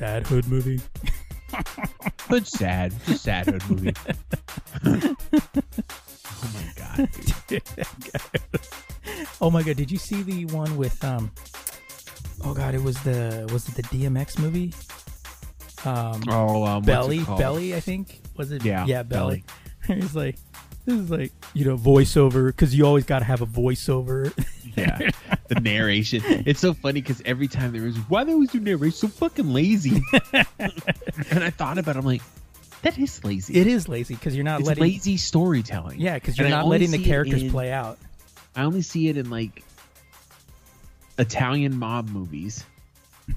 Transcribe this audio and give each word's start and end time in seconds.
Sad 0.00 0.26
hood 0.28 0.48
movie. 0.48 0.80
But 2.30 2.46
sad. 2.46 2.94
It's 3.00 3.08
a 3.10 3.18
sad 3.18 3.46
hood 3.48 3.68
movie. 3.68 3.94
oh 6.32 6.50
my 6.54 6.72
god. 6.74 7.08
dude. 7.46 7.62
oh 9.42 9.50
my 9.50 9.62
god, 9.62 9.76
did 9.76 9.90
you 9.90 9.98
see 9.98 10.22
the 10.22 10.46
one 10.46 10.78
with 10.78 11.04
um 11.04 11.30
Oh 12.42 12.54
god, 12.54 12.74
it 12.74 12.82
was 12.82 12.96
the 13.02 13.46
was 13.52 13.68
it 13.68 13.74
the 13.74 13.82
DMX 13.82 14.38
movie? 14.38 14.72
Um 15.84 16.22
Oh, 16.30 16.64
um, 16.64 16.82
Belly. 16.82 17.22
Belly, 17.36 17.74
I 17.74 17.80
think. 17.80 18.22
Was 18.38 18.52
it 18.52 18.64
Yeah, 18.64 18.86
Yeah, 18.86 19.02
Belly. 19.02 19.44
He's 19.86 20.16
like 20.22 20.38
this 20.84 20.98
is 20.98 21.10
like, 21.10 21.32
you 21.54 21.64
know, 21.64 21.76
voiceover 21.76 22.46
because 22.48 22.74
you 22.74 22.86
always 22.86 23.04
got 23.04 23.20
to 23.20 23.24
have 23.24 23.40
a 23.42 23.46
voiceover. 23.46 24.32
Yeah. 24.76 25.10
The 25.48 25.56
narration. 25.56 26.22
It's 26.46 26.60
so 26.60 26.74
funny 26.74 27.00
because 27.02 27.20
every 27.24 27.48
time 27.48 27.72
there 27.72 27.84
is, 27.88 27.96
why 28.08 28.22
they 28.22 28.32
always 28.32 28.52
do 28.52 28.60
narration 28.60 28.92
so 28.92 29.08
fucking 29.08 29.52
lazy? 29.52 30.00
and 30.32 31.42
I 31.42 31.50
thought 31.50 31.76
about 31.76 31.96
it, 31.96 31.98
I'm 31.98 32.04
like, 32.04 32.22
that 32.82 32.96
is 32.96 33.22
lazy. 33.24 33.56
it 33.56 33.66
is 33.66 33.88
lazy 33.88 34.14
because 34.14 34.36
you're 34.36 34.44
not 34.44 34.60
it's 34.60 34.68
letting 34.68 34.82
lazy 34.82 35.16
storytelling. 35.16 36.00
Yeah, 36.00 36.14
because 36.14 36.38
you're 36.38 36.46
And 36.46 36.54
not 36.54 36.68
letting 36.68 36.92
the 36.92 37.02
characters 37.02 37.42
in- 37.42 37.50
play 37.50 37.72
out. 37.72 37.98
I 38.54 38.62
only 38.62 38.82
see 38.82 39.08
it 39.08 39.16
in 39.16 39.28
like 39.28 39.64
Italian 41.18 41.76
mob 41.76 42.08
movies. 42.08 42.64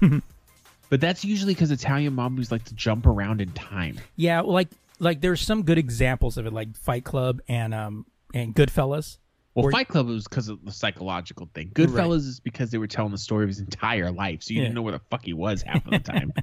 but 0.88 1.00
that's 1.00 1.24
usually 1.24 1.54
because 1.54 1.72
Italian 1.72 2.14
mob 2.14 2.32
movies 2.32 2.52
like 2.52 2.64
to 2.66 2.74
jump 2.74 3.06
around 3.06 3.40
in 3.40 3.50
time. 3.52 3.98
Yeah, 4.16 4.40
like 4.40 4.68
like 5.00 5.20
there's 5.20 5.40
some 5.40 5.62
good 5.62 5.78
examples 5.78 6.36
of 6.38 6.46
it, 6.46 6.52
like 6.52 6.76
Fight 6.76 7.04
Club 7.04 7.40
and 7.48 7.74
um 7.74 8.06
and 8.32 8.54
Goodfellas. 8.54 9.18
Well, 9.54 9.66
Or- 9.66 9.70
Fight 9.70 9.86
Club 9.86 10.08
was 10.08 10.24
because 10.24 10.48
of 10.48 10.64
the 10.64 10.72
psychological 10.72 11.48
thing. 11.54 11.70
Goodfellas 11.74 12.26
is 12.26 12.40
because 12.40 12.70
they 12.72 12.78
were 12.78 12.88
telling 12.88 13.12
the 13.12 13.18
story 13.18 13.44
of 13.44 13.48
his 13.48 13.60
entire 13.60 14.10
life, 14.10 14.42
so 14.42 14.52
you 14.52 14.56
Yeah. 14.58 14.64
didn't 14.64 14.74
know 14.74 14.82
where 14.82 14.92
the 14.94 15.02
fuck 15.10 15.24
he 15.24 15.32
was 15.32 15.62
half 15.62 15.84
of 15.86 15.92
the 15.92 15.98
time. 16.00 16.32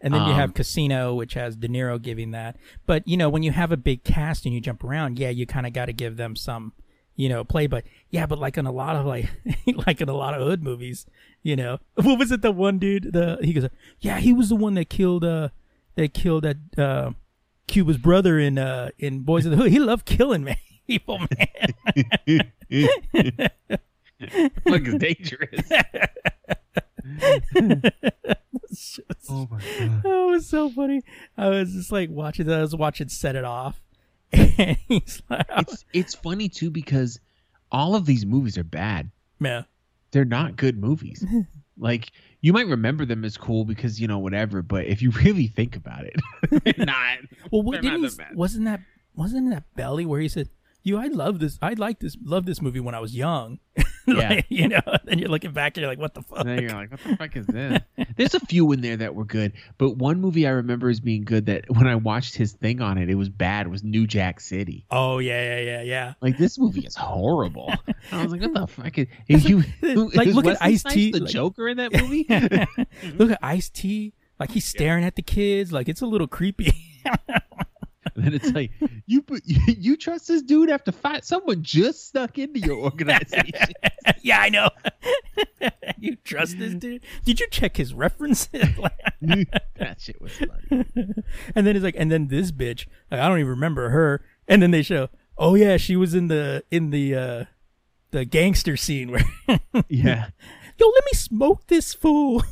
And 0.00 0.12
then 0.14 0.26
you 0.26 0.32
have 0.32 0.50
Um, 0.50 0.54
Casino, 0.54 1.14
which 1.14 1.34
has 1.34 1.54
De 1.54 1.68
Niro 1.68 2.00
giving 2.00 2.30
that. 2.32 2.56
But 2.86 3.06
you 3.06 3.16
know, 3.16 3.28
when 3.28 3.42
you 3.42 3.52
have 3.52 3.70
a 3.70 3.76
big 3.76 4.02
cast 4.02 4.44
and 4.46 4.54
you 4.54 4.60
jump 4.60 4.82
around, 4.82 5.18
yeah, 5.18 5.28
you 5.28 5.44
kind 5.46 5.66
of 5.66 5.72
got 5.74 5.86
to 5.86 5.92
give 5.92 6.16
them 6.16 6.34
some, 6.36 6.72
you 7.16 7.28
know, 7.28 7.44
play. 7.44 7.66
But 7.66 7.84
yeah, 8.10 8.24
but 8.26 8.38
like 8.38 8.56
in 8.58 8.64
a 8.66 8.72
lot 8.72 8.96
of 8.96 9.04
like, 9.06 9.28
like 9.86 10.00
in 10.00 10.08
a 10.08 10.14
lot 10.14 10.34
of 10.34 10.40
hood 10.46 10.62
movies, 10.62 11.04
you 11.42 11.54
know, 11.54 11.78
what 11.94 12.18
was 12.18 12.32
it? 12.32 12.40
The 12.42 12.50
one 12.50 12.78
dude, 12.78 13.12
the 13.12 13.38
he 13.42 13.52
goes, 13.52 13.68
yeah, 14.00 14.18
he 14.20 14.32
was 14.32 14.48
the 14.48 14.56
one 14.56 14.74
that 14.74 14.88
killed, 14.88 15.24
uh, 15.24 15.50
that 15.96 16.12
killed 16.14 16.44
that 16.44 16.56
uh, 16.78 17.10
Cuba's 17.68 17.98
brother 17.98 18.38
in 18.38 18.58
uh 18.58 18.90
in 18.98 19.20
Boys 19.20 19.44
of 19.46 19.52
the 19.52 19.56
Hood. 19.56 19.70
He 19.70 19.78
loved 19.78 20.04
killing 20.06 20.42
man. 20.44 20.56
People, 20.88 21.18
man. 21.18 21.28
Look, 24.66 24.86
is 24.86 24.94
dangerous. 24.94 25.60
oh 29.28 29.48
my 29.50 29.60
god! 29.60 30.02
Oh, 30.04 30.28
it 30.28 30.32
was 30.32 30.46
so 30.48 30.70
funny. 30.70 31.02
I 31.36 31.48
was 31.48 31.72
just 31.72 31.92
like 31.92 32.10
watching 32.10 32.46
that. 32.46 32.58
I 32.58 32.62
was 32.62 32.74
watching 32.74 33.08
Set 33.08 33.36
It 33.36 33.44
Off. 33.44 33.80
And 34.32 34.76
he's 34.88 35.22
like, 35.30 35.46
oh, 35.50 35.60
It's 35.60 35.84
it's 35.92 36.14
funny 36.14 36.48
too 36.48 36.70
because 36.70 37.18
all 37.72 37.94
of 37.94 38.04
these 38.06 38.26
movies 38.26 38.58
are 38.58 38.64
bad. 38.64 39.10
man. 39.38 39.64
They're 40.10 40.24
not 40.24 40.56
good 40.56 40.78
movies. 40.78 41.24
like 41.78 42.10
you 42.40 42.52
might 42.52 42.66
remember 42.66 43.04
them 43.04 43.24
as 43.24 43.36
cool 43.36 43.64
because 43.64 44.00
you 44.00 44.06
know 44.06 44.18
whatever, 44.18 44.62
but 44.62 44.86
if 44.86 45.02
you 45.02 45.10
really 45.24 45.46
think 45.48 45.76
about 45.76 46.04
it, 46.04 46.78
not. 46.78 47.18
Well, 47.50 47.62
what, 47.62 47.82
didn't 47.82 48.02
not 48.02 48.12
he, 48.12 48.36
wasn't 48.36 48.64
that 48.66 48.80
wasn't 49.14 49.50
that 49.50 49.64
Belly 49.74 50.06
where 50.06 50.20
he 50.20 50.28
said, 50.28 50.48
"You, 50.82 50.98
I 50.98 51.06
love 51.06 51.40
this. 51.40 51.58
I 51.60 51.74
like 51.74 52.00
this. 52.00 52.16
Love 52.22 52.46
this 52.46 52.62
movie 52.62 52.80
when 52.80 52.94
I 52.94 53.00
was 53.00 53.14
young." 53.14 53.58
Like, 54.28 54.46
you 54.48 54.68
know. 54.68 54.80
And 55.06 55.20
you're 55.20 55.28
looking 55.28 55.52
back, 55.52 55.76
and 55.76 55.82
you're 55.82 55.90
like, 55.90 55.98
"What 55.98 56.14
the 56.14 56.22
fuck?" 56.22 56.40
And 56.40 56.48
then 56.48 56.62
you're 56.62 56.72
like, 56.72 56.90
what 56.90 57.00
the 57.02 57.16
fuck 57.16 57.36
is 57.36 57.46
this? 57.46 57.80
There's 58.16 58.34
a 58.34 58.40
few 58.40 58.70
in 58.72 58.80
there 58.80 58.96
that 58.96 59.14
were 59.14 59.24
good, 59.24 59.52
but 59.78 59.96
one 59.96 60.20
movie 60.20 60.46
I 60.46 60.50
remember 60.50 60.88
as 60.88 61.00
being 61.00 61.24
good 61.24 61.46
that 61.46 61.64
when 61.68 61.86
I 61.86 61.94
watched 61.96 62.34
his 62.36 62.52
thing 62.52 62.80
on 62.80 62.98
it, 62.98 63.08
it 63.10 63.14
was 63.14 63.28
bad. 63.28 63.68
Was 63.68 63.82
New 63.84 64.06
Jack 64.06 64.40
City. 64.40 64.84
oh 64.90 65.18
yeah, 65.18 65.42
yeah, 65.56 65.60
yeah, 65.60 65.82
yeah. 65.82 66.14
Like 66.20 66.38
this 66.38 66.58
movie 66.58 66.86
is 66.86 66.96
horrible. 66.96 67.72
I 68.12 68.22
was 68.22 68.32
like, 68.32 68.40
what 68.42 68.54
the 68.54 68.66
fuck? 68.66 68.98
Is, 68.98 69.06
is 69.28 69.48
you, 69.48 69.62
Like, 69.82 70.26
is 70.28 70.34
look 70.34 70.46
at 70.46 70.60
Wesley 70.60 70.72
Ice-T, 70.74 71.10
the 71.12 71.20
like- 71.20 71.30
Joker 71.30 71.68
in 71.68 71.76
that 71.78 71.92
movie. 71.92 72.26
Look 73.16 73.30
at 73.30 73.38
Ice 73.42 73.68
T. 73.68 74.12
Like 74.40 74.50
he's 74.52 74.64
staring 74.64 75.04
at 75.04 75.16
the 75.16 75.22
kids. 75.22 75.72
Like 75.72 75.88
it's 75.88 76.00
a 76.00 76.06
little 76.06 76.28
creepy. 76.28 76.72
And 78.18 78.26
then 78.32 78.34
it's 78.34 78.52
like 78.52 78.72
you 79.06 79.22
put 79.22 79.42
you, 79.46 79.96
trust 79.96 80.28
this 80.28 80.42
dude 80.42 80.70
after 80.70 80.92
fight 80.92 81.24
someone 81.24 81.62
just 81.62 82.10
snuck 82.10 82.38
into 82.38 82.60
your 82.60 82.76
organization. 82.76 83.72
yeah, 84.22 84.40
I 84.40 84.48
know. 84.48 84.70
you 85.98 86.16
trust 86.16 86.58
this 86.58 86.74
dude? 86.74 87.02
Did 87.24 87.40
you 87.40 87.48
check 87.50 87.76
his 87.76 87.94
references? 87.94 88.48
that 89.20 90.00
shit 90.00 90.20
was 90.20 90.32
funny. 90.32 90.84
and 91.54 91.66
then 91.66 91.76
it's 91.76 91.84
like, 91.84 91.96
and 91.96 92.10
then 92.10 92.28
this 92.28 92.50
bitch, 92.50 92.86
like, 93.10 93.20
I 93.20 93.28
don't 93.28 93.38
even 93.38 93.50
remember 93.50 93.90
her. 93.90 94.24
And 94.46 94.62
then 94.62 94.70
they 94.70 94.82
show, 94.82 95.08
oh 95.36 95.54
yeah, 95.54 95.76
she 95.76 95.96
was 95.96 96.14
in 96.14 96.28
the 96.28 96.64
in 96.70 96.90
the 96.90 97.14
uh 97.14 97.44
the 98.10 98.24
gangster 98.24 98.76
scene 98.76 99.10
where, 99.10 99.24
Yeah, 99.88 100.30
yo, 100.78 100.86
let 100.86 101.04
me 101.04 101.12
smoke 101.14 101.66
this 101.66 101.94
fool. 101.94 102.42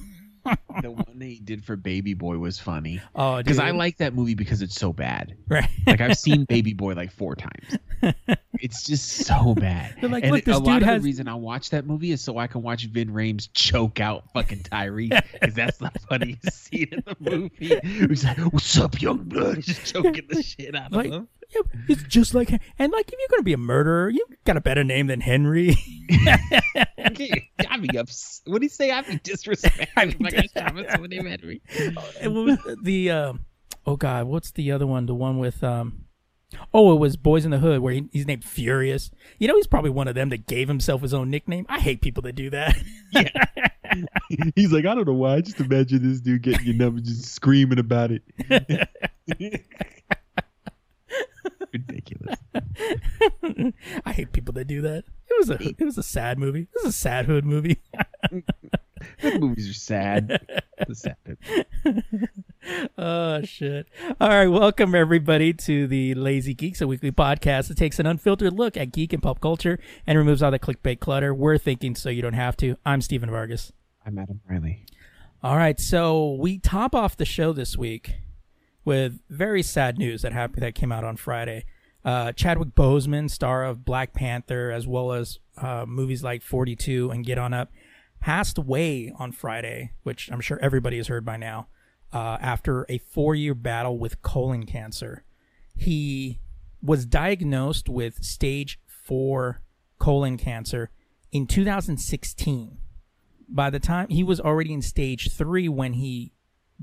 the 0.82 0.90
one 0.90 1.18
they 1.18 1.34
did 1.36 1.64
for 1.64 1.76
Baby 1.76 2.14
Boy 2.14 2.38
was 2.38 2.58
funny 2.58 3.00
Oh, 3.14 3.38
because 3.38 3.58
I 3.58 3.70
like 3.72 3.98
that 3.98 4.14
movie 4.14 4.34
because 4.34 4.62
it's 4.62 4.74
so 4.74 4.92
bad. 4.92 5.36
right. 5.48 5.68
Like 5.86 6.00
I've 6.00 6.18
seen 6.18 6.44
Baby 6.48 6.72
Boy 6.72 6.94
like 6.94 7.12
four 7.12 7.34
times. 7.36 7.78
It's 8.58 8.84
just 8.84 9.26
so 9.26 9.54
bad. 9.54 9.96
They're 10.00 10.08
like, 10.08 10.24
and 10.24 10.32
look, 10.32 10.44
this 10.44 10.56
a 10.56 10.58
lot 10.58 10.74
dude 10.74 10.82
of 10.84 10.88
has- 10.88 11.02
the 11.02 11.04
reason 11.04 11.28
I 11.28 11.34
watch 11.34 11.70
that 11.70 11.86
movie 11.86 12.10
is 12.10 12.22
so 12.22 12.38
I 12.38 12.46
can 12.46 12.62
watch 12.62 12.86
Ving 12.86 13.08
Rhames 13.08 13.50
choke 13.52 14.00
out 14.00 14.32
fucking 14.32 14.62
Tyree 14.62 15.10
because 15.32 15.54
that's 15.54 15.76
the 15.76 15.90
funniest 16.08 16.50
scene 16.64 16.88
in 16.90 17.02
the 17.04 17.16
movie. 17.20 17.78
He's 18.08 18.24
like, 18.24 18.38
"What's 18.38 18.78
up, 18.78 19.00
young 19.02 19.24
blood?" 19.24 19.56
He's 19.56 19.66
just 19.66 19.92
choking 19.92 20.26
the 20.30 20.42
shit 20.42 20.74
out 20.74 20.94
of 20.94 21.04
him. 21.04 21.28
Yeah, 21.74 21.80
it's 21.88 22.02
just 22.04 22.34
like, 22.34 22.50
and 22.78 22.92
like, 22.92 23.08
if 23.08 23.18
you're 23.18 23.28
gonna 23.30 23.42
be 23.42 23.52
a 23.52 23.58
murderer, 23.58 24.08
you 24.10 24.24
got 24.44 24.56
a 24.56 24.60
better 24.60 24.84
name 24.84 25.06
than 25.06 25.20
Henry. 25.20 25.76
I'd 26.98 27.16
be 27.82 27.98
ups- 27.98 28.42
What 28.46 28.58
do 28.60 28.64
you 28.64 28.68
say? 28.70 28.90
I'd 28.90 29.06
be 29.06 29.18
disrespectful. 29.22 29.86
I'd 29.96 30.18
be 30.18 30.24
if 30.24 30.34
I 30.34 30.36
got 30.36 30.50
shot 30.64 30.74
with 30.74 30.90
someone 30.90 31.10
named 31.10 31.28
Henry. 31.28 31.62
Was 32.24 32.58
the 32.82 33.10
um 33.10 33.44
oh 33.86 33.96
god, 33.96 34.26
what's 34.26 34.50
the 34.52 34.70
other 34.72 34.86
one? 34.86 35.06
The 35.06 35.14
one 35.14 35.38
with 35.38 35.62
um. 35.64 36.02
Oh, 36.72 36.92
it 36.94 37.00
was 37.00 37.16
Boys 37.16 37.44
in 37.44 37.50
the 37.50 37.58
Hood, 37.58 37.80
where 37.80 37.92
he, 37.92 38.08
he's 38.12 38.24
named 38.24 38.44
Furious. 38.44 39.10
You 39.40 39.48
know, 39.48 39.56
he's 39.56 39.66
probably 39.66 39.90
one 39.90 40.06
of 40.06 40.14
them 40.14 40.28
that 40.28 40.46
gave 40.46 40.68
himself 40.68 41.02
his 41.02 41.12
own 41.12 41.28
nickname. 41.28 41.66
I 41.68 41.80
hate 41.80 42.00
people 42.00 42.22
that 42.22 42.36
do 42.36 42.50
that. 42.50 42.76
yeah. 43.10 43.28
He's 44.54 44.72
like, 44.72 44.84
I 44.86 44.94
don't 44.94 45.06
know 45.06 45.14
why. 45.14 45.34
I 45.36 45.40
just 45.40 45.58
imagine 45.58 46.08
this 46.08 46.20
dude 46.20 46.42
getting 46.42 46.66
your 46.66 46.76
number, 46.76 47.00
just 47.00 47.24
screaming 47.34 47.78
about 47.78 48.10
it. 48.12 48.22
Ridiculous. 51.72 52.38
I 54.04 54.12
hate 54.12 54.32
people 54.32 54.54
that 54.54 54.66
do 54.66 54.82
that. 54.82 55.04
It 55.28 55.38
was 55.38 55.50
a 55.50 55.58
it 55.60 55.84
was 55.84 55.98
a 55.98 56.02
sad 56.02 56.38
movie. 56.38 56.62
It 56.62 56.84
was 56.84 56.94
a 56.94 56.98
sad 56.98 57.26
hood 57.26 57.44
movie. 57.44 57.82
Those 59.22 59.38
movies 59.38 59.68
are 59.68 59.74
sad. 59.74 60.40
The 60.86 60.94
sad. 61.84 62.04
oh 62.98 63.42
shit! 63.42 63.86
All 64.20 64.28
right, 64.28 64.48
welcome 64.48 64.94
everybody 64.94 65.52
to 65.52 65.86
the 65.86 66.14
Lazy 66.14 66.54
Geeks, 66.54 66.80
a 66.80 66.86
weekly 66.86 67.12
podcast 67.12 67.68
that 67.68 67.76
takes 67.76 67.98
an 67.98 68.06
unfiltered 68.06 68.52
look 68.52 68.76
at 68.76 68.92
geek 68.92 69.12
and 69.12 69.22
pop 69.22 69.40
culture 69.40 69.78
and 70.06 70.16
removes 70.18 70.42
all 70.42 70.50
the 70.50 70.58
clickbait 70.58 71.00
clutter. 71.00 71.34
We're 71.34 71.58
thinking 71.58 71.94
so 71.94 72.08
you 72.08 72.22
don't 72.22 72.32
have 72.34 72.56
to. 72.58 72.76
I'm 72.86 73.00
Steven 73.00 73.30
Vargas. 73.30 73.72
I'm 74.04 74.18
Adam 74.18 74.40
Riley. 74.48 74.86
All 75.42 75.56
right, 75.56 75.78
so 75.78 76.34
we 76.40 76.58
top 76.58 76.94
off 76.94 77.16
the 77.16 77.24
show 77.24 77.52
this 77.52 77.76
week 77.76 78.14
with 78.86 79.18
very 79.28 79.62
sad 79.62 79.98
news 79.98 80.22
that 80.22 80.32
happened 80.32 80.62
that 80.62 80.74
came 80.74 80.92
out 80.92 81.04
on 81.04 81.16
Friday. 81.16 81.64
Uh, 82.04 82.30
Chadwick 82.32 82.68
Boseman, 82.68 83.28
star 83.28 83.64
of 83.64 83.84
Black 83.84 84.14
Panther, 84.14 84.70
as 84.70 84.86
well 84.86 85.12
as 85.12 85.40
uh, 85.58 85.84
movies 85.86 86.22
like 86.22 86.40
42 86.40 87.10
and 87.10 87.26
Get 87.26 87.36
On 87.36 87.52
Up, 87.52 87.72
passed 88.20 88.58
away 88.58 89.12
on 89.18 89.32
Friday, 89.32 89.90
which 90.04 90.30
I'm 90.30 90.40
sure 90.40 90.58
everybody 90.62 90.98
has 90.98 91.08
heard 91.08 91.24
by 91.24 91.36
now, 91.36 91.66
uh, 92.12 92.38
after 92.40 92.86
a 92.88 92.98
four 92.98 93.34
year 93.34 93.54
battle 93.54 93.98
with 93.98 94.22
colon 94.22 94.64
cancer. 94.66 95.24
He 95.74 96.38
was 96.80 97.04
diagnosed 97.06 97.88
with 97.88 98.22
stage 98.22 98.78
four 98.86 99.62
colon 99.98 100.36
cancer 100.36 100.90
in 101.32 101.48
2016. 101.48 102.78
By 103.48 103.68
the 103.68 103.80
time 103.80 104.08
he 104.10 104.22
was 104.22 104.40
already 104.40 104.72
in 104.72 104.82
stage 104.82 105.32
three 105.32 105.68
when 105.68 105.94
he 105.94 106.32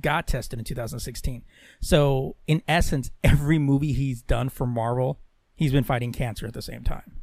got 0.02 0.28
tested 0.28 0.60
in 0.60 0.66
2016. 0.66 1.44
So, 1.82 2.36
in 2.48 2.62
essence, 2.68 3.12
every 3.24 3.60
movie 3.60 3.94
he's 3.94 4.22
done 4.22 4.50
for 4.50 4.66
Marvel, 4.68 5.20
he's 5.56 5.72
been 5.72 5.84
fighting 5.84 6.12
cancer 6.12 6.46
at 6.48 6.54
the 6.54 6.62
same 6.62 6.84
time. 6.84 7.20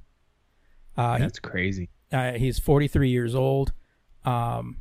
Uh, 0.96 1.16
he- 1.16 1.22
That's 1.22 1.38
crazy. 1.38 1.90
uh, 2.12 2.32
he's 2.32 2.58
43 2.58 3.08
years 3.10 3.34
old. 3.34 3.72
Um, 4.24 4.78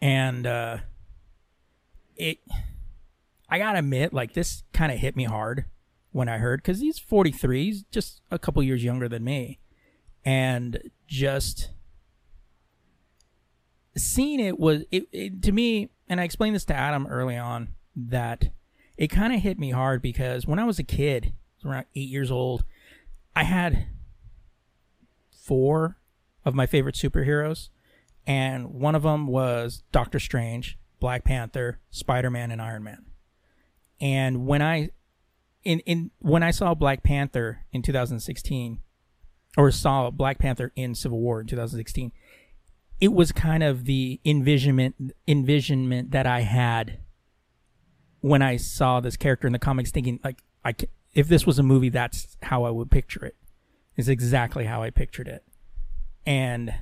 and 0.00 0.46
uh, 0.46 0.78
it, 2.16 2.38
I 3.48 3.58
gotta 3.58 3.78
admit, 3.78 4.12
like 4.12 4.32
this 4.34 4.64
kind 4.72 4.90
of 4.90 4.98
hit 4.98 5.14
me 5.16 5.24
hard 5.24 5.66
when 6.10 6.28
I 6.28 6.38
heard 6.38 6.58
because 6.62 6.80
he's 6.80 6.98
43, 6.98 7.64
he's 7.64 7.82
just 7.84 8.20
a 8.30 8.38
couple 8.38 8.62
years 8.62 8.82
younger 8.82 9.08
than 9.08 9.22
me, 9.24 9.60
and 10.24 10.90
just 11.06 11.70
seeing 13.96 14.40
it 14.40 14.58
was 14.58 14.82
it, 14.90 15.04
it 15.12 15.42
to 15.42 15.52
me. 15.52 15.90
And 16.08 16.20
I 16.20 16.24
explained 16.24 16.54
this 16.54 16.64
to 16.66 16.74
Adam 16.74 17.06
early 17.06 17.36
on 17.36 17.68
that 17.94 18.50
it 18.96 19.08
kind 19.08 19.32
of 19.32 19.40
hit 19.40 19.58
me 19.58 19.70
hard 19.70 20.02
because 20.02 20.46
when 20.46 20.58
I 20.58 20.64
was 20.64 20.78
a 20.78 20.84
kid, 20.84 21.32
around 21.64 21.86
eight 21.94 22.08
years 22.08 22.30
old, 22.30 22.64
I 23.34 23.44
had 23.44 23.86
four 25.30 25.98
of 26.44 26.54
my 26.54 26.66
favorite 26.66 26.94
superheroes, 26.94 27.68
and 28.26 28.72
one 28.74 28.94
of 28.94 29.02
them 29.02 29.26
was 29.26 29.82
Doctor 29.92 30.20
Strange, 30.20 30.78
Black 31.00 31.24
Panther, 31.24 31.80
Spider 31.90 32.30
Man, 32.30 32.50
and 32.50 32.60
Iron 32.60 32.84
Man. 32.84 33.06
And 34.00 34.46
when 34.46 34.62
I 34.62 34.90
in 35.64 35.80
in 35.80 36.10
when 36.18 36.42
I 36.42 36.50
saw 36.50 36.74
Black 36.74 37.02
Panther 37.02 37.64
in 37.72 37.82
2016, 37.82 38.80
or 39.56 39.70
saw 39.70 40.10
Black 40.10 40.38
Panther 40.38 40.72
in 40.76 40.94
Civil 40.94 41.20
War 41.20 41.40
in 41.40 41.46
2016, 41.46 42.12
it 43.02 43.12
was 43.12 43.32
kind 43.32 43.64
of 43.64 43.84
the 43.84 44.20
envisionment 44.24 45.12
envisionment 45.26 46.12
that 46.12 46.24
I 46.24 46.42
had 46.42 47.00
when 48.20 48.42
I 48.42 48.56
saw 48.56 49.00
this 49.00 49.16
character 49.16 49.48
in 49.48 49.52
the 49.52 49.58
comics, 49.58 49.90
thinking 49.90 50.20
like 50.22 50.44
I 50.64 50.72
c- 50.80 50.86
if 51.12 51.26
this 51.26 51.44
was 51.44 51.58
a 51.58 51.64
movie, 51.64 51.88
that's 51.88 52.36
how 52.44 52.62
I 52.62 52.70
would 52.70 52.92
picture 52.92 53.24
it. 53.24 53.34
it. 53.96 54.00
Is 54.00 54.08
exactly 54.08 54.66
how 54.66 54.84
I 54.84 54.90
pictured 54.90 55.26
it, 55.26 55.44
and 56.24 56.72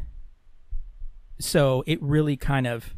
so 1.39 1.83
it 1.87 2.01
really 2.03 2.37
kind 2.37 2.67
of 2.67 2.93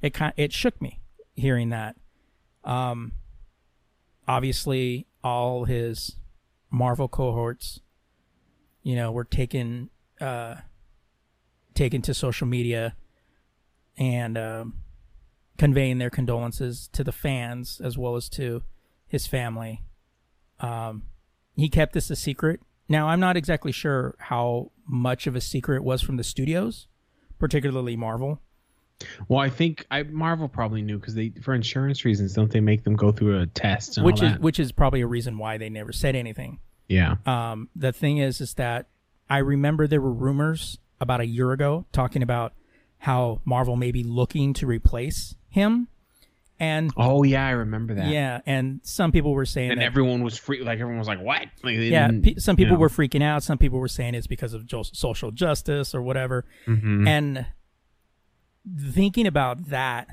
it 0.00 0.14
kind 0.14 0.32
it 0.36 0.52
shook 0.52 0.80
me 0.80 1.00
hearing 1.34 1.70
that. 1.70 1.96
Um, 2.62 3.10
obviously, 4.28 5.08
all 5.24 5.64
his 5.64 6.14
Marvel 6.70 7.08
cohorts, 7.08 7.80
you 8.84 8.94
know, 8.94 9.10
were 9.10 9.24
taken 9.24 9.90
uh, 10.20 10.58
taken 11.74 12.02
to 12.02 12.14
social 12.14 12.46
media 12.46 12.94
and 13.96 14.38
um, 14.38 14.74
conveying 15.58 15.98
their 15.98 16.10
condolences 16.10 16.88
to 16.92 17.04
the 17.04 17.12
fans 17.12 17.80
as 17.82 17.98
well 17.98 18.16
as 18.16 18.28
to 18.30 18.62
his 19.06 19.26
family. 19.26 19.82
Um, 20.60 21.04
he 21.56 21.68
kept 21.68 21.92
this 21.92 22.10
a 22.10 22.16
secret. 22.16 22.60
Now, 22.88 23.08
I'm 23.08 23.20
not 23.20 23.36
exactly 23.36 23.72
sure 23.72 24.14
how 24.18 24.70
much 24.86 25.26
of 25.26 25.36
a 25.36 25.40
secret 25.40 25.76
it 25.76 25.84
was 25.84 26.02
from 26.02 26.16
the 26.16 26.24
studios, 26.24 26.88
particularly 27.38 27.96
Marvel. 27.96 28.40
Well, 29.28 29.40
I 29.40 29.50
think 29.50 29.84
I 29.90 30.04
Marvel 30.04 30.48
probably 30.48 30.82
knew 30.82 30.98
because 30.98 31.14
they, 31.14 31.30
for 31.42 31.54
insurance 31.54 32.04
reasons, 32.04 32.34
don't 32.34 32.50
they 32.50 32.60
make 32.60 32.84
them 32.84 32.94
go 32.94 33.10
through 33.10 33.40
a 33.40 33.46
test? 33.46 33.96
And 33.96 34.06
which 34.06 34.22
is 34.22 34.38
which 34.38 34.60
is 34.60 34.70
probably 34.70 35.00
a 35.00 35.06
reason 35.06 35.38
why 35.38 35.58
they 35.58 35.68
never 35.68 35.92
said 35.92 36.14
anything. 36.14 36.60
yeah. 36.88 37.16
Um, 37.26 37.68
the 37.74 37.92
thing 37.92 38.18
is, 38.18 38.40
is 38.40 38.54
that 38.54 38.86
I 39.28 39.38
remember 39.38 39.86
there 39.86 40.00
were 40.00 40.12
rumors 40.12 40.78
about 41.02 41.20
a 41.20 41.26
year 41.26 41.52
ago 41.52 41.84
talking 41.92 42.22
about 42.22 42.54
how 42.98 43.40
Marvel 43.44 43.76
may 43.76 43.90
be 43.92 44.02
looking 44.04 44.54
to 44.54 44.66
replace 44.66 45.34
him, 45.48 45.88
and 46.60 46.92
Oh 46.96 47.24
yeah, 47.24 47.44
I 47.46 47.50
remember 47.50 47.94
that. 47.94 48.06
yeah, 48.08 48.40
and 48.46 48.80
some 48.84 49.10
people 49.12 49.32
were 49.32 49.44
saying 49.44 49.72
And 49.72 49.80
that, 49.80 49.84
everyone 49.84 50.22
was 50.22 50.38
free. 50.38 50.62
Like 50.62 50.78
everyone 50.78 50.98
was 50.98 51.08
like, 51.08 51.20
"What?" 51.20 51.46
Like, 51.64 51.76
yeah, 51.78 52.08
pe- 52.22 52.36
some 52.36 52.54
people 52.56 52.72
you 52.72 52.76
know. 52.76 52.80
were 52.80 52.88
freaking 52.88 53.22
out. 53.22 53.42
Some 53.42 53.58
people 53.58 53.78
were 53.80 53.88
saying 53.88 54.14
it's 54.14 54.28
because 54.28 54.54
of 54.54 54.64
jo- 54.66 54.84
social 54.84 55.30
justice 55.32 55.94
or 55.94 56.00
whatever. 56.02 56.44
Mhm. 56.66 57.06
And 57.08 57.46
thinking 58.78 59.26
about 59.26 59.68
that 59.70 60.08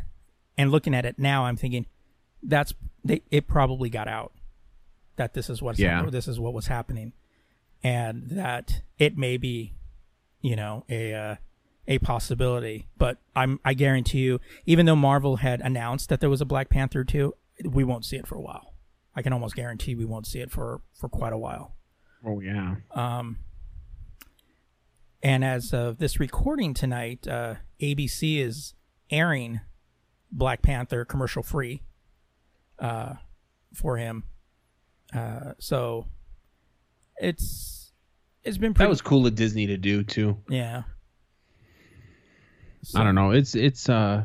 and 0.57 0.71
looking 0.71 0.93
at 0.95 1.05
it 1.05 1.19
now, 1.19 1.45
I'm 1.45 1.55
thinking 1.55 1.85
that's 2.41 2.73
they, 3.03 3.21
it 3.31 3.47
probably 3.47 3.89
got 3.89 4.07
out 4.07 4.33
that 5.17 5.33
this 5.33 5.49
is 5.49 5.61
what's 5.61 5.79
Yeah. 5.79 6.05
this 6.09 6.27
is 6.27 6.39
what 6.39 6.53
was 6.53 6.67
happening, 6.67 7.13
and 7.83 8.23
that 8.31 8.81
it 8.97 9.17
may 9.17 9.37
be, 9.37 9.73
you 10.41 10.55
know, 10.55 10.85
a 10.89 11.13
uh, 11.13 11.35
a 11.87 11.99
possibility. 11.99 12.87
But 12.97 13.17
I'm 13.35 13.59
I 13.65 13.73
guarantee 13.73 14.19
you, 14.19 14.39
even 14.65 14.85
though 14.85 14.95
Marvel 14.95 15.37
had 15.37 15.61
announced 15.61 16.09
that 16.09 16.19
there 16.21 16.29
was 16.29 16.41
a 16.41 16.45
Black 16.45 16.69
Panther 16.69 17.03
two, 17.03 17.35
we 17.63 17.83
won't 17.83 18.05
see 18.05 18.15
it 18.15 18.27
for 18.27 18.35
a 18.35 18.41
while. 18.41 18.73
I 19.15 19.21
can 19.21 19.33
almost 19.33 19.55
guarantee 19.55 19.95
we 19.95 20.05
won't 20.05 20.27
see 20.27 20.39
it 20.39 20.51
for 20.51 20.81
for 20.93 21.09
quite 21.09 21.33
a 21.33 21.37
while. 21.37 21.75
Oh 22.25 22.39
yeah. 22.39 22.75
Um, 22.91 23.39
and 25.21 25.43
as 25.43 25.73
of 25.73 25.97
this 25.97 26.19
recording 26.19 26.73
tonight, 26.73 27.27
uh, 27.27 27.55
ABC 27.81 28.39
is 28.39 28.73
airing 29.09 29.59
Black 30.31 30.61
Panther 30.61 31.03
commercial 31.05 31.43
free 31.43 31.81
uh, 32.77 33.15
for 33.73 33.97
him. 33.97 34.23
Uh, 35.13 35.53
so 35.59 36.05
it's 37.17 37.68
it's 38.49 38.57
been 38.57 38.73
pretty. 38.73 38.85
That 38.85 38.89
was 38.89 39.01
cool 39.01 39.25
of 39.25 39.35
Disney 39.35 39.67
to 39.67 39.77
do 39.77 40.03
too. 40.03 40.37
yeah. 40.49 40.83
I 42.95 43.03
don't 43.03 43.15
know. 43.15 43.31
It's 43.31 43.55
it's 43.55 43.89
uh 43.89 44.23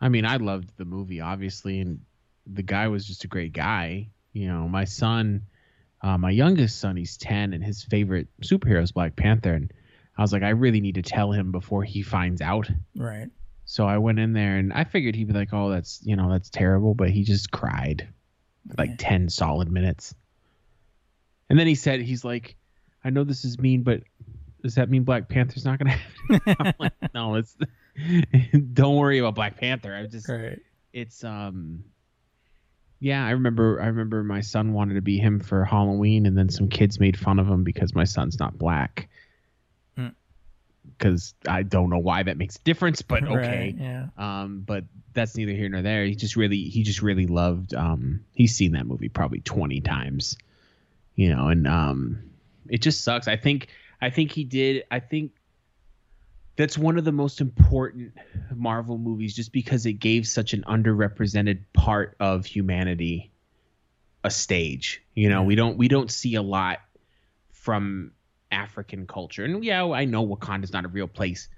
I 0.00 0.08
mean, 0.08 0.24
I 0.26 0.36
loved 0.36 0.70
the 0.76 0.84
movie 0.84 1.20
obviously 1.20 1.80
and 1.80 2.00
the 2.46 2.62
guy 2.62 2.88
was 2.88 3.06
just 3.06 3.24
a 3.24 3.28
great 3.28 3.52
guy. 3.52 4.08
You 4.32 4.48
know, 4.48 4.68
my 4.68 4.84
son 4.84 5.42
uh, 6.02 6.16
my 6.16 6.30
youngest 6.30 6.80
son, 6.80 6.96
he's 6.96 7.18
10 7.18 7.52
and 7.52 7.62
his 7.62 7.84
favorite 7.84 8.28
superhero 8.42 8.82
is 8.82 8.90
Black 8.92 9.14
Panther 9.16 9.52
and 9.54 9.70
I 10.16 10.22
was 10.22 10.32
like 10.32 10.42
I 10.42 10.50
really 10.50 10.80
need 10.80 10.96
to 10.96 11.02
tell 11.02 11.30
him 11.32 11.52
before 11.52 11.84
he 11.84 12.02
finds 12.02 12.40
out. 12.40 12.68
Right. 12.96 13.28
So 13.66 13.86
I 13.86 13.98
went 13.98 14.18
in 14.18 14.32
there 14.32 14.56
and 14.56 14.72
I 14.72 14.82
figured 14.84 15.14
he'd 15.14 15.28
be 15.28 15.32
like, 15.32 15.50
"Oh, 15.52 15.70
that's, 15.70 16.00
you 16.02 16.16
know, 16.16 16.28
that's 16.28 16.50
terrible," 16.50 16.92
but 16.94 17.10
he 17.10 17.22
just 17.22 17.52
cried 17.52 18.08
for 18.68 18.74
like 18.78 18.90
Yeah. 18.90 18.96
10 18.98 19.28
solid 19.28 19.70
minutes. 19.70 20.12
And 21.48 21.56
then 21.58 21.68
he 21.68 21.76
said 21.76 22.00
he's 22.00 22.24
like, 22.24 22.56
"I 23.04 23.10
know 23.10 23.24
this 23.24 23.44
is 23.44 23.58
mean, 23.58 23.82
but 23.82 24.02
does 24.62 24.74
that 24.74 24.90
mean 24.90 25.04
Black 25.04 25.28
Panther's 25.28 25.64
not 25.64 25.78
going 25.78 25.92
to 25.92 25.98
happen?" 26.36 26.56
I'm 26.60 26.74
like, 26.78 27.14
"No, 27.14 27.34
it's 27.36 27.56
don't 28.72 28.96
worry 28.96 29.18
about 29.18 29.34
Black 29.34 29.56
Panther. 29.56 29.94
I 29.94 30.06
just 30.06 30.28
Right. 30.28 30.60
it's 30.92 31.24
um 31.24 31.84
yeah, 32.98 33.24
I 33.26 33.30
remember 33.30 33.80
I 33.80 33.86
remember 33.86 34.22
my 34.22 34.42
son 34.42 34.72
wanted 34.74 34.94
to 34.94 35.00
be 35.00 35.18
him 35.18 35.40
for 35.40 35.64
Halloween 35.64 36.26
and 36.26 36.36
then 36.36 36.50
some 36.50 36.68
kids 36.68 37.00
made 37.00 37.18
fun 37.18 37.38
of 37.38 37.48
him 37.48 37.64
because 37.64 37.94
my 37.94 38.04
son's 38.04 38.38
not 38.38 38.58
black. 38.58 39.08
Mm. 39.96 40.14
because 40.98 41.34
I 41.48 41.62
don't 41.62 41.90
know 41.90 41.98
why 41.98 42.22
that 42.22 42.36
makes 42.36 42.56
a 42.56 42.62
difference, 42.62 43.02
but 43.02 43.22
okay. 43.24 43.32
Right, 43.34 43.74
yeah. 43.78 44.06
Um, 44.18 44.62
but 44.66 44.84
that's 45.14 45.36
neither 45.36 45.52
here 45.52 45.68
nor 45.68 45.82
there. 45.82 46.04
He 46.04 46.14
just 46.14 46.36
really, 46.36 46.64
he 46.64 46.82
just 46.82 47.02
really 47.02 47.26
loved. 47.26 47.74
Um, 47.74 48.20
he's 48.34 48.54
seen 48.54 48.72
that 48.72 48.86
movie 48.86 49.08
probably 49.08 49.40
twenty 49.40 49.80
times, 49.80 50.36
you 51.14 51.34
know, 51.34 51.48
and 51.48 51.66
um, 51.66 52.29
it 52.70 52.80
just 52.82 53.04
sucks. 53.04 53.28
I 53.28 53.36
think, 53.36 53.68
I 54.00 54.08
think 54.10 54.32
he 54.32 54.44
did. 54.44 54.84
I 54.90 55.00
think 55.00 55.32
that's 56.56 56.76
one 56.78 56.98
of 56.98 57.04
the 57.04 57.12
most 57.12 57.40
important 57.40 58.12
Marvel 58.54 58.98
movies, 58.98 59.34
just 59.34 59.52
because 59.52 59.86
it 59.86 59.94
gave 59.94 60.26
such 60.26 60.52
an 60.52 60.62
underrepresented 60.68 61.64
part 61.72 62.16
of 62.20 62.46
humanity 62.46 63.30
a 64.24 64.30
stage. 64.30 65.02
You 65.14 65.28
know, 65.30 65.42
we 65.42 65.54
don't, 65.54 65.76
we 65.78 65.88
don't 65.88 66.10
see 66.10 66.34
a 66.34 66.42
lot 66.42 66.78
from 67.52 68.12
African 68.50 69.06
culture, 69.06 69.44
and 69.44 69.64
yeah, 69.64 69.84
I 69.84 70.04
know 70.04 70.26
Wakanda's 70.26 70.72
not 70.72 70.84
a 70.84 70.88
real 70.88 71.06
place, 71.08 71.48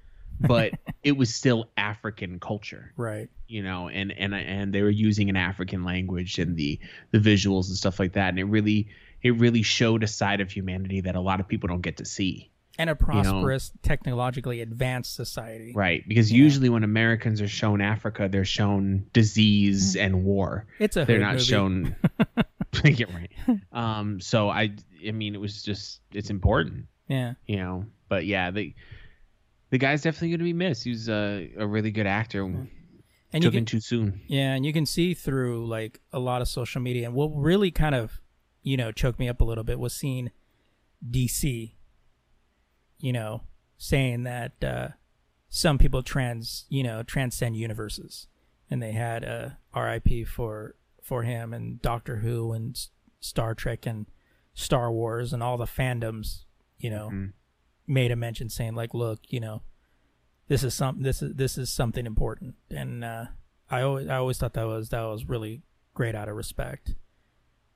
but 0.41 0.73
it 1.03 1.13
was 1.13 1.35
still 1.35 1.71
African 1.77 2.39
culture 2.39 2.93
Right. 2.97 3.29
you 3.49 3.63
know 3.63 3.89
and 3.89 4.13
and 4.13 4.35
and 4.35 4.73
they 4.73 4.83
were 4.83 4.91
using 4.91 5.29
an 5.29 5.37
african 5.37 5.85
language 5.85 6.39
and 6.39 6.57
the 6.57 6.79
the 7.11 7.19
visuals 7.19 7.69
and 7.69 7.77
stuff 7.77 7.99
like 7.99 8.13
that 8.13 8.29
and 8.31 8.39
it 8.39 8.45
really 8.45 8.89
it 9.23 9.39
really 9.39 9.63
showed 9.63 10.03
a 10.03 10.07
side 10.09 10.41
of 10.41 10.51
humanity 10.51 11.01
that 11.03 11.15
a 11.17 11.21
lot 11.21 11.41
of 11.41 11.47
people 11.49 11.69
don't 11.69 11.81
get 11.83 11.97
to 11.99 12.05
see 12.05 12.51
And 12.79 12.91
a 12.91 12.93
know- 12.93 12.97
prosperous, 12.97 13.71
technologically 13.83 14.61
advanced 14.61 15.15
society. 15.15 15.73
right 15.75 16.03
because 16.09 16.31
Yeah. 16.33 16.43
usually 16.45 16.69
when 16.69 16.85
americans 16.85 17.41
are 17.41 17.49
shown 17.49 17.81
africa 17.81 18.29
they're 18.31 18.45
shown 18.45 19.07
disease 19.13 19.97
and 19.97 20.25
war 20.25 20.67
It's 20.79 20.97
a 20.97 21.05
they're 21.05 21.21
not 21.21 21.35
movie. 21.35 21.45
shown 21.45 21.97
yeah 22.85 23.07
right 23.15 23.61
um 23.73 24.21
so 24.21 24.49
i 24.49 24.71
i 25.07 25.13
mean 25.13 25.35
it 25.35 25.41
was 25.41 25.63
just 25.63 26.01
it's 26.13 26.31
important 26.31 26.87
Yeah. 27.09 27.35
you 27.47 27.57
know 27.57 27.87
but 28.09 28.25
yeah 28.27 28.51
the 28.51 28.75
the 29.71 29.79
guy's 29.79 30.03
definitely 30.03 30.29
going 30.31 30.39
to 30.41 30.45
be 30.45 30.53
missed 30.53 30.85
he's 30.85 31.09
a, 31.09 31.51
a 31.59 31.67
really 31.67 31.91
good 31.91 32.07
actor 32.07 32.43
And 32.45 33.43
you 33.45 33.51
can, 33.51 33.65
too 33.65 33.81
soon 33.81 34.21
Yeah, 34.27 34.53
and 34.55 34.65
you 34.67 34.73
can 34.75 34.85
see 34.87 35.15
through 35.15 35.67
like 35.67 36.01
a 36.13 36.19
lot 36.19 36.43
of 36.43 36.49
social 36.49 36.83
media. 36.83 37.07
And 37.07 37.15
what 37.15 37.29
really 37.35 37.71
kind 37.71 37.95
of, 37.95 38.21
you 38.63 38.77
know, 38.77 38.93
choked 38.93 39.19
me 39.19 39.29
up 39.29 39.41
a 39.41 39.45
little 39.45 39.65
bit 39.65 39.79
was 39.79 39.93
seeing 39.95 40.31
DC, 41.09 41.75
you 43.01 43.13
know, 43.13 43.43
saying 43.77 44.23
that 44.23 44.53
uh, 44.63 44.89
some 45.49 45.79
people 45.79 46.03
trans, 46.03 46.65
you 46.69 46.83
know, 46.83 47.03
transcend 47.03 47.57
universes, 47.57 48.29
and 48.71 48.83
they 48.83 48.93
had 48.93 49.25
a 49.25 49.59
RIP 49.75 50.27
for 50.27 50.77
for 51.03 51.25
him 51.25 51.53
and 51.53 51.83
Doctor 51.83 52.17
Who 52.19 52.53
and 52.53 52.79
Star 53.21 53.55
Trek 53.55 53.87
and 53.87 54.07
Star 54.55 54.93
Wars 54.93 55.33
and 55.33 55.43
all 55.43 55.57
the 55.57 55.65
fandoms, 55.65 56.45
you 56.79 56.91
know, 56.91 57.09
Mhm. 57.11 57.33
made 57.87 58.13
a 58.13 58.17
mention 58.17 58.49
saying 58.49 58.75
like, 58.77 58.95
look, 58.95 59.21
you 59.33 59.41
know, 59.41 59.63
this 60.49 60.63
is 60.63 60.75
some 60.75 61.03
this 61.03 61.23
is 61.23 61.35
this 61.35 61.59
is 61.59 61.71
something 61.71 62.07
important, 62.07 62.55
and 62.71 63.03
uh, 63.05 63.27
I 63.69 63.83
always 63.83 64.07
I 64.09 64.17
always 64.17 64.39
thought 64.39 64.55
that 64.55 64.67
was 64.67 64.91
that 64.91 65.03
was 65.03 65.25
really 65.29 65.63
great 65.95 66.15
out 66.15 66.29
of 66.29 66.37
respect. 66.37 66.95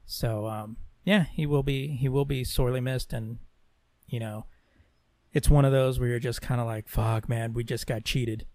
So 0.07 0.47
um, 0.47 0.77
yeah, 1.05 1.25
he 1.25 1.47
will 1.47 1.63
be 1.63 1.89
he 1.89 2.09
will 2.09 2.25
be 2.25 2.45
sorely 2.45 2.81
missed, 2.81 3.13
and 3.13 3.39
you 4.07 4.21
know, 4.21 4.47
it's 5.33 5.51
one 5.51 5.65
of 5.65 5.73
those 5.73 5.99
where 5.99 6.09
you're 6.09 6.19
just 6.19 6.41
kind 6.41 6.61
of 6.61 6.67
like, 6.67 6.89
fuck, 6.89 7.29
man, 7.29 7.53
we 7.53 7.65
just 7.65 7.87
got 7.87 8.05
cheated. 8.05 8.47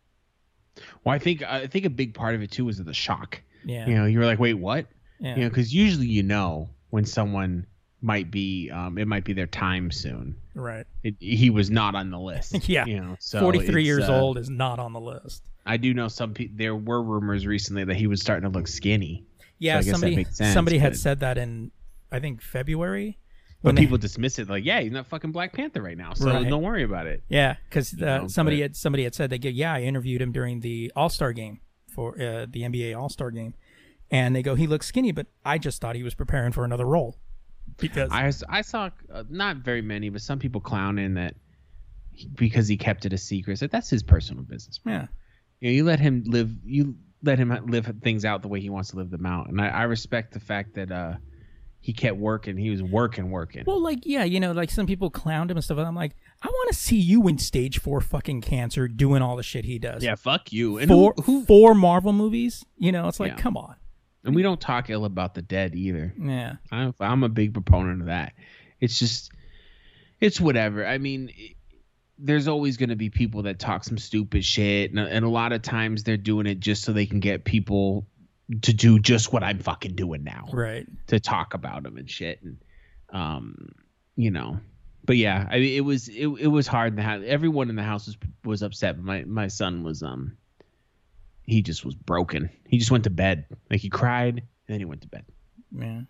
Well, 1.03 1.13
I 1.13 1.19
think 1.19 1.43
I 1.43 1.67
think 1.67 1.85
a 1.85 1.89
big 1.89 2.13
part 2.13 2.33
of 2.35 2.41
it 2.41 2.51
too 2.51 2.65
was 2.65 2.77
the 2.77 2.93
shock. 2.93 3.41
Yeah, 3.63 3.87
You 3.87 3.95
know, 3.95 4.05
you 4.05 4.17
were 4.19 4.25
like, 4.25 4.39
"Wait, 4.39 4.55
what?" 4.55 4.87
yeah, 5.19 5.35
You 5.35 5.43
know, 5.43 5.49
because 5.49 5.73
usually 5.73 6.07
you 6.07 6.23
know 6.23 6.69
when 6.89 7.05
someone 7.05 7.67
might 8.01 8.31
be, 8.31 8.71
um, 8.71 8.97
it 8.97 9.07
might 9.07 9.23
be 9.23 9.33
their 9.33 9.45
time 9.45 9.91
soon. 9.91 10.35
right. 10.55 10.87
It, 11.03 11.15
he 11.19 11.51
was 11.51 11.69
not 11.69 11.93
on 11.93 12.09
the 12.09 12.19
list. 12.19 12.67
Yeah. 12.67 12.85
you 12.85 12.99
know, 12.99 13.15
so 13.19 13.39
Forty 13.39 13.59
three 13.59 13.83
years 13.83 14.09
uh, 14.09 14.19
old 14.19 14.37
is 14.37 14.49
not 14.49 14.79
on 14.79 14.93
the 14.93 14.99
list. 14.99 15.43
I 15.65 15.77
do 15.77 15.93
know 15.93 16.07
some 16.07 16.33
people. 16.33 16.55
There 16.57 16.75
were 16.75 17.03
rumors 17.03 17.45
recently 17.45 17.83
that 17.83 17.95
he 17.95 18.07
was 18.07 18.21
starting 18.21 18.49
to 18.51 18.57
look 18.57 18.67
skinny, 18.67 19.25
Yeah, 19.61 19.77
that 19.81 19.85
somebody 19.85 20.23
sense, 20.25 20.53
somebody 20.53 20.77
had 20.79 20.97
said 20.97 21.19
that 21.21 21.37
in 21.37 21.71
I 22.11 22.19
think 22.19 22.41
February. 22.41 23.17
but 23.61 23.67
when 23.69 23.75
they- 23.75 23.81
people 23.81 23.97
dismiss 23.97 24.39
it 24.39 24.49
like, 24.49 24.65
"Yeah, 24.65 24.81
he's 24.81 24.91
not 24.91 25.07
fucking 25.07 25.31
Black 25.31 25.53
Panther 25.53 25.81
right 25.81 25.97
now, 25.97 26.13
so 26.13 26.25
Right. 26.25 26.49
don't 26.49 26.63
worry 26.63 26.83
about 26.83 27.05
it." 27.07 27.23
Yeah, 27.29 27.55
because 27.69 27.93
uh, 27.93 27.97
know, 28.23 28.27
somebody 28.27 28.57
but- 28.57 28.61
had 28.63 28.75
somebody 28.75 29.03
had 29.03 29.13
said 29.15 29.29
they 29.29 29.37
go, 29.39 29.49
yeah, 29.49 29.73
I 29.73 29.81
interviewed 29.83 30.21
him 30.21 30.31
during 30.31 30.59
the 30.61 30.91
All 30.95 31.09
Star 31.09 31.31
game 31.31 31.59
for 31.87 32.13
uh, 32.21 32.47
the 32.49 32.63
NBA 32.63 32.93
All 32.99 33.07
Star 33.09 33.29
game, 33.31 33.53
and 34.09 34.35
they 34.35 34.41
go, 34.41 34.55
he 34.55 34.65
looks 34.67 34.87
skinny, 34.87 35.11
but 35.11 35.27
I 35.45 35.57
just 35.59 35.79
thought 35.79 35.95
he 35.95 36.03
was 36.03 36.15
preparing 36.15 36.51
for 36.53 36.65
another 36.65 36.85
role 36.85 37.17
because 37.77 38.09
I 38.11 38.31
I 38.49 38.61
saw 38.61 38.89
uh, 39.13 39.23
not 39.29 39.57
very 39.57 39.81
many, 39.83 40.09
but 40.09 40.21
some 40.21 40.39
people 40.39 40.59
clowning 40.59 41.13
that 41.13 41.35
he, 42.13 42.27
because 42.29 42.67
he 42.67 42.77
kept 42.77 43.05
it 43.05 43.13
a 43.13 43.17
secret. 43.17 43.61
Like 43.61 43.69
that's 43.71 43.89
his 43.91 44.01
personal 44.03 44.43
business. 44.43 44.79
yeah, 44.85 45.07
you 45.59 45.69
know, 45.69 45.73
you 45.75 45.83
let 45.83 45.99
him 45.99 46.23
live 46.25 46.51
you 46.65 46.95
let 47.23 47.37
him 47.39 47.49
live 47.67 47.91
things 48.01 48.25
out 48.25 48.41
the 48.41 48.47
way 48.47 48.59
he 48.59 48.69
wants 48.69 48.89
to 48.91 48.97
live 48.97 49.09
them 49.11 49.25
out 49.25 49.47
and 49.49 49.61
i, 49.61 49.67
I 49.67 49.83
respect 49.83 50.33
the 50.33 50.39
fact 50.39 50.73
that 50.75 50.91
uh 50.91 51.13
he 51.83 51.93
kept 51.93 52.17
working 52.17 52.57
he 52.57 52.69
was 52.69 52.83
working 52.83 53.31
working 53.31 53.63
well, 53.65 53.81
like 53.81 53.99
yeah, 54.03 54.23
you 54.23 54.39
know, 54.39 54.51
like 54.51 54.69
some 54.69 54.85
people 54.85 55.09
clowned 55.09 55.49
him 55.49 55.57
and 55.57 55.63
stuff. 55.63 55.79
And 55.79 55.87
I'm 55.87 55.95
like, 55.95 56.11
I 56.43 56.47
want 56.47 56.69
to 56.71 56.77
see 56.77 56.97
you 56.97 57.27
in 57.27 57.39
stage 57.39 57.79
four 57.79 58.01
fucking 58.01 58.41
cancer 58.41 58.87
doing 58.87 59.23
all 59.23 59.35
the 59.35 59.41
shit 59.41 59.65
he 59.65 59.79
does. 59.79 60.03
yeah 60.03 60.13
fuck 60.13 60.53
you 60.53 60.77
and 60.77 60.87
four 60.89 61.15
who, 61.17 61.21
who 61.23 61.45
four 61.45 61.73
Marvel 61.73 62.13
movies. 62.13 62.63
You 62.77 62.91
know, 62.91 63.07
it's 63.07 63.19
like, 63.19 63.31
Yeah. 63.31 63.37
come 63.41 63.57
on. 63.57 63.77
and 64.23 64.35
we 64.35 64.43
don't 64.43 64.61
talk 64.61 64.91
ill 64.91 65.05
about 65.05 65.33
the 65.33 65.41
dead 65.41 65.73
either 65.73 66.13
Yeah, 66.19 66.57
I'm, 66.71 66.93
I'm 66.99 67.23
a 67.23 67.29
big 67.29 67.51
proponent 67.53 68.01
of 68.01 68.07
that 68.07 68.33
it's 68.79 68.99
just 68.99 69.31
it's 70.19 70.39
whatever 70.39 70.85
i 70.85 70.99
mean 70.99 71.31
it, 71.35 71.55
there's 72.23 72.47
always 72.47 72.77
going 72.77 72.89
to 72.89 72.95
be 72.95 73.09
people 73.09 73.43
that 73.43 73.59
talk 73.59 73.83
some 73.83 73.97
stupid 73.97 74.45
shit 74.45 74.91
and, 74.91 74.99
and 74.99 75.25
a 75.25 75.29
lot 75.29 75.51
of 75.51 75.61
times 75.61 76.03
they're 76.03 76.17
doing 76.17 76.45
it 76.45 76.59
just 76.59 76.83
so 76.83 76.93
they 76.93 77.05
can 77.05 77.19
get 77.19 77.43
people 77.43 78.05
to 78.61 78.73
do 78.73 78.99
just 78.99 79.33
what 79.33 79.43
i'm 79.43 79.59
fucking 79.59 79.95
doing 79.95 80.23
now. 80.23 80.47
Right. 80.51 80.85
to 81.07 81.19
talk 81.19 81.53
about 81.53 81.83
them 81.83 81.97
and 81.97 82.09
shit 82.09 82.41
and 82.43 82.57
um 83.11 83.69
you 84.15 84.31
know. 84.31 84.59
But 85.03 85.17
yeah 85.17 85.47
I 85.49 85.59
mean, 85.59 85.75
it 85.75 85.81
was 85.81 86.07
it, 86.09 86.27
it 86.27 86.47
was 86.47 86.67
hard 86.67 86.93
in 86.93 86.95
the 86.97 87.01
house 87.01 87.23
everyone 87.25 87.69
in 87.69 87.75
the 87.75 87.83
house 87.83 88.05
was 88.05 88.17
was 88.43 88.61
upset 88.61 88.99
my 88.99 89.23
my 89.23 89.47
son 89.47 89.83
was 89.83 90.03
um 90.03 90.37
he 91.43 91.61
just 91.63 91.83
was 91.83 91.95
broken. 91.95 92.49
He 92.67 92.77
just 92.77 92.91
went 92.91 93.05
to 93.05 93.09
bed. 93.09 93.45
Like 93.69 93.81
he 93.81 93.89
cried 93.89 94.37
and 94.37 94.45
then 94.67 94.79
he 94.79 94.85
went 94.85 95.01
to 95.01 95.07
bed. 95.07 95.25
Yeah, 95.75 96.01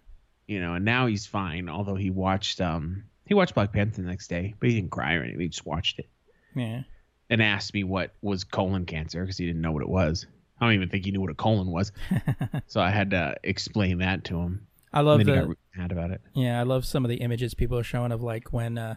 you 0.48 0.60
know 0.60 0.74
and 0.74 0.84
now 0.84 1.06
he's 1.08 1.26
fine 1.26 1.70
although 1.70 1.96
he 1.96 2.10
watched 2.10 2.60
um 2.60 3.06
he 3.26 3.34
watched 3.34 3.56
black 3.56 3.72
panther 3.74 4.02
the 4.02 4.08
next 4.08 4.28
day 4.28 4.54
but 4.60 4.70
he 4.70 4.76
didn't 4.76 4.92
cry 4.92 5.16
or 5.16 5.24
anything 5.24 5.40
he 5.40 5.48
just 5.48 5.66
watched 5.66 6.00
it 6.00 6.10
yeah. 6.56 6.82
and 7.30 7.42
asked 7.42 7.74
me 7.74 7.84
what 7.84 8.14
was 8.22 8.44
colon 8.44 8.86
cancer 8.86 9.22
because 9.22 9.38
he 9.38 9.46
didn't 9.46 9.62
know 9.62 9.72
what 9.72 9.84
it 9.84 9.90
was 9.90 10.26
i 10.60 10.66
don't 10.66 10.76
even 10.76 10.90
think 10.90 11.06
he 11.06 11.12
knew 11.12 11.22
what 11.22 11.32
a 11.32 11.36
colon 11.36 11.68
was 11.68 11.92
so 12.68 12.82
i 12.82 12.90
had 12.90 13.12
to 13.12 13.36
explain 13.44 14.00
that 14.00 14.24
to 14.24 14.38
him 14.38 14.68
I 14.94 15.00
love 15.00 15.22
and 15.22 15.30
the 15.30 15.56
mad 15.78 15.94
about 15.94 16.12
it 16.12 16.20
Yeah, 16.34 16.60
I 16.60 16.64
love 16.64 16.86
some 16.86 17.06
of 17.06 17.10
the 17.10 17.22
images 17.22 17.54
people 17.54 17.78
are 17.78 17.84
showing 17.84 18.12
of 18.12 18.22
like 18.22 18.52
when 18.52 18.78
uh 18.78 18.96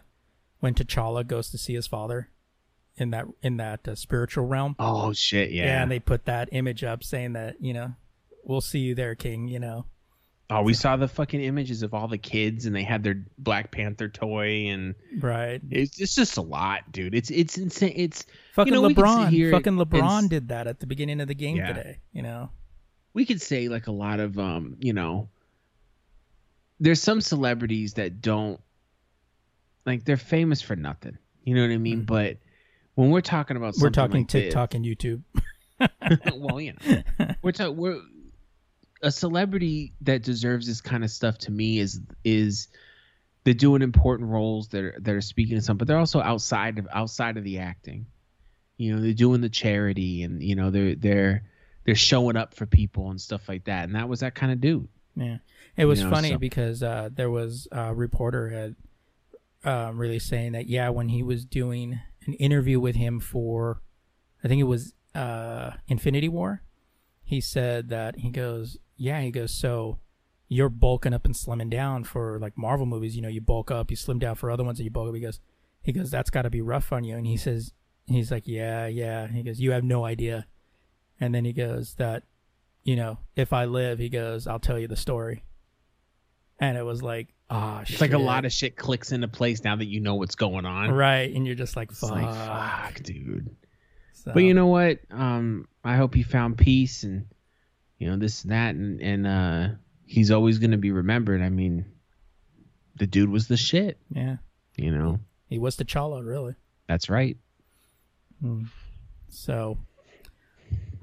when 0.59 0.73
T'Challa 0.73 1.25
goes 1.25 1.49
to 1.51 1.57
see 1.57 1.73
his 1.73 1.87
father 1.87 2.31
in 2.97 3.11
that 3.11 3.25
in 3.41 3.57
that 3.57 3.87
uh, 3.87 3.95
spiritual 3.95 4.45
realm. 4.45 4.75
Oh 4.79 5.13
shit, 5.13 5.51
yeah. 5.51 5.81
and 5.81 5.91
they 5.91 5.99
put 5.99 6.25
that 6.25 6.49
image 6.51 6.83
up 6.83 7.03
saying 7.03 7.33
that, 7.33 7.55
you 7.59 7.73
know, 7.73 7.93
we'll 8.43 8.61
see 8.61 8.79
you 8.79 8.95
there, 8.95 9.15
king, 9.15 9.47
you 9.47 9.59
know. 9.59 9.85
Oh, 10.49 10.61
we 10.61 10.73
saw 10.73 10.95
the 10.95 11.07
fucking 11.07 11.41
images 11.41 11.81
of 11.83 11.93
all 11.93 12.07
the 12.07 12.17
kids, 12.17 12.65
and 12.65 12.75
they 12.75 12.83
had 12.83 13.03
their 13.03 13.23
Black 13.37 13.71
Panther 13.71 14.07
toy, 14.09 14.67
and 14.67 14.95
Right. 15.19 15.59
it's, 15.71 15.99
it's 15.99 16.15
just 16.15 16.37
a 16.37 16.41
lot, 16.41 16.91
dude. 16.91 17.15
It's 17.15 17.29
it's 17.31 17.57
insane. 17.57 17.93
It's 17.95 18.25
Fucking 18.53 18.73
know, 18.73 18.81
could 18.87 18.95
sit 18.97 19.03
LeBron. 19.03 19.29
here 19.29 19.51
Fucking 19.51 19.73
LeBron 19.75 20.23
s- 20.23 20.29
did 20.29 20.47
that 20.49 20.67
at 20.67 20.79
the 20.79 20.85
beginning 20.87 21.19
of 21.21 21.27
the 21.27 21.35
game 21.35 21.57
Yeah. 21.57 21.73
today, 21.73 21.97
you 22.13 22.21
know. 22.21 22.49
we 23.13 23.25
could 23.25 23.41
say 23.41 23.69
like 23.69 23.87
a 23.87 23.91
lot 23.91 24.19
of 24.19 24.37
um, 24.39 24.75
you 24.79 24.93
know, 24.93 25.29
there's 26.79 27.01
some 27.01 27.21
celebrities 27.21 27.93
that 27.95 28.21
don't 28.21 28.59
like 29.85 30.03
they're 30.05 30.17
famous 30.17 30.61
for 30.61 30.75
nothing. 30.75 31.17
You 31.43 31.55
know 31.55 31.61
what 31.61 31.71
I 31.71 31.77
mean? 31.77 32.01
Mhm. 32.01 32.05
But 32.07 32.37
when 32.95 33.11
we're 33.11 33.21
talking 33.21 33.55
about 33.57 33.75
We're 33.79 33.89
talking 33.89 34.21
like 34.21 34.31
this- 34.31 34.43
TikTok 34.43 34.73
and 34.73 34.83
YouTube. 34.85 35.21
well, 36.35 36.59
you 36.61 36.73
know, 36.73 37.03
we're 37.41 37.51
talking. 37.51 37.75
We're 37.77 38.01
a 39.05 39.11
celebrity 39.11 39.93
that 40.01 40.23
deserves 40.23 40.65
this 40.65 40.81
kind 40.81 41.03
of 41.03 41.11
stuff 41.11 41.37
to 41.37 41.51
me 41.51 41.77
is 41.79 42.01
is 42.23 42.67
they're 43.43 43.53
doing 43.53 43.83
important 43.83 44.29
roles. 44.29 44.67
They're 44.67 44.95
they're 44.99 45.21
speaking 45.21 45.55
to 45.55 45.61
some, 45.61 45.77
but 45.77 45.87
they're 45.87 45.99
also 45.99 46.19
outside 46.19 46.79
of 46.79 46.87
outside 46.91 47.37
of 47.37 47.43
the 47.43 47.59
acting. 47.59 48.07
You 48.77 48.95
know, 48.95 49.01
they're 49.01 49.13
doing 49.13 49.41
the 49.41 49.49
charity, 49.49 50.23
and 50.23 50.41
you 50.41 50.55
know 50.55 50.71
they're 50.71 50.95
they're 50.95 51.43
they're 51.85 51.95
showing 51.95 52.35
up 52.35 52.55
for 52.55 52.65
people 52.65 53.11
and 53.11 53.21
stuff 53.21 53.47
like 53.47 53.65
that. 53.65 53.83
And 53.83 53.95
that 53.95 54.09
was 54.09 54.21
that 54.21 54.33
kind 54.33 54.51
of 54.51 54.59
dude. 54.59 54.87
Yeah, 55.15 55.37
it 55.77 55.85
was 55.85 56.01
know, 56.01 56.09
funny 56.09 56.31
so- 56.31 56.37
because 56.39 56.81
uh, 56.81 57.09
there 57.13 57.29
was 57.29 57.67
a 57.71 57.93
reporter 57.93 58.49
had 58.49 58.75
uh, 59.63 59.91
really 59.93 60.19
saying 60.19 60.53
that 60.53 60.65
yeah, 60.67 60.89
when 60.89 61.09
he 61.09 61.21
was 61.21 61.45
doing 61.45 61.99
an 62.25 62.33
interview 62.33 62.79
with 62.79 62.95
him 62.95 63.19
for, 63.19 63.81
I 64.43 64.47
think 64.47 64.59
it 64.59 64.65
was 64.65 64.95
uh, 65.13 65.71
Infinity 65.87 66.27
War, 66.27 66.63
he 67.23 67.39
said 67.39 67.89
that 67.89 68.17
he 68.17 68.31
goes, 68.31 68.77
yeah, 68.97 69.21
he 69.21 69.31
goes, 69.31 69.51
so 69.53 69.99
you're 70.47 70.69
bulking 70.69 71.13
up 71.13 71.25
and 71.25 71.33
slimming 71.35 71.69
down 71.69 72.03
for 72.03 72.37
like 72.39 72.57
Marvel 72.57 72.85
movies, 72.85 73.15
you 73.15 73.21
know, 73.21 73.27
you 73.29 73.41
bulk 73.41 73.71
up, 73.71 73.89
you 73.89 73.97
slim 73.97 74.19
down 74.19 74.35
for 74.35 74.51
other 74.51 74.63
ones, 74.63 74.79
and 74.79 74.85
you 74.85 74.91
bulk 74.91 75.09
up. 75.09 75.15
He 75.15 75.21
goes, 75.21 75.39
He 75.81 75.91
goes, 75.91 76.09
"That's 76.11 76.29
got 76.29 76.43
to 76.43 76.49
be 76.49 76.61
rough 76.61 76.91
on 76.93 77.03
you." 77.03 77.15
And 77.15 77.25
he 77.27 77.37
says, 77.37 77.73
"He's 78.05 78.31
like, 78.31 78.47
yeah, 78.47 78.87
yeah." 78.87 79.27
He 79.27 79.43
goes, 79.43 79.59
"You 79.59 79.71
have 79.71 79.83
no 79.83 80.03
idea." 80.05 80.45
And 81.19 81.33
then 81.33 81.45
he 81.45 81.53
goes, 81.53 81.93
"That, 81.95 82.23
you 82.83 82.95
know, 82.95 83.19
if 83.35 83.53
I 83.53 83.65
live," 83.65 83.99
he 83.99 84.09
goes, 84.09 84.47
"I'll 84.47 84.59
tell 84.59 84.79
you 84.79 84.87
the 84.87 84.95
story." 84.95 85.43
And 86.59 86.77
it 86.77 86.83
was 86.83 87.03
like, 87.03 87.33
ah, 87.49 87.81
It's 87.81 87.99
like 88.01 88.13
a 88.13 88.17
lot 88.17 88.45
of 88.45 88.51
shit 88.53 88.77
clicks 88.77 89.11
into 89.11 89.27
place 89.27 89.63
now 89.63 89.75
that 89.75 89.85
you 89.85 89.99
know 89.99 90.15
what's 90.15 90.35
going 90.35 90.65
on. 90.65 90.91
right, 90.91 91.31
and 91.33 91.45
you're 91.45 91.55
just 91.55 91.75
like, 91.75 91.91
"Fuck." 91.91 92.11
like 92.11 92.33
fuck, 92.33 93.03
dude. 93.03 93.55
So- 94.13 94.31
But 94.33 94.43
you 94.43 94.53
know 94.53 94.67
what? 94.67 94.99
Um, 95.11 95.67
I 95.83 95.97
hope 95.97 96.15
he 96.15 96.23
found 96.23 96.57
peace 96.57 97.03
and 97.03 97.25
you 97.97 98.09
know 98.09 98.17
this 98.17 98.43
and 98.43 98.51
that, 98.51 98.75
and 98.75 99.01
and 99.01 99.27
uh, 99.27 99.67
he's 100.05 100.31
always 100.31 100.59
gonna 100.59 100.77
be 100.77 100.91
remembered. 100.91 101.41
I 101.41 101.49
mean, 101.49 101.85
the 102.95 103.07
dude 103.07 103.29
was 103.29 103.47
the 103.47 103.57
shit. 103.57 103.97
yeah, 104.09 104.37
You 104.77 104.91
know, 104.91 105.19
he 105.49 105.57
was 105.59 105.75
the 105.77 105.85
T'Challa, 105.85 106.25
really. 106.25 106.55
that's 106.87 107.09
right. 107.09 107.37
So, 109.29 109.77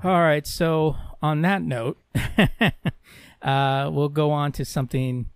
all 0.05 0.21
right. 0.21 0.47
So, 0.47 0.97
on 1.21 1.43
that 1.43 1.63
note, 1.63 1.99
uh, 3.43 3.91
we'll 3.93 4.09
go 4.09 4.31
on 4.31 4.53
to 4.53 4.65
something 4.65 5.27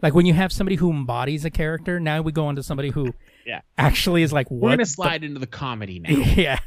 like 0.00 0.14
when 0.14 0.26
you 0.26 0.34
have 0.34 0.52
somebody 0.52 0.76
who 0.76 0.90
embodies 0.90 1.44
a 1.44 1.50
character. 1.50 2.00
Now 2.00 2.22
we 2.22 2.32
go 2.32 2.46
on 2.46 2.56
to 2.56 2.62
somebody 2.62 2.90
who 2.90 3.14
Yeah. 3.46 3.60
actually 3.78 4.22
is 4.22 4.32
like, 4.32 4.50
We're 4.50 4.58
what? 4.60 4.68
gonna 4.70 4.78
the- 4.84 4.86
slide 4.86 5.24
into 5.24 5.38
the 5.40 5.46
comedy 5.46 5.98
now. 6.00 6.10
yeah. 6.36 6.58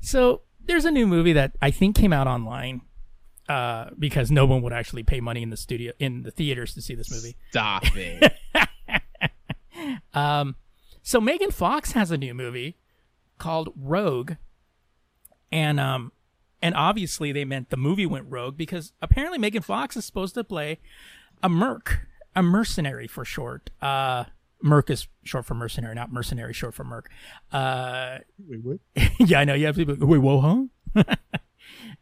so 0.00 0.42
there's 0.66 0.84
a 0.84 0.90
new 0.90 1.06
movie 1.06 1.32
that 1.34 1.52
I 1.62 1.70
think 1.70 1.96
came 1.96 2.12
out 2.12 2.26
online. 2.26 2.82
Uh, 3.48 3.88
because 3.98 4.30
no 4.30 4.44
one 4.44 4.60
would 4.60 4.74
actually 4.74 5.02
pay 5.02 5.20
money 5.20 5.42
in 5.42 5.48
the 5.48 5.56
studio 5.56 5.92
in 5.98 6.22
the 6.22 6.30
theaters 6.30 6.74
to 6.74 6.82
see 6.82 6.94
this 6.94 7.10
movie. 7.10 7.34
Stop 7.50 7.84
it. 7.96 8.32
Um, 10.12 10.56
so 11.02 11.20
Megan 11.20 11.50
Fox 11.50 11.92
has 11.92 12.10
a 12.10 12.18
new 12.18 12.34
movie 12.34 12.76
called 13.38 13.72
Rogue, 13.76 14.32
and 15.50 15.80
um, 15.80 16.12
and 16.60 16.74
obviously 16.74 17.32
they 17.32 17.44
meant 17.44 17.70
the 17.70 17.76
movie 17.76 18.06
went 18.06 18.26
rogue 18.28 18.56
because 18.56 18.92
apparently 19.00 19.38
Megan 19.38 19.62
Fox 19.62 19.96
is 19.96 20.04
supposed 20.04 20.34
to 20.34 20.44
play 20.44 20.78
a 21.42 21.48
merc, 21.48 22.00
a 22.34 22.42
mercenary 22.42 23.06
for 23.06 23.24
short. 23.24 23.70
Uh, 23.80 24.24
merc 24.62 24.90
is 24.90 25.08
short 25.22 25.46
for 25.46 25.54
mercenary, 25.54 25.94
not 25.94 26.12
mercenary 26.12 26.52
short 26.52 26.74
for 26.74 26.84
merc. 26.84 27.08
Uh, 27.52 28.18
Wait, 28.46 28.60
what? 28.62 28.78
yeah, 29.20 29.40
I 29.40 29.44
know. 29.44 29.54
You 29.54 29.66
have 29.66 29.76
people. 29.76 29.96
Wait, 30.00 30.18
whoa, 30.18 30.68
huh? 30.94 31.04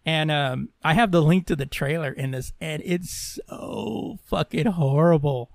and 0.06 0.30
um, 0.30 0.70
I 0.82 0.94
have 0.94 1.10
the 1.10 1.20
link 1.20 1.46
to 1.48 1.56
the 1.56 1.66
trailer 1.66 2.10
in 2.10 2.30
this, 2.30 2.52
and 2.60 2.80
it's 2.86 3.38
so 3.46 4.18
fucking 4.24 4.66
horrible. 4.66 5.50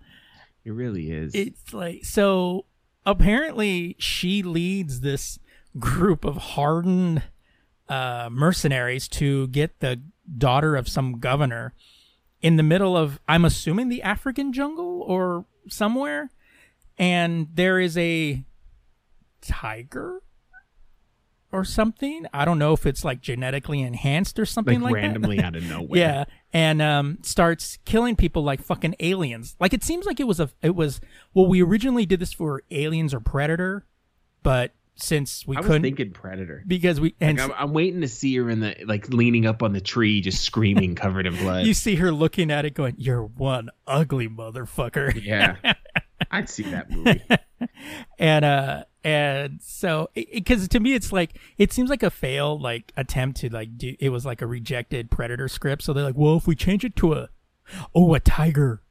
It 0.63 0.71
really 0.71 1.09
is. 1.09 1.33
it's 1.33 1.73
like 1.73 2.05
so 2.05 2.65
apparently 3.03 3.95
she 3.97 4.43
leads 4.43 4.99
this 4.99 5.39
group 5.79 6.23
of 6.23 6.37
hardened 6.37 7.23
uh, 7.89 8.29
mercenaries 8.31 9.07
to 9.07 9.47
get 9.47 9.79
the 9.79 9.99
daughter 10.37 10.75
of 10.75 10.87
some 10.87 11.19
governor 11.19 11.73
in 12.43 12.57
the 12.57 12.63
middle 12.63 12.95
of 12.95 13.19
i'm 13.27 13.43
assuming 13.43 13.89
the 13.89 14.03
african 14.03 14.53
jungle 14.53 15.01
or 15.01 15.45
somewhere. 15.67 16.29
And 16.97 17.47
there 17.53 17.79
is 17.79 17.97
a 17.97 18.43
tiger 19.41 20.21
or 21.51 21.65
something 21.65 22.25
i 22.33 22.45
don't 22.45 22.59
know 22.59 22.73
if 22.73 22.85
it's 22.85 23.03
like 23.03 23.21
genetically 23.21 23.81
enhanced 23.81 24.39
or 24.39 24.45
something 24.45 24.81
like, 24.81 24.93
like, 24.93 25.01
that. 25.01 25.07
randomly 25.07 25.39
out 25.39 25.55
of 25.55 25.63
nowhere. 25.69 25.99
Yeah, 25.99 26.23
and 26.53 26.81
um, 26.81 27.17
starts 27.21 27.77
killing 27.85 28.15
people 28.15 28.43
like 28.43 28.61
fucking 28.61 28.95
aliens. 28.99 29.55
Like 29.59 29.73
it 29.73 29.83
seems 29.83 30.05
like 30.05 30.19
it 30.19 30.27
was 30.27 30.39
a 30.39 30.49
it 30.61 30.75
was 30.75 30.99
well, 31.33 31.47
we 31.47 31.61
originally 31.61 32.05
did 32.05 32.19
this 32.19 32.33
for 32.33 32.63
Aliens 32.71 33.13
or 33.13 33.19
Predator, 33.19 33.85
but 34.43 34.73
since 34.95 35.47
we 35.47 35.55
I 35.55 35.59
was 35.59 35.67
couldn't 35.67 35.83
thinking 35.83 36.11
Predator. 36.11 36.63
because 36.67 36.99
we 36.99 37.15
and 37.19 37.37
Like, 37.37 37.49
I'm, 37.49 37.55
I'm 37.57 37.73
waiting 37.73 38.01
to 38.01 38.07
see 38.07 38.35
her 38.37 38.49
in 38.49 38.59
the 38.59 38.75
like 38.85 39.09
leaning 39.09 39.45
up 39.45 39.63
on 39.63 39.73
the 39.73 39.81
tree, 39.81 40.21
just 40.21 40.43
screaming, 40.43 40.95
covered 40.95 41.25
in 41.25 41.35
blood. 41.43 41.65
you 41.65 41.73
see 41.73 41.95
her 41.95 42.11
looking 42.11 42.51
at 42.51 42.65
it, 42.65 42.73
going, 42.73 42.95
"You're 42.97 43.23
one 43.23 43.69
ugly 43.87 44.27
motherfucker," 44.27 45.19
yeah, 45.23 45.55
I'd 46.31 46.49
see 46.49 46.63
that 46.63 46.89
movie. 46.89 47.21
and 48.19 48.45
uh 48.45 48.83
and 49.03 49.59
so 49.61 50.09
because 50.15 50.67
to 50.67 50.79
me 50.79 50.93
it's 50.93 51.11
like 51.11 51.37
it 51.57 51.73
seems 51.73 51.89
like 51.89 52.03
a 52.03 52.09
failed 52.09 52.61
like 52.61 52.91
attempt 52.97 53.37
to 53.41 53.49
like 53.49 53.77
do 53.77 53.95
it 53.99 54.09
was 54.09 54.25
like 54.25 54.41
a 54.41 54.47
rejected 54.47 55.11
predator 55.11 55.47
script. 55.47 55.83
So 55.83 55.93
they're 55.93 56.03
like 56.03 56.17
well 56.17 56.37
if 56.37 56.47
we 56.47 56.55
change 56.55 56.85
it 56.85 56.95
to 56.97 57.13
a 57.13 57.29
oh 57.93 58.13
a 58.13 58.19
tiger 58.19 58.81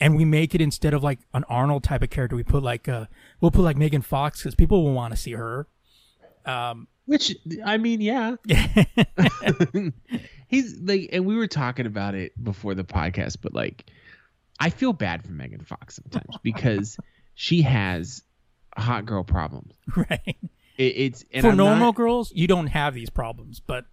and 0.00 0.16
we 0.16 0.24
make 0.24 0.54
it 0.54 0.60
instead 0.60 0.94
of 0.94 1.02
like 1.02 1.18
an 1.34 1.44
arnold 1.48 1.84
type 1.84 2.02
of 2.02 2.10
character 2.10 2.36
we 2.36 2.42
put 2.42 2.62
like 2.62 2.88
uh 2.88 3.06
we'll 3.40 3.50
put 3.50 3.62
like 3.62 3.76
megan 3.76 4.02
fox 4.02 4.40
because 4.40 4.54
people 4.54 4.82
will 4.84 4.94
want 4.94 5.12
to 5.12 5.16
see 5.16 5.32
her. 5.32 5.66
Um 6.46 6.88
Which 7.06 7.36
I 7.64 7.76
mean, 7.78 8.00
yeah, 8.00 8.36
he's 10.48 10.78
like, 10.80 11.08
and 11.12 11.26
we 11.26 11.36
were 11.36 11.46
talking 11.46 11.86
about 11.86 12.14
it 12.14 12.32
before 12.42 12.74
the 12.74 12.84
podcast, 12.84 13.38
but 13.42 13.54
like, 13.54 13.86
I 14.60 14.70
feel 14.70 14.92
bad 14.92 15.24
for 15.24 15.32
Megan 15.32 15.64
Fox 15.64 15.96
sometimes 15.96 16.36
because 16.42 16.98
she 17.34 17.62
has 17.62 18.22
hot 18.76 19.06
girl 19.06 19.24
problems. 19.24 19.74
right 19.96 20.36
It, 20.76 20.82
it's 20.82 21.24
and 21.32 21.42
for 21.42 21.50
I'm 21.50 21.56
normal 21.56 21.86
Not, 21.86 21.94
girls 21.96 22.32
you 22.34 22.46
don't 22.46 22.68
have 22.68 22.94
these 22.94 23.10
problems 23.10 23.60
but 23.60 23.86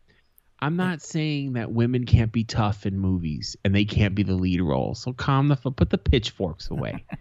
I'm 0.59 0.75
not 0.75 1.01
saying 1.01 1.53
that 1.53 1.71
women 1.71 2.05
can't 2.05 2.31
be 2.31 2.43
tough 2.43 2.85
in 2.85 2.99
movies 2.99 3.55
and 3.63 3.73
they 3.73 3.85
can't 3.85 4.15
be 4.15 4.23
the 4.23 4.33
lead 4.33 4.59
role. 4.59 4.95
So 4.95 5.13
calm 5.13 5.49
the 5.49 5.53
f- 5.53 5.75
put 5.75 5.91
the 5.91 5.99
pitchforks 5.99 6.69
away. 6.69 7.05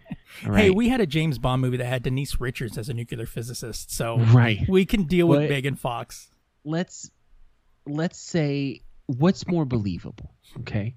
Right. 0.45 0.65
hey 0.65 0.69
we 0.69 0.89
had 0.89 0.99
a 0.99 1.05
james 1.05 1.39
bond 1.39 1.61
movie 1.61 1.77
that 1.77 1.85
had 1.85 2.03
denise 2.03 2.39
richards 2.39 2.77
as 2.77 2.89
a 2.89 2.93
nuclear 2.93 3.25
physicist 3.25 3.91
so 3.91 4.19
right. 4.19 4.59
we 4.67 4.85
can 4.85 5.03
deal 5.03 5.25
with 5.25 5.49
megan 5.49 5.75
fox 5.75 6.29
let's 6.65 7.09
let's 7.87 8.19
say 8.19 8.81
what's 9.07 9.47
more 9.47 9.65
believable 9.65 10.29
okay 10.59 10.95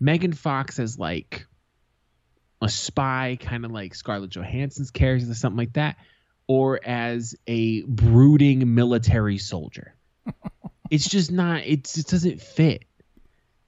megan 0.00 0.34
fox 0.34 0.78
as 0.78 0.98
like 0.98 1.46
a 2.60 2.68
spy 2.68 3.38
kind 3.40 3.64
of 3.64 3.70
like 3.70 3.94
scarlett 3.94 4.30
johansson's 4.30 4.90
character 4.90 5.30
or 5.30 5.34
something 5.34 5.58
like 5.58 5.74
that 5.74 5.96
or 6.48 6.80
as 6.84 7.36
a 7.46 7.82
brooding 7.82 8.74
military 8.74 9.38
soldier. 9.38 9.94
It's 10.90 11.06
just 11.06 11.30
not 11.30 11.66
it 11.66 11.84
just 11.84 12.08
doesn't 12.08 12.40
fit. 12.40 12.84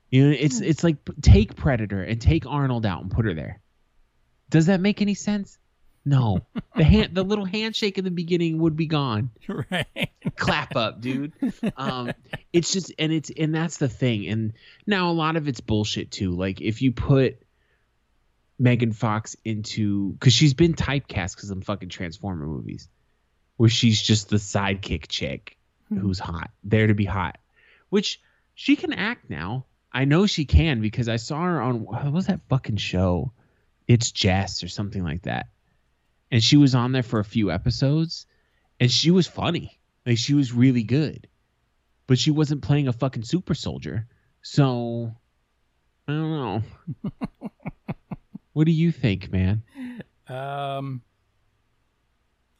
You 0.08 0.26
know 0.26 0.36
it's 0.38 0.62
it's 0.62 0.82
like 0.82 0.96
take 1.20 1.54
predator 1.54 2.02
and 2.02 2.18
take 2.18 2.46
arnold 2.46 2.86
out 2.86 3.02
and 3.02 3.10
put 3.10 3.26
her 3.26 3.34
there. 3.34 3.60
Does 4.48 4.66
that 4.66 4.80
make 4.80 5.02
any 5.02 5.12
sense? 5.12 5.58
No. 6.04 6.40
The 6.76 6.84
hand 6.84 7.14
the 7.14 7.22
little 7.22 7.44
handshake 7.44 7.98
in 7.98 8.04
the 8.04 8.10
beginning 8.10 8.58
would 8.60 8.74
be 8.74 8.86
gone. 8.86 9.30
Right. 9.48 10.10
Clap 10.36 10.76
up, 10.76 11.02
dude. 11.02 11.32
Um, 11.76 12.12
it's 12.54 12.72
just, 12.72 12.92
and 12.98 13.12
it's, 13.12 13.30
and 13.36 13.54
that's 13.54 13.76
the 13.76 13.88
thing. 13.88 14.26
And 14.28 14.54
now 14.86 15.10
a 15.10 15.12
lot 15.12 15.36
of 15.36 15.46
it's 15.46 15.60
bullshit 15.60 16.10
too. 16.10 16.30
Like 16.30 16.62
if 16.62 16.80
you 16.80 16.92
put 16.92 17.42
Megan 18.60 18.92
Fox 18.92 19.36
into, 19.42 20.12
because 20.12 20.34
she's 20.34 20.52
been 20.52 20.74
typecast 20.74 21.34
because 21.34 21.50
of 21.50 21.64
fucking 21.64 21.88
Transformer 21.88 22.46
movies, 22.46 22.88
where 23.56 23.70
she's 23.70 24.00
just 24.00 24.28
the 24.28 24.36
sidekick 24.36 25.08
chick 25.08 25.56
hmm. 25.88 25.96
who's 25.96 26.18
hot, 26.18 26.50
there 26.62 26.86
to 26.86 26.94
be 26.94 27.06
hot, 27.06 27.38
which 27.88 28.20
she 28.54 28.76
can 28.76 28.92
act 28.92 29.30
now. 29.30 29.64
I 29.90 30.04
know 30.04 30.26
she 30.26 30.44
can 30.44 30.82
because 30.82 31.08
I 31.08 31.16
saw 31.16 31.42
her 31.42 31.60
on 31.60 31.84
what 31.84 32.12
was 32.12 32.26
that 32.26 32.42
fucking 32.50 32.76
show? 32.76 33.32
It's 33.88 34.12
Jess 34.12 34.62
or 34.62 34.68
something 34.68 35.02
like 35.02 35.22
that. 35.22 35.46
And 36.30 36.44
she 36.44 36.58
was 36.58 36.74
on 36.74 36.92
there 36.92 37.02
for 37.02 37.18
a 37.18 37.24
few 37.24 37.50
episodes 37.50 38.26
and 38.78 38.90
she 38.90 39.10
was 39.10 39.26
funny. 39.26 39.80
Like 40.06 40.18
she 40.18 40.34
was 40.34 40.52
really 40.52 40.84
good. 40.84 41.26
But 42.06 42.18
she 42.18 42.30
wasn't 42.30 42.62
playing 42.62 42.86
a 42.86 42.92
fucking 42.92 43.24
super 43.24 43.54
soldier. 43.54 44.06
So 44.42 45.16
I 46.06 46.12
don't 46.12 46.30
know. 46.30 46.62
what 48.52 48.66
do 48.66 48.72
you 48.72 48.92
think, 48.92 49.32
man? 49.32 49.62
Um. 50.28 51.02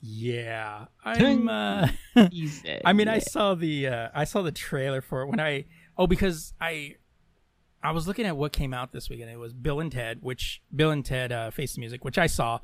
Yeah, 0.03 0.87
I'm. 1.05 1.48
Uh, 1.48 1.88
I 2.85 2.92
mean, 2.92 3.09
I 3.09 3.18
saw 3.18 3.55
the 3.55 3.87
uh, 3.87 4.09
I 4.14 4.24
saw 4.24 4.42
the 4.42 4.53
trailer 4.53 5.00
for 5.00 5.22
it 5.22 5.26
when 5.26 5.40
I 5.40 5.66
oh 5.98 6.07
because 6.07 6.55
I 6.61 6.96
I 7.83 7.92
was 7.92 8.07
looking 8.07 8.26
at 8.26 8.37
what 8.37 8.53
came 8.53 8.72
out 8.72 8.92
this 8.92 9.09
weekend. 9.11 9.31
It 9.31 9.38
was 9.38 9.53
Bill 9.53 9.81
and 9.81 9.92
Ted, 9.92 10.18
which 10.22 10.62
Bill 10.74 10.90
and 10.90 11.05
Ted 11.05 11.33
uh, 11.33 11.50
Face 11.50 11.74
the 11.74 11.81
Music, 11.81 12.05
which 12.05 12.18
I 12.18 12.26
saw, 12.26 12.61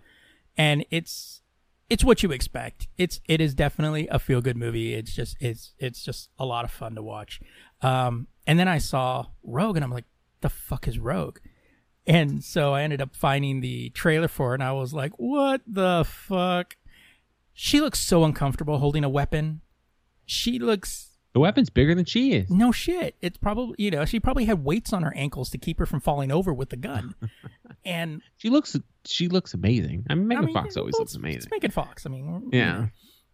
and 0.56 0.84
it's 0.90 1.42
it's 1.88 2.04
what 2.04 2.22
you 2.22 2.32
expect. 2.32 2.88
It's 2.98 3.20
it 3.26 3.40
is 3.40 3.54
definitely 3.54 4.08
a 4.08 4.18
feel 4.18 4.40
good 4.40 4.56
movie. 4.56 4.94
It's 4.94 5.14
just 5.14 5.36
it's 5.40 5.74
it's 5.78 6.02
just 6.02 6.30
a 6.38 6.44
lot 6.44 6.64
of 6.64 6.70
fun 6.70 6.94
to 6.94 7.02
watch. 7.02 7.40
Um, 7.82 8.28
and 8.46 8.58
then 8.58 8.68
I 8.68 8.78
saw 8.78 9.26
Rogue, 9.42 9.76
and 9.76 9.84
I'm 9.84 9.90
like, 9.90 10.06
the 10.40 10.48
fuck 10.48 10.88
is 10.88 10.98
Rogue? 10.98 11.38
And 12.06 12.44
so 12.44 12.72
I 12.72 12.82
ended 12.82 13.00
up 13.00 13.14
finding 13.16 13.60
the 13.60 13.90
trailer 13.90 14.28
for 14.28 14.52
it, 14.52 14.54
and 14.56 14.62
I 14.62 14.72
was 14.72 14.92
like, 14.94 15.12
what 15.18 15.62
the 15.66 16.04
fuck? 16.06 16.76
She 17.52 17.80
looks 17.80 17.98
so 17.98 18.22
uncomfortable 18.24 18.78
holding 18.78 19.02
a 19.02 19.08
weapon. 19.08 19.60
She 20.24 20.58
looks 20.58 21.10
the 21.32 21.40
weapon's 21.40 21.68
bigger 21.70 21.94
than 21.94 22.04
she 22.04 22.32
is. 22.32 22.48
no 22.50 22.70
shit. 22.72 23.14
It's 23.20 23.36
probably 23.38 23.74
you 23.78 23.90
know 23.90 24.04
she 24.04 24.20
probably 24.20 24.44
had 24.46 24.62
weights 24.64 24.92
on 24.92 25.02
her 25.02 25.12
ankles 25.16 25.50
to 25.50 25.58
keep 25.58 25.78
her 25.78 25.86
from 25.86 26.00
falling 26.00 26.30
over 26.32 26.52
with 26.54 26.70
the 26.70 26.76
gun, 26.76 27.14
and 27.84 28.22
She 28.36 28.50
looks 28.50 28.76
she 29.04 29.28
looks 29.28 29.52
amazing. 29.54 30.04
I 30.10 30.14
mean, 30.14 30.28
Megan 30.28 30.44
I 30.44 30.46
mean, 30.46 30.54
Fox 30.54 30.76
always 30.76 30.92
well, 30.94 31.00
looks 31.02 31.14
amazing. 31.14 31.38
It's 31.42 31.50
Megan 31.50 31.70
Fox. 31.70 32.06
I 32.06 32.10
mean, 32.10 32.50
you 32.52 32.58
Yeah. 32.58 32.72
know. 32.72 32.88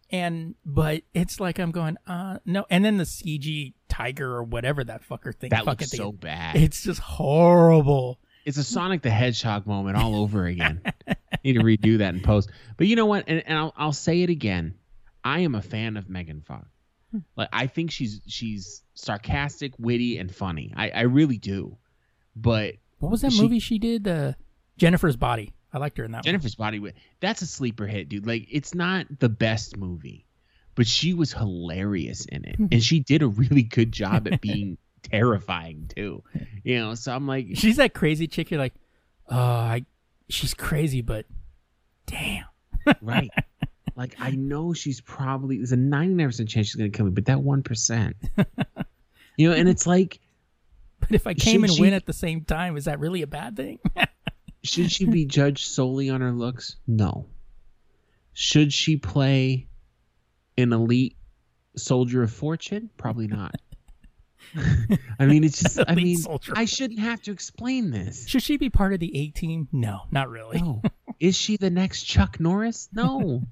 And 0.09 0.55
but 0.65 1.03
it's 1.13 1.39
like 1.39 1.59
I'm 1.59 1.71
going, 1.71 1.97
uh, 2.05 2.37
no. 2.45 2.65
And 2.69 2.85
then 2.85 2.97
the 2.97 3.03
CG 3.05 3.73
tiger 3.89 4.35
or 4.35 4.43
whatever 4.43 4.83
that 4.83 5.01
fucker 5.07 5.33
thing. 5.33 5.49
that 5.49 5.65
looks 5.65 5.89
so 5.89 6.11
bad. 6.11 6.55
It's 6.55 6.83
just 6.83 6.99
horrible. 7.01 8.19
It's 8.45 8.57
a 8.57 8.63
Sonic 8.63 9.01
the 9.01 9.09
Hedgehog 9.09 9.65
moment 9.65 9.97
all 9.97 10.15
over 10.15 10.45
again. 10.45 10.81
Need 11.43 11.53
to 11.53 11.59
redo 11.61 11.97
that 11.99 12.13
in 12.13 12.21
post. 12.21 12.49
But 12.77 12.87
you 12.87 12.95
know 12.95 13.05
what? 13.05 13.25
And, 13.27 13.43
and 13.45 13.57
I'll 13.57 13.73
I'll 13.77 13.93
say 13.93 14.21
it 14.21 14.29
again. 14.29 14.75
I 15.23 15.39
am 15.39 15.55
a 15.55 15.61
fan 15.61 15.95
of 15.97 16.09
Megan 16.09 16.41
Fox. 16.41 16.67
Like 17.37 17.49
I 17.53 17.67
think 17.67 17.91
she's 17.91 18.21
she's 18.27 18.81
sarcastic, 18.95 19.73
witty, 19.77 20.17
and 20.17 20.33
funny. 20.33 20.73
I, 20.75 20.89
I 20.89 21.01
really 21.01 21.37
do. 21.37 21.77
But 22.35 22.75
What 22.99 23.11
was 23.11 23.21
that 23.21 23.31
She- 23.31 23.41
movie 23.41 23.59
she 23.59 23.77
did? 23.79 24.07
Uh, 24.07 24.33
Jennifer's 24.77 25.15
Body. 25.15 25.53
I 25.71 25.77
liked 25.77 25.97
her 25.97 26.03
in 26.03 26.11
that. 26.11 26.17
one. 26.19 26.23
Jennifer's 26.23 26.55
Body 26.55 26.81
that's 27.19 27.41
a 27.41 27.47
sleeper 27.47 27.85
hit, 27.87 28.09
dude. 28.09 28.25
Like 28.27 28.47
it's 28.51 28.73
not 28.75 29.05
the 29.19 29.29
best 29.29 29.77
movie, 29.77 30.25
but 30.75 30.85
she 30.87 31.13
was 31.13 31.31
hilarious 31.33 32.25
in 32.25 32.45
it, 32.45 32.57
and 32.59 32.83
she 32.83 32.99
did 32.99 33.21
a 33.21 33.27
really 33.27 33.63
good 33.63 33.91
job 33.91 34.27
at 34.27 34.41
being 34.41 34.77
terrifying 35.03 35.89
too. 35.95 36.23
You 36.63 36.79
know, 36.79 36.95
so 36.95 37.13
I'm 37.13 37.27
like, 37.27 37.47
She's 37.53 37.77
that 37.77 37.93
crazy 37.93 38.27
chick. 38.27 38.51
You're 38.51 38.59
like, 38.59 38.73
oh, 39.29 39.37
I, 39.37 39.85
she's 40.29 40.53
crazy, 40.53 41.01
but 41.01 41.25
damn. 42.05 42.45
right. 43.01 43.29
Like 43.95 44.15
I 44.19 44.31
know 44.31 44.73
she's 44.73 45.01
probably 45.01 45.57
there's 45.57 45.71
a 45.71 45.77
99% 45.77 46.47
chance 46.47 46.67
she's 46.67 46.75
gonna 46.75 46.89
kill 46.89 47.05
me, 47.05 47.11
but 47.11 47.25
that 47.25 47.41
one 47.41 47.61
percent, 47.61 48.15
you 49.37 49.49
know, 49.49 49.55
and 49.55 49.69
it's 49.69 49.85
like, 49.85 50.19
But 50.99 51.11
if 51.11 51.27
I 51.27 51.33
came 51.33 51.63
and 51.63 51.73
win 51.77 51.93
at 51.93 52.05
the 52.05 52.13
same 52.13 52.43
time, 52.43 52.75
is 52.75 52.85
that 52.85 52.99
really 52.99 53.21
a 53.21 53.27
bad 53.27 53.55
thing? 53.55 53.79
should 54.63 54.91
she 54.91 55.05
be 55.05 55.25
judged 55.25 55.67
solely 55.67 56.09
on 56.09 56.21
her 56.21 56.31
looks? 56.31 56.77
No. 56.87 57.27
Should 58.33 58.73
she 58.73 58.97
play 58.97 59.67
an 60.57 60.73
elite 60.73 61.15
soldier 61.77 62.23
of 62.23 62.31
fortune? 62.31 62.89
Probably 62.97 63.27
not. 63.27 63.53
I 65.19 65.25
mean, 65.25 65.43
it's 65.43 65.61
just. 65.61 65.79
I 65.87 65.95
mean, 65.95 66.17
soldier. 66.17 66.53
I 66.55 66.65
shouldn't 66.65 66.99
have 66.99 67.21
to 67.23 67.31
explain 67.31 67.91
this. 67.91 68.27
Should 68.27 68.43
she 68.43 68.57
be 68.57 68.69
part 68.69 68.93
of 68.93 68.99
the 68.99 69.15
A 69.17 69.29
team? 69.29 69.67
No, 69.71 70.01
not 70.11 70.29
really. 70.29 70.61
No. 70.61 70.81
Is 71.19 71.35
she 71.35 71.57
the 71.57 71.69
next 71.69 72.03
Chuck 72.03 72.39
Norris? 72.39 72.89
No. 72.93 73.43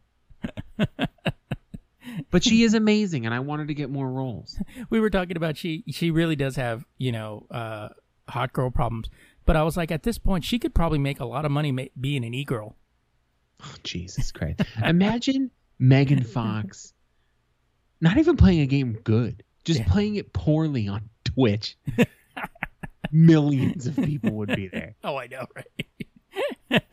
but 2.31 2.43
she 2.43 2.63
is 2.63 2.73
amazing, 2.73 3.25
and 3.25 3.33
I 3.33 3.39
wanted 3.39 3.67
to 3.67 3.73
get 3.73 3.89
more 3.89 4.09
roles. 4.09 4.59
We 4.89 4.99
were 4.99 5.09
talking 5.09 5.37
about 5.37 5.57
she. 5.57 5.83
She 5.87 6.11
really 6.11 6.35
does 6.35 6.55
have 6.55 6.83
you 6.97 7.11
know 7.11 7.45
uh, 7.51 7.89
hot 8.27 8.51
girl 8.53 8.71
problems. 8.71 9.09
But 9.45 9.55
I 9.55 9.63
was 9.63 9.77
like, 9.77 9.91
at 9.91 10.03
this 10.03 10.17
point, 10.17 10.43
she 10.43 10.59
could 10.59 10.73
probably 10.73 10.99
make 10.99 11.19
a 11.19 11.25
lot 11.25 11.45
of 11.45 11.51
money 11.51 11.71
ma- 11.71 11.85
being 11.99 12.23
an 12.25 12.33
e 12.33 12.43
girl. 12.43 12.75
Oh, 13.63 13.75
Jesus 13.83 14.31
Christ. 14.31 14.61
Imagine 14.83 15.51
Megan 15.79 16.23
Fox 16.23 16.93
not 18.01 18.17
even 18.17 18.35
playing 18.35 18.61
a 18.61 18.65
game 18.65 18.97
good, 19.03 19.43
just 19.65 19.79
Yeah. 19.81 19.87
playing 19.91 20.15
it 20.15 20.33
poorly 20.33 20.87
on 20.87 21.09
Twitch. 21.23 21.77
Millions 23.11 23.87
of 23.87 23.95
people 23.97 24.31
would 24.31 24.55
be 24.55 24.67
there. 24.67 24.95
Oh, 25.03 25.17
I 25.17 25.27
know, 25.27 25.45
right? 25.55 26.83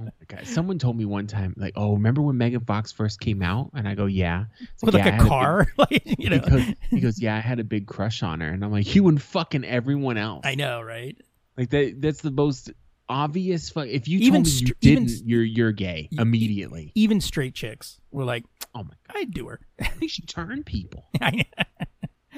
Oh 0.00 0.08
God. 0.26 0.46
Someone 0.46 0.78
told 0.78 0.96
me 0.96 1.04
one 1.04 1.26
time, 1.26 1.52
like, 1.58 1.74
oh, 1.76 1.92
remember 1.92 2.22
when 2.22 2.38
Megan 2.38 2.60
Fox 2.60 2.90
first 2.90 3.20
came 3.20 3.42
out? 3.42 3.70
And 3.74 3.86
I 3.86 3.94
go, 3.94 4.06
yeah. 4.06 4.46
It's 4.60 4.82
With 4.82 4.94
"Yeah, 4.94 5.04
like 5.04 5.06
I 5.06 5.08
a 5.08 5.12
had 5.12 5.20
big- 5.20 5.28
car, 5.28 5.66
like 5.76 6.02
you 6.18 6.30
know. 6.30 6.38
he, 6.38 6.50
goes, 6.50 6.74
he 6.90 7.00
goes, 7.00 7.20
yeah, 7.22 7.36
I 7.36 7.40
had 7.40 7.60
a 7.60 7.64
big 7.64 7.86
crush 7.86 8.22
on 8.22 8.40
her. 8.40 8.48
And 8.48 8.64
I'm 8.64 8.72
like, 8.72 8.94
you 8.94 9.06
and 9.08 9.20
fucking 9.20 9.64
everyone 9.64 10.16
else. 10.16 10.42
I 10.46 10.54
know, 10.54 10.80
right? 10.80 11.16
Like 11.58 11.70
that. 11.70 11.96
That's 12.00 12.22
the 12.22 12.30
most 12.30 12.72
obvious. 13.08 13.68
Fuck. 13.68 13.88
If 13.88 14.08
you 14.08 14.20
Even 14.20 14.42
told 14.42 14.46
me 14.46 14.50
you 14.52 14.66
str- 14.66 14.72
even 14.80 15.04
didn't, 15.04 15.16
s- 15.16 15.22
you're 15.26 15.44
you're 15.44 15.72
gay 15.72 16.08
immediately. 16.12 16.92
Even 16.94 17.20
straight 17.20 17.54
chicks 17.54 18.00
were 18.10 18.24
like, 18.24 18.44
Oh 18.74 18.82
my 18.84 18.94
god, 19.06 19.16
I'd 19.18 19.32
do 19.32 19.48
her. 19.48 19.60
I 19.80 19.88
think 19.88 20.10
she 20.10 20.22
turned 20.22 20.64
people. 20.64 21.04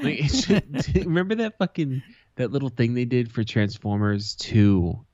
Like, 0.04 0.94
remember 0.94 1.36
that 1.36 1.58
fucking 1.58 2.02
that 2.36 2.50
little 2.50 2.68
thing 2.68 2.94
they 2.94 3.04
did 3.04 3.32
for 3.32 3.44
Transformers 3.44 4.34
2 4.36 5.04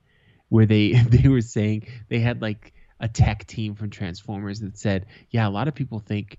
where 0.51 0.65
they 0.65 0.91
they 1.09 1.27
were 1.27 1.41
saying 1.41 1.87
they 2.09 2.19
had 2.19 2.41
like 2.41 2.73
a 2.99 3.07
tech 3.07 3.47
team 3.47 3.73
from 3.73 3.89
Transformers 3.89 4.59
that 4.59 4.77
said, 4.77 5.07
"Yeah, 5.31 5.47
a 5.47 5.49
lot 5.49 5.67
of 5.67 5.73
people 5.73 5.99
think 5.99 6.37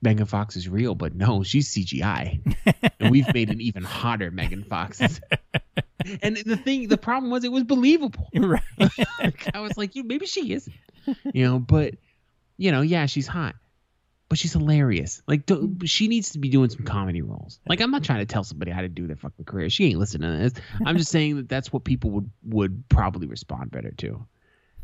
Megan 0.00 0.24
Fox 0.24 0.56
is 0.56 0.66
real, 0.66 0.94
but 0.94 1.14
no, 1.14 1.42
she's 1.42 1.74
CGI." 1.74 2.56
and 2.98 3.10
we've 3.10 3.32
made 3.34 3.50
an 3.50 3.60
even 3.60 3.82
hotter 3.82 4.30
Megan 4.30 4.64
Fox. 4.64 5.00
and 6.22 6.36
the 6.36 6.56
thing 6.56 6.88
the 6.88 6.96
problem 6.96 7.30
was 7.30 7.44
it 7.44 7.52
was 7.52 7.64
believable. 7.64 8.30
right. 8.34 8.62
I 9.52 9.60
was 9.60 9.76
like, 9.76 9.94
you 9.94 10.04
maybe 10.04 10.24
she 10.24 10.54
isn't. 10.54 10.76
You 11.34 11.44
know, 11.44 11.58
but 11.58 11.96
you 12.56 12.72
know, 12.72 12.80
yeah, 12.80 13.04
she's 13.06 13.26
hot. 13.26 13.56
But 14.34 14.40
she's 14.40 14.52
hilarious. 14.52 15.22
Like, 15.28 15.46
do, 15.46 15.68
mm. 15.68 15.88
she 15.88 16.08
needs 16.08 16.30
to 16.30 16.40
be 16.40 16.48
doing 16.48 16.68
some 16.68 16.84
comedy 16.84 17.22
roles. 17.22 17.60
Like, 17.68 17.80
I'm 17.80 17.92
not 17.92 18.02
trying 18.02 18.18
to 18.18 18.26
tell 18.26 18.42
somebody 18.42 18.72
how 18.72 18.80
to 18.80 18.88
do 18.88 19.06
their 19.06 19.14
fucking 19.14 19.44
career. 19.44 19.70
She 19.70 19.84
ain't 19.84 20.00
listening 20.00 20.28
to 20.28 20.36
this. 20.36 20.54
I'm 20.84 20.96
just 20.96 21.12
saying 21.12 21.36
that 21.36 21.48
that's 21.48 21.72
what 21.72 21.84
people 21.84 22.10
would 22.10 22.28
would 22.42 22.88
probably 22.88 23.28
respond 23.28 23.70
better 23.70 23.92
to. 23.92 24.26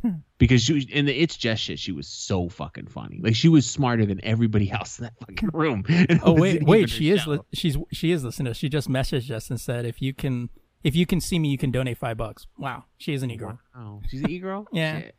Hmm. 0.03 0.11
Because 0.39 0.63
she 0.63 0.75
was, 0.75 0.87
in 0.89 1.07
the 1.07 1.21
It's 1.21 1.37
Just 1.37 1.65
shit, 1.65 1.81
she 1.81 1.91
was 1.91 2.07
so 2.07 2.49
fucking 2.49 2.87
funny. 2.87 3.19
Like, 3.21 3.35
she 3.35 3.49
was 3.49 3.69
smarter 3.69 4.07
than 4.07 4.25
everybody 4.25 4.71
else 4.71 5.01
in 5.01 5.07
that 5.07 5.15
fucking 5.19 5.51
room. 5.53 5.85
And 5.89 6.21
Oh 6.23 6.35
wait, 6.35 6.63
wait. 6.63 6.89
She 6.89 7.11
is. 7.11 7.23
show. 7.23 7.33
Li- 7.33 7.41
she's. 7.53 7.77
She 7.91 8.13
is 8.13 8.23
listening. 8.23 8.53
She 8.53 8.69
just 8.69 8.89
messaged 8.89 9.33
us 9.33 9.51
and 9.51 9.61
said, 9.61 9.85
"If 9.85 10.01
you 10.01 10.15
can, 10.15 10.51
if 10.85 10.95
you 10.95 11.07
can 11.07 11.21
see 11.21 11.41
me, 11.41 11.49
you 11.49 11.59
can 11.59 11.73
donate 11.73 11.99
five 11.99 12.17
bucks." 12.17 12.47
Wow, 12.57 12.85
she 12.99 13.15
is 13.15 13.25
an 13.25 13.33
e-girl. 13.33 13.59
Wow, 13.75 14.01
she's 14.09 14.21
an 14.21 14.31
e-girl. 14.31 14.69
Yeah. 14.73 15.11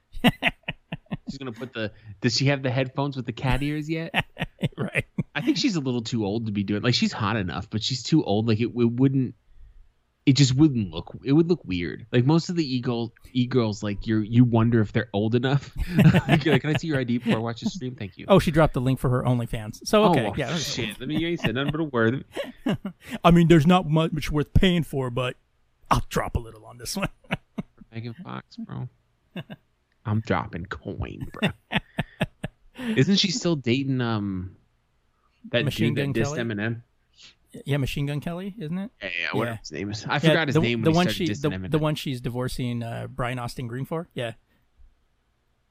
She's 1.32 1.38
gonna 1.38 1.52
put 1.52 1.74
the. 1.74 1.92
Does 2.22 2.36
she 2.38 2.46
have 2.48 2.62
the 2.64 2.70
headphones 2.72 3.16
with 3.16 3.26
the 3.26 3.32
cat 3.34 3.64
ears 3.64 3.90
yet? 3.90 4.14
right. 4.78 5.06
I 5.34 5.42
think 5.42 5.58
she's 5.58 5.76
a 5.76 5.80
little 5.80 6.02
too 6.02 6.26
old 6.26 6.46
to 6.48 6.52
be 6.52 6.64
doing. 6.64 6.82
Like 6.82 6.94
she's 6.94 7.14
hot 7.14 7.36
enough, 7.38 7.70
but 7.70 7.82
she's 7.82 8.04
too 8.04 8.24
old. 8.24 8.48
Like 8.48 8.60
it, 8.60 8.66
it 8.76 8.92
wouldn't. 8.92 9.36
It 10.24 10.34
just 10.34 10.54
wouldn't 10.54 10.92
look. 10.92 11.18
It 11.24 11.34
would 11.34 11.50
look 11.50 11.66
weird. 11.66 12.06
Like 12.12 12.26
most 12.26 12.50
of 12.50 12.56
the 12.56 12.76
e 12.76 12.80
girl 12.80 13.12
e 13.34 13.48
girls, 13.48 13.82
like 13.82 14.06
you 14.06 14.20
you 14.20 14.44
wonder 14.44 14.80
if 14.80 14.92
they're 14.92 15.10
old 15.14 15.34
enough. 15.34 15.76
like, 16.28 16.42
can 16.42 16.60
I 16.64 16.74
see 16.78 16.88
your 16.88 17.00
ID 17.00 17.18
before 17.20 17.38
I 17.38 17.42
watch 17.42 17.62
the 17.62 17.70
stream? 17.72 17.96
Thank 17.96 18.18
you. 18.20 18.26
Oh, 18.28 18.38
she 18.38 18.52
dropped 18.52 18.76
the 18.76 18.82
link 18.82 19.00
for 19.00 19.10
her 19.10 19.24
OnlyFans. 19.24 19.80
So 19.88 20.04
oh, 20.04 20.10
okay, 20.12 20.28
Oh, 20.28 20.34
yeah. 20.38 20.56
shit. 20.58 21.00
Let 21.00 21.10
me. 21.10 21.18
You 21.18 21.30
ain't 21.30 21.40
said 21.40 21.56
nothing 21.56 21.72
but 21.72 21.82
a 21.82 21.86
word. 21.86 22.26
I 23.24 23.32
mean, 23.32 23.48
there's 23.48 23.66
not 23.66 23.90
much 23.90 24.30
worth 24.30 24.54
paying 24.54 24.84
for, 24.84 25.10
but 25.10 25.38
I'll 25.90 26.06
drop 26.10 26.36
a 26.36 26.40
little 26.40 26.66
on 26.66 26.78
this 26.78 26.96
one. 26.96 27.10
Megan 27.92 28.14
Fox, 28.14 28.58
bro. 28.58 28.90
I'm 30.06 30.22
dropping 30.22 30.66
coin, 30.66 31.28
bro. 31.34 31.50
Isn't 32.96 33.18
she 33.18 33.32
still 33.32 33.56
dating 33.56 34.02
um 34.02 34.56
that 35.52 35.66
Machine 35.66 35.94
dude 35.94 36.14
that 36.16 36.20
Gun 36.20 36.24
dissed 36.26 36.36
Kelly? 36.36 36.56
Eminem? 36.56 36.82
yeah, 37.66 37.78
Machine 37.78 38.06
Gun 38.06 38.20
Kelly, 38.22 38.56
isn't 38.58 38.78
it? 38.78 38.92
Yeah, 39.02 39.10
yeah, 39.22 39.28
whatever 39.38 39.54
Yeah. 39.56 39.60
his 39.60 39.72
name 39.72 39.92
is. 39.92 40.06
I 40.06 40.14
Yeah, 40.14 40.20
forgot 40.20 40.48
his 40.48 40.56
the, 40.56 40.62
name. 40.62 40.82
The 40.84 40.92
one 40.92 41.08
she, 41.10 41.28
the, 41.28 41.68
the 41.70 41.78
one 41.80 41.96
she's 41.96 42.22
divorcing 42.22 42.82
uh, 42.82 43.08
Brian 43.10 43.40
Austin 43.40 43.68
Green 43.68 43.86
for. 43.86 44.08
Yeah. 44.14 44.34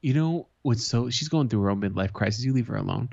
You 0.01 0.13
know 0.15 0.47
what's 0.63 0.83
so? 0.83 1.09
She's 1.11 1.27
going 1.29 1.49
through 1.49 1.61
her 1.61 1.69
own 1.69 1.81
midlife 1.81 2.11
crisis. 2.13 2.43
You 2.43 2.53
leave 2.53 2.67
her 2.67 2.75
alone. 2.75 3.09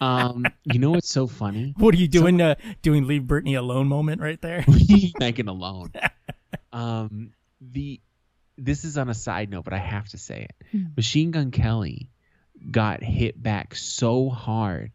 Um, 0.00 0.44
you 0.64 0.80
know 0.80 0.90
what's 0.90 1.08
so 1.08 1.26
funny? 1.28 1.72
What 1.78 1.94
are 1.94 1.98
you 1.98 2.08
doing? 2.08 2.40
uh, 2.40 2.56
doing 2.82 3.06
leave 3.06 3.22
Britney 3.22 3.56
alone 3.56 3.86
moment 3.86 4.20
right 4.20 4.40
there. 4.40 4.64
Megan 5.20 5.46
alone. 5.48 5.92
Um, 6.72 7.32
the 7.60 8.00
this 8.56 8.84
is 8.84 8.98
on 8.98 9.08
a 9.08 9.14
side 9.14 9.50
note, 9.50 9.64
but 9.64 9.72
I 9.72 9.78
have 9.78 10.08
to 10.10 10.18
say 10.18 10.48
it. 10.48 10.96
Machine 10.96 11.30
Gun 11.30 11.50
Kelly 11.50 12.10
got 12.70 13.02
hit 13.02 13.42
back 13.42 13.74
so 13.74 14.28
hard 14.28 14.92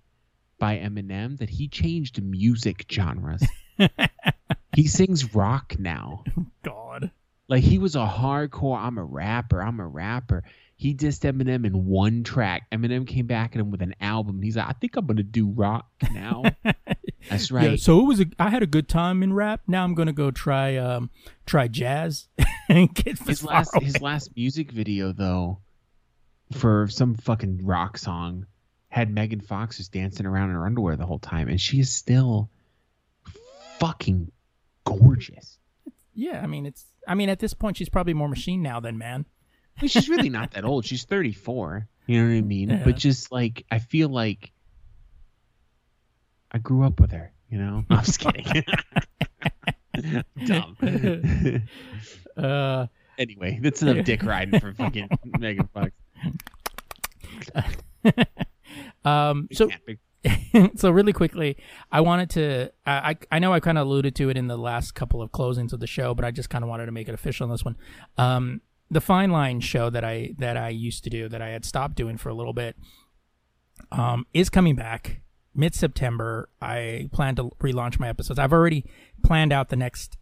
by 0.60 0.78
Eminem 0.78 1.38
that 1.39 1.50
he 1.50 1.67
changed 1.67 2.22
music 2.22 2.86
genres. 2.91 3.43
he 4.74 4.88
sings 4.88 5.36
rock 5.36 5.76
now. 5.78 6.24
God. 6.63 7.12
Like 7.48 7.63
he 7.63 7.78
was 7.78 7.96
a 7.96 8.06
hardcore, 8.06 8.78
I'm 8.78 8.98
a 8.98 9.04
rapper, 9.04 9.62
I'm 9.62 9.80
a 9.80 9.88
rapper. 9.88 10.43
He 10.76 10.93
dissed 10.93 11.22
Eminem 11.22 11.65
in 11.65 11.86
one 11.86 12.24
track. 12.24 12.70
Eminem 12.72 13.08
came 13.08 13.26
back 13.26 13.56
at 13.56 13.60
him 13.60 13.72
with 13.72 13.82
an 13.82 13.96
album. 14.00 14.41
He's 14.41 14.58
like, 14.58 14.67
I 14.67 14.74
think 14.74 14.96
I'm 14.96 15.08
gonna 15.08 15.24
do 15.24 15.48
rock 15.48 15.88
now. 16.13 16.43
That's 17.30 17.52
right. 17.52 17.72
Yeah, 17.72 17.76
so 17.78 18.00
it 18.00 18.04
was. 18.04 18.20
A, 18.22 18.26
I 18.38 18.50
had 18.50 18.62
a 18.62 18.67
good 18.67 18.88
time 18.88 19.24
in 19.24 19.34
rap. 19.34 19.62
Now 19.65 19.84
I'm 19.84 19.96
gonna 19.96 20.13
go 20.13 20.30
try 20.30 20.76
um 20.76 21.10
try 21.46 21.67
jazz 21.67 22.28
and 22.69 22.93
get 22.93 23.19
his 23.19 23.43
last 23.43 23.75
away. 23.75 23.86
his 23.86 24.01
last 24.01 24.36
music 24.36 24.71
video 24.71 25.12
though, 25.12 25.60
for 26.53 26.88
some 26.89 27.15
fucking 27.15 27.65
rock 27.65 27.97
song, 27.97 28.45
had 28.89 29.10
Megan 29.10 29.41
Fox 29.41 29.77
just 29.77 29.91
dancing 29.91 30.25
around 30.25 30.49
in 30.49 30.56
her 30.56 30.65
underwear 30.65 30.95
the 30.95 31.06
whole 31.06 31.19
time, 31.19 31.47
and 31.49 31.60
she 31.60 31.80
is 31.80 31.91
still 31.93 32.49
fucking 33.80 34.32
gorgeous. 34.86 35.60
Yeah, 36.13 36.41
I 36.41 36.47
mean 36.47 36.65
it's. 36.65 36.86
I 37.08 37.15
mean 37.15 37.30
at 37.30 37.39
this 37.39 37.53
point 37.53 37.77
she's 37.77 37.89
probably 37.89 38.13
more 38.13 38.27
machine 38.27 38.62
now 38.62 38.80
than 38.80 38.97
man. 38.97 39.25
I 39.77 39.82
mean, 39.82 39.89
she's 39.89 40.10
really 40.10 40.30
not 40.30 40.51
that 40.53 40.65
old. 40.65 40.86
She's 40.86 41.03
34. 41.06 41.88
You 42.08 42.21
know 42.21 42.30
what 42.30 42.38
I 42.38 42.41
mean? 42.41 42.69
Yeah. 42.69 42.82
But 42.84 42.95
just 42.95 43.32
like 43.32 43.65
I 43.69 43.80
feel 43.80 44.10
like 44.10 44.51
I 46.51 46.58
grew 46.58 46.86
up 46.86 46.99
with 46.99 47.12
her. 47.12 47.32
You 47.49 47.60
know? 47.60 47.86
No, 47.89 47.97
I'm 47.97 48.03
just 48.03 48.19
kidding. 48.19 48.63
Dumb. 50.45 50.77
Uh, 52.38 52.86
Anyway, 53.17 53.60
that's 53.63 53.81
enough 53.81 54.05
dick 54.05 54.21
riding 54.21 54.60
for 54.60 54.71
fucking 54.73 55.10
Megan 55.39 55.67
Fox. 55.73 55.91
um, 59.03 59.47
so 59.51 59.69
so 60.75 60.91
really 60.91 61.13
quickly, 61.13 61.57
I 61.91 62.01
wanted 62.01 62.29
to. 62.31 62.71
I 62.86 62.91
I, 62.91 63.15
I 63.31 63.39
know 63.39 63.53
I 63.53 63.60
kind 63.60 63.77
of 63.77 63.88
alluded 63.88 64.15
to 64.17 64.29
it 64.29 64.38
in 64.38 64.47
the 64.47 64.57
last 64.57 64.93
couple 64.93 65.21
of 65.21 65.31
closings 65.31 65.73
of 65.73 65.79
the 65.79 65.88
show, 65.88 66.13
but 66.13 66.25
I 66.25 66.31
just 66.31 66.49
kind 66.49 66.63
of 66.63 66.69
wanted 66.69 66.86
to 66.86 66.91
make 66.91 67.07
it 67.07 67.13
official 67.15 67.45
on 67.45 67.51
this 67.51 67.65
one. 67.65 67.75
Um, 68.17 68.62
the 68.91 69.01
Fine 69.01 69.31
Line 69.31 69.60
show 69.62 69.89
that 69.89 70.03
I 70.03 70.36
that 70.38 70.57
I 70.57 70.69
used 70.69 71.03
to 71.05 71.10
do 71.10 71.27
that 71.29 71.41
I 71.41 71.49
had 71.49 71.65
stopped 71.65 71.95
doing 71.95 72.17
for 72.17 72.29
a 72.29 72.36
little 72.36 72.53
bit, 72.53 72.75
um, 73.91 74.27
is 74.33 74.49
coming 74.51 74.75
back 74.75 75.21
mid 75.55 75.73
September. 75.73 76.49
I 76.62 77.10
plan 77.12 77.36
to 77.38 77.49
relaunch 77.60 77.99
my 77.99 78.10
episodes. 78.10 78.38
I've 78.39 78.53
already 78.53 78.86
planned 79.23 79.53
out 79.53 79.69
the 79.69 79.75
next. 79.75 80.17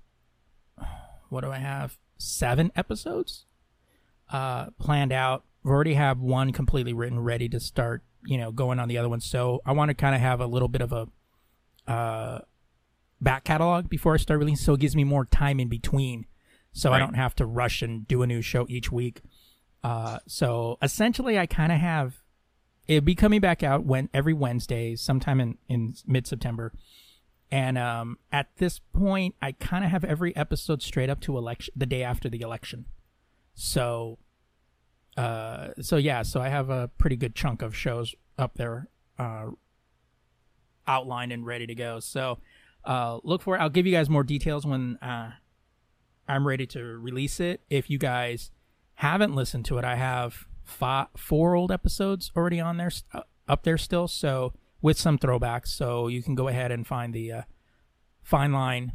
What 1.30 1.42
do 1.42 1.52
I 1.52 1.58
have? 1.58 1.98
Seven 2.18 2.72
episodes, 2.76 3.46
uh, 4.32 4.68
planned 4.80 5.12
out. 5.12 5.44
We 5.64 5.72
already 5.72 5.96
have 5.96 6.20
one 6.20 6.52
completely 6.52 6.94
written, 6.94 7.20
ready 7.20 7.50
to 7.50 7.60
start 7.60 8.04
you 8.26 8.38
know 8.38 8.52
going 8.52 8.80
on 8.80 8.88
the 8.88 8.98
other 8.98 9.10
one 9.10 9.22
so 9.22 9.62
i 9.66 9.72
want 9.72 9.90
to 9.90 9.94
kind 9.94 10.16
of 10.16 10.22
have 10.22 10.42
a 10.42 10.46
little 10.46 10.68
bit 10.68 10.82
of 10.82 10.92
a 10.92 11.08
uh 11.88 12.40
back 13.22 13.44
catalog 13.44 13.88
before 13.90 14.16
i 14.16 14.18
start 14.18 14.40
releasing 14.40 14.64
so 14.64 14.74
it 14.74 14.80
gives 14.80 14.96
me 14.96 15.04
more 15.04 15.26
time 15.26 15.60
in 15.60 15.70
between 15.70 16.26
so 16.74 16.92
i 16.92 17.00
don't 17.00 17.14
have 17.14 17.36
to 17.36 17.46
rush 17.46 17.82
and 17.82 18.08
do 18.08 18.22
a 18.22 18.28
new 18.28 18.42
show 18.42 18.66
each 18.68 18.92
week 18.92 19.22
uh 19.84 20.20
so 20.28 20.78
essentially 20.82 21.40
i 21.40 21.46
kind 21.46 21.72
of 21.72 21.80
have 21.80 22.22
it'll 22.88 23.06
be 23.06 23.16
coming 23.16 23.40
back 23.40 23.64
out 23.64 23.86
when 23.86 24.10
every 24.14 24.34
wednesday 24.34 24.96
sometime 24.96 25.40
in 25.40 25.58
in 25.70 25.94
mid-september 26.06 26.74
and 27.56 27.78
um 27.78 28.18
at 28.34 28.50
this 28.58 28.80
point 28.92 29.34
i 29.42 29.54
kind 29.54 29.86
of 29.86 29.90
have 29.90 30.04
every 30.04 30.36
episode 30.36 30.82
straight 30.82 31.10
up 31.10 31.22
to 31.22 31.38
election 31.38 31.74
the 31.76 31.86
day 31.86 32.04
after 32.04 32.28
the 32.28 32.42
election. 32.42 32.86
So 33.54 34.20
uh 35.16 35.70
so 35.80 35.96
yeah 35.96 36.24
so 36.24 36.42
i 36.42 36.50
have 36.50 36.70
a 36.70 36.90
pretty 36.98 37.16
good 37.16 37.34
chunk 37.34 37.62
of 37.62 37.74
shows 37.74 38.14
up 38.38 38.56
there 38.56 38.90
uh 39.18 39.46
outlined 40.86 41.32
and 41.32 41.46
ready 41.46 41.66
to 41.66 41.76
go. 41.76 42.02
So 42.02 42.40
uh 42.84 43.20
look 43.24 43.42
for 43.42 43.56
it 43.56 43.60
i'll 43.60 43.70
give 43.70 43.86
you 43.86 43.94
guys 43.94 44.10
more 44.10 44.24
details 44.24 44.66
when 44.66 44.98
uh 44.98 45.32
i'm 46.28 46.46
ready 46.46 46.68
to 46.68 46.84
release 46.84 47.40
it. 47.40 47.62
If 47.70 47.90
you 47.90 47.98
guys 47.98 48.52
haven't 48.96 49.34
listened 49.34 49.64
to 49.66 49.78
it 49.78 49.86
i 49.86 49.96
have 49.96 50.46
five 50.66 51.08
four 51.16 51.56
old 51.56 51.72
episodes 51.72 52.32
already 52.36 52.60
on 52.60 52.76
there 52.76 52.92
uh, 53.14 53.22
up 53.48 53.64
there 53.64 53.78
still. 53.78 54.10
So 54.10 54.52
with 54.86 54.98
some 54.98 55.18
throwbacks 55.18 55.68
so 55.68 56.08
you 56.08 56.22
can 56.22 56.36
go 56.36 56.48
ahead 56.48 56.72
and 56.72 56.86
find 56.86 57.14
the 57.14 57.32
uh 57.32 57.42
fine 58.22 58.52
line 58.52 58.94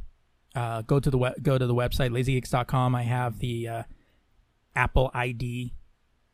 uh 0.54 0.82
go 0.82 1.00
to 1.00 1.10
the 1.10 1.18
web 1.18 1.34
go 1.42 1.58
to 1.58 1.66
the 1.66 1.74
website 1.74 2.10
lazygeeks.com 2.10 2.94
i 2.94 3.02
have 3.02 3.38
the 3.38 3.68
uh 3.68 3.82
apple 4.74 5.10
id 5.14 5.72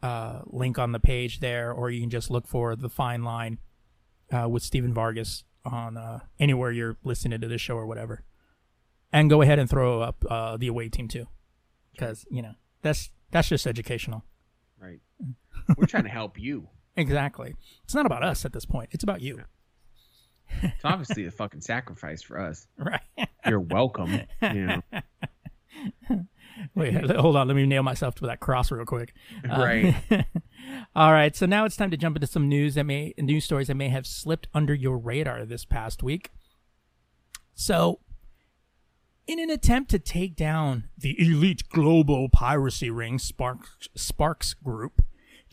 uh, 0.02 0.42
link 0.46 0.78
on 0.78 0.92
the 0.92 1.00
page 1.00 1.40
there, 1.40 1.72
or 1.72 1.90
you 1.90 2.00
can 2.00 2.10
just 2.10 2.30
look 2.30 2.46
for 2.46 2.76
the 2.76 2.88
Fine 2.88 3.24
Line 3.24 3.58
uh, 4.32 4.48
with 4.48 4.62
Steven 4.62 4.94
Vargas 4.94 5.44
on 5.64 5.96
uh, 5.96 6.20
anywhere 6.38 6.70
you're 6.70 6.96
listening 7.02 7.40
to 7.40 7.48
this 7.48 7.60
show 7.60 7.76
or 7.76 7.86
whatever. 7.86 8.22
And 9.12 9.30
go 9.30 9.42
ahead 9.42 9.58
and 9.58 9.68
throw 9.68 10.00
up 10.00 10.24
uh, 10.28 10.56
the 10.56 10.68
away 10.68 10.88
team 10.88 11.08
too, 11.08 11.26
because 11.92 12.26
you 12.30 12.42
know 12.42 12.54
that's 12.82 13.10
that's 13.30 13.48
just 13.48 13.66
educational. 13.66 14.24
Right. 14.80 15.00
We're 15.76 15.86
trying 15.86 16.04
to 16.04 16.10
help 16.10 16.38
you. 16.38 16.68
Exactly. 16.96 17.54
It's 17.84 17.94
not 17.94 18.06
about 18.06 18.22
us 18.22 18.44
at 18.44 18.52
this 18.52 18.64
point. 18.64 18.90
It's 18.92 19.04
about 19.04 19.20
you, 19.20 19.42
It's 20.62 20.84
obviously 20.84 21.26
a 21.26 21.30
fucking 21.30 21.60
sacrifice 21.60 22.22
for 22.22 22.40
us. 22.40 22.66
right? 22.78 23.00
You're 23.46 23.60
welcome. 23.60 24.20
You 24.42 24.66
know. 24.66 24.80
Wait, 26.74 26.94
hold 27.10 27.36
on. 27.36 27.48
Let 27.48 27.56
me 27.56 27.66
nail 27.66 27.82
myself 27.82 28.14
to 28.16 28.26
that 28.26 28.40
cross 28.40 28.70
real 28.70 28.84
quick. 28.86 29.12
Uh, 29.48 29.58
Right. 29.58 29.94
All 30.96 31.12
right. 31.12 31.36
So 31.36 31.46
now 31.46 31.64
it's 31.64 31.76
time 31.76 31.90
to 31.90 31.96
jump 31.96 32.16
into 32.16 32.26
some 32.26 32.48
news 32.48 32.74
that 32.74 32.84
may 32.84 33.12
news 33.18 33.44
stories 33.44 33.66
that 33.68 33.74
may 33.74 33.88
have 33.88 34.06
slipped 34.06 34.48
under 34.54 34.74
your 34.74 34.96
radar 34.98 35.44
this 35.44 35.64
past 35.64 36.02
week. 36.02 36.30
So, 37.54 38.00
in 39.26 39.38
an 39.38 39.50
attempt 39.50 39.90
to 39.90 39.98
take 39.98 40.36
down 40.36 40.88
the 40.96 41.14
elite 41.20 41.68
global 41.68 42.28
piracy 42.28 42.90
ring 42.90 43.18
Sparks 43.18 43.88
Sparks 43.94 44.54
Group, 44.54 45.02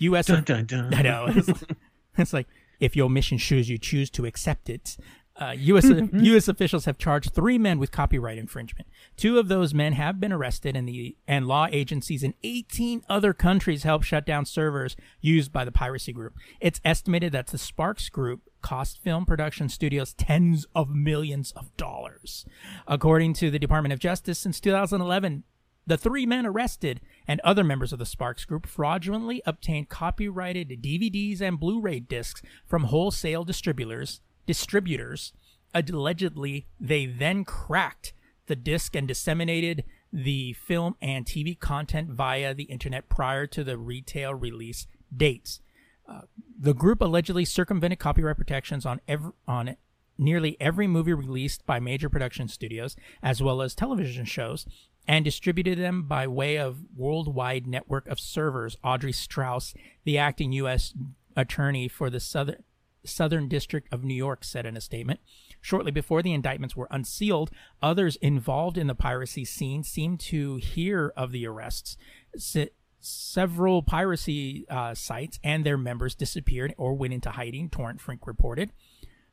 U.S. 0.03 0.27
Dun, 0.27 0.43
dun, 0.43 0.65
dun. 0.65 0.93
I 0.93 1.01
know. 1.01 1.25
It's, 1.29 1.63
it's 2.17 2.33
like 2.33 2.47
if 2.79 2.95
your 2.95 3.09
mission 3.09 3.37
shows 3.37 3.69
you 3.69 3.77
choose 3.77 4.09
to 4.11 4.25
accept 4.25 4.69
it. 4.69 4.97
Uh, 5.35 5.55
U.S. 5.57 5.85
U.S. 6.13 6.47
officials 6.47 6.85
have 6.85 6.99
charged 6.99 7.33
three 7.33 7.57
men 7.57 7.79
with 7.79 7.91
copyright 7.91 8.37
infringement. 8.37 8.87
Two 9.17 9.39
of 9.39 9.47
those 9.47 9.73
men 9.73 9.93
have 9.93 10.19
been 10.19 10.31
arrested, 10.31 10.75
and 10.75 10.87
the 10.87 11.15
and 11.27 11.47
law 11.47 11.67
agencies 11.71 12.21
in 12.21 12.35
18 12.43 13.03
other 13.09 13.33
countries 13.33 13.81
helped 13.83 14.05
shut 14.05 14.27
down 14.27 14.45
servers 14.45 14.95
used 15.21 15.51
by 15.51 15.65
the 15.65 15.71
piracy 15.71 16.13
group. 16.13 16.35
It's 16.59 16.79
estimated 16.85 17.31
that 17.31 17.47
the 17.47 17.57
Sparks 17.57 18.09
Group 18.09 18.41
cost 18.61 19.01
film 19.01 19.25
production 19.25 19.69
studios 19.69 20.13
tens 20.13 20.67
of 20.75 20.91
millions 20.91 21.51
of 21.53 21.75
dollars, 21.77 22.45
according 22.87 23.33
to 23.35 23.49
the 23.49 23.59
Department 23.59 23.93
of 23.93 23.99
Justice. 23.99 24.37
Since 24.37 24.59
2011, 24.59 25.43
the 25.85 25.97
three 25.97 26.25
men 26.25 26.45
arrested 26.45 27.01
and 27.27 27.39
other 27.41 27.63
members 27.63 27.93
of 27.93 27.99
the 27.99 28.05
Sparks 28.05 28.45
Group 28.45 28.67
fraudulently 28.67 29.41
obtained 29.45 29.89
copyrighted 29.89 30.81
DVDs 30.81 31.41
and 31.41 31.59
Blu-ray 31.59 31.99
discs 31.99 32.41
from 32.65 32.85
wholesale 32.85 33.43
distributors. 33.43 34.21
Distributors. 34.45 35.33
Allegedly, 35.73 36.67
they 36.79 37.05
then 37.05 37.45
cracked 37.45 38.13
the 38.47 38.55
disc 38.55 38.95
and 38.95 39.07
disseminated 39.07 39.83
the 40.11 40.53
film 40.53 40.95
and 41.01 41.25
TV 41.25 41.57
content 41.57 42.09
via 42.09 42.53
the 42.53 42.63
internet 42.63 43.09
prior 43.09 43.47
to 43.47 43.63
the 43.63 43.77
retail 43.77 44.33
release 44.33 44.85
dates. 45.15 45.59
Uh, 46.07 46.21
the 46.59 46.73
group 46.73 47.01
allegedly 47.01 47.45
circumvented 47.45 47.97
copyright 47.97 48.37
protections 48.37 48.85
on 48.85 48.99
every, 49.07 49.31
on 49.47 49.75
nearly 50.17 50.57
every 50.59 50.87
movie 50.87 51.13
released 51.13 51.65
by 51.65 51.79
major 51.79 52.09
production 52.09 52.47
studios, 52.47 52.95
as 53.21 53.41
well 53.41 53.61
as 53.61 53.73
television 53.73 54.25
shows, 54.25 54.67
and 55.07 55.25
distributed 55.25 55.77
them 55.77 56.03
by 56.03 56.27
way 56.27 56.57
of 56.57 56.83
worldwide 56.95 57.67
network 57.67 58.07
of 58.07 58.19
servers. 58.19 58.77
Audrey 58.83 59.11
Strauss, 59.11 59.73
the 60.03 60.17
acting 60.17 60.51
U.S. 60.53 60.93
attorney 61.35 61.87
for 61.87 62.09
the 62.09 62.19
Southern 62.19 62.63
Southern 63.05 63.49
District 63.49 63.91
of 63.91 64.03
New 64.03 64.13
York, 64.13 64.43
said 64.45 64.65
in 64.65 64.77
a 64.77 64.81
statement. 64.81 65.19
Shortly 65.59 65.91
before 65.91 66.21
the 66.21 66.33
indictments 66.33 66.75
were 66.75 66.87
unsealed, 66.89 67.51
others 67.81 68.15
involved 68.17 68.77
in 68.77 68.87
the 68.87 68.95
piracy 68.95 69.43
scene 69.45 69.83
seemed 69.83 70.19
to 70.21 70.55
hear 70.57 71.13
of 71.15 71.31
the 71.31 71.45
arrests. 71.45 71.97
Se- 72.37 72.69
several 72.99 73.83
piracy 73.83 74.65
uh, 74.69 74.93
sites 74.93 75.39
and 75.43 75.65
their 75.65 75.77
members 75.77 76.15
disappeared 76.15 76.73
or 76.77 76.93
went 76.93 77.13
into 77.13 77.31
hiding. 77.31 77.69
Torrent 77.69 77.99
Freak 77.99 78.25
reported. 78.25 78.71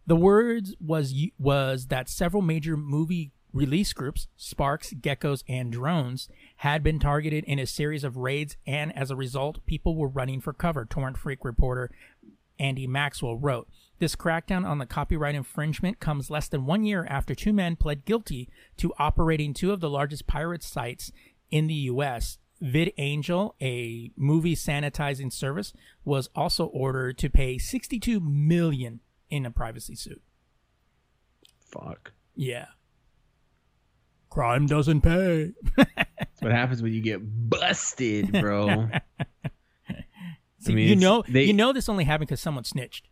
The 0.06 0.16
words 0.16 0.74
was 0.80 1.14
was 1.38 1.86
that 1.86 2.08
several 2.08 2.42
major 2.42 2.76
movie 2.76 3.32
release 3.52 3.92
groups, 3.92 4.28
Sparks, 4.36 4.92
Geckos, 4.92 5.42
and 5.48 5.72
Drones, 5.72 6.28
had 6.56 6.82
been 6.82 6.98
targeted 6.98 7.44
in 7.44 7.58
a 7.58 7.66
series 7.66 8.04
of 8.04 8.16
raids, 8.16 8.56
and 8.66 8.96
as 8.96 9.10
a 9.10 9.16
result, 9.16 9.64
people 9.66 9.96
were 9.96 10.08
running 10.08 10.40
for 10.40 10.52
cover. 10.52 10.84
Torrent 10.84 11.18
Freak 11.18 11.44
reporter 11.44 11.90
Andy 12.58 12.86
Maxwell 12.86 13.36
wrote. 13.36 13.68
This 13.98 14.16
crackdown 14.16 14.66
on 14.66 14.78
the 14.78 14.86
copyright 14.86 15.34
infringement 15.34 16.00
comes 16.00 16.30
less 16.30 16.48
than 16.48 16.66
one 16.66 16.84
year 16.84 17.06
after 17.08 17.34
two 17.34 17.52
men 17.52 17.76
pled 17.76 18.04
guilty 18.04 18.48
to 18.76 18.92
operating 18.98 19.52
two 19.52 19.72
of 19.72 19.80
the 19.80 19.90
largest 19.90 20.26
pirate 20.26 20.62
sites 20.62 21.10
in 21.50 21.66
the 21.66 21.74
U.S. 21.74 22.38
VidAngel, 22.62 23.54
a 23.60 24.10
movie 24.16 24.54
sanitizing 24.54 25.32
service, 25.32 25.72
was 26.04 26.28
also 26.34 26.66
ordered 26.66 27.18
to 27.18 27.30
pay 27.30 27.58
62 27.58 28.20
million 28.20 29.00
in 29.30 29.46
a 29.46 29.50
privacy 29.50 29.94
suit. 29.94 30.22
Fuck. 31.72 32.12
Yeah. 32.34 32.66
Crime 34.30 34.66
doesn't 34.66 35.00
pay. 35.02 35.52
That's 35.76 36.40
what 36.40 36.52
happens 36.52 36.82
when 36.82 36.92
you 36.92 37.00
get 37.02 37.20
busted, 37.50 38.30
bro. 38.32 38.88
See, 40.60 40.74
mean, 40.74 40.88
you 40.88 40.96
know, 40.96 41.24
they- 41.28 41.44
you 41.44 41.52
know 41.52 41.72
this 41.72 41.88
only 41.88 42.04
happened 42.04 42.28
because 42.28 42.40
someone 42.40 42.64
snitched. 42.64 43.08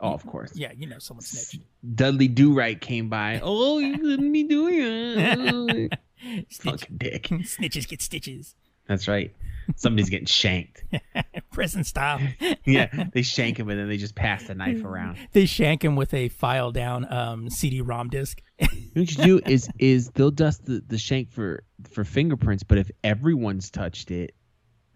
oh, 0.00 0.12
of 0.12 0.24
course. 0.26 0.52
Yeah, 0.56 0.72
you 0.76 0.86
know 0.86 0.98
someone 0.98 1.22
snitched. 1.24 1.58
Dudley 1.94 2.28
Do 2.28 2.54
Right 2.54 2.80
came 2.80 3.08
by. 3.08 3.40
Oh, 3.42 3.78
you 3.78 3.98
couldn't 3.98 4.32
be 4.32 4.44
doing 4.44 4.80
it. 4.80 5.92
Snitch, 6.50 6.80
Fucking 6.80 6.96
dick. 6.96 7.24
snitches 7.24 7.86
get 7.86 8.00
stitches. 8.00 8.54
That's 8.88 9.08
right. 9.08 9.34
Somebody's 9.74 10.10
getting 10.10 10.26
shanked. 10.26 10.84
Prison 11.52 11.84
style. 11.84 12.20
Yeah, 12.64 13.04
they 13.12 13.22
shank 13.22 13.58
him 13.58 13.70
and 13.70 13.78
then 13.78 13.88
they 13.88 13.96
just 13.96 14.16
pass 14.16 14.44
the 14.44 14.54
knife 14.54 14.84
around. 14.84 15.18
they 15.32 15.46
shank 15.46 15.84
him 15.84 15.94
with 15.94 16.12
a 16.14 16.28
file 16.28 16.72
down 16.72 17.10
um, 17.12 17.48
CD-ROM 17.48 18.08
disc. 18.08 18.42
What 18.58 18.70
you 18.94 19.06
do 19.06 19.40
is 19.46 19.68
is 19.78 20.10
they'll 20.10 20.32
dust 20.32 20.66
the, 20.66 20.82
the 20.86 20.98
shank 20.98 21.30
for 21.30 21.62
for 21.88 22.02
fingerprints, 22.02 22.64
but 22.64 22.78
if 22.78 22.90
everyone's 23.04 23.70
touched 23.70 24.10
it, 24.10 24.34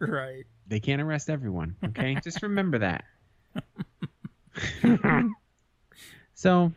right. 0.00 0.44
they 0.66 0.80
can't 0.80 1.00
arrest 1.00 1.30
everyone. 1.30 1.76
Okay, 1.84 2.16
just 2.24 2.42
remember 2.42 2.78
that. 2.78 3.04
so, 6.34 6.72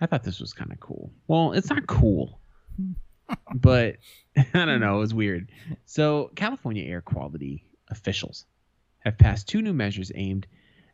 I 0.00 0.06
thought 0.06 0.24
this 0.24 0.40
was 0.40 0.54
kind 0.54 0.72
of 0.72 0.80
cool. 0.80 1.10
Well, 1.26 1.52
it's 1.52 1.68
not 1.68 1.86
cool. 1.86 2.40
But 3.54 3.96
I 4.36 4.64
don't 4.64 4.80
know. 4.80 4.96
It 4.96 5.00
was 5.00 5.14
weird. 5.14 5.50
So, 5.84 6.30
California 6.34 6.84
air 6.84 7.00
quality 7.00 7.64
officials 7.88 8.44
have 9.00 9.18
passed 9.18 9.48
two 9.48 9.62
new 9.62 9.72
measures 9.72 10.10
aimed 10.14 10.46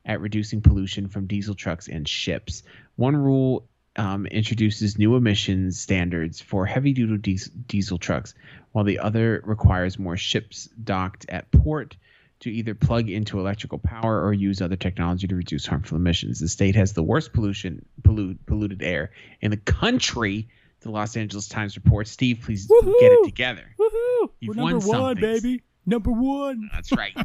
at 0.05 0.21
reducing 0.21 0.61
pollution 0.61 1.09
from 1.09 1.27
diesel 1.27 1.55
trucks 1.55 1.89
and 1.89 2.07
ships. 2.07 2.63
One 2.97 3.17
rule 3.17 3.69
um, 3.97 4.27
introduces 4.27 4.99
new 4.99 5.17
emissions 5.17 5.81
standards 5.81 6.41
for 6.41 6.67
heavy 6.67 6.93
duty 6.93 7.39
diesel, 7.67 7.99
trucks, 7.99 8.35
while 8.73 8.85
the 8.85 8.99
other 8.99 9.43
requires 9.45 9.99
more 9.99 10.17
ships 10.17 10.69
docked 10.83 11.27
at 11.29 11.51
port 11.51 11.97
to 12.41 12.51
either 12.51 12.75
plug 12.75 13.09
into 13.09 13.39
electrical 13.39 13.79
power 13.79 14.25
or 14.25 14.33
use 14.33 14.61
other 14.61 14.77
technology 14.77 15.29
to 15.29 15.37
reduce 15.37 15.67
harmful 15.67 15.97
emissions. 15.97 16.41
The 16.41 16.49
state 16.49 16.75
has 16.75 16.93
the 16.93 17.03
worst 17.03 17.33
pollution 17.33 17.85
pollute, 18.03 18.45
polluted 18.47 18.83
air 18.83 19.13
in 19.41 19.51
the 19.51 19.57
country. 19.57 20.49
The 20.83 20.91
Los 20.91 21.17
Angeles 21.17 21.49
Times 21.49 21.77
reports. 21.77 22.11
Steve, 22.11 22.41
please 22.45 22.69
Woohoo! 22.69 22.93
get 23.01 23.13
it 23.13 23.25
together. 23.25 23.65
Woohoo! 23.79 24.31
You've 24.41 24.57
We're 24.57 24.71
number 24.71 24.87
won 24.87 25.21
baby. 25.21 25.63
Number 25.87 26.11
one. 26.11 26.71
That's 26.73 26.93
right. 26.93 27.17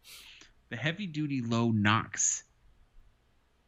the 0.70 0.76
heavy 0.76 1.06
duty 1.06 1.42
low 1.42 1.70
NOx 1.70 2.44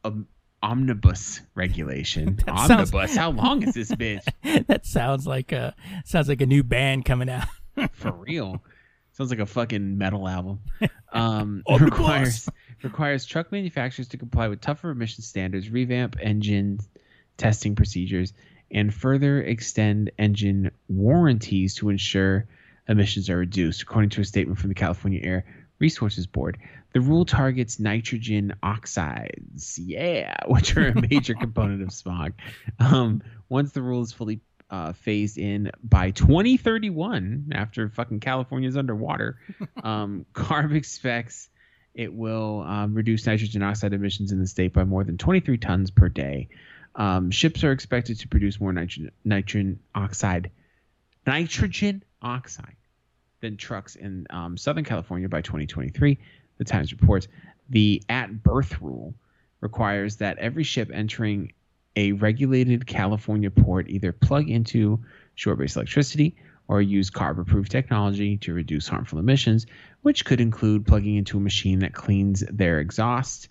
um, 0.03 0.27
omnibus 0.61 1.41
regulation. 1.55 2.39
That 2.45 2.67
sounds- 2.67 2.93
omnibus. 2.93 3.15
How 3.15 3.31
long 3.43 3.63
is 3.63 3.73
this 3.73 3.91
bitch? 3.91 4.25
that 4.67 4.85
sounds 4.85 5.27
like 5.27 5.51
a 5.51 5.75
sounds 6.05 6.27
like 6.29 6.41
a 6.41 6.45
new 6.45 6.63
band 6.63 7.05
coming 7.05 7.29
out. 7.29 7.47
For 7.93 8.11
real. 8.11 8.63
Sounds 9.13 9.29
like 9.29 9.39
a 9.39 9.45
fucking 9.45 9.97
metal 9.99 10.27
album. 10.27 10.59
Um, 11.11 11.61
Omnibus. 11.67 11.81
requires 11.81 12.49
requires 12.81 13.25
truck 13.25 13.51
manufacturers 13.51 14.07
to 14.09 14.17
comply 14.17 14.47
with 14.47 14.59
tougher 14.59 14.89
emission 14.89 15.21
standards, 15.23 15.69
revamp 15.69 16.15
engine 16.19 16.79
testing 17.37 17.75
procedures, 17.75 18.33
and 18.73 18.93
further 18.93 19.41
extend 19.41 20.11
engine 20.17 20.71
warranties 20.87 21.75
to 21.75 21.89
ensure 21.89 22.47
emissions 22.87 23.29
are 23.29 23.37
reduced, 23.37 23.83
according 23.83 24.09
to 24.09 24.21
a 24.21 24.25
statement 24.25 24.59
from 24.59 24.69
the 24.69 24.75
California 24.75 25.21
Air 25.23 25.45
Resources 25.79 26.27
Board. 26.27 26.57
The 26.93 27.01
rule 27.01 27.25
targets 27.25 27.79
nitrogen 27.79 28.55
oxides, 28.61 29.79
yeah, 29.79 30.35
which 30.47 30.75
are 30.75 30.89
a 30.89 31.01
major 31.01 31.33
component 31.39 31.81
of 31.81 31.91
smog. 31.91 32.33
Um, 32.79 33.21
once 33.49 33.71
the 33.71 33.81
rule 33.81 34.01
is 34.01 34.11
fully 34.11 34.41
uh, 34.69 34.93
phased 34.93 35.37
in 35.37 35.71
by 35.83 36.11
2031, 36.11 37.51
after 37.53 37.89
fucking 37.89 38.19
California's 38.19 38.75
underwater, 38.75 39.37
um, 39.83 40.25
CARB 40.33 40.75
expects 40.75 41.49
it 41.93 42.11
will 42.11 42.61
um, 42.61 42.95
reduce 42.95 43.27
nitrogen 43.27 43.61
oxide 43.61 43.93
emissions 43.93 44.31
in 44.31 44.39
the 44.39 44.47
state 44.47 44.73
by 44.73 44.83
more 44.83 45.03
than 45.03 45.17
23 45.17 45.57
tons 45.57 45.91
per 45.91 46.09
day. 46.09 46.49
Um, 46.95 47.31
ships 47.31 47.63
are 47.63 47.71
expected 47.71 48.19
to 48.19 48.27
produce 48.27 48.59
more 48.59 48.73
nitrogen, 48.73 49.11
nitrogen 49.23 49.79
oxide, 49.95 50.51
nitrogen 51.25 52.03
oxide 52.21 52.75
than 53.41 53.57
trucks 53.57 53.95
in 53.95 54.27
um, 54.29 54.57
Southern 54.57 54.83
California 54.83 55.27
by 55.27 55.41
2023. 55.41 56.17
The 56.57 56.63
Times 56.63 56.91
reports 56.91 57.27
the 57.69 58.03
At-Berth 58.09 58.81
rule 58.81 59.15
requires 59.59 60.17
that 60.17 60.37
every 60.37 60.63
ship 60.63 60.91
entering 60.93 61.53
a 61.95 62.11
regulated 62.13 62.85
California 62.85 63.51
port 63.51 63.89
either 63.89 64.11
plug 64.11 64.49
into 64.49 64.99
shore 65.35 65.55
based 65.55 65.75
electricity 65.75 66.35
or 66.67 66.81
use 66.81 67.09
carb 67.11 67.39
approved 67.39 67.71
technology 67.71 68.37
to 68.37 68.53
reduce 68.53 68.87
harmful 68.87 69.19
emissions, 69.19 69.65
which 70.01 70.25
could 70.25 70.41
include 70.41 70.85
plugging 70.85 71.15
into 71.15 71.37
a 71.37 71.41
machine 71.41 71.79
that 71.79 71.93
cleans 71.93 72.43
their 72.49 72.79
exhaust. 72.79 73.49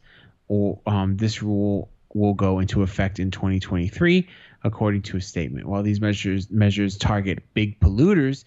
Or 0.49 0.81
um, 0.87 1.17
this 1.17 1.43
rule 1.43 1.91
will 2.15 2.35
go 2.35 2.59
into 2.59 2.83
effect 2.83 3.19
in 3.19 3.31
2023, 3.31 4.29
according 4.65 5.03
to 5.03 5.17
a 5.17 5.21
statement. 5.21 5.67
While 5.67 5.83
these 5.83 6.01
measures 6.01 6.51
measures 6.51 6.97
target 6.97 7.43
big 7.55 7.81
polluters, 7.81 8.45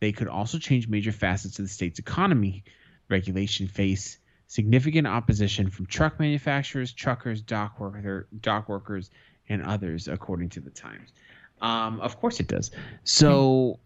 they 0.00 0.12
could 0.12 0.28
also 0.28 0.58
change 0.58 0.88
major 0.88 1.12
facets 1.12 1.58
of 1.58 1.64
the 1.64 1.70
state's 1.70 1.98
economy. 1.98 2.64
Regulation 3.08 3.68
face 3.68 4.18
significant 4.48 5.06
opposition 5.06 5.70
from 5.70 5.86
truck 5.86 6.18
manufacturers, 6.18 6.92
truckers, 6.92 7.40
dock 7.42 7.78
worker, 7.78 8.26
dock 8.40 8.68
workers, 8.68 9.10
and 9.48 9.62
others, 9.62 10.08
according 10.08 10.48
to 10.50 10.60
the 10.60 10.70
Times. 10.70 11.12
Um, 11.60 12.00
of 12.00 12.18
course, 12.18 12.40
it 12.40 12.48
does. 12.48 12.70
So, 13.04 13.78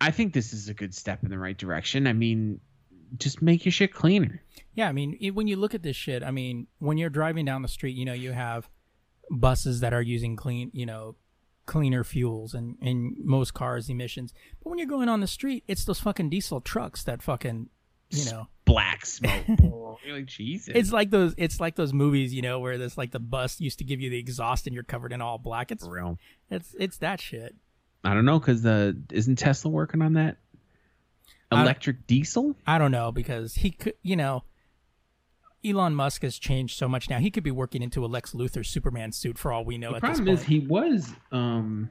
I 0.00 0.10
think 0.10 0.32
this 0.32 0.52
is 0.52 0.68
a 0.68 0.74
good 0.74 0.94
step 0.94 1.22
in 1.22 1.30
the 1.30 1.38
right 1.38 1.56
direction. 1.56 2.06
I 2.06 2.12
mean, 2.12 2.60
just 3.18 3.42
make 3.42 3.64
your 3.64 3.72
shit 3.72 3.92
cleaner. 3.92 4.42
Yeah, 4.74 4.88
I 4.88 4.92
mean, 4.92 5.16
it, 5.20 5.34
when 5.34 5.46
you 5.46 5.56
look 5.56 5.74
at 5.74 5.82
this 5.82 5.96
shit, 5.96 6.22
I 6.22 6.30
mean, 6.30 6.66
when 6.78 6.98
you're 6.98 7.10
driving 7.10 7.44
down 7.44 7.62
the 7.62 7.68
street, 7.68 7.96
you 7.96 8.04
know, 8.04 8.12
you 8.12 8.32
have 8.32 8.68
buses 9.30 9.80
that 9.80 9.92
are 9.92 10.02
using 10.02 10.36
clean, 10.36 10.70
you 10.72 10.86
know, 10.86 11.16
cleaner 11.66 12.04
fuels 12.04 12.54
and 12.54 12.76
in 12.80 13.16
most 13.18 13.54
cars 13.54 13.88
emissions. 13.88 14.34
But 14.62 14.70
when 14.70 14.78
you're 14.78 14.88
going 14.88 15.08
on 15.08 15.20
the 15.20 15.26
street, 15.26 15.64
it's 15.68 15.84
those 15.84 16.00
fucking 16.00 16.30
diesel 16.30 16.60
trucks 16.60 17.04
that 17.04 17.22
fucking, 17.22 17.68
you 18.10 18.24
know, 18.30 18.48
Black 18.64 19.04
smoke. 19.04 19.44
You're 20.04 20.16
like 20.16 20.26
Jesus. 20.26 20.72
it's 20.74 20.92
like 20.92 21.10
those 21.10 21.34
it's 21.36 21.60
like 21.60 21.76
those 21.76 21.92
movies, 21.92 22.32
you 22.32 22.42
know, 22.42 22.60
where 22.60 22.78
this 22.78 22.96
like 22.96 23.10
the 23.10 23.20
bus 23.20 23.60
used 23.60 23.78
to 23.78 23.84
give 23.84 24.00
you 24.00 24.10
the 24.10 24.18
exhaust 24.18 24.66
and 24.66 24.74
you're 24.74 24.84
covered 24.84 25.12
in 25.12 25.20
all 25.20 25.38
black. 25.38 25.70
It's 25.70 25.84
for 25.84 25.92
real. 25.92 26.18
it's 26.50 26.74
it's 26.78 26.98
that 26.98 27.20
shit. 27.20 27.54
I 28.04 28.14
don't 28.14 28.24
know 28.24 28.38
because 28.38 28.62
the 28.62 28.96
isn't 29.12 29.36
Tesla 29.36 29.70
working 29.70 30.02
on 30.02 30.14
that 30.14 30.38
I- 31.50 31.62
electric 31.62 32.06
diesel? 32.06 32.56
I 32.66 32.78
don't 32.78 32.90
know 32.90 33.12
because 33.12 33.54
he 33.54 33.70
could, 33.70 33.94
you 34.02 34.16
know, 34.16 34.44
Elon 35.64 35.94
Musk 35.94 36.22
has 36.22 36.38
changed 36.38 36.76
so 36.76 36.88
much 36.88 37.08
now. 37.08 37.18
He 37.18 37.30
could 37.30 37.42
be 37.44 37.50
working 37.50 37.82
into 37.82 38.04
a 38.04 38.08
Lex 38.08 38.32
Luthor 38.32 38.64
Superman 38.66 39.12
suit 39.12 39.38
for 39.38 39.50
all 39.52 39.64
we 39.64 39.78
know 39.78 39.90
The 39.90 39.96
at 39.96 40.02
this 40.02 40.10
problem 40.18 40.28
is 40.28 40.42
he 40.42 40.58
was 40.60 41.12
um 41.32 41.90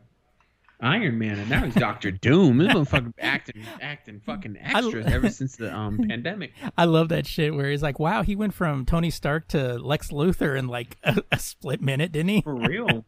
Iron 0.79 1.17
Man 1.17 1.39
and 1.39 1.49
now 1.49 1.63
he's 1.63 1.73
Doctor 1.73 2.11
Doom. 2.21 2.57
This 2.57 2.67
motherfucker 2.73 3.13
acting 3.19 3.63
acting 3.81 4.19
fucking 4.19 4.57
extras 4.61 5.05
ever 5.07 5.29
since 5.29 5.55
the 5.55 5.73
um 5.73 5.97
pandemic. 6.07 6.51
I 6.77 6.85
love 6.85 7.09
that 7.09 7.25
shit 7.25 7.55
where 7.55 7.71
he's 7.71 7.81
like, 7.81 7.99
"Wow, 7.99 8.21
he 8.21 8.35
went 8.35 8.53
from 8.53 8.85
Tony 8.85 9.09
Stark 9.09 9.47
to 9.49 9.79
Lex 9.79 10.11
Luthor 10.11 10.57
in 10.57 10.67
like 10.67 10.97
a, 11.03 11.23
a 11.31 11.39
split 11.39 11.81
minute, 11.81 12.11
didn't 12.11 12.29
he?" 12.29 12.41
For 12.41 12.55
real. 12.55 13.05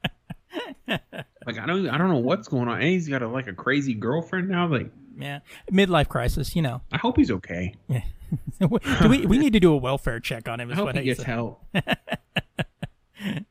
like 0.87 1.59
I 1.59 1.65
don't 1.65 1.87
I 1.89 1.97
don't 1.97 2.09
know 2.09 2.19
what's 2.19 2.47
going 2.47 2.69
on. 2.69 2.75
And 2.75 2.89
he's 2.89 3.09
got 3.09 3.21
a 3.21 3.27
like 3.27 3.47
a 3.47 3.53
crazy 3.53 3.93
girlfriend 3.93 4.49
now. 4.49 4.67
Like 4.67 4.89
Yeah, 5.17 5.39
midlife 5.71 6.07
crisis. 6.07 6.55
You 6.55 6.61
know, 6.61 6.81
I 6.91 6.97
hope 6.97 7.17
he's 7.17 7.31
okay. 7.31 7.73
do 8.59 8.67
we 9.09 9.25
we 9.25 9.37
need 9.37 9.53
to 9.53 9.59
do 9.59 9.73
a 9.73 9.77
welfare 9.77 10.19
check 10.19 10.47
on 10.47 10.59
him? 10.59 10.69
I 10.69 10.73
Is 10.73 10.77
hope 10.77 10.85
what 10.87 10.95
he 10.95 11.01
I 11.01 11.03
gets 11.03 11.19
said. 11.19 11.27
help. 11.27 11.63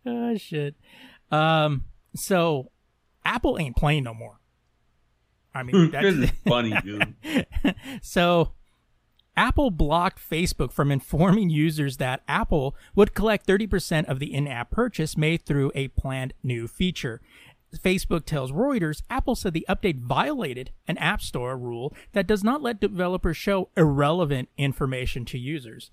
Oh 0.06 0.34
shit. 0.36 0.74
Um. 1.30 1.84
So, 2.16 2.70
Apple 3.24 3.58
ain't 3.58 3.76
playing 3.76 4.04
no 4.04 4.14
more. 4.14 4.38
I 5.54 5.62
mean, 5.64 5.90
this 5.90 6.14
that's 6.14 6.16
is 6.16 6.30
funny, 6.46 6.74
dude. 6.84 7.14
so. 8.02 8.52
Apple 9.36 9.72
blocked 9.72 10.20
Facebook 10.20 10.70
from 10.70 10.92
informing 10.92 11.50
users 11.50 11.96
that 11.96 12.22
Apple 12.28 12.76
would 12.94 13.14
collect 13.14 13.48
30% 13.48 14.04
of 14.04 14.20
the 14.20 14.32
in 14.32 14.46
app 14.46 14.70
purchase 14.70 15.16
made 15.16 15.44
through 15.44 15.72
a 15.74 15.88
planned 15.88 16.32
new 16.44 16.68
feature. 16.68 17.20
Facebook 17.82 18.24
tells 18.24 18.52
Reuters 18.52 19.02
Apple 19.10 19.34
said 19.34 19.52
the 19.52 19.66
update 19.68 20.00
violated 20.00 20.70
an 20.86 20.98
App 20.98 21.20
Store 21.20 21.56
rule 21.56 21.94
that 22.12 22.26
does 22.26 22.44
not 22.44 22.62
let 22.62 22.80
developers 22.80 23.36
show 23.36 23.70
irrelevant 23.76 24.48
information 24.56 25.24
to 25.26 25.38
users. 25.38 25.90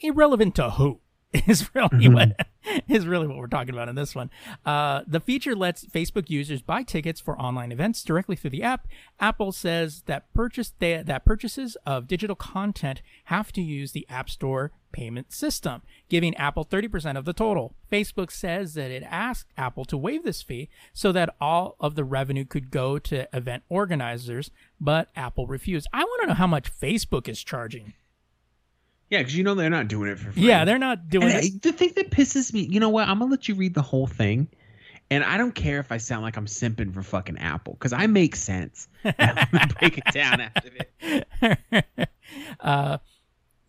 Irrelevant 0.00 0.54
to 0.56 0.70
who? 0.70 1.00
Is 1.46 1.74
really 1.74 2.08
what 2.08 2.36
is 2.88 3.06
really 3.06 3.26
what 3.26 3.36
we're 3.36 3.46
talking 3.46 3.74
about 3.74 3.88
in 3.88 3.94
this 3.94 4.14
one. 4.14 4.30
Uh, 4.64 5.02
the 5.06 5.20
feature 5.20 5.56
lets 5.56 5.84
Facebook 5.86 6.28
users 6.30 6.62
buy 6.62 6.82
tickets 6.82 7.20
for 7.20 7.38
online 7.40 7.72
events 7.72 8.02
directly 8.02 8.36
through 8.36 8.50
the 8.50 8.62
app. 8.62 8.86
Apple 9.18 9.52
says 9.52 10.02
that 10.06 10.32
purchase 10.34 10.72
that 10.78 11.24
purchases 11.24 11.76
of 11.86 12.06
digital 12.06 12.36
content 12.36 13.02
have 13.24 13.52
to 13.52 13.62
use 13.62 13.92
the 13.92 14.06
App 14.08 14.28
Store 14.30 14.72
payment 14.92 15.32
system, 15.32 15.80
giving 16.10 16.36
Apple 16.36 16.66
30% 16.66 17.16
of 17.16 17.24
the 17.24 17.32
total. 17.32 17.74
Facebook 17.90 18.30
says 18.30 18.74
that 18.74 18.90
it 18.90 19.02
asked 19.04 19.48
Apple 19.56 19.86
to 19.86 19.96
waive 19.96 20.22
this 20.22 20.42
fee 20.42 20.68
so 20.92 21.12
that 21.12 21.34
all 21.40 21.76
of 21.80 21.94
the 21.94 22.04
revenue 22.04 22.44
could 22.44 22.70
go 22.70 22.98
to 22.98 23.26
event 23.34 23.62
organizers, 23.70 24.50
but 24.78 25.08
Apple 25.16 25.46
refused. 25.46 25.88
I 25.94 26.04
want 26.04 26.22
to 26.22 26.28
know 26.28 26.34
how 26.34 26.46
much 26.46 26.78
Facebook 26.78 27.26
is 27.26 27.42
charging. 27.42 27.94
Yeah, 29.12 29.18
because 29.18 29.36
you 29.36 29.44
know 29.44 29.54
they're 29.54 29.68
not 29.68 29.88
doing 29.88 30.10
it 30.10 30.18
for 30.18 30.32
free. 30.32 30.44
Yeah, 30.44 30.64
they're 30.64 30.78
not 30.78 31.10
doing 31.10 31.28
And 31.28 31.44
it. 31.44 31.60
The 31.60 31.72
thing 31.72 31.92
that 31.96 32.10
pisses 32.10 32.50
me, 32.50 32.62
you 32.62 32.80
know 32.80 32.88
what? 32.88 33.06
I'm 33.06 33.18
gonna 33.18 33.30
let 33.30 33.46
you 33.46 33.54
read 33.54 33.74
the 33.74 33.82
whole 33.82 34.06
thing, 34.06 34.48
and 35.10 35.22
I 35.22 35.36
don't 35.36 35.54
care 35.54 35.80
if 35.80 35.92
I 35.92 35.98
sound 35.98 36.22
like 36.22 36.38
I'm 36.38 36.46
simping 36.46 36.94
for 36.94 37.02
fucking 37.02 37.36
Apple 37.36 37.74
because 37.74 37.92
I 37.92 38.06
make 38.06 38.34
sense. 38.34 38.88
I'm 39.04 39.48
gonna 39.52 39.74
break 39.78 39.98
it 39.98 40.04
down 40.14 40.40
after 40.40 40.70
this. 40.70 42.06
uh, 42.60 42.98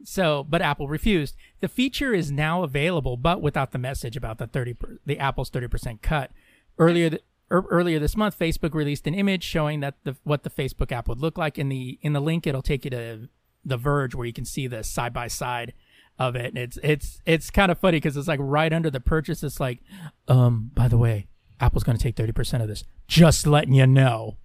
so, 0.06 0.46
but 0.48 0.62
Apple 0.62 0.88
refused. 0.88 1.36
The 1.60 1.68
feature 1.68 2.14
is 2.14 2.32
now 2.32 2.64
available, 2.64 3.18
but 3.18 3.42
without 3.42 3.74
the 3.74 3.78
message 3.78 4.16
about 4.16 4.38
the 4.38 4.48
thirty, 4.48 4.74
per, 4.74 4.98
the 5.06 5.20
Apple's 5.20 5.50
thirty 5.50 5.68
percent 5.68 6.02
cut. 6.02 6.32
Earlier, 6.80 7.10
th- 7.10 7.24
er, 7.52 7.66
earlier 7.70 8.00
this 8.00 8.16
month, 8.16 8.40
Facebook 8.40 8.74
released 8.74 9.08
an 9.08 9.14
image 9.14 9.44
showing 9.44 9.82
that 9.82 9.96
the 10.06 10.16
what 10.24 10.44
the 10.44 10.50
Facebook 10.50 10.94
app 10.94 11.10
would 11.10 11.20
look 11.20 11.38
like. 11.38 11.60
In 11.60 11.68
the 11.68 12.00
in 12.02 12.14
the 12.14 12.22
link, 12.22 12.48
it'll 12.48 12.62
take 12.62 12.86
you 12.86 12.92
to 12.92 13.28
the 13.66 13.78
Verge, 13.78 14.16
where 14.16 14.26
you 14.26 14.34
can 14.34 14.46
see 14.46 14.68
the 14.68 14.84
side 14.84 15.14
by 15.14 15.28
side 15.28 15.74
of 16.20 16.36
it. 16.36 16.48
And 16.48 16.58
it's 16.58 16.78
it's 16.84 17.22
it's 17.26 17.50
kind 17.50 17.72
of 17.72 17.80
funny 17.80 17.98
because 17.98 18.18
it's 18.18 18.28
like 18.28 18.40
right 18.42 18.72
under 18.72 18.90
the 18.90 19.00
purchase. 19.00 19.44
It's 19.44 19.60
like, 19.60 19.80
um, 20.28 20.72
by 20.74 20.88
the 20.88 20.98
way, 20.98 21.28
Apple's 21.60 21.84
going 21.84 21.98
to 21.98 22.04
take 22.04 22.16
thirty 22.16 22.32
percent 22.32 22.64
of 22.64 22.70
this. 22.70 22.84
Just 23.08 23.48
letting 23.48 23.74
you 23.74 23.88
know. 23.88 24.38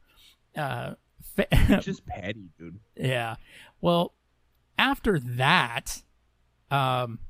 Uh, 0.56 0.94
fa- 1.36 1.46
just 1.82 2.06
petty, 2.06 2.50
dude. 2.58 2.80
yeah. 2.96 3.36
Well, 3.80 4.14
after 4.76 5.18
that, 5.18 6.02
um, 6.70 7.20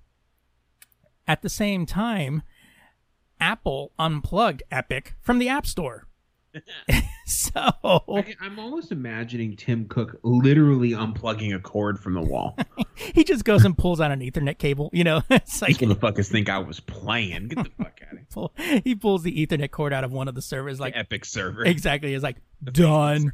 at 1.27 1.43
the 1.43 1.49
same 1.51 1.85
time, 1.87 2.43
Apple 3.41 3.93
unplugged 3.99 4.63
Epic 4.71 5.15
from 5.21 5.39
the 5.39 5.49
App 5.49 5.67
Store. 5.67 6.08
so 7.27 7.51
I, 7.55 8.35
I'm 8.41 8.59
almost 8.59 8.93
imagining 8.93 9.57
Tim 9.57 9.87
Cook 9.87 10.19
literally 10.23 10.91
unplugging 10.91 11.55
a 11.55 11.61
cord 11.61 11.99
from 11.99 12.15
the 12.15 12.23
wall. 12.23 12.57
he 12.95 13.25
just 13.25 13.45
goes 13.45 13.65
and 13.65 13.77
pulls 13.77 14.01
out 14.01 14.11
an 14.11 14.21
Ethernet 14.21 14.59
cable. 14.59 14.91
You 14.93 15.05
know, 15.05 15.23
it's 15.31 15.63
like 15.63 15.79
These 15.79 15.89
motherfuckers 15.89 16.31
think 16.31 16.49
I 16.49 16.59
was 16.59 16.81
playing. 16.81 17.49
Get 17.49 17.65
the 17.65 17.71
fuck 17.85 18.01
out 18.07 18.13
of 18.13 18.19
here. 18.19 18.27
pull, 18.31 18.53
he 18.85 18.95
pulls 18.95 19.23
the 19.23 19.47
Ethernet 19.47 19.71
cord 19.71 19.93
out 19.93 20.05
of 20.05 20.13
one 20.13 20.29
of 20.29 20.35
the 20.35 20.43
servers. 20.43 20.81
Like 20.81 20.95
Epic 20.97 21.25
server. 21.25 21.65
exactly, 21.65 22.15
it's 22.15 22.25
like 22.25 22.37
done. 22.65 23.33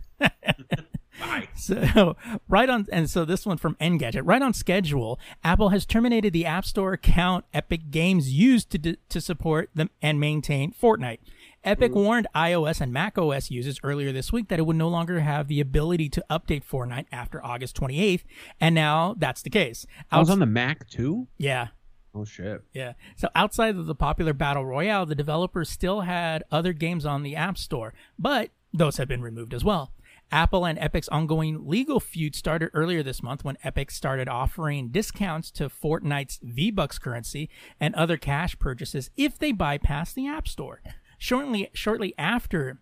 Bye. 1.20 1.48
So 1.54 2.16
right 2.48 2.68
on, 2.68 2.86
and 2.92 3.08
so 3.08 3.24
this 3.24 3.46
one 3.46 3.56
from 3.56 3.76
Engadget, 3.76 4.22
right 4.24 4.42
on 4.42 4.52
schedule. 4.52 5.18
Apple 5.42 5.68
has 5.68 5.86
terminated 5.86 6.32
the 6.32 6.44
App 6.44 6.64
Store 6.64 6.92
account 6.92 7.44
Epic 7.54 7.90
Games 7.90 8.32
used 8.32 8.70
to 8.70 8.96
to 8.96 9.20
support 9.20 9.70
them 9.74 9.90
and 10.02 10.18
maintain 10.18 10.72
Fortnite. 10.72 11.18
Epic 11.64 11.94
warned 11.94 12.26
iOS 12.34 12.80
and 12.80 12.92
macOS 12.92 13.50
users 13.50 13.80
earlier 13.82 14.12
this 14.12 14.32
week 14.32 14.48
that 14.48 14.58
it 14.58 14.66
would 14.66 14.76
no 14.76 14.88
longer 14.88 15.20
have 15.20 15.48
the 15.48 15.60
ability 15.60 16.08
to 16.10 16.24
update 16.30 16.64
Fortnite 16.64 17.06
after 17.10 17.44
August 17.44 17.76
28th, 17.80 18.22
and 18.60 18.74
now 18.74 19.14
that's 19.18 19.42
the 19.42 19.50
case. 19.50 19.86
Oh, 20.12 20.16
I 20.16 20.18
was 20.20 20.30
on 20.30 20.38
the 20.40 20.46
Mac 20.46 20.88
too. 20.88 21.28
yeah, 21.38 21.68
Oh 22.14 22.24
shit. 22.24 22.62
yeah. 22.72 22.92
So 23.16 23.28
outside 23.34 23.76
of 23.76 23.86
the 23.86 23.94
popular 23.94 24.32
Battle 24.32 24.64
Royale, 24.64 25.06
the 25.06 25.14
developers 25.16 25.68
still 25.68 26.02
had 26.02 26.44
other 26.52 26.72
games 26.72 27.04
on 27.04 27.22
the 27.22 27.34
App 27.34 27.58
Store, 27.58 27.92
but 28.18 28.50
those 28.72 28.98
have 28.98 29.08
been 29.08 29.22
removed 29.22 29.52
as 29.54 29.64
well. 29.64 29.92
Apple 30.32 30.64
and 30.64 30.78
Epic's 30.78 31.08
ongoing 31.10 31.66
legal 31.68 32.00
feud 32.00 32.34
started 32.34 32.70
earlier 32.72 33.02
this 33.02 33.22
month 33.22 33.44
when 33.44 33.58
Epic 33.62 33.90
started 33.90 34.28
offering 34.28 34.88
discounts 34.88 35.50
to 35.52 35.68
Fortnite's 35.68 36.40
V-Bucks 36.42 36.98
currency 36.98 37.50
and 37.78 37.94
other 37.94 38.16
cash 38.16 38.58
purchases 38.58 39.10
if 39.16 39.38
they 39.38 39.52
bypass 39.52 40.12
the 40.12 40.26
App 40.26 40.48
Store. 40.48 40.80
Shortly 41.24 41.70
shortly 41.72 42.12
after 42.18 42.80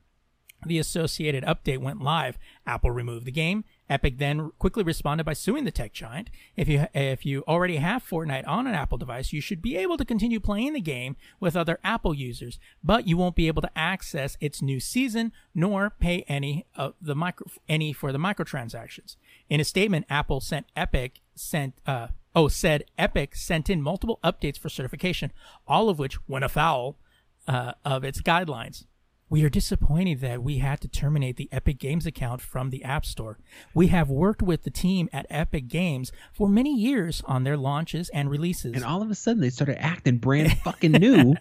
the 0.67 0.81
associated 0.81 1.45
update 1.45 1.79
went 1.79 2.03
live, 2.03 2.39
Apple 2.67 2.91
removed 2.91 3.25
the 3.25 3.31
game. 3.31 3.63
Epic 3.89 4.19
then 4.19 4.51
quickly 4.59 4.83
responded 4.83 5.23
by 5.23 5.33
suing 5.33 5.63
the 5.63 5.71
tech 5.71 5.93
giant. 5.93 6.29
If 6.57 6.67
you 6.67 6.89
if 6.93 7.25
you 7.25 7.45
already 7.47 7.77
have 7.77 8.05
Fortnite 8.05 8.49
on 8.49 8.67
an 8.67 8.75
Apple 8.75 8.99
device, 8.99 9.33
you 9.33 9.41
should 9.41 9.63
be 9.63 9.77
able 9.77 9.97
to 9.97 10.05
continue 10.05 10.41
playing 10.41 10.73
the 10.73 10.81
game 10.81 11.15
with 11.39 11.55
other 11.55 11.79
Apple 11.85 12.15
users, 12.15 12.59
but 12.83 13.07
you 13.07 13.17
won't 13.17 13.37
be 13.37 13.47
able 13.47 13.63
to 13.63 13.79
access 13.79 14.37
its 14.41 14.61
new 14.61 14.81
season 14.81 15.31
nor 15.55 15.89
pay 15.89 16.25
any 16.27 16.67
of 16.75 16.95
the 17.01 17.15
micro 17.15 17.47
any 17.69 17.93
for 17.93 18.11
the 18.11 18.19
microtransactions. 18.19 19.15
In 19.49 19.61
a 19.61 19.65
statement, 19.65 20.05
Apple 20.11 20.41
sent 20.41 20.67
Epic 20.75 21.21
sent 21.37 21.75
uh 21.87 22.09
oh 22.35 22.49
said 22.49 22.87
Epic 22.99 23.37
sent 23.37 23.71
in 23.71 23.81
multiple 23.81 24.19
updates 24.25 24.59
for 24.59 24.69
certification, 24.69 25.31
all 25.69 25.89
of 25.89 26.01
which 26.01 26.19
went 26.29 26.45
afoul 26.45 26.99
uh, 27.47 27.73
of 27.85 28.05
its 28.05 28.21
guidelines. 28.21 28.85
We 29.29 29.45
are 29.45 29.49
disappointed 29.49 30.21
that 30.21 30.43
we 30.43 30.59
had 30.59 30.83
to 30.83 30.89
terminate 30.89 31.39
the 31.39 31.49
Epic 31.51 31.79
Games 31.79 32.05
account 32.05 32.43
from 32.43 32.69
the 32.69 32.85
App 32.85 33.07
Store. 33.07 33.39
We 33.73 33.87
have 33.87 34.11
worked 34.11 34.43
with 34.43 34.65
the 34.65 34.71
team 34.71 35.09
at 35.11 35.25
Epic 35.31 35.69
Games 35.69 36.13
for 36.35 36.51
many 36.51 36.77
years 36.77 37.23
on 37.25 37.45
their 37.45 37.57
launches 37.57 38.11
and 38.11 38.29
releases. 38.31 38.75
And 38.75 38.85
all 38.85 39.01
of 39.01 39.11
a 39.11 39.15
sudden 39.15 39.41
they 39.41 39.49
started 39.49 39.83
acting 39.83 40.19
brand 40.19 40.53
fucking 40.65 40.93
new. 40.93 41.35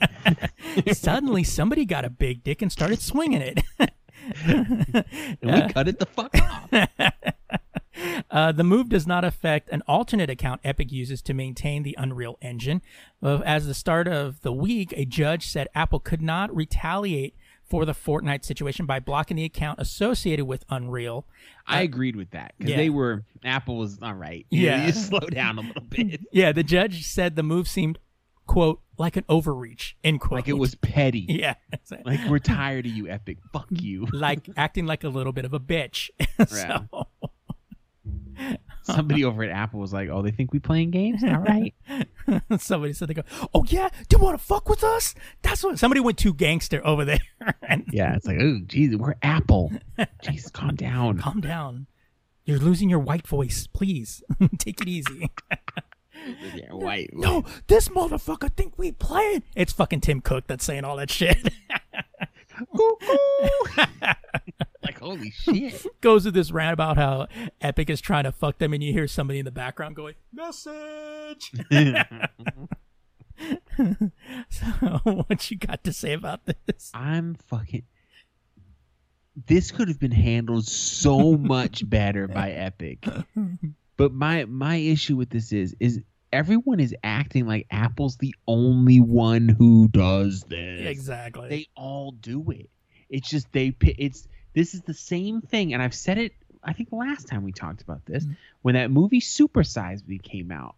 Suddenly, 0.94 1.44
somebody 1.44 1.84
got 1.84 2.06
a 2.06 2.10
big 2.10 2.46
dick 2.46 2.62
and 2.62 2.72
started 2.72 3.02
swinging 3.02 3.42
it. 3.42 3.62
and 4.46 5.06
we 5.42 5.62
cut 5.74 5.90
it 5.90 6.00
the 6.00 6.06
fuck 6.06 6.34
off. 6.42 6.70
Uh, 8.30 8.52
the 8.54 8.64
move 8.64 8.88
does 8.88 9.06
not 9.06 9.26
affect 9.26 9.68
an 9.70 9.82
alternate 9.88 10.30
account 10.30 10.62
Epic 10.64 10.90
uses 10.92 11.22
to 11.22 11.34
maintain 11.34 11.84
the 11.84 11.94
Unreal 12.00 12.38
Engine. 12.42 12.82
Uh, 13.22 13.40
as 13.40 13.68
the 13.68 13.74
start 13.74 14.08
of 14.08 14.40
the 14.42 14.54
week, 14.54 14.94
a 14.96 15.04
judge 15.04 15.48
said 15.48 15.68
Apple 15.76 16.00
could 16.00 16.22
not 16.22 16.56
retaliate 16.56 17.36
for 17.70 17.84
the 17.84 17.92
Fortnite 17.94 18.46
situation 18.46 18.86
by 18.86 19.00
blocking 19.02 19.36
the 19.38 19.44
account 19.44 19.80
associated 19.82 20.46
with 20.46 20.64
Unreal. 20.70 21.26
I 21.68 21.82
agreed 21.82 22.16
with 22.16 22.32
that 22.32 22.54
because 22.58 22.72
yeah. 22.72 22.78
they 22.78 22.90
were 22.90 23.24
Apple 23.44 23.78
was 23.78 23.98
all 24.02 24.14
right. 24.14 24.46
You 24.50 24.62
know, 24.70 24.76
Yeah. 24.78 24.86
you 24.86 24.92
slow 25.10 25.20
down 25.20 25.58
a 25.58 25.62
little 25.62 25.84
bit. 25.84 26.22
Yeah, 26.32 26.54
the 26.54 26.64
judge 26.64 27.06
said 27.06 27.36
the 27.36 27.44
move 27.44 27.68
seemed, 27.68 28.00
quote, 28.48 28.82
like 28.98 29.18
an 29.18 29.26
overreach, 29.28 29.98
end 30.04 30.22
quote. 30.22 30.38
like 30.40 30.48
it 30.48 30.54
was 30.58 30.76
petty. 30.76 31.26
Yeah. 31.28 31.56
Like 32.06 32.20
we're 32.30 32.40
tired 32.40 32.86
of 32.86 32.92
you, 32.94 33.10
Epic. 33.10 33.40
Fuck 33.52 33.68
you. 33.72 34.08
like 34.14 34.48
acting 34.56 34.86
like 34.86 35.04
a 35.04 35.10
little 35.10 35.34
bit 35.34 35.44
of 35.44 35.54
a 35.54 35.60
bitch. 35.60 36.10
So, 36.48 37.08
Somebody 38.84 39.24
over 39.24 39.44
at 39.44 39.52
Apple 39.52 39.80
was 39.80 39.94
like, 39.94 40.10
"Oh, 40.10 40.22
they 40.22 40.32
think 40.32 40.52
we 40.54 40.60
playing 40.60 40.90
games? 40.92 41.24
All 41.24 41.38
right." 41.38 41.74
somebody 42.60 42.94
said 42.94 43.08
they 43.10 43.14
go, 43.14 43.22
"Oh 43.54 43.64
yeah, 43.68 43.90
do 44.10 44.18
you 44.18 44.24
want 44.24 44.40
to 44.40 44.44
fuck 44.44 44.68
with 44.68 44.84
us?" 44.84 45.14
That's 45.44 45.64
what 45.64 45.78
somebody 45.78 46.02
went 46.02 46.18
too 46.18 46.34
gangster 46.34 46.86
over 46.86 47.06
there. 47.06 47.20
and 47.68 47.86
Yeah, 47.92 48.16
it's 48.16 48.26
like, 48.26 48.38
"Oh, 48.42 48.60
geez, 48.66 48.96
we're 48.98 49.16
Apple." 49.22 49.72
Jeez, 50.24 50.52
calm 50.52 50.76
down. 50.76 51.20
calm 51.20 51.42
down. 51.42 51.86
You're 52.46 52.58
losing 52.60 52.90
your 52.90 53.00
white 53.00 53.28
voice. 53.28 53.68
Please 53.68 54.24
take 54.58 54.82
it 54.82 54.88
easy. 54.88 55.30
Yeah, 56.56 56.72
white. 56.74 57.12
no, 57.14 57.44
this 57.68 57.88
motherfucker 57.90 58.56
think 58.56 58.78
we 58.78 58.92
playing. 58.92 59.44
It's 59.56 59.74
fucking 59.74 60.02
Tim 60.02 60.22
Cook 60.22 60.46
that's 60.48 60.66
saying 60.66 60.84
all 60.84 60.98
that 60.98 61.10
shit. 61.12 61.38
like 64.84 65.00
holy 65.00 65.32
shit. 65.32 65.86
Goes 66.02 66.24
to 66.24 66.32
this 66.32 66.52
rant 66.52 66.74
about 66.74 66.98
how 66.98 67.28
Epic 67.60 67.90
is 67.90 68.02
trying 68.02 68.26
to 68.26 68.32
fuck 68.32 68.58
them, 68.58 68.74
and 68.74 68.84
you 68.84 68.94
hear 68.94 69.08
somebody 69.08 69.40
in 69.40 69.46
the 69.46 69.52
background 69.52 69.96
going, 69.96 70.16
"Message." 70.34 71.52
so, 74.50 74.66
what 75.04 75.50
you 75.50 75.58
got 75.58 75.84
to 75.84 75.94
say 75.94 76.14
about 76.14 76.46
this? 76.46 76.92
I'm 76.94 77.36
fucking. 77.36 77.84
This 79.48 79.72
could 79.72 79.88
have 79.88 80.00
been 80.00 80.12
handled 80.12 80.66
so 80.66 81.38
much 81.38 81.90
better 81.90 82.28
by 82.28 82.52
Epic. 82.52 83.08
But 84.02 84.14
my 84.14 84.46
my 84.46 84.78
issue 84.78 85.16
with 85.16 85.30
this 85.30 85.54
is 85.54 85.76
is 85.80 86.02
everyone 86.34 86.80
is 86.80 86.96
acting 87.04 87.46
like 87.48 87.68
Apple's 87.72 88.18
the 88.18 88.34
only 88.48 89.00
one 89.00 89.50
who 89.50 89.88
does 89.90 90.44
this. 90.44 90.82
Exactly. 90.88 91.50
They 91.50 91.68
all 91.76 92.12
do 92.12 92.52
it. 92.52 92.70
It's 93.10 93.30
just 93.30 93.52
they 93.52 93.76
it's 93.82 94.28
this 94.54 94.74
is 94.74 94.82
the 94.82 94.94
same 94.94 95.42
thing 95.42 95.74
and 95.74 95.82
I've 95.84 95.94
said 95.96 96.18
it 96.18 96.34
I 96.64 96.74
think 96.74 96.90
last 96.92 97.28
time 97.28 97.44
we 97.44 97.52
talked 97.52 97.82
about 97.82 98.06
this 98.06 98.24
Mm-hmm. 98.24 98.34
when 98.62 98.76
that 98.76 98.92
movie 98.92 99.20
Super 99.20 99.64
Size 99.64 100.04
Me 100.08 100.18
came 100.20 100.52
out. 100.52 100.76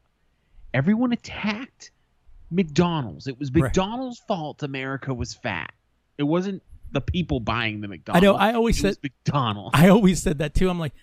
Everyone 0.74 1.12
attacked 1.14 1.92
McDonald's. 2.50 3.28
It 3.28 3.38
was 3.40 3.52
Right. 3.52 3.64
McDonald's 3.64 4.20
fault 4.20 4.64
America 4.64 5.14
was 5.14 5.34
fat. 5.34 5.74
It 6.18 6.24
wasn't 6.24 6.62
the 6.92 7.02
people 7.02 7.40
buying 7.40 7.82
the 7.82 7.88
McDonald's. 7.88 8.24
I 8.26 8.28
know. 8.32 8.36
I 8.36 8.54
always 8.54 8.78
it 8.78 8.82
said. 8.82 8.88
was 8.90 9.00
McDonald's. 9.04 9.72
I 9.78 9.90
always 9.90 10.22
said 10.22 10.38
that 10.40 10.54
too. 10.54 10.70
I'm 10.70 10.80
like, 10.80 10.94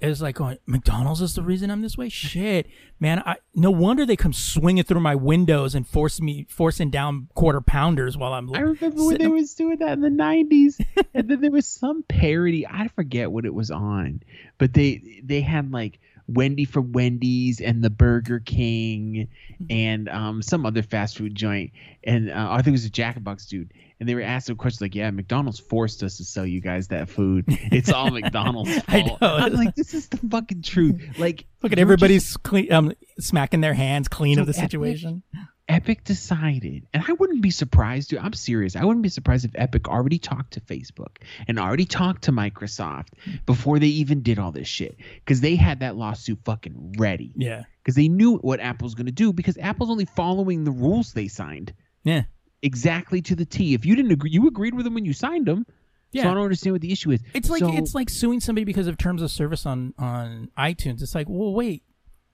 it's 0.00 0.20
like 0.20 0.36
going, 0.36 0.58
McDonald's 0.66 1.20
is 1.20 1.34
the 1.34 1.42
reason 1.42 1.70
I'm 1.70 1.82
this 1.82 1.96
way. 1.96 2.08
Shit, 2.08 2.66
man. 3.00 3.22
I 3.24 3.36
no 3.54 3.70
wonder 3.70 4.04
they 4.06 4.16
come 4.16 4.32
swinging 4.32 4.84
through 4.84 5.00
my 5.00 5.14
windows 5.14 5.74
and 5.74 5.86
force 5.86 6.20
me, 6.20 6.46
forcing 6.48 6.90
down 6.90 7.28
quarter 7.34 7.60
pounders 7.60 8.16
while 8.16 8.32
I'm. 8.34 8.54
I 8.54 8.60
remember 8.60 8.86
when 8.88 8.96
they 8.96 9.14
sitting- 9.14 9.30
was 9.30 9.54
doing 9.54 9.78
that 9.78 9.92
in 9.92 10.00
the 10.00 10.08
'90s, 10.08 10.80
and 11.14 11.28
then 11.28 11.40
there 11.40 11.50
was 11.50 11.66
some 11.66 12.02
parody. 12.02 12.66
I 12.66 12.88
forget 12.88 13.30
what 13.30 13.44
it 13.44 13.54
was 13.54 13.70
on, 13.70 14.22
but 14.58 14.74
they 14.74 15.20
they 15.24 15.40
had 15.40 15.72
like 15.72 16.00
Wendy 16.28 16.64
from 16.66 16.92
Wendy's 16.92 17.60
and 17.60 17.82
the 17.82 17.90
Burger 17.90 18.38
King, 18.40 19.28
and 19.70 20.08
um, 20.10 20.42
some 20.42 20.64
other 20.66 20.82
fast 20.82 21.16
food 21.18 21.34
joint, 21.34 21.72
and 22.04 22.30
uh, 22.30 22.48
I 22.50 22.56
think 22.58 22.68
it 22.68 22.72
was 22.72 22.84
a 22.84 22.90
Jack 22.90 23.16
in 23.16 23.22
Box 23.22 23.46
dude, 23.46 23.72
and 23.98 24.08
they 24.08 24.14
were 24.14 24.20
asking 24.20 24.56
questions 24.56 24.82
like, 24.82 24.94
"Yeah, 24.94 25.10
McDonald's 25.10 25.58
forced 25.58 26.02
us 26.02 26.18
to 26.18 26.24
sell 26.24 26.46
you 26.46 26.60
guys 26.60 26.88
that 26.88 27.08
food. 27.08 27.44
It's 27.48 27.90
all 27.90 28.10
McDonald's 28.12 28.70
I 28.88 29.02
fault." 29.02 29.20
know. 29.20 29.26
I'm 29.36 29.54
like, 29.54 29.74
this 29.74 29.94
is 29.94 30.08
the 30.08 30.18
fucking 30.18 30.62
truth. 30.62 31.00
Like, 31.18 31.46
Look 31.62 31.72
at 31.72 31.78
everybody's 31.78 32.24
just- 32.24 32.42
clean, 32.42 32.70
um, 32.72 32.92
smacking 33.18 33.62
their 33.62 33.74
hands 33.74 34.06
clean 34.08 34.34
So 34.36 34.42
of 34.42 34.46
the 34.46 34.54
situation. 34.54 35.22
Epic 35.68 36.02
decided, 36.04 36.86
and 36.94 37.04
I 37.06 37.12
wouldn't 37.12 37.42
be 37.42 37.50
surprised, 37.50 38.08
dude. 38.08 38.20
I'm 38.20 38.32
serious. 38.32 38.74
I 38.74 38.84
wouldn't 38.84 39.02
be 39.02 39.08
surprised 39.10 39.44
if 39.44 39.50
Epic 39.54 39.86
already 39.86 40.18
talked 40.18 40.54
to 40.54 40.60
Facebook 40.62 41.18
and 41.46 41.58
already 41.58 41.84
talked 41.84 42.22
to 42.22 42.32
Microsoft 42.32 43.08
before 43.44 43.78
they 43.78 43.88
even 43.88 44.22
did 44.22 44.38
all 44.38 44.50
this 44.50 44.66
shit. 44.68 44.96
Because 45.16 45.42
they 45.42 45.56
had 45.56 45.80
that 45.80 45.94
lawsuit 45.96 46.38
fucking 46.44 46.94
ready. 46.98 47.32
Yeah, 47.36 47.64
Because 47.82 47.96
they 47.96 48.08
knew 48.08 48.36
what 48.38 48.60
Apple's 48.60 48.94
going 48.94 49.06
to 49.06 49.12
do. 49.12 49.32
Because 49.32 49.58
Apple's 49.58 49.90
only 49.90 50.06
following 50.06 50.64
the 50.64 50.70
rules 50.70 51.12
they 51.12 51.28
signed 51.28 51.74
yeah, 52.02 52.22
exactly 52.62 53.20
to 53.22 53.36
the 53.36 53.44
T. 53.44 53.74
If 53.74 53.84
you 53.84 53.94
didn't 53.94 54.12
agree, 54.12 54.30
you 54.30 54.46
agreed 54.48 54.72
with 54.74 54.84
them 54.84 54.94
when 54.94 55.04
you 55.04 55.12
signed 55.12 55.46
them. 55.46 55.66
Yeah. 56.12 56.22
So 56.22 56.30
I 56.30 56.34
don't 56.34 56.44
understand 56.44 56.72
what 56.72 56.80
the 56.80 56.92
issue 56.92 57.10
is. 57.10 57.20
It's 57.34 57.50
like 57.50 57.60
So- 57.60 57.76
it's 57.76 57.94
like 57.94 58.08
suing 58.08 58.40
somebody 58.40 58.64
because 58.64 58.86
of 58.86 58.96
terms 58.96 59.20
of 59.20 59.30
service 59.30 59.66
on 59.66 59.92
on 59.98 60.50
iTunes. 60.56 61.02
It's 61.02 61.14
like, 61.14 61.26
well, 61.28 61.52
wait, 61.52 61.82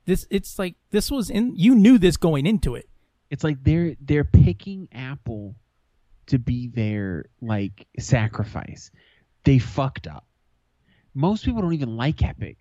this. 0.07 0.25
It's 0.31 0.57
like 0.59 0.77
this 0.93 1.11
was 1.11 1.31
in. 1.31 1.57
You 1.57 1.75
knew 1.75 1.99
this 1.99 2.17
going 2.17 2.47
into 2.47 2.77
it. 2.77 2.89
It's 3.35 3.43
like 3.43 3.63
they're 3.65 3.97
they're 4.01 4.23
picking 4.25 4.87
Apple 4.93 5.57
to 6.27 6.39
be 6.39 6.69
their 6.69 7.27
like 7.41 7.87
sacrifice. 7.99 8.93
They 9.43 9.59
fucked 9.59 10.07
up. 10.07 10.25
most 11.15 11.45
people 11.45 11.61
don't 11.63 11.73
even 11.75 11.97
like 11.97 12.23
Epic 12.23 12.57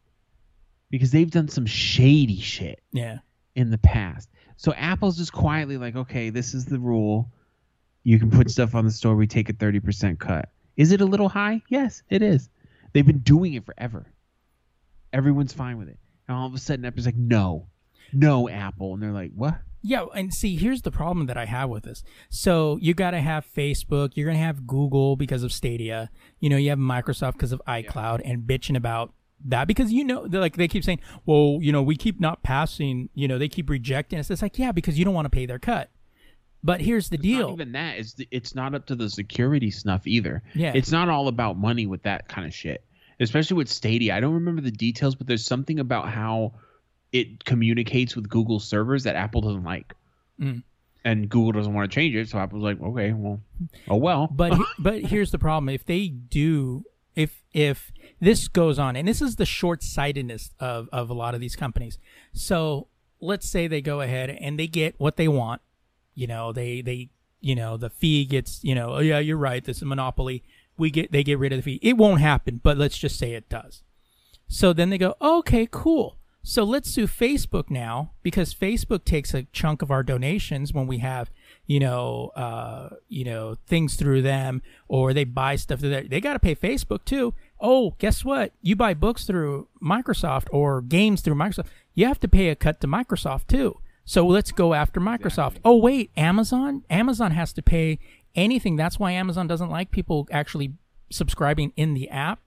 because 0.90 1.12
they've 1.12 1.30
done 1.30 1.48
some 1.48 1.66
shady 1.68 2.40
shit 2.40 2.82
Yeah. 2.92 3.20
in 3.56 3.70
the 3.70 3.78
past. 3.78 4.30
So 4.58 4.74
Apple's 4.74 5.16
just 5.18 5.32
quietly 5.32 5.78
like, 5.78 5.96
okay, 5.96 6.30
this 6.32 6.54
is 6.56 6.66
the 6.66 6.80
rule. 6.80 7.32
You 8.04 8.18
can 8.20 8.32
put 8.32 8.50
stuff 8.50 8.74
on 8.76 8.84
the 8.86 8.92
store. 8.92 9.16
We 9.16 9.28
take 9.28 9.50
a 9.50 9.54
30% 9.54 10.18
cut. 10.20 10.50
Is 10.76 10.92
it 10.92 11.02
a 11.02 11.06
little 11.06 11.30
high? 11.30 11.62
Yes, 11.70 12.02
it 12.10 12.22
is. 12.24 12.50
They've 12.94 13.06
been 13.06 13.20
doing 13.20 13.54
it 13.54 13.66
forever. 13.66 14.06
Everyone's 15.14 15.54
fine 15.54 15.78
with 15.78 15.88
it. 15.90 16.00
And 16.28 16.36
all 16.36 16.48
of 16.48 16.54
a 16.54 16.58
sudden, 16.58 16.84
Apple's 16.86 17.06
like, 17.06 17.16
no, 17.16 17.68
no, 18.12 18.50
Apple. 18.50 18.94
And 18.94 19.02
they're 19.04 19.12
like, 19.12 19.32
what? 19.36 19.56
Yeah, 19.86 20.06
and 20.16 20.34
see, 20.34 20.56
here's 20.56 20.82
the 20.84 20.92
problem 20.92 21.28
that 21.28 21.36
I 21.38 21.46
have 21.46 21.70
with 21.70 21.84
this. 21.84 22.04
So 22.30 22.78
you 22.82 22.94
got 22.94 23.12
to 23.12 23.20
have 23.20 23.46
Facebook, 23.46 24.12
you're 24.16 24.26
going 24.26 24.38
to 24.38 24.44
have 24.44 24.66
Google 24.66 25.18
because 25.18 25.44
of 25.44 25.52
Stadia. 25.52 26.10
You 26.40 26.50
know, 26.50 26.56
you 26.58 26.70
have 26.70 26.80
Microsoft 26.80 27.34
because 27.34 27.52
of 27.52 27.62
xCloud 27.68 28.22
and 28.24 28.44
bitching 28.44 28.78
about 28.78 29.14
that 29.46 29.68
because 29.68 29.92
you 29.92 30.06
know, 30.06 30.22
like 30.22 30.56
they 30.56 30.70
keep 30.70 30.86
saying, 30.86 31.02
"Well, 31.26 31.60
you 31.62 31.74
know, 31.74 31.84
we 31.84 31.98
keep 31.98 32.18
not 32.22 32.44
passing, 32.44 33.10
you 33.14 33.28
know, 33.28 33.38
they 33.38 33.50
keep 33.50 33.70
rejecting 33.70 34.18
us." 34.20 34.32
It's 34.32 34.42
like, 34.42 34.58
"Yeah, 34.58 34.72
because 34.72 34.98
you 34.98 35.04
don't 35.04 35.14
want 35.14 35.26
to 35.26 35.30
pay 35.30 35.46
their 35.46 35.60
cut." 35.60 35.90
But 36.64 36.80
here's 36.80 37.10
the 37.10 37.18
Not 37.18 37.24
deal. 37.24 37.52
even 37.52 37.74
that. 37.74 37.98
It's, 37.98 38.16
it's 38.32 38.56
not 38.56 38.74
up 38.74 38.86
to 38.86 38.96
the 38.96 39.10
security 39.10 39.70
snuff 39.70 40.08
either. 40.08 40.44
Yeah. 40.56 40.72
It's 40.74 40.94
not 40.94 41.10
all 41.10 41.28
about 41.28 41.58
money 41.58 41.88
with 41.88 42.04
that 42.04 42.30
kind 42.30 42.48
of 42.48 42.54
shit. 42.54 42.86
Especially 43.20 43.58
with 43.58 43.68
Stadia. 43.68 44.16
I 44.16 44.22
don't 44.22 44.36
remember 44.36 44.62
the 44.62 44.72
details, 44.72 45.16
but 45.16 45.28
there's 45.28 45.46
something 45.46 45.80
about 45.80 46.08
how 46.08 46.54
it 47.14 47.46
communicates 47.46 48.16
with 48.16 48.28
Google 48.28 48.60
servers 48.60 49.04
that 49.04 49.16
Apple 49.16 49.42
doesn't 49.42 49.64
like. 49.64 49.94
Mm. 50.42 50.64
And 51.06 51.30
Google 51.30 51.52
doesn't 51.52 51.74
want 51.74 51.90
to 51.90 51.94
change 51.94 52.16
it, 52.16 52.30
so 52.30 52.40
Apple's 52.40 52.64
like, 52.64 52.82
okay, 52.82 53.14
well, 53.14 53.40
oh 53.90 53.98
well. 53.98 54.28
But 54.32 54.58
but 54.80 55.02
here's 55.04 55.32
the 55.32 55.40
problem: 55.40 55.70
if 55.70 55.86
they 55.86 56.08
do, 56.08 56.86
if 57.16 57.44
if 57.54 57.92
this 58.20 58.48
goes 58.48 58.80
on, 58.80 58.96
and 58.96 59.08
this 59.08 59.22
is 59.22 59.36
the 59.36 59.46
short 59.46 59.84
sightedness 59.84 60.52
of 60.60 60.90
of 60.92 61.10
a 61.10 61.14
lot 61.14 61.36
of 61.36 61.42
these 61.42 61.56
companies. 61.56 61.98
So 62.32 62.88
let's 63.20 63.50
say 63.50 63.68
they 63.68 63.82
go 63.82 64.02
ahead 64.02 64.30
and 64.30 64.58
they 64.58 64.68
get 64.68 64.96
what 64.98 65.18
they 65.18 65.28
want. 65.28 65.62
You 66.16 66.28
know, 66.28 66.54
they 66.54 66.82
they 66.82 67.10
you 67.42 67.56
know 67.56 67.76
the 67.76 67.90
fee 67.90 68.24
gets 68.24 68.64
you 68.64 68.74
know 68.74 68.94
oh 68.94 69.00
yeah 69.00 69.20
you're 69.20 69.38
right 69.38 69.64
this 69.64 69.78
is 69.78 69.84
a 69.84 69.86
monopoly. 69.86 70.42
We 70.78 70.90
get 70.90 71.12
they 71.12 71.24
get 71.24 71.38
rid 71.38 71.52
of 71.52 71.58
the 71.58 71.64
fee. 71.64 71.80
It 71.82 71.98
won't 71.98 72.22
happen, 72.22 72.62
but 72.64 72.78
let's 72.78 72.98
just 72.98 73.20
say 73.20 73.34
it 73.34 73.50
does. 73.50 73.84
So 74.48 74.72
then 74.72 74.90
they 74.90 74.98
go, 74.98 75.16
okay, 75.22 75.68
cool. 75.70 76.18
So 76.46 76.66
let's 76.66 76.94
do 76.94 77.08
Facebook 77.08 77.70
now 77.70 78.12
because 78.22 78.54
Facebook 78.54 79.06
takes 79.06 79.34
a 79.34 79.44
chunk 79.54 79.82
of 79.82 79.90
our 79.90 80.04
donations 80.04 80.74
when 80.74 80.88
we 80.88 80.98
have, 80.98 81.32
you 81.68 81.80
know, 81.80 82.32
uh, 82.36 82.90
you 83.08 83.24
know, 83.24 83.56
things 83.66 83.96
through 83.96 84.24
them 84.24 84.62
or 84.90 85.14
they 85.14 85.24
buy 85.24 85.56
stuff 85.56 85.80
through 85.80 85.90
there. 85.90 86.04
They 86.04 86.20
got 86.20 86.34
to 86.34 86.40
pay 86.40 86.54
Facebook 86.54 87.06
too. 87.06 87.34
Oh, 87.62 87.96
guess 87.98 88.26
what? 88.26 88.52
You 88.62 88.76
buy 88.76 88.94
books 88.94 89.26
through 89.26 89.70
Microsoft 89.82 90.48
or 90.52 90.82
games 90.82 91.22
through 91.22 91.36
Microsoft. 91.36 91.68
You 91.94 92.08
have 92.08 92.20
to 92.20 92.28
pay 92.28 92.50
a 92.50 92.56
cut 92.56 92.82
to 92.82 92.88
Microsoft 92.88 93.48
too. 93.48 93.80
So 94.04 94.28
let's 94.28 94.52
go 94.52 94.74
after 94.74 95.00
Microsoft. 95.00 95.58
Oh 95.64 95.78
wait, 95.78 96.12
Amazon? 96.18 96.84
Amazon 96.90 97.32
has 97.32 97.54
to 97.54 97.62
pay 97.62 98.00
anything. 98.36 98.76
That's 98.76 99.00
why 99.00 99.14
Amazon 99.14 99.48
doesn't 99.48 99.70
like 99.70 99.92
people 99.92 100.28
actually 100.30 100.74
subscribing 101.10 101.72
in 101.78 101.94
the 101.94 102.10
app 102.10 102.42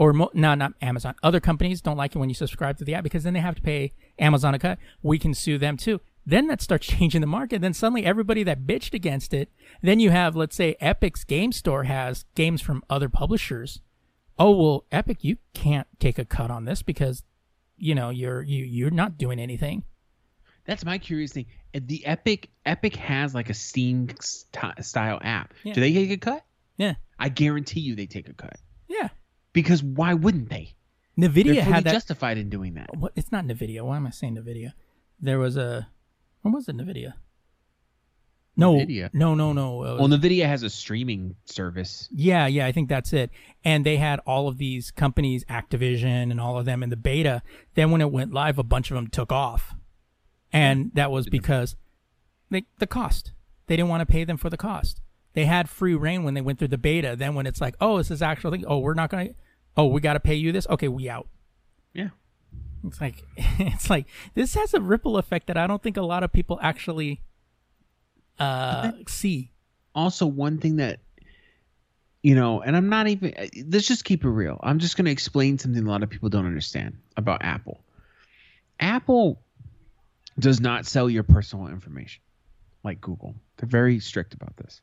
or 0.00 0.14
mo- 0.14 0.30
no, 0.32 0.54
not 0.54 0.72
Amazon. 0.80 1.14
Other 1.22 1.40
companies 1.40 1.82
don't 1.82 1.98
like 1.98 2.16
it 2.16 2.18
when 2.18 2.30
you 2.30 2.34
subscribe 2.34 2.78
to 2.78 2.84
the 2.84 2.94
app 2.94 3.04
because 3.04 3.22
then 3.22 3.34
they 3.34 3.40
have 3.40 3.54
to 3.56 3.60
pay 3.60 3.92
Amazon 4.18 4.54
a 4.54 4.58
cut. 4.58 4.78
We 5.02 5.18
can 5.18 5.34
sue 5.34 5.58
them 5.58 5.76
too. 5.76 6.00
Then 6.24 6.46
that 6.46 6.62
starts 6.62 6.86
changing 6.96 7.20
the 7.20 7.26
market. 7.26 7.60
Then 7.60 7.74
suddenly 7.74 8.06
everybody 8.06 8.42
that 8.44 8.66
bitched 8.66 8.94
against 8.94 9.34
it. 9.34 9.50
Then 9.82 10.00
you 10.00 10.08
have, 10.10 10.34
let's 10.34 10.56
say, 10.56 10.74
Epic's 10.80 11.24
Game 11.24 11.52
Store 11.52 11.84
has 11.84 12.24
games 12.34 12.62
from 12.62 12.82
other 12.88 13.10
publishers. 13.10 13.82
Oh 14.38 14.52
well, 14.56 14.84
Epic, 14.90 15.18
you 15.20 15.36
can't 15.52 15.86
take 15.98 16.18
a 16.18 16.24
cut 16.24 16.50
on 16.50 16.64
this 16.64 16.80
because, 16.82 17.22
you 17.76 17.94
know, 17.94 18.08
you're 18.08 18.40
you 18.40 18.64
you're 18.64 18.90
not 18.90 19.18
doing 19.18 19.38
anything. 19.38 19.84
That's 20.64 20.82
my 20.84 20.96
curious 20.96 21.32
thing. 21.32 21.44
The 21.74 22.06
Epic 22.06 22.48
Epic 22.64 22.96
has 22.96 23.34
like 23.34 23.50
a 23.50 23.54
Steam 23.54 24.08
st- 24.18 24.82
style 24.82 25.18
app. 25.22 25.52
Yeah. 25.62 25.74
Do 25.74 25.82
they 25.82 25.92
take 25.92 26.10
a 26.10 26.16
cut? 26.16 26.42
Yeah, 26.78 26.94
I 27.18 27.28
guarantee 27.28 27.80
you 27.80 27.94
they 27.96 28.06
take 28.06 28.30
a 28.30 28.32
cut. 28.32 28.56
yeah. 28.88 29.08
Because 29.52 29.82
why 29.82 30.14
wouldn't 30.14 30.48
they? 30.50 30.74
Nvidia 31.18 31.54
They're 31.54 31.64
had 31.64 31.84
that. 31.84 31.92
justified 31.92 32.38
in 32.38 32.48
doing 32.48 32.74
that. 32.74 32.96
what, 32.96 33.12
it's 33.16 33.32
not 33.32 33.44
Nvidia. 33.44 33.82
Why 33.82 33.96
am 33.96 34.06
I 34.06 34.10
saying 34.10 34.36
Nvidia? 34.36 34.72
There 35.20 35.38
was 35.38 35.56
a. 35.56 35.88
When 36.42 36.54
was 36.54 36.68
it 36.68 36.76
Nvidia? 36.76 37.14
No, 38.56 38.74
Nvidia? 38.74 39.10
no, 39.12 39.34
no, 39.34 39.52
no. 39.52 39.82
It 39.84 39.98
Well, 40.00 40.08
Nvidia 40.08 40.46
has 40.46 40.62
a 40.62 40.70
streaming 40.70 41.36
service. 41.44 42.08
Yeah, 42.12 42.46
yeah, 42.46 42.66
I 42.66 42.72
think 42.72 42.88
that's 42.88 43.12
it. 43.12 43.30
And 43.64 43.86
they 43.86 43.96
had 43.96 44.20
all 44.26 44.48
of 44.48 44.58
these 44.58 44.90
companies, 44.90 45.44
Activision 45.44 46.30
and 46.30 46.40
all 46.40 46.58
of 46.58 46.64
them 46.64 46.82
in 46.82 46.90
the 46.90 46.96
beta. 46.96 47.42
Then 47.74 47.90
when 47.90 48.00
it 48.00 48.10
went 48.10 48.32
live, 48.32 48.58
a 48.58 48.62
bunch 48.62 48.90
of 48.90 48.96
them 48.96 49.06
took 49.06 49.32
off. 49.32 49.74
And 50.52 50.90
that 50.94 51.10
was 51.10 51.28
because 51.28 51.76
they, 52.50 52.66
the 52.78 52.86
cost. 52.86 53.32
They 53.66 53.76
didn't 53.76 53.88
want 53.88 54.00
to 54.00 54.06
pay 54.06 54.24
them 54.24 54.36
for 54.36 54.50
the 54.50 54.56
cost. 54.56 55.00
They 55.32 55.44
had 55.44 55.68
free 55.68 55.94
reign 55.94 56.24
when 56.24 56.34
they 56.34 56.40
went 56.40 56.58
through 56.58 56.68
the 56.68 56.78
beta. 56.78 57.14
Then 57.16 57.34
when 57.34 57.46
it's 57.46 57.60
like, 57.60 57.76
oh, 57.80 57.98
this 57.98 58.10
is 58.10 58.20
actual 58.22 58.50
thing. 58.50 58.64
Oh, 58.66 58.78
we're 58.78 58.94
not 58.94 59.10
going 59.10 59.28
to. 59.28 59.34
Oh, 59.76 59.86
we 59.86 60.00
got 60.00 60.14
to 60.14 60.20
pay 60.20 60.34
you 60.34 60.50
this. 60.52 60.66
Okay, 60.68 60.88
we 60.88 61.08
out. 61.08 61.28
Yeah. 61.94 62.08
It's 62.86 63.00
like 63.00 63.22
it's 63.36 63.90
like 63.90 64.06
this 64.34 64.54
has 64.54 64.74
a 64.74 64.80
ripple 64.80 65.18
effect 65.18 65.46
that 65.48 65.56
I 65.56 65.66
don't 65.66 65.82
think 65.82 65.96
a 65.96 66.02
lot 66.02 66.22
of 66.22 66.32
people 66.32 66.58
actually 66.62 67.20
uh 68.38 68.92
see. 69.06 69.52
Also, 69.94 70.26
one 70.26 70.58
thing 70.58 70.76
that 70.76 71.00
you 72.22 72.34
know, 72.34 72.60
and 72.60 72.76
I'm 72.76 72.88
not 72.88 73.08
even. 73.08 73.32
uh, 73.34 73.46
Let's 73.66 73.86
just 73.88 74.04
keep 74.04 74.24
it 74.24 74.28
real. 74.28 74.58
I'm 74.62 74.78
just 74.78 74.96
going 74.96 75.06
to 75.06 75.10
explain 75.10 75.58
something 75.58 75.86
a 75.86 75.88
lot 75.90 76.02
of 76.02 76.10
people 76.10 76.28
don't 76.28 76.46
understand 76.46 76.98
about 77.16 77.42
Apple. 77.42 77.80
Apple 78.78 79.40
does 80.38 80.60
not 80.60 80.86
sell 80.86 81.08
your 81.08 81.22
personal 81.22 81.68
information 81.68 82.22
like 82.84 83.00
Google. 83.00 83.34
They're 83.56 83.68
very 83.68 84.00
strict 84.00 84.34
about 84.34 84.56
this. 84.56 84.80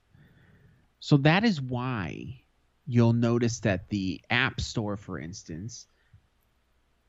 So 1.00 1.18
that 1.18 1.44
is 1.44 1.62
why 1.62 2.42
you'll 2.86 3.14
notice 3.14 3.60
that 3.62 3.90
the 3.90 4.22
App 4.30 4.60
Store, 4.62 4.98
for 4.98 5.20
instance, 5.20 5.88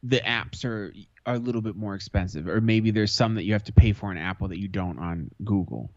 the 0.02 0.20
apps 0.20 0.64
are 0.64 0.92
are 1.26 1.34
a 1.34 1.38
little 1.38 1.60
bit 1.60 1.76
more 1.76 1.94
expensive, 1.94 2.48
or 2.48 2.60
maybe 2.60 2.90
there's 2.90 3.12
some 3.12 3.34
that 3.34 3.44
you 3.44 3.52
have 3.52 3.64
to 3.64 3.72
pay 3.72 3.92
for 3.92 4.10
on 4.10 4.16
Apple 4.18 4.48
that 4.48 4.58
you 4.58 4.68
don't 4.68 4.98
on 4.98 5.30
Google, 5.44 5.90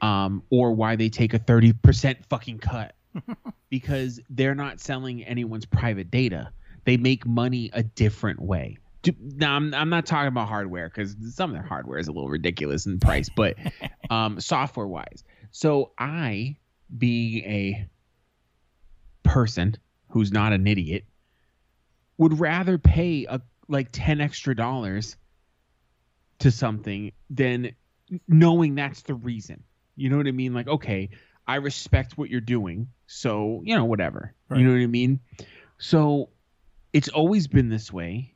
um, 0.00 0.42
or 0.50 0.72
why 0.72 0.96
they 0.96 1.08
take 1.08 1.34
a 1.34 1.38
thirty 1.38 1.72
percent 1.72 2.18
fucking 2.28 2.58
cut 2.58 2.94
because 3.70 4.20
they're 4.30 4.54
not 4.54 4.80
selling 4.80 5.22
anyone's 5.24 5.66
private 5.66 6.10
data. 6.10 6.50
They 6.84 6.96
make 6.96 7.26
money 7.26 7.70
a 7.72 7.82
different 7.82 8.40
way. 8.40 8.78
Do- 9.02 9.14
Now, 9.20 9.54
I'm, 9.54 9.72
I'm 9.74 9.88
not 9.88 10.06
talking 10.06 10.28
about 10.28 10.48
hardware 10.48 10.88
because 10.88 11.14
some 11.34 11.50
of 11.50 11.54
their 11.54 11.62
hardware 11.62 11.98
is 11.98 12.08
a 12.08 12.12
little 12.12 12.28
ridiculous 12.30 12.86
in 12.86 12.98
price, 13.00 13.28
but 13.34 13.56
um, 14.10 14.40
software 14.40 14.86
wise. 14.86 15.22
So 15.52 15.92
I, 15.98 16.56
being 16.96 17.44
a 17.44 17.88
person 19.22 19.76
who's 20.08 20.32
not 20.32 20.52
an 20.52 20.66
idiot, 20.66 21.04
would 22.18 22.38
rather 22.38 22.78
pay 22.78 23.26
a 23.28 23.40
like 23.68 23.88
10 23.92 24.20
extra 24.20 24.54
dollars 24.54 25.16
to 26.40 26.50
something 26.50 27.12
than 27.30 27.72
knowing 28.28 28.74
that's 28.74 29.02
the 29.02 29.14
reason. 29.14 29.62
You 29.96 30.10
know 30.10 30.16
what 30.16 30.26
I 30.26 30.32
mean? 30.32 30.54
Like, 30.54 30.68
okay, 30.68 31.10
I 31.46 31.56
respect 31.56 32.18
what 32.18 32.30
you're 32.30 32.40
doing, 32.40 32.88
so 33.06 33.62
you 33.64 33.76
know, 33.76 33.84
whatever. 33.84 34.34
Right. 34.48 34.60
You 34.60 34.66
know 34.66 34.72
what 34.72 34.82
I 34.82 34.86
mean? 34.86 35.20
So 35.78 36.30
it's 36.92 37.08
always 37.08 37.46
been 37.46 37.68
this 37.68 37.92
way. 37.92 38.34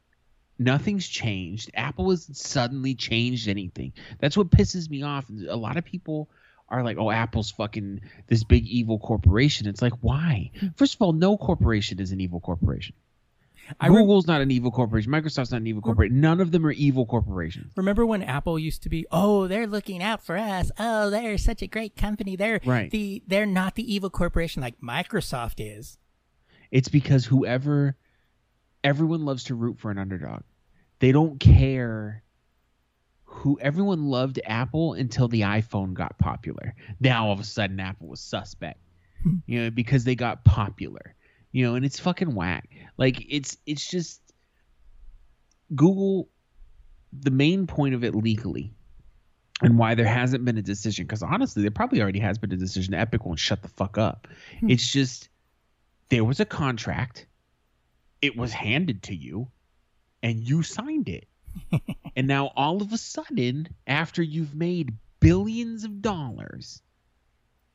Nothing's 0.58 1.06
changed. 1.06 1.70
Apple 1.74 2.10
has 2.10 2.28
suddenly 2.32 2.94
changed 2.94 3.48
anything. 3.48 3.92
That's 4.18 4.36
what 4.36 4.50
pisses 4.50 4.88
me 4.88 5.02
off. 5.02 5.26
A 5.48 5.56
lot 5.56 5.76
of 5.76 5.84
people 5.84 6.30
are 6.68 6.82
like, 6.82 6.96
"Oh, 6.98 7.10
Apple's 7.10 7.50
fucking 7.50 8.00
this 8.26 8.44
big 8.44 8.66
evil 8.66 8.98
corporation." 8.98 9.66
It's 9.68 9.82
like, 9.82 9.92
why? 10.00 10.50
First 10.76 10.94
of 10.94 11.02
all, 11.02 11.12
no 11.12 11.36
corporation 11.36 12.00
is 12.00 12.12
an 12.12 12.20
evil 12.20 12.40
corporation. 12.40 12.94
I 13.80 13.88
re- 13.88 13.96
Google's 13.96 14.28
not 14.28 14.40
an 14.40 14.52
evil 14.52 14.70
corporation. 14.70 15.10
Microsoft's 15.10 15.50
not 15.50 15.60
an 15.60 15.66
evil 15.66 15.82
corporation. 15.82 16.20
None 16.20 16.40
of 16.40 16.52
them 16.52 16.64
are 16.64 16.70
evil 16.70 17.04
corporations. 17.04 17.72
Remember 17.76 18.06
when 18.06 18.22
Apple 18.22 18.58
used 18.60 18.84
to 18.84 18.88
be, 18.88 19.06
oh, 19.10 19.48
they're 19.48 19.66
looking 19.66 20.02
out 20.04 20.22
for 20.24 20.36
us. 20.36 20.70
Oh, 20.78 21.10
they're 21.10 21.36
such 21.36 21.62
a 21.62 21.66
great 21.66 21.96
company. 21.96 22.36
They're 22.36 22.60
Right. 22.64 22.90
the 22.90 23.24
they're 23.26 23.44
not 23.44 23.74
the 23.74 23.92
evil 23.92 24.08
corporation 24.10 24.62
like 24.62 24.80
Microsoft 24.80 25.54
is. 25.58 25.98
It's 26.70 26.88
because 26.88 27.24
whoever, 27.24 27.96
everyone 28.84 29.24
loves 29.24 29.44
to 29.44 29.54
root 29.56 29.78
for 29.80 29.90
an 29.90 29.98
underdog. 29.98 30.42
They 31.00 31.10
don't 31.10 31.40
care 31.40 32.22
who 33.36 33.58
everyone 33.60 34.04
loved 34.04 34.40
Apple 34.44 34.94
until 34.94 35.28
the 35.28 35.42
iPhone 35.42 35.94
got 35.94 36.18
popular. 36.18 36.74
Now 37.00 37.26
all 37.26 37.32
of 37.32 37.40
a 37.40 37.44
sudden 37.44 37.78
Apple 37.80 38.08
was 38.08 38.20
suspect. 38.20 38.80
Hmm. 39.22 39.36
you 39.46 39.62
know, 39.62 39.70
because 39.70 40.04
they 40.04 40.14
got 40.14 40.44
popular. 40.44 41.14
You 41.52 41.64
know, 41.64 41.74
and 41.74 41.84
it's 41.84 41.98
fucking 41.98 42.34
whack. 42.34 42.68
Like 42.98 43.24
it's 43.28 43.56
it's 43.66 43.88
just 43.88 44.20
Google 45.74 46.28
the 47.12 47.30
main 47.30 47.66
point 47.66 47.94
of 47.94 48.04
it 48.04 48.14
legally 48.14 48.72
and 49.62 49.78
why 49.78 49.94
there 49.94 50.06
hasn't 50.06 50.44
been 50.44 50.58
a 50.58 50.62
decision 50.62 51.06
because 51.06 51.22
honestly 51.22 51.62
there 51.62 51.70
probably 51.70 52.02
already 52.02 52.18
has 52.18 52.36
been 52.36 52.52
a 52.52 52.56
decision 52.56 52.92
epic 52.92 53.24
won't 53.24 53.38
shut 53.38 53.62
the 53.62 53.68
fuck 53.68 53.96
up 53.96 54.28
hmm. 54.60 54.68
it's 54.68 54.86
just 54.86 55.30
there 56.10 56.24
was 56.24 56.40
a 56.40 56.44
contract 56.44 57.26
it 58.20 58.36
was 58.36 58.52
handed 58.52 59.02
to 59.04 59.14
you 59.14 59.48
and 60.22 60.48
you 60.48 60.62
signed 60.62 61.08
it. 61.08 61.28
and 62.16 62.26
now 62.26 62.52
all 62.56 62.82
of 62.82 62.92
a 62.92 62.98
sudden, 62.98 63.68
after 63.86 64.22
you've 64.22 64.54
made 64.54 64.94
billions 65.20 65.84
of 65.84 66.02
dollars, 66.02 66.82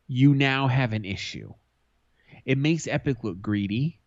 you 0.08 0.34
now 0.36 0.68
have 0.68 0.94
an 0.94 1.06
issue. 1.06 1.54
It 2.46 2.58
makes 2.58 2.88
Epic 2.88 3.24
look 3.24 3.42
greedy 3.42 4.00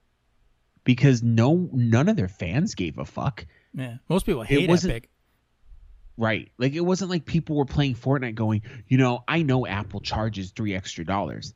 because 0.84 1.22
no 1.22 1.68
none 1.72 2.08
of 2.08 2.16
their 2.16 2.28
fans 2.28 2.74
gave 2.74 2.98
a 2.98 3.04
fuck. 3.04 3.46
Yeah, 3.72 3.96
most 4.08 4.26
people 4.26 4.42
hate 4.42 4.68
wasn't- 4.68 4.92
Epic. 4.92 5.10
Right. 6.16 6.52
Like 6.58 6.74
it 6.74 6.80
wasn't 6.80 7.10
like 7.10 7.24
people 7.24 7.56
were 7.56 7.64
playing 7.64 7.96
Fortnite 7.96 8.36
going, 8.36 8.62
you 8.86 8.98
know, 8.98 9.24
I 9.26 9.42
know 9.42 9.66
Apple 9.66 10.00
charges 10.00 10.52
three 10.52 10.74
extra 10.74 11.04
dollars. 11.04 11.54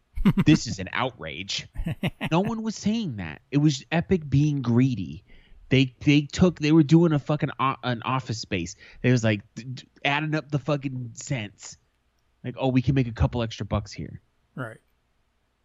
this 0.46 0.66
is 0.66 0.80
an 0.80 0.88
outrage. 0.92 1.68
No 2.30 2.40
one 2.40 2.62
was 2.62 2.74
saying 2.74 3.16
that. 3.16 3.40
It 3.50 3.58
was 3.58 3.84
Epic 3.90 4.28
being 4.28 4.62
greedy. 4.62 5.24
They 5.70 5.94
they 6.04 6.22
took 6.22 6.58
they 6.58 6.72
were 6.72 6.82
doing 6.82 7.12
a 7.12 7.18
fucking 7.18 7.50
o- 7.58 7.76
an 7.82 8.02
office 8.02 8.38
space. 8.40 8.76
They 9.02 9.10
was 9.12 9.24
like 9.24 9.42
d- 9.54 9.62
d- 9.64 9.88
adding 10.04 10.34
up 10.34 10.50
the 10.50 10.58
fucking 10.58 11.12
cents. 11.14 11.78
Like, 12.44 12.56
oh, 12.58 12.68
we 12.68 12.82
can 12.82 12.94
make 12.94 13.06
a 13.08 13.12
couple 13.12 13.42
extra 13.42 13.64
bucks 13.64 13.92
here. 13.92 14.20
Right. 14.56 14.78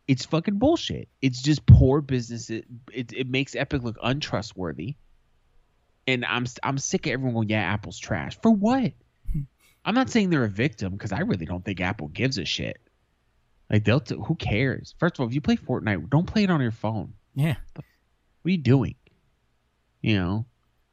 It's 0.07 0.25
fucking 0.25 0.59
bullshit. 0.59 1.09
It's 1.21 1.41
just 1.41 1.65
poor 1.65 2.01
business. 2.01 2.49
It 2.51 2.65
it, 2.93 3.13
it 3.13 3.27
makes 3.29 3.55
Epic 3.55 3.81
look 3.83 3.97
untrustworthy. 4.01 4.95
And 6.07 6.23
I'm 6.23 6.45
I'm 6.61 6.77
sick 6.77 7.07
of 7.07 7.13
everyone 7.13 7.33
going, 7.33 7.49
yeah, 7.49 7.61
Apple's 7.63 7.97
trash. 7.97 8.37
For 8.41 8.51
what? 8.51 8.93
I'm 9.85 9.95
not 9.95 10.11
saying 10.11 10.29
they're 10.29 10.43
a 10.43 10.49
victim 10.49 10.93
because 10.93 11.11
I 11.11 11.19
really 11.21 11.45
don't 11.47 11.65
think 11.65 11.81
Apple 11.81 12.09
gives 12.09 12.37
a 12.37 12.45
shit. 12.45 12.77
Like 13.71 13.83
they'll 13.83 13.99
t- 14.01 14.15
who 14.23 14.35
cares? 14.35 14.93
First 14.99 15.15
of 15.15 15.21
all, 15.21 15.27
if 15.27 15.33
you 15.33 15.41
play 15.41 15.55
Fortnite, 15.57 16.09
don't 16.11 16.27
play 16.27 16.43
it 16.43 16.51
on 16.51 16.61
your 16.61 16.69
phone. 16.71 17.13
Yeah. 17.33 17.55
What 17.73 17.83
are 18.45 18.51
you 18.51 18.59
doing? 18.59 18.93
You 20.05 20.17
know, 20.17 20.45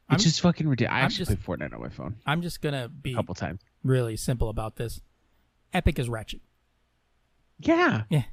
it's 0.09 0.13
I'm- 0.13 0.19
just 0.19 0.41
fucking 0.41 0.67
ridiculous. 0.67 0.93
I 0.95 0.99
I'm 0.99 1.05
actually 1.05 1.25
just- 1.25 1.43
played 1.43 1.59
Fortnite 1.59 1.73
on 1.73 1.81
my 1.81 1.89
phone 1.89 2.15
I'm 2.25 2.41
just 2.41 2.61
gonna 2.61 2.89
be 2.89 3.13
a 3.13 3.15
couple 3.15 3.35
times. 3.35 3.61
really 3.83 4.15
simple 4.17 4.49
about 4.49 4.75
this. 4.75 5.01
Epic 5.73 5.99
is 5.99 6.09
ratchet. 6.09 6.41
Yeah. 7.59 8.03
Yeah. 8.09 8.23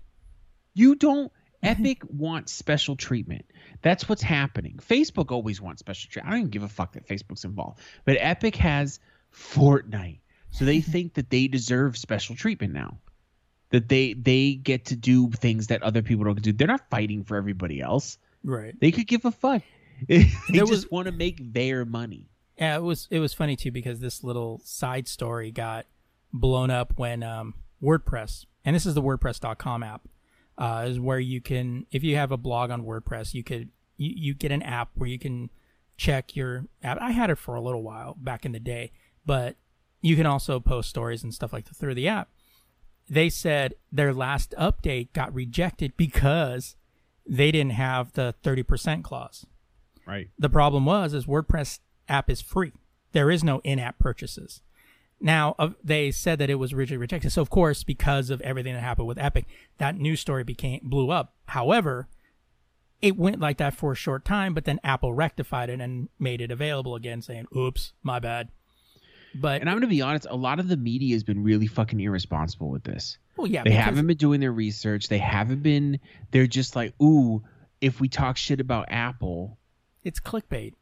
You 0.74 0.94
don't. 0.94 1.30
Epic 1.62 2.02
wants 2.08 2.52
special 2.52 2.96
treatment. 2.96 3.44
That's 3.82 4.08
what's 4.08 4.22
happening. 4.22 4.78
Facebook 4.88 5.30
always 5.30 5.60
wants 5.60 5.80
special 5.80 6.10
treatment. 6.10 6.28
I 6.28 6.30
don't 6.36 6.40
even 6.40 6.50
give 6.50 6.62
a 6.62 6.68
fuck 6.68 6.92
that 6.94 7.06
Facebook's 7.06 7.44
involved. 7.44 7.80
But 8.04 8.16
Epic 8.18 8.56
has 8.56 8.98
Fortnite. 9.34 10.20
So 10.50 10.64
they 10.64 10.80
think 10.94 11.14
that 11.14 11.30
they 11.30 11.48
deserve 11.48 11.96
special 11.96 12.34
treatment 12.36 12.72
now. 12.72 12.98
That 13.70 13.88
they 13.88 14.14
they 14.14 14.54
get 14.54 14.86
to 14.86 14.96
do 14.96 15.30
things 15.30 15.68
that 15.68 15.82
other 15.82 16.02
people 16.02 16.24
don't 16.24 16.40
do. 16.40 16.52
They're 16.52 16.66
not 16.66 16.88
fighting 16.90 17.24
for 17.24 17.36
everybody 17.36 17.80
else. 17.80 18.18
Right. 18.42 18.74
They 18.80 18.90
could 18.90 19.06
give 19.06 19.24
a 19.26 19.30
fuck. 19.30 19.62
They 20.08 20.24
There 20.48 20.60
just 20.60 20.70
was- 20.70 20.90
want 20.90 21.06
to 21.06 21.12
make 21.12 21.52
their 21.52 21.84
money. 21.84 22.26
Yeah, 22.58 22.76
it 22.76 22.82
was 22.82 23.08
it 23.10 23.20
was 23.20 23.32
funny 23.32 23.56
too 23.56 23.70
because 23.70 24.00
this 24.00 24.22
little 24.22 24.60
side 24.64 25.08
story 25.08 25.50
got 25.50 25.86
blown 26.32 26.70
up 26.70 26.92
when 26.96 27.22
um, 27.22 27.54
WordPress, 27.82 28.44
and 28.64 28.76
this 28.76 28.84
is 28.84 28.94
the 28.94 29.00
WordPress.com 29.02 29.82
app, 29.82 30.06
uh, 30.58 30.84
is 30.86 31.00
where 31.00 31.18
you 31.18 31.40
can, 31.40 31.86
if 31.90 32.04
you 32.04 32.16
have 32.16 32.30
a 32.32 32.36
blog 32.36 32.70
on 32.70 32.82
WordPress, 32.84 33.32
you 33.32 33.42
could 33.42 33.70
you, 33.96 34.12
you 34.14 34.34
get 34.34 34.52
an 34.52 34.62
app 34.62 34.90
where 34.94 35.08
you 35.08 35.18
can 35.18 35.48
check 35.96 36.36
your 36.36 36.66
app. 36.82 36.98
I 37.00 37.12
had 37.12 37.30
it 37.30 37.36
for 37.38 37.54
a 37.54 37.60
little 37.62 37.82
while 37.82 38.14
back 38.20 38.44
in 38.44 38.52
the 38.52 38.60
day, 38.60 38.92
but 39.24 39.56
you 40.02 40.14
can 40.16 40.26
also 40.26 40.60
post 40.60 40.90
stories 40.90 41.22
and 41.22 41.32
stuff 41.34 41.52
like 41.54 41.64
that 41.66 41.76
through 41.76 41.94
the 41.94 42.08
app. 42.08 42.28
They 43.08 43.28
said 43.30 43.74
their 43.90 44.12
last 44.14 44.54
update 44.58 45.12
got 45.14 45.32
rejected 45.34 45.96
because 45.96 46.76
they 47.26 47.50
didn't 47.50 47.72
have 47.72 48.12
the 48.12 48.34
30% 48.42 49.02
clause 49.02 49.46
Right. 50.10 50.28
the 50.38 50.48
problem 50.50 50.84
was 50.84 51.14
is 51.14 51.26
WordPress 51.26 51.78
app 52.08 52.28
is 52.28 52.40
free. 52.40 52.72
There 53.12 53.30
is 53.30 53.42
no 53.44 53.60
in-app 53.64 53.98
purchases. 53.98 54.60
Now 55.20 55.54
uh, 55.58 55.70
they 55.84 56.10
said 56.10 56.38
that 56.38 56.50
it 56.50 56.54
was 56.56 56.72
originally 56.72 56.98
rejected. 57.00 57.30
So 57.30 57.42
of 57.42 57.50
course, 57.50 57.84
because 57.84 58.30
of 58.30 58.40
everything 58.40 58.74
that 58.74 58.80
happened 58.82 59.06
with 59.08 59.18
Epic, 59.18 59.46
that 59.78 59.96
news 59.96 60.20
story 60.20 60.44
became 60.44 60.80
blew 60.82 61.10
up. 61.10 61.34
However, 61.46 62.08
it 63.02 63.16
went 63.16 63.40
like 63.40 63.58
that 63.58 63.74
for 63.74 63.92
a 63.92 63.96
short 63.96 64.24
time, 64.24 64.52
but 64.54 64.64
then 64.64 64.80
Apple 64.84 65.12
rectified 65.14 65.70
it 65.70 65.80
and 65.80 66.08
made 66.18 66.40
it 66.40 66.50
available 66.50 66.94
again, 66.96 67.22
saying, 67.22 67.46
"Oops, 67.56 67.92
my 68.02 68.18
bad." 68.18 68.48
But 69.34 69.60
And 69.60 69.70
I'm 69.70 69.76
gonna 69.76 69.86
be 69.86 70.02
honest, 70.02 70.26
a 70.28 70.36
lot 70.36 70.58
of 70.58 70.68
the 70.68 70.76
media 70.76 71.14
has 71.14 71.22
been 71.22 71.42
really 71.42 71.66
fucking 71.66 72.00
irresponsible 72.00 72.68
with 72.70 72.82
this. 72.84 73.16
well, 73.36 73.46
yeah, 73.46 73.62
they 73.62 73.70
because- 73.70 73.84
haven't 73.84 74.06
been 74.06 74.16
doing 74.16 74.40
their 74.40 74.52
research. 74.52 75.08
They 75.08 75.18
haven't 75.18 75.62
been. 75.62 76.00
They're 76.30 76.46
just 76.48 76.74
like, 76.76 76.94
ooh, 77.00 77.42
if 77.80 78.00
we 78.00 78.08
talk 78.08 78.36
shit 78.36 78.60
about 78.60 78.86
Apple, 78.90 79.56
It's 80.04 80.20
clickbait. 80.20 80.74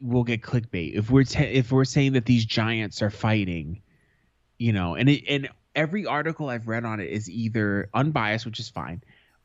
we'll 0.00 0.24
get 0.24 0.42
clickbait. 0.42 0.94
If 0.94 1.10
we're 1.10 1.24
te- 1.24 1.44
if 1.44 1.70
we're 1.72 1.84
saying 1.84 2.12
that 2.14 2.26
these 2.26 2.44
giants 2.44 3.02
are 3.02 3.10
fighting, 3.10 3.82
you 4.58 4.72
know, 4.72 4.94
and 4.94 5.08
it 5.08 5.24
and 5.28 5.48
every 5.74 6.06
article 6.06 6.48
I've 6.48 6.68
read 6.68 6.84
on 6.84 7.00
it 7.00 7.10
is 7.10 7.28
either 7.30 7.88
unbiased, 7.94 8.44
which 8.46 8.60
is 8.60 8.68
fine, 8.68 9.02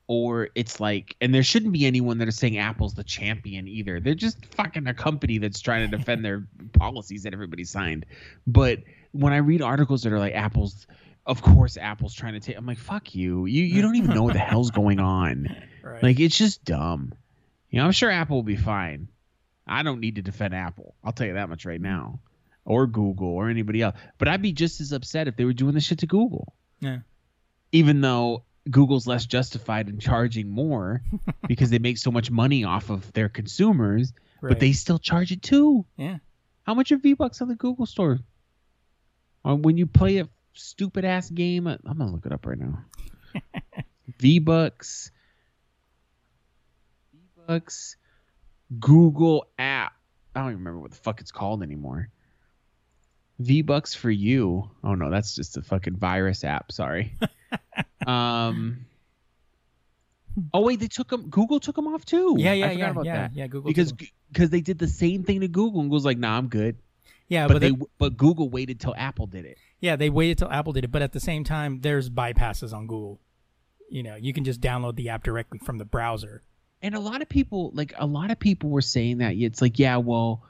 or 0.07 0.49
it's 0.55 0.79
like, 0.79 1.15
and 1.21 1.33
there 1.33 1.43
shouldn't 1.43 1.73
be 1.73 1.85
anyone 1.85 2.17
that 2.19 2.27
is 2.27 2.37
saying 2.37 2.57
Apple's 2.57 2.93
the 2.93 3.03
champion 3.03 3.67
either. 3.67 3.99
They're 3.99 4.13
just 4.15 4.45
fucking 4.55 4.87
a 4.87 4.93
company 4.93 5.37
that's 5.37 5.59
trying 5.61 5.89
to 5.89 5.97
defend 5.97 6.23
their 6.25 6.47
policies 6.73 7.23
that 7.23 7.33
everybody 7.33 7.63
signed. 7.63 8.05
But 8.45 8.79
when 9.11 9.33
I 9.33 9.37
read 9.37 9.61
articles 9.61 10.03
that 10.03 10.13
are 10.13 10.19
like 10.19 10.33
Apple's, 10.33 10.85
of 11.25 11.41
course 11.41 11.77
Apple's 11.77 12.13
trying 12.13 12.33
to 12.33 12.39
take, 12.39 12.57
I'm 12.57 12.65
like, 12.65 12.77
fuck 12.77 13.15
you. 13.15 13.45
You 13.45 13.63
you 13.63 13.81
don't 13.81 13.95
even 13.95 14.13
know 14.13 14.23
what 14.23 14.33
the 14.33 14.39
hell's 14.39 14.71
going 14.71 14.99
on. 14.99 15.47
Right. 15.83 16.03
Like 16.03 16.19
it's 16.19 16.37
just 16.37 16.65
dumb. 16.65 17.13
You 17.69 17.79
know, 17.79 17.85
I'm 17.85 17.91
sure 17.91 18.09
Apple 18.09 18.37
will 18.37 18.43
be 18.43 18.55
fine. 18.55 19.09
I 19.67 19.83
don't 19.83 19.99
need 19.99 20.15
to 20.15 20.21
defend 20.21 20.53
Apple. 20.55 20.95
I'll 21.03 21.11
tell 21.11 21.27
you 21.27 21.33
that 21.33 21.49
much 21.49 21.65
right 21.65 21.81
now. 21.81 22.19
Or 22.65 22.87
Google 22.87 23.27
or 23.29 23.49
anybody 23.49 23.81
else. 23.81 23.95
But 24.17 24.27
I'd 24.27 24.41
be 24.41 24.51
just 24.53 24.79
as 24.81 24.91
upset 24.91 25.27
if 25.27 25.35
they 25.35 25.45
were 25.45 25.53
doing 25.53 25.73
this 25.73 25.83
shit 25.85 25.99
to 25.99 26.07
Google. 26.07 26.53
yeah. 26.79 26.99
Even 27.73 27.99
though 28.01 28.43
Google's 28.71 29.07
less 29.07 29.25
justified 29.25 29.89
in 29.89 29.99
charging 29.99 30.49
more 30.49 31.01
because 31.47 31.69
they 31.69 31.79
make 31.79 31.97
so 31.97 32.11
much 32.11 32.31
money 32.31 32.63
off 32.63 32.89
of 32.89 33.11
their 33.13 33.29
consumers, 33.29 34.13
Right. 34.41 34.49
but 34.51 34.59
they 34.59 34.71
still 34.73 34.99
charge 34.99 35.31
it 35.31 35.41
too. 35.41 35.85
yeah. 35.97 36.17
How 36.63 36.73
much 36.73 36.91
are 36.91 36.97
V 36.97 37.13
Bucks 37.13 37.41
on 37.41 37.47
the 37.47 37.55
Google 37.55 37.85
store? 37.85 38.19
Or 39.43 39.55
when 39.55 39.77
you 39.77 39.85
play 39.87 40.17
a 40.19 40.29
stupid 40.53 41.05
ass 41.05 41.29
game, 41.29 41.65
uh, 41.67 41.77
I'm 41.85 41.97
gonna 41.97 42.11
look 42.11 42.25
it 42.25 42.31
up 42.33 42.45
right 42.45 42.57
now. 42.59 42.79
V 44.19 44.39
Bucks, 44.39 45.11
Bucks, 47.47 47.95
Google 48.79 49.47
app. 49.57 49.93
I 50.35 50.41
don't 50.41 50.49
even 50.49 50.59
remember 50.59 50.79
what 50.79 50.91
the 50.91 50.97
fuck 50.97 51.21
it's 51.21 51.31
called 51.31 51.63
anymore. 51.63 52.09
V 53.39 53.61
Bucks 53.61 53.93
for 53.93 54.11
you. 54.11 54.69
Oh 54.83 54.95
no, 54.95 55.09
that's 55.09 55.35
just 55.35 55.57
a 55.57 55.61
fucking 55.61 55.95
virus 55.95 56.43
app. 56.43 56.71
Sorry. 56.71 57.15
um. 58.07 58.85
Oh 60.53 60.61
wait, 60.61 60.79
they 60.79 60.87
took 60.87 61.09
them. 61.09 61.29
Google 61.29 61.59
took 61.59 61.75
them 61.75 61.87
off 61.87 62.05
too. 62.05 62.35
Yeah, 62.37 62.51
I 62.51 62.53
yeah, 62.53 62.67
forgot 62.67 62.77
yeah, 62.79 62.89
about 62.89 63.05
yeah, 63.05 63.15
that. 63.15 63.35
yeah. 63.35 63.47
Google 63.47 63.69
because 63.69 63.93
because 64.31 64.49
they 64.49 64.61
did 64.61 64.77
the 64.77 64.87
same 64.87 65.23
thing 65.23 65.41
to 65.41 65.47
Google 65.47 65.81
and 65.81 65.89
Google's 65.89 66.05
like, 66.05 66.17
nah, 66.17 66.37
I'm 66.37 66.47
good. 66.47 66.77
yeah, 67.27 67.47
but, 67.47 67.53
but 67.53 67.61
they 67.61 67.71
they, 67.71 67.85
but 67.97 68.17
Google 68.17 68.49
waited 68.49 68.79
till 68.79 68.93
Apple 68.95 69.27
did 69.27 69.45
it. 69.45 69.57
Yeah, 69.79 69.95
they 69.95 70.09
waited 70.09 70.39
till 70.39 70.51
Apple 70.51 70.73
did 70.73 70.83
it, 70.83 70.91
but 70.91 71.01
at 71.01 71.13
the 71.13 71.19
same 71.19 71.43
time, 71.43 71.81
there's 71.81 72.09
bypasses 72.09 72.73
on 72.73 72.87
Google. 72.87 73.19
You 73.89 74.03
know, 74.03 74.15
you 74.15 74.33
can 74.33 74.43
just 74.43 74.59
download 74.59 74.95
the 74.95 75.09
app 75.09 75.23
directly 75.23 75.59
from 75.59 75.77
the 75.77 75.85
browser. 75.85 76.43
And 76.81 76.95
a 76.95 76.99
lot 76.99 77.21
of 77.21 77.29
people, 77.29 77.71
like 77.73 77.93
a 77.97 78.05
lot 78.05 78.31
of 78.31 78.39
people, 78.39 78.69
were 78.69 78.81
saying 78.81 79.19
that 79.19 79.35
it's 79.35 79.61
like, 79.61 79.79
yeah, 79.79 79.97
well, 79.97 80.43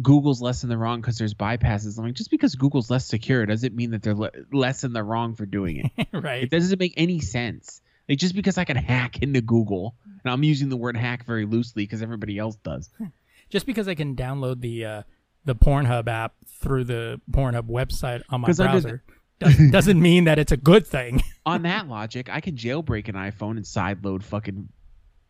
Google's 0.00 0.40
less 0.40 0.62
in 0.62 0.68
the 0.68 0.78
wrong 0.78 1.00
because 1.00 1.18
there's 1.18 1.34
bypasses. 1.34 1.98
I'm 1.98 2.04
like, 2.04 2.14
just 2.14 2.30
because 2.30 2.54
Google's 2.54 2.90
less 2.90 3.06
secure 3.06 3.44
doesn't 3.46 3.74
mean 3.74 3.90
that 3.90 4.02
they're 4.02 4.14
le- 4.14 4.30
less 4.52 4.84
in 4.84 4.92
the 4.92 5.02
wrong 5.02 5.34
for 5.34 5.46
doing 5.46 5.90
it. 5.96 6.08
right. 6.12 6.44
it 6.44 6.50
doesn't 6.50 6.78
make 6.78 6.94
any 6.96 7.20
sense. 7.20 7.80
Like 8.08 8.18
just 8.18 8.34
because 8.34 8.56
I 8.56 8.64
can 8.64 8.76
hack 8.76 9.22
into 9.22 9.40
Google, 9.40 9.94
and 10.24 10.32
I'm 10.32 10.42
using 10.42 10.68
the 10.68 10.76
word 10.76 10.96
hack 10.96 11.24
very 11.24 11.44
loosely 11.44 11.84
because 11.84 12.02
everybody 12.02 12.38
else 12.38 12.56
does. 12.56 12.88
Just 13.50 13.64
because 13.64 13.88
I 13.88 13.94
can 13.94 14.14
download 14.14 14.60
the 14.60 14.84
uh, 14.84 15.02
the 15.46 15.54
Pornhub 15.54 16.06
app 16.06 16.34
through 16.60 16.84
the 16.84 17.18
Pornhub 17.30 17.70
website 17.70 18.20
on 18.28 18.42
my 18.42 18.52
browser 18.52 19.02
doesn't, 19.40 19.70
doesn't 19.70 20.00
mean 20.00 20.24
that 20.24 20.38
it's 20.38 20.52
a 20.52 20.56
good 20.58 20.86
thing. 20.86 21.22
On 21.46 21.62
that 21.62 21.88
logic, 21.88 22.28
I 22.30 22.42
can 22.42 22.56
jailbreak 22.56 23.08
an 23.08 23.14
iPhone 23.14 23.52
and 23.52 23.64
sideload 23.64 24.22
fucking 24.22 24.68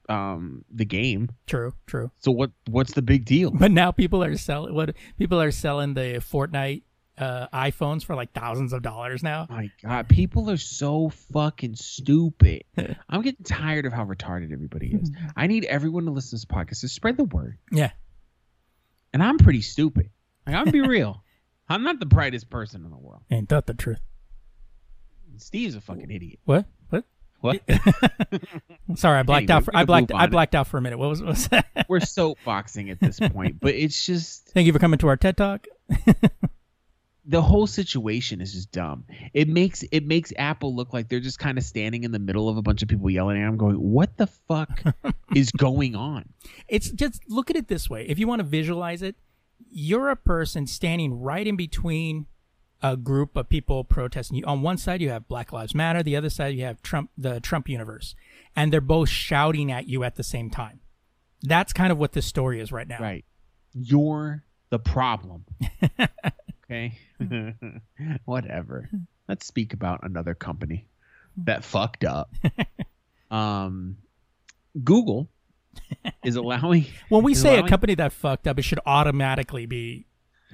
um 0.09 0.65
the 0.73 0.85
game. 0.85 1.29
true, 1.47 1.75
true. 1.87 2.11
So 2.19 2.31
what 2.31 2.51
what's 2.69 2.93
the 2.95 3.03
big 3.03 3.25
deal? 3.25 3.51
But 3.51 3.71
now 3.71 3.93
people 3.93 4.23
are 4.25 4.37
selling 4.37 4.75
what 4.75 4.95
people 5.19 5.41
are 5.41 5.51
selling 5.51 5.95
the 5.95 6.23
Fortnite 6.33 6.83
uh, 7.19 7.49
iPhones 7.53 8.05
for 8.05 8.15
like 8.15 8.33
thousands 8.33 8.73
of 8.73 8.81
dollars 8.83 9.23
now. 9.23 9.47
my 9.51 9.71
god, 9.83 10.09
people 10.09 10.49
are 10.51 10.57
so 10.57 11.09
fucking 11.33 11.75
stupid. 11.75 12.63
I'm 13.09 13.23
getting 13.23 13.45
tired 13.45 13.87
of 13.87 13.93
how 13.93 14.05
retarded 14.05 14.53
everybody 14.53 14.95
is. 14.95 15.11
I 15.37 15.47
need 15.49 15.65
everyone 15.65 16.05
to 16.05 16.13
listen 16.13 16.31
to 16.31 16.35
this 16.37 16.45
podcast 16.45 16.81
to 16.83 16.89
spread 16.89 17.17
the 17.17 17.25
word. 17.25 17.59
Yeah, 17.73 17.91
And 19.13 19.23
I'm 19.23 19.37
pretty 19.39 19.63
stupid. 19.63 20.11
Like, 20.47 20.55
I'm 20.55 20.65
gonna 20.67 20.73
be 20.73 20.81
real. 20.89 21.23
I'm 21.69 21.83
not 21.83 21.99
the 22.01 22.07
brightest 22.07 22.49
person 22.51 22.85
in 22.85 22.91
the 22.91 22.97
world. 22.97 23.23
ain't 23.31 23.49
that 23.51 23.67
the 23.67 23.75
truth? 23.75 23.99
Steve's 25.37 25.75
a 25.75 25.81
fucking 25.81 26.11
idiot. 26.11 26.39
What? 26.45 26.67
What? 27.41 27.63
Sorry, 28.97 29.19
I 29.19 29.23
blacked 29.23 29.51
Anyway, 29.51 29.57
out. 29.57 29.65
For, 29.65 29.77
I 29.77 29.85
blacked. 29.85 30.13
I 30.13 30.27
blacked 30.27 30.55
out 30.55 30.67
for 30.67 30.79
a 30.79 30.81
minute. 30.83 30.99
What 30.99 31.09
was, 31.09 31.23
what 31.23 31.31
was 31.31 31.49
that? 31.49 31.67
We're 31.89 32.01
soapboxing 32.01 32.91
at 32.91 33.01
this 33.01 33.21
point, 33.21 33.61
but 33.61 33.75
it's 33.75 34.05
just 34.05 34.49
Thank 34.49 34.67
you 34.67 34.73
for 34.73 34.79
coming 34.79 34.99
to 34.99 35.09
our 35.09 35.17
TED 35.17 35.37
Talk. 35.37 35.67
the 37.25 37.43
whole 37.43 37.67
situation 37.67 38.41
is 38.41 38.53
just 38.53 38.73
dumb. 38.73 39.05
It 39.35 39.49
makes 39.49 39.85
it 39.93 40.05
makes 40.05 40.33
Apple 40.37 40.75
look 40.75 40.93
like 40.93 41.09
they're 41.09 41.21
just 41.21 41.39
kind 41.39 41.59
of 41.59 41.65
standing 41.65 42.05
in 42.05 42.11
the 42.11 42.19
middle 42.19 42.49
of 42.49 42.57
a 42.57 42.63
bunch 42.63 42.83
of 42.83 42.89
people 42.89 43.09
yelling 43.09 43.41
at 43.41 43.47
them, 43.47 43.57
going, 43.57 43.77
"What 43.77 44.17
the 44.17 44.27
fuck 44.27 44.83
is 45.35 45.53
going 45.53 45.95
on?" 45.95 46.29
It's 46.67 46.91
just 46.91 47.23
look 47.29 47.51
at 47.51 47.57
it 47.57 47.69
this 47.69 47.89
way. 47.89 48.07
If 48.09 48.19
you 48.19 48.27
want 48.27 48.41
to 48.41 48.47
visualize 48.47 49.03
it, 49.03 49.15
you're 49.71 50.09
a 50.09 50.17
person 50.17 50.67
standing 50.67 51.21
right 51.21 51.47
in 51.47 51.57
between 51.57 52.27
a 52.83 52.97
group 52.97 53.37
of 53.37 53.49
people 53.49 53.85
protesting. 53.85 54.39
You 54.39 54.45
on 54.45 54.63
one 54.63 54.79
side 54.79 55.01
you 55.01 55.11
have 55.11 55.29
Black 55.29 55.53
Lives 55.53 55.75
Matter, 55.75 56.03
the 56.03 56.17
other 56.17 56.31
side 56.31 56.55
you 56.55 56.65
have 56.65 56.83
Trump, 56.83 57.11
the 57.17 57.41
Trump 57.41 57.69
universe, 57.69 58.15
and 58.55 58.73
they're 58.73 58.81
both 58.81 59.09
shouting 59.09 59.73
at 59.73 59.89
you 59.89 60.05
at 60.05 60.17
the 60.17 60.23
same 60.23 60.51
time. 60.51 60.81
That's 61.43 61.73
kind 61.73 61.93
of 61.93 61.99
what 61.99 62.13
this 62.13 62.27
story 62.27 62.61
is 62.61 62.73
right 62.73 62.89
now. 62.89 62.99
Right. 63.01 63.25
You're 63.73 64.45
the 64.71 64.79
problem. 64.79 65.45
okay. 66.65 66.99
Whatever. 68.25 68.91
Let's 69.29 69.47
speak 69.47 69.73
about 69.73 70.01
another 70.03 70.35
company 70.35 70.87
that 71.45 71.65
fucked 71.65 72.05
up. 72.05 72.33
um, 73.31 73.99
Google 74.83 75.29
is 76.25 76.37
allowing. 76.37 76.87
When 77.09 77.23
we 77.23 77.35
say 77.35 77.59
a 77.59 77.69
company 77.69 77.95
that 77.97 78.13
fucked 78.13 78.47
up, 78.47 78.59
it 78.59 78.63
should 78.63 78.81
automatically 78.87 79.67
be, 79.67 80.07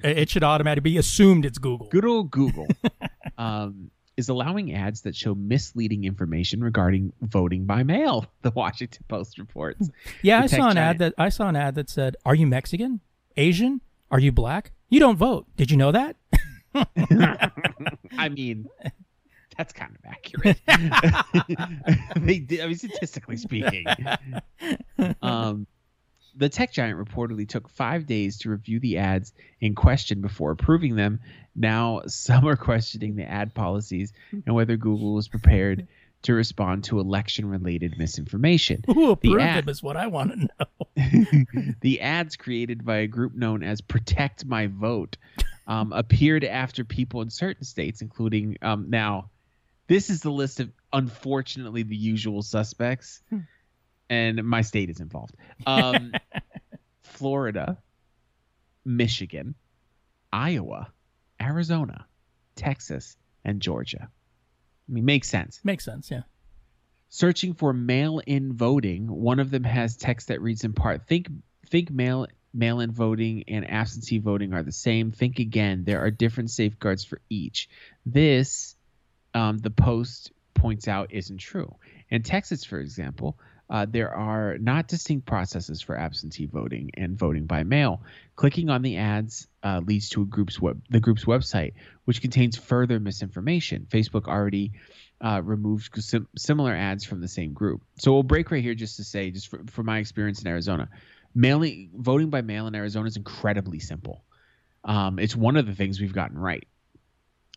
it 0.03 0.29
should 0.29 0.43
automatically 0.43 0.91
be 0.91 0.97
assumed 0.97 1.45
it's 1.45 1.57
Google. 1.57 1.87
good 1.89 2.05
old 2.05 2.31
Google 2.31 2.67
um, 3.37 3.91
is 4.17 4.29
allowing 4.29 4.73
ads 4.73 5.01
that 5.01 5.15
show 5.15 5.35
misleading 5.35 6.03
information 6.05 6.63
regarding 6.63 7.11
voting 7.21 7.65
by 7.65 7.83
mail. 7.83 8.25
The 8.41 8.51
Washington 8.51 9.03
Post 9.07 9.37
reports. 9.39 9.89
Yeah, 10.21 10.39
the 10.39 10.43
I 10.43 10.47
saw 10.47 10.55
an 10.69 10.75
giant. 10.75 10.77
ad 10.77 10.97
that 10.99 11.13
I 11.17 11.29
saw 11.29 11.47
an 11.49 11.55
ad 11.55 11.75
that 11.75 11.89
said, 11.89 12.15
"Are 12.25 12.35
you 12.35 12.45
Mexican? 12.47 13.01
Asian? 13.37 13.81
Are 14.11 14.19
you 14.19 14.31
black? 14.31 14.71
You 14.89 14.99
don't 14.99 15.17
vote. 15.17 15.47
Did 15.57 15.71
you 15.71 15.77
know 15.77 15.91
that?" 15.91 16.15
I 18.17 18.29
mean, 18.29 18.67
that's 19.57 19.73
kind 19.73 19.95
of 19.95 20.05
accurate. 20.05 20.59
they 22.17 22.39
did. 22.39 22.61
I 22.61 22.67
mean, 22.67 22.75
statistically 22.75 23.37
speaking. 23.37 23.85
Um, 25.21 25.67
the 26.35 26.49
tech 26.49 26.71
giant 26.71 26.99
reportedly 26.99 27.47
took 27.47 27.69
five 27.69 28.05
days 28.05 28.39
to 28.39 28.49
review 28.49 28.79
the 28.79 28.97
ads 28.97 29.33
in 29.61 29.75
question 29.75 30.21
before 30.21 30.51
approving 30.51 30.95
them. 30.95 31.21
Now, 31.55 32.01
some 32.07 32.47
are 32.47 32.55
questioning 32.55 33.15
the 33.15 33.29
ad 33.29 33.53
policies 33.53 34.13
and 34.31 34.55
whether 34.55 34.77
Google 34.77 35.13
was 35.13 35.27
prepared 35.27 35.87
to 36.23 36.33
respond 36.33 36.85
to 36.85 36.99
election-related 36.99 37.99
misinformation. 37.99 38.83
Who 38.87 39.11
approved 39.11 39.41
ad- 39.41 39.63
them 39.63 39.69
is 39.69 39.83
what 39.83 39.95
I 39.95 40.07
want 40.07 40.31
to 40.31 40.49
know. 40.57 41.75
the 41.81 42.01
ads 42.01 42.35
created 42.35 42.83
by 42.83 42.97
a 42.97 43.07
group 43.07 43.35
known 43.35 43.61
as 43.63 43.81
Protect 43.81 44.43
My 44.43 44.67
Vote 44.67 45.17
um, 45.67 45.93
appeared 45.93 46.43
after 46.43 46.83
people 46.83 47.21
in 47.21 47.29
certain 47.29 47.63
states, 47.63 48.01
including 48.01 48.57
um, 48.63 48.89
now, 48.89 49.29
this 49.87 50.09
is 50.09 50.21
the 50.21 50.31
list 50.31 50.59
of 50.59 50.71
unfortunately 50.91 51.83
the 51.83 51.95
usual 51.95 52.41
suspects, 52.41 53.21
and 54.09 54.43
my 54.43 54.61
state 54.61 54.89
is 54.89 54.99
involved. 54.99 55.35
Um, 55.65 56.13
Florida, 57.03 57.77
Michigan, 58.83 59.55
Iowa, 60.31 60.91
Arizona, 61.41 62.05
Texas, 62.55 63.17
and 63.43 63.61
Georgia. 63.61 64.09
I 64.87 64.91
mean, 64.91 65.05
makes 65.05 65.29
sense 65.29 65.59
Makes 65.63 65.85
sense. 65.85 66.11
Yeah. 66.11 66.21
searching 67.09 67.53
for 67.53 67.73
mail-in 67.73 68.53
voting 68.53 69.07
one 69.07 69.39
of 69.39 69.49
them 69.49 69.63
has 69.63 69.95
text 69.97 70.27
that 70.27 70.41
reads 70.41 70.63
in 70.63 70.73
part 70.73 71.07
think 71.07 71.27
think 71.67 71.89
mail 71.89 72.27
mail-in 72.53 72.91
voting 72.91 73.43
and 73.47 73.69
absentee 73.69 74.19
voting 74.19 74.53
are 74.53 74.63
the 74.63 74.71
same 74.71 75.11
think 75.11 75.39
again 75.39 75.83
there 75.85 76.03
are 76.03 76.11
different 76.11 76.51
safeguards 76.51 77.03
for 77.03 77.19
each 77.29 77.67
this 78.05 78.75
um, 79.33 79.57
the 79.57 79.71
post 79.71 80.31
points 80.53 80.87
out 80.87 81.11
isn't 81.11 81.39
true 81.39 81.73
in 82.09 82.21
texas 82.21 82.63
for 82.63 82.79
example 82.79 83.37
uh, 83.69 83.85
there 83.89 84.13
are 84.13 84.57
not 84.59 84.87
distinct 84.87 85.25
processes 85.25 85.81
for 85.81 85.97
absentee 85.97 86.45
voting 86.45 86.91
and 86.95 87.17
voting 87.17 87.45
by 87.45 87.63
mail. 87.63 88.01
Clicking 88.35 88.69
on 88.69 88.81
the 88.81 88.97
ads 88.97 89.47
uh, 89.63 89.81
leads 89.83 90.09
to 90.09 90.21
a 90.21 90.25
group's 90.25 90.61
web, 90.61 90.81
the 90.89 90.99
group's 90.99 91.25
website, 91.25 91.73
which 92.05 92.21
contains 92.21 92.57
further 92.57 92.99
misinformation. 92.99 93.87
Facebook 93.89 94.27
already 94.27 94.73
uh, 95.21 95.41
removed 95.43 95.89
sim- 96.03 96.27
similar 96.37 96.73
ads 96.73 97.03
from 97.03 97.21
the 97.21 97.27
same 97.27 97.53
group. 97.53 97.81
So 97.97 98.13
we'll 98.13 98.23
break 98.23 98.51
right 98.51 98.61
here 98.61 98.75
just 98.75 98.97
to 98.97 99.03
say, 99.03 99.31
just 99.31 99.47
for, 99.47 99.61
from 99.71 99.87
my 99.87 99.97
experience 99.97 100.41
in 100.41 100.47
Arizona, 100.47 100.89
mailing 101.33 101.89
voting 101.95 102.29
by 102.29 102.41
mail 102.41 102.67
in 102.67 102.75
Arizona 102.75 103.07
is 103.07 103.17
incredibly 103.17 103.79
simple. 103.79 104.23
Um, 104.83 105.17
it's 105.17 105.35
one 105.35 105.57
of 105.57 105.65
the 105.65 105.73
things 105.73 105.99
we've 105.99 106.13
gotten 106.13 106.37
right. 106.37 106.67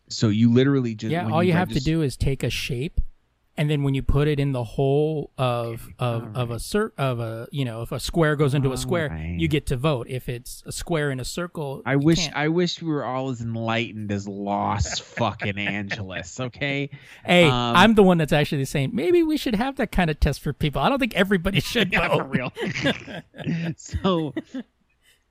So 0.07 0.29
you 0.29 0.51
literally 0.51 0.95
just 0.95 1.11
Yeah. 1.11 1.29
All 1.29 1.43
you 1.43 1.53
have 1.53 1.69
to 1.69 1.79
do 1.79 2.01
is 2.01 2.17
take 2.17 2.41
a 2.41 2.49
shape, 2.49 2.99
and 3.59 3.69
then 3.69 3.83
when 3.83 3.93
you 3.93 4.01
put 4.01 4.27
it 4.29 4.39
in 4.39 4.53
the 4.53 4.63
hole 4.63 5.31
of 5.37 5.87
of 5.99 6.35
of 6.35 6.49
a 6.49 6.59
cir- 6.59 6.93
of 6.97 7.19
a 7.19 7.47
you 7.51 7.65
know 7.65 7.81
if 7.81 7.91
a 7.91 7.99
square 7.99 8.35
goes 8.35 8.53
into 8.53 8.71
a 8.71 8.77
square, 8.77 9.09
Alright. 9.09 9.37
you 9.39 9.47
get 9.49 9.65
to 9.67 9.75
vote. 9.77 10.07
If 10.09 10.29
it's 10.29 10.63
a 10.65 10.71
square 10.71 11.11
in 11.11 11.19
a 11.19 11.25
circle, 11.25 11.81
I 11.85 11.97
wish 11.97 12.19
can't. 12.19 12.35
I 12.35 12.47
wish 12.47 12.81
we 12.81 12.89
were 12.89 13.03
all 13.03 13.29
as 13.29 13.41
enlightened 13.41 14.11
as 14.11 14.27
Lost 14.27 15.03
fucking 15.03 15.57
Angeles. 15.57 16.39
Okay, 16.39 16.89
Hey, 17.25 17.43
um, 17.49 17.75
I'm 17.75 17.93
the 17.95 18.03
one 18.03 18.17
that's 18.17 18.33
actually 18.33 18.65
saying 18.65 18.91
maybe 18.93 19.21
we 19.23 19.35
should 19.37 19.55
have 19.55 19.75
that 19.75 19.91
kind 19.91 20.09
of 20.09 20.19
test 20.19 20.39
for 20.39 20.53
people. 20.53 20.81
I 20.81 20.87
don't 20.89 20.99
think 20.99 21.13
everybody 21.15 21.59
should 21.59 21.91
Yeah, 21.93 22.07
vote. 22.07 22.17
for 22.17 22.23
real. 22.23 22.53
so 23.75 24.33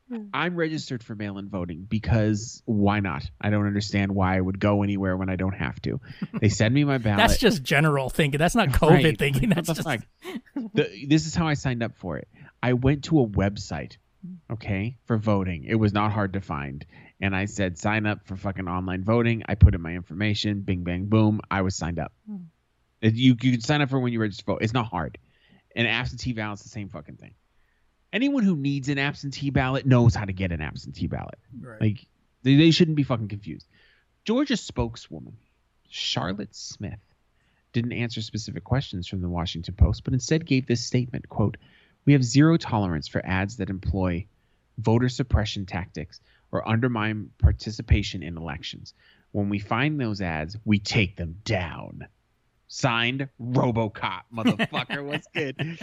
Hmm. 0.08 0.28
I'm 0.32 0.56
registered 0.56 1.02
for 1.02 1.14
mail-in 1.14 1.48
voting 1.50 1.86
because 1.88 2.62
why 2.64 3.00
not? 3.00 3.30
I 3.40 3.50
don't 3.50 3.66
understand 3.66 4.10
why 4.12 4.36
I 4.36 4.40
would 4.40 4.58
go 4.58 4.82
anywhere 4.82 5.16
when 5.16 5.28
I 5.28 5.36
don't 5.36 5.52
have 5.54 5.80
to. 5.82 6.00
They 6.40 6.48
send 6.48 6.72
me 6.74 6.84
my 6.84 6.98
ballot. 6.98 7.18
That's 7.18 7.38
just 7.38 7.62
general 7.62 8.08
thinking. 8.08 8.38
That's 8.38 8.54
not 8.54 8.68
COVID 8.70 8.90
Right. 9.04 9.18
thinking. 9.18 9.50
What 9.50 9.56
That's 9.66 9.68
just 9.68 9.82
fuck? 9.82 10.00
The- 10.74 11.06
this 11.06 11.26
is 11.26 11.34
how 11.34 11.46
I 11.46 11.54
signed 11.54 11.82
up 11.82 11.96
for 11.96 12.16
it. 12.16 12.28
I 12.62 12.72
went 12.72 13.04
to 13.04 13.20
a 13.20 13.26
website, 13.26 13.96
okay, 14.50 14.96
for 15.04 15.16
voting. 15.18 15.64
It 15.64 15.74
was 15.74 15.92
not 15.92 16.10
hard 16.12 16.32
to 16.34 16.40
find. 16.40 16.84
And 17.20 17.34
I 17.36 17.44
said, 17.46 17.76
sign 17.78 18.06
up 18.06 18.26
for 18.26 18.36
fucking 18.36 18.66
online 18.68 19.04
voting. 19.04 19.42
I 19.48 19.56
put 19.56 19.74
in 19.74 19.82
my 19.82 19.92
information, 19.92 20.60
bing, 20.60 20.84
bang, 20.84 21.06
boom. 21.06 21.40
I 21.50 21.62
was 21.62 21.76
signed 21.76 21.98
up. 21.98 22.12
Hmm. 22.26 22.36
It- 23.02 23.14
You, 23.14 23.36
you 23.42 23.52
can 23.52 23.60
sign 23.60 23.82
up 23.82 23.90
for 23.90 23.98
when 24.00 24.12
you 24.12 24.20
register 24.20 24.42
to 24.42 24.46
vote. 24.52 24.58
It's 24.62 24.72
not 24.72 24.86
hard. 24.86 25.18
And 25.76 25.86
absentee 25.86 26.32
ballot's 26.32 26.62
the 26.62 26.68
same 26.70 26.88
fucking 26.88 27.16
thing. 27.16 27.34
Anyone 28.12 28.42
who 28.42 28.56
needs 28.56 28.88
an 28.88 28.98
absentee 28.98 29.50
ballot 29.50 29.86
knows 29.86 30.14
how 30.14 30.24
to 30.24 30.32
get 30.32 30.52
an 30.52 30.62
absentee 30.62 31.06
ballot. 31.06 31.38
Right. 31.60 31.80
Like 31.80 32.06
they, 32.42 32.56
they 32.56 32.70
shouldn't 32.70 32.96
be 32.96 33.02
fucking 33.02 33.28
confused. 33.28 33.66
Georgia 34.24 34.56
spokeswoman 34.56 35.36
Charlotte 35.88 36.54
Smith 36.54 37.00
didn't 37.72 37.92
answer 37.92 38.22
specific 38.22 38.64
questions 38.64 39.06
from 39.06 39.20
the 39.20 39.28
Washington 39.28 39.74
Post, 39.74 40.04
but 40.04 40.14
instead 40.14 40.46
gave 40.46 40.66
this 40.66 40.84
statement, 40.84 41.28
quote, 41.28 41.56
"We 42.04 42.14
have 42.14 42.24
zero 42.24 42.56
tolerance 42.56 43.08
for 43.08 43.24
ads 43.24 43.56
that 43.58 43.70
employ 43.70 44.26
voter 44.78 45.08
suppression 45.08 45.66
tactics 45.66 46.20
or 46.50 46.66
undermine 46.66 47.30
participation 47.38 48.22
in 48.22 48.36
elections. 48.36 48.94
When 49.32 49.48
we 49.50 49.58
find 49.58 50.00
those 50.00 50.20
ads, 50.22 50.56
we 50.64 50.78
take 50.78 51.16
them 51.16 51.40
down." 51.44 52.06
Signed, 52.68 53.28
RoboCop, 53.40 54.22
motherfucker. 54.34 55.04
What's 55.04 55.26
good? 55.34 55.78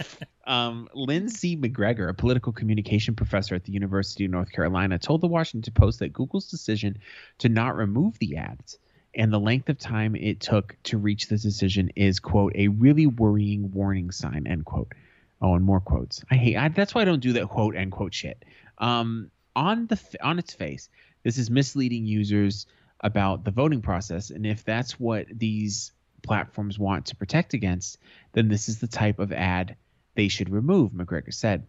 Um, 0.46 0.88
Lynn 0.94 1.28
C. 1.28 1.56
McGregor, 1.56 2.08
a 2.08 2.14
political 2.14 2.52
communication 2.52 3.14
professor 3.14 3.54
at 3.54 3.64
the 3.64 3.72
University 3.72 4.24
of 4.24 4.30
North 4.30 4.52
Carolina, 4.52 4.98
told 4.98 5.20
the 5.20 5.26
Washington 5.26 5.72
Post 5.74 5.98
that 5.98 6.12
Google's 6.12 6.48
decision 6.48 6.98
to 7.38 7.48
not 7.48 7.76
remove 7.76 8.18
the 8.18 8.36
ads 8.36 8.78
and 9.16 9.32
the 9.32 9.40
length 9.40 9.68
of 9.68 9.78
time 9.78 10.14
it 10.14 10.40
took 10.40 10.76
to 10.84 10.98
reach 10.98 11.28
this 11.28 11.42
decision 11.42 11.90
is, 11.96 12.20
quote, 12.20 12.52
a 12.54 12.68
really 12.68 13.06
worrying 13.06 13.72
warning 13.72 14.10
sign, 14.10 14.46
end 14.46 14.64
quote. 14.64 14.92
Oh, 15.40 15.54
and 15.54 15.64
more 15.64 15.80
quotes. 15.80 16.22
I 16.30 16.36
hate. 16.36 16.56
I, 16.56 16.68
that's 16.68 16.94
why 16.94 17.02
I 17.02 17.04
don't 17.04 17.20
do 17.20 17.32
that 17.34 17.48
quote 17.48 17.76
end 17.76 17.92
quote 17.92 18.14
shit. 18.14 18.44
Um, 18.78 19.30
on 19.54 19.86
the 19.86 19.98
on 20.22 20.38
its 20.38 20.54
face, 20.54 20.88
this 21.24 21.38
is 21.38 21.50
misleading 21.50 22.06
users 22.06 22.66
about 23.00 23.44
the 23.44 23.50
voting 23.50 23.82
process, 23.82 24.30
and 24.30 24.46
if 24.46 24.64
that's 24.64 24.98
what 24.98 25.26
these 25.30 25.92
platforms 26.26 26.78
want 26.78 27.06
to 27.06 27.16
protect 27.16 27.54
against, 27.54 27.98
then 28.32 28.48
this 28.48 28.68
is 28.68 28.78
the 28.78 28.86
type 28.86 29.18
of 29.18 29.32
ad 29.32 29.76
they 30.14 30.28
should 30.28 30.50
remove. 30.50 30.92
McGregor 30.92 31.32
said. 31.32 31.66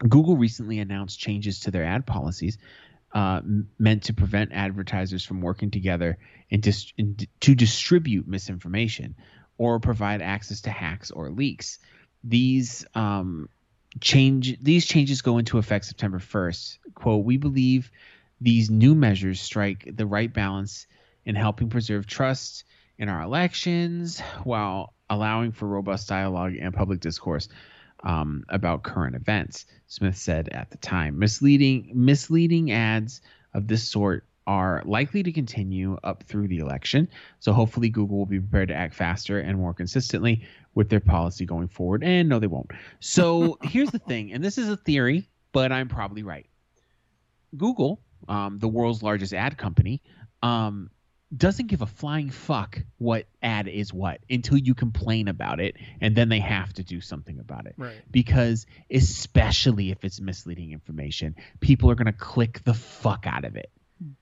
Google 0.00 0.36
recently 0.36 0.78
announced 0.78 1.18
changes 1.18 1.60
to 1.60 1.72
their 1.72 1.84
ad 1.84 2.06
policies 2.06 2.56
uh, 3.12 3.40
meant 3.78 4.04
to 4.04 4.14
prevent 4.14 4.52
advertisers 4.52 5.24
from 5.24 5.40
working 5.40 5.70
together 5.70 6.18
and 6.50 6.62
dis- 6.62 6.92
in, 6.96 7.16
to 7.40 7.54
distribute 7.54 8.28
misinformation 8.28 9.16
or 9.56 9.80
provide 9.80 10.22
access 10.22 10.62
to 10.62 10.70
hacks 10.70 11.10
or 11.10 11.30
leaks. 11.30 11.78
These 12.22 12.86
um, 12.94 13.48
change 14.00 14.58
these 14.62 14.86
changes 14.86 15.22
go 15.22 15.38
into 15.38 15.58
effect 15.58 15.86
September 15.86 16.18
1st. 16.18 16.78
Quote, 16.94 17.24
we 17.24 17.38
believe 17.38 17.90
these 18.40 18.70
new 18.70 18.94
measures 18.94 19.40
strike 19.40 19.88
the 19.96 20.06
right 20.06 20.32
balance 20.32 20.86
in 21.24 21.34
helping 21.34 21.70
preserve 21.70 22.06
trust 22.06 22.64
in 22.98 23.08
our 23.08 23.22
elections 23.22 24.20
while 24.44 24.94
allowing 25.10 25.52
for 25.52 25.66
robust 25.66 26.08
dialogue 26.08 26.54
and 26.60 26.74
public 26.74 27.00
discourse 27.00 27.48
um, 28.04 28.44
about 28.48 28.82
current 28.82 29.16
events. 29.16 29.66
Smith 29.86 30.16
said 30.16 30.48
at 30.50 30.70
the 30.70 30.76
time, 30.78 31.18
misleading 31.18 31.90
misleading 31.94 32.70
ads 32.70 33.20
of 33.54 33.66
this 33.66 33.82
sort 33.82 34.24
are 34.46 34.82
likely 34.86 35.22
to 35.22 35.30
continue 35.30 35.98
up 36.04 36.22
through 36.22 36.48
the 36.48 36.58
election. 36.58 37.06
So 37.38 37.52
hopefully 37.52 37.90
Google 37.90 38.16
will 38.16 38.26
be 38.26 38.40
prepared 38.40 38.68
to 38.68 38.74
act 38.74 38.94
faster 38.94 39.40
and 39.40 39.58
more 39.58 39.74
consistently 39.74 40.42
with 40.74 40.88
their 40.88 41.00
policy 41.00 41.44
going 41.44 41.68
forward. 41.68 42.02
And 42.02 42.30
no, 42.30 42.38
they 42.38 42.46
won't. 42.46 42.70
So 43.00 43.58
here's 43.62 43.90
the 43.90 43.98
thing, 43.98 44.32
and 44.32 44.42
this 44.42 44.56
is 44.56 44.70
a 44.70 44.76
theory, 44.76 45.28
but 45.52 45.70
I'm 45.70 45.88
probably 45.88 46.22
right. 46.22 46.46
Google, 47.58 48.00
um, 48.26 48.58
the 48.58 48.68
world's 48.68 49.02
largest 49.02 49.34
ad 49.34 49.58
company, 49.58 50.00
um, 50.42 50.90
doesn't 51.36 51.66
give 51.66 51.82
a 51.82 51.86
flying 51.86 52.30
fuck 52.30 52.82
what 52.96 53.26
ad 53.42 53.68
is 53.68 53.92
what 53.92 54.20
until 54.30 54.56
you 54.56 54.74
complain 54.74 55.28
about 55.28 55.60
it, 55.60 55.76
and 56.00 56.16
then 56.16 56.28
they 56.28 56.38
have 56.38 56.72
to 56.74 56.82
do 56.82 57.00
something 57.00 57.38
about 57.38 57.66
it. 57.66 57.74
Right. 57.76 57.96
Because 58.10 58.66
especially 58.90 59.90
if 59.90 60.04
it's 60.04 60.20
misleading 60.20 60.72
information, 60.72 61.36
people 61.60 61.90
are 61.90 61.94
gonna 61.94 62.12
click 62.12 62.62
the 62.64 62.74
fuck 62.74 63.26
out 63.26 63.44
of 63.44 63.56
it. 63.56 63.70
Hmm. 64.02 64.12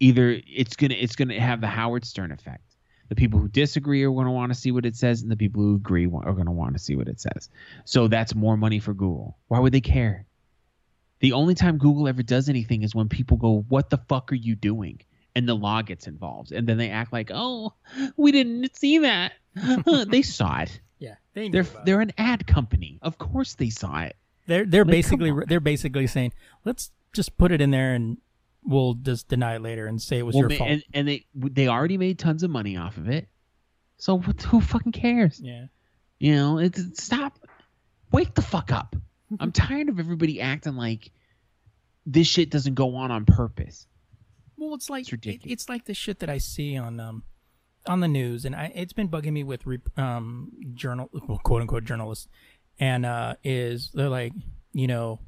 Either 0.00 0.40
it's 0.46 0.76
gonna 0.76 0.94
it's 0.94 1.16
gonna 1.16 1.40
have 1.40 1.60
the 1.60 1.66
Howard 1.66 2.04
Stern 2.04 2.30
effect. 2.30 2.62
The 3.08 3.14
people 3.14 3.38
who 3.38 3.48
disagree 3.48 4.02
are 4.02 4.10
going 4.10 4.24
to 4.24 4.32
want 4.32 4.50
to 4.52 4.58
see 4.58 4.72
what 4.72 4.86
it 4.86 4.96
says, 4.96 5.20
and 5.20 5.30
the 5.30 5.36
people 5.36 5.62
who 5.62 5.74
agree 5.74 6.06
are 6.06 6.32
going 6.32 6.46
to 6.46 6.52
want 6.52 6.72
to 6.72 6.78
see 6.78 6.96
what 6.96 7.06
it 7.06 7.20
says. 7.20 7.50
So 7.84 8.08
that's 8.08 8.34
more 8.34 8.56
money 8.56 8.78
for 8.78 8.94
Google. 8.94 9.36
Why 9.48 9.58
would 9.58 9.74
they 9.74 9.82
care? 9.82 10.24
The 11.20 11.32
only 11.32 11.54
time 11.54 11.76
Google 11.76 12.08
ever 12.08 12.22
does 12.22 12.48
anything 12.48 12.82
is 12.82 12.94
when 12.94 13.10
people 13.10 13.36
go, 13.36 13.64
"What 13.68 13.90
the 13.90 13.98
fuck 13.98 14.32
are 14.32 14.36
you 14.36 14.54
doing?" 14.54 15.00
And 15.36 15.48
the 15.48 15.54
law 15.54 15.82
gets 15.82 16.06
involved, 16.06 16.52
and 16.52 16.66
then 16.66 16.78
they 16.78 16.90
act 16.90 17.12
like, 17.12 17.30
"Oh, 17.34 17.72
we 18.16 18.32
didn't 18.32 18.76
see 18.76 18.98
that." 18.98 19.32
they 20.08 20.22
saw 20.22 20.60
it. 20.60 20.80
Yeah. 20.98 21.14
they 21.34 21.48
they're 21.48 21.66
they're 21.84 22.00
an 22.00 22.12
ad 22.18 22.46
company. 22.46 22.98
Of 23.02 23.18
course 23.18 23.54
they 23.54 23.70
saw 23.70 24.02
it. 24.02 24.16
They're 24.46 24.64
they're 24.64 24.84
Like, 24.84 24.92
basically 24.92 25.32
they're 25.46 25.60
basically 25.60 26.06
saying, 26.06 26.32
let's 26.64 26.90
just 27.12 27.36
put 27.38 27.52
it 27.52 27.60
in 27.60 27.70
there 27.70 27.94
and 27.94 28.18
we'll 28.62 28.94
just 28.94 29.28
deny 29.28 29.56
it 29.56 29.62
later 29.62 29.86
and 29.86 30.00
say 30.00 30.18
it 30.18 30.22
was 30.26 30.34
Well, 30.34 30.42
your 30.42 30.48
ma- 30.50 30.56
fault. 30.56 30.70
and 30.70 30.82
and 30.94 31.08
they 31.08 31.24
they 31.34 31.68
already 31.68 31.98
made 31.98 32.18
tons 32.18 32.42
of 32.42 32.50
money 32.50 32.76
off 32.76 32.96
of 32.96 33.08
it. 33.08 33.28
So 33.98 34.18
what, 34.18 34.42
who 34.42 34.60
fucking 34.60 34.92
cares? 34.92 35.40
yeah. 35.42 35.66
You 36.18 36.34
know, 36.36 36.58
it's 36.58 36.78
it's- 36.78 37.04
stop. 37.04 37.38
Wake 38.12 38.34
the 38.34 38.42
fuck 38.42 38.70
up. 38.72 38.94
I'm 39.40 39.52
tired 39.52 39.88
of 39.88 39.98
everybody 39.98 40.40
acting 40.40 40.76
like 40.76 41.10
this 42.06 42.26
shit 42.26 42.50
doesn't 42.50 42.74
go 42.74 42.96
on 42.96 43.10
on 43.10 43.24
purpose. 43.24 43.86
Well, 44.64 44.74
it's 44.74 44.88
like 44.88 45.12
It's 45.12 45.26
it, 45.26 45.40
it's 45.44 45.68
like 45.68 45.84
the 45.84 45.94
shit 45.94 46.20
that 46.20 46.30
I 46.30 46.38
see 46.38 46.76
on 46.76 46.98
um 46.98 47.22
on 47.86 48.00
the 48.00 48.08
news, 48.08 48.46
and 48.46 48.56
I, 48.56 48.72
it's 48.74 48.94
been 48.94 49.08
bugging 49.08 49.32
me 49.32 49.44
with 49.44 49.66
re, 49.66 49.78
um 49.96 50.52
journal 50.74 51.10
well, 51.28 51.38
quote 51.44 51.60
unquote 51.60 51.84
journalists, 51.84 52.28
and 52.78 53.04
uh 53.04 53.34
is 53.44 53.90
they're 53.92 54.08
like 54.08 54.32
you 54.72 54.86
know 54.86 55.20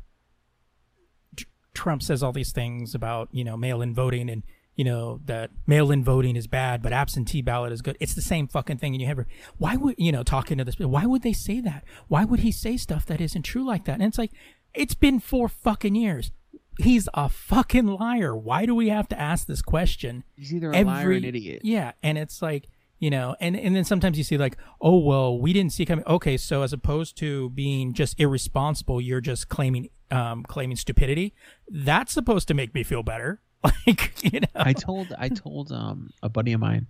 Tr- 1.36 1.44
Trump 1.74 2.02
says 2.02 2.22
all 2.22 2.32
these 2.32 2.52
things 2.52 2.94
about 2.94 3.28
you 3.30 3.44
know 3.44 3.56
mail-in 3.56 3.94
voting 3.94 4.30
and 4.30 4.42
you 4.74 4.84
know 4.84 5.20
that 5.26 5.50
mail-in 5.66 6.02
voting 6.02 6.34
is 6.34 6.46
bad, 6.46 6.82
but 6.82 6.92
absentee 6.92 7.42
ballot 7.42 7.72
is 7.72 7.82
good. 7.82 7.96
It's 8.00 8.14
the 8.14 8.22
same 8.22 8.48
fucking 8.48 8.78
thing, 8.78 8.94
and 8.94 9.02
you 9.02 9.06
have 9.06 9.24
why 9.58 9.76
would 9.76 9.96
you 9.98 10.12
know 10.12 10.22
talking 10.22 10.56
to 10.58 10.64
this? 10.64 10.78
Why 10.78 11.04
would 11.04 11.22
they 11.22 11.34
say 11.34 11.60
that? 11.60 11.84
Why 12.08 12.24
would 12.24 12.40
he 12.40 12.52
say 12.52 12.78
stuff 12.78 13.04
that 13.06 13.20
isn't 13.20 13.42
true 13.42 13.66
like 13.66 13.84
that? 13.84 13.94
And 13.94 14.04
it's 14.04 14.18
like 14.18 14.32
it's 14.74 14.94
been 14.94 15.20
four 15.20 15.48
fucking 15.48 15.94
years. 15.94 16.30
He's 16.78 17.08
a 17.14 17.28
fucking 17.28 17.86
liar. 17.86 18.36
Why 18.36 18.66
do 18.66 18.74
we 18.74 18.88
have 18.88 19.08
to 19.08 19.20
ask 19.20 19.46
this 19.46 19.62
question? 19.62 20.24
He's 20.36 20.52
either 20.54 20.70
a 20.72 20.84
liar 20.84 21.08
or 21.08 21.12
an 21.12 21.24
idiot. 21.24 21.62
Yeah, 21.64 21.92
and 22.02 22.18
it's 22.18 22.42
like 22.42 22.68
you 22.98 23.10
know, 23.10 23.36
and 23.40 23.56
and 23.56 23.76
then 23.76 23.84
sometimes 23.84 24.16
you 24.18 24.24
see 24.24 24.38
like, 24.38 24.56
oh 24.80 24.98
well, 24.98 25.38
we 25.38 25.52
didn't 25.52 25.72
see 25.72 25.84
coming. 25.84 26.04
Okay, 26.06 26.36
so 26.36 26.62
as 26.62 26.72
opposed 26.72 27.16
to 27.18 27.50
being 27.50 27.92
just 27.92 28.18
irresponsible, 28.18 29.00
you're 29.00 29.20
just 29.20 29.48
claiming 29.48 29.90
um 30.10 30.44
claiming 30.44 30.76
stupidity. 30.76 31.34
That's 31.68 32.12
supposed 32.12 32.48
to 32.48 32.54
make 32.54 32.74
me 32.74 32.82
feel 32.82 33.02
better. 33.02 33.40
Like 33.86 34.32
you 34.32 34.40
know, 34.40 34.46
I 34.54 34.72
told 34.72 35.12
I 35.18 35.28
told 35.28 35.72
um 35.72 36.10
a 36.22 36.28
buddy 36.28 36.52
of 36.52 36.60
mine. 36.60 36.86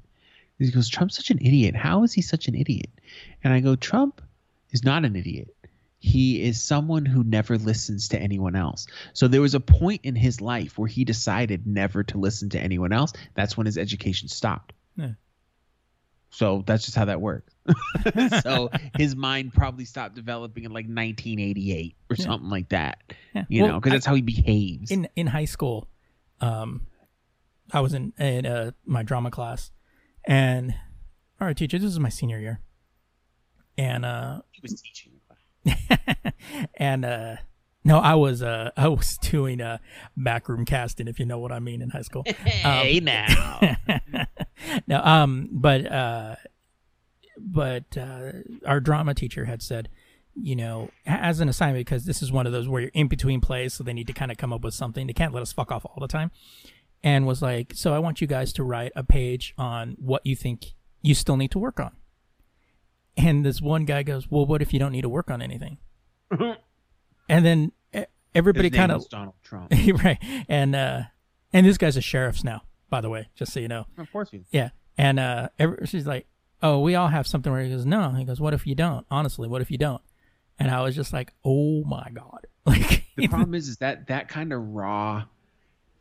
He 0.59 0.71
goes, 0.71 0.89
Trump's 0.89 1.17
such 1.17 1.31
an 1.31 1.39
idiot. 1.39 1.75
How 1.77 2.03
is 2.03 2.13
he 2.13 2.23
such 2.23 2.49
an 2.49 2.55
idiot? 2.55 2.91
And 3.45 3.53
I 3.53 3.61
go, 3.61 3.77
Trump 3.77 4.23
is 4.71 4.85
not 4.85 5.05
an 5.05 5.17
idiot. 5.17 5.55
He 6.07 6.41
is 6.43 6.63
someone 6.63 7.05
who 7.05 7.25
never 7.25 7.59
listens 7.59 8.09
to 8.11 8.21
anyone 8.21 8.55
else. 8.55 8.87
So 9.13 9.27
there 9.27 9.41
was 9.41 9.55
a 9.55 9.61
point 9.61 10.03
in 10.05 10.15
his 10.15 10.41
life 10.41 10.79
where 10.79 10.87
he 10.89 11.05
decided 11.05 11.67
never 11.67 12.05
to 12.05 12.19
listen 12.19 12.49
to 12.51 12.61
anyone 12.61 12.93
else. 12.93 13.13
That's 13.35 13.57
when 13.57 13.67
his 13.67 13.77
education 13.77 14.29
stopped. 14.29 14.73
Yeah. 14.97 15.13
So 16.31 16.63
that's 16.67 16.85
just 16.85 16.97
how 16.97 17.07
that 17.07 17.21
works. 17.21 17.53
so 18.43 18.71
his 18.97 19.17
mind 19.17 19.53
probably 19.53 19.85
stopped 19.85 20.15
developing 20.15 20.65
in 20.65 20.71
like 20.71 20.85
1988 20.87 21.97
or 22.11 22.17
Yeah. 22.17 22.25
something 22.25 22.51
like 22.51 22.69
that. 22.69 22.99
Yeah. 23.35 23.45
You 23.49 23.63
Well, 23.63 23.73
know, 23.73 23.81
because 23.81 23.93
that's 23.93 24.07
how 24.07 24.15
he 24.15 24.23
behaves. 24.23 24.91
in 24.91 25.09
in 25.17 25.27
high 25.27 25.45
school, 25.47 25.89
um, 26.41 26.83
I 27.73 27.81
was 27.81 27.95
in 27.95 28.13
in 28.19 28.47
uh, 28.47 28.71
my 28.85 29.03
drama 29.03 29.31
class, 29.33 29.73
and 30.25 30.73
all 31.41 31.49
right, 31.49 31.57
teacher, 31.57 31.79
this 31.79 31.91
is 31.91 31.99
my 31.99 32.11
senior 32.11 32.39
year, 32.39 32.61
and 33.77 34.05
uh, 34.05 34.43
he 34.53 34.61
was 34.63 34.81
teaching. 34.81 35.13
and 36.75 37.05
uh, 37.05 37.37
no, 37.85 37.99
I 37.99 38.15
was 38.15 38.43
uh, 38.43 38.71
I 38.77 38.89
was 38.89 39.17
doing 39.19 39.61
uh, 39.61 39.79
backroom 40.17 40.65
casting, 40.65 41.09
if 41.09 41.19
you 41.19 41.27
know 41.27 41.39
what 41.39 41.53
I 41.53 41.61
mean, 41.61 41.83
in 41.83 41.91
high 41.91 42.03
school. 42.03 42.25
Hey 42.47 43.01
now. 43.01 43.61
no, 44.87 45.01
um, 45.03 45.49
but 45.53 45.91
uh, 45.91 46.37
but 47.39 47.85
uh, 47.97 48.33
our 48.67 48.81
drama 48.81 49.15
teacher 49.15 49.45
had 49.45 49.63
said, 49.63 49.89
you 50.35 50.57
know, 50.57 50.91
as 51.07 51.41
an 51.41 51.49
assignment 51.49 51.87
because 51.87 52.05
this 52.05 52.23
is 52.23 52.33
one 52.33 52.47
of 52.47 52.53
those 52.53 52.69
where 52.69 52.83
you're 52.83 52.91
in 52.95 53.09
between 53.09 53.41
plays, 53.41 53.75
so 53.75 53.85
they 53.85 53.93
need 53.93 54.07
to 54.09 54.13
kind 54.13 54.31
of 54.31 54.37
come 54.37 54.53
up 54.53 54.65
with 54.65 54.75
something. 54.75 55.07
They 55.07 55.13
can't 55.13 55.33
let 55.33 55.43
us 55.43 55.53
fuck 55.53 55.71
off 55.71 55.85
all 55.85 55.99
the 56.01 56.09
time. 56.09 56.31
And 57.03 57.27
was 57.27 57.41
like, 57.41 57.73
so 57.75 57.95
I 57.95 57.99
want 58.01 58.21
you 58.21 58.27
guys 58.27 58.53
to 58.55 58.65
write 58.65 58.91
a 58.97 59.05
page 59.05 59.55
on 59.57 59.97
what 60.01 60.27
you 60.27 60.35
think 60.35 60.75
you 61.03 61.15
still 61.15 61.37
need 61.37 61.53
to 61.53 61.59
work 61.59 61.79
on. 61.79 61.93
And 63.17 63.45
this 63.45 63.61
one 63.61 63.85
guy 63.85 64.03
goes, 64.03 64.31
well, 64.31 64.45
what 64.45 64.61
if 64.63 64.73
you 64.73 64.79
don't 64.79 64.93
need 64.93 65.03
to 65.03 65.09
work 65.09 65.31
on 65.31 65.41
anything? 65.41 65.79
and 66.31 66.57
then 67.45 67.73
everybody 68.35 68.71
kind 68.71 68.93
of 68.93 69.09
Donald 69.09 69.35
Trump. 69.43 69.73
right, 70.05 70.19
and 70.49 70.77
uh, 70.77 71.03
and 71.53 71.67
this 71.67 71.79
guy's 71.79 71.97
a 71.97 72.03
sheriff's 72.03 72.45
now, 72.45 72.63
by 72.91 73.01
the 73.01 73.09
way, 73.09 73.29
just 73.35 73.53
so 73.53 73.61
you 73.61 73.69
know. 73.69 73.87
Of 73.97 74.11
course 74.13 74.31
he. 74.31 74.45
Yeah. 74.51 74.71
And 74.99 75.19
uh 75.19 75.49
every, 75.59 75.87
she's 75.87 76.07
like, 76.07 76.27
Oh, 76.63 76.81
we 76.81 76.95
all 76.95 77.09
have 77.09 77.27
something 77.27 77.53
where 77.53 77.63
he 77.63 77.71
goes, 77.71 77.87
No. 77.87 78.11
He 78.13 78.25
goes, 78.25 78.41
What 78.41 78.55
if 78.55 78.67
you 78.67 78.75
don't? 78.75 79.07
Honestly, 79.11 79.49
what 79.49 79.61
if 79.63 79.71
you 79.71 79.79
don't? 79.79 80.03
And 80.59 80.71
I 80.71 80.83
was 80.83 80.95
just 80.95 81.13
like, 81.13 81.33
Oh 81.45 81.85
my 81.85 82.09
God. 82.13 82.47
Like 82.67 83.05
The 83.17 83.29
problem 83.29 83.55
is, 83.55 83.69
is 83.69 83.77
that 83.79 84.09
that 84.09 84.29
kind 84.29 84.53
of 84.53 84.61
raw, 84.61 85.25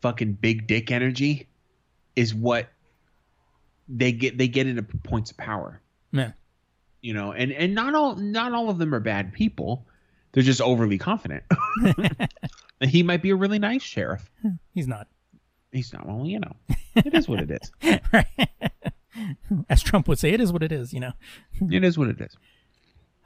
fucking 0.01 0.33
big 0.33 0.65
dick 0.65 0.91
energy, 0.91 1.47
is 2.15 2.33
what 2.33 2.69
they 3.87 4.11
get. 4.11 4.37
They 4.37 4.47
get 4.47 4.65
into 4.65 4.81
points 4.83 5.29
of 5.31 5.37
power. 5.37 5.81
man. 6.11 6.33
You 7.05 7.13
know, 7.13 7.31
and 7.33 7.51
and 7.51 7.75
not 7.75 7.93
all 7.93 8.15
not 8.15 8.53
all 8.53 8.69
of 8.69 8.79
them 8.79 8.93
are 8.95 8.99
bad 8.99 9.31
people. 9.31 9.85
They're 10.31 10.43
just 10.43 10.61
overly 10.61 10.97
confident. 10.97 11.43
He 12.81 13.03
might 13.03 13.21
be 13.21 13.29
a 13.29 13.35
really 13.35 13.57
nice 13.57 13.81
sheriff. 13.81 14.29
He's 14.73 14.87
not. 14.87 15.07
He's 15.71 15.93
not. 15.93 16.05
Well, 16.07 16.25
you 16.25 16.39
know, 16.41 16.55
it 16.95 17.13
is 17.13 17.27
what 17.29 17.39
it 17.39 17.49
is. 17.51 17.71
right. 18.13 18.49
As 19.69 19.81
Trump 19.81 20.09
would 20.09 20.19
say, 20.19 20.31
it 20.31 20.41
is 20.41 20.51
what 20.51 20.61
it 20.61 20.73
is, 20.73 20.93
you 20.93 20.99
know. 20.99 21.13
It 21.71 21.85
is 21.85 21.97
what 21.97 22.09
it 22.09 22.19
is. 22.19 22.35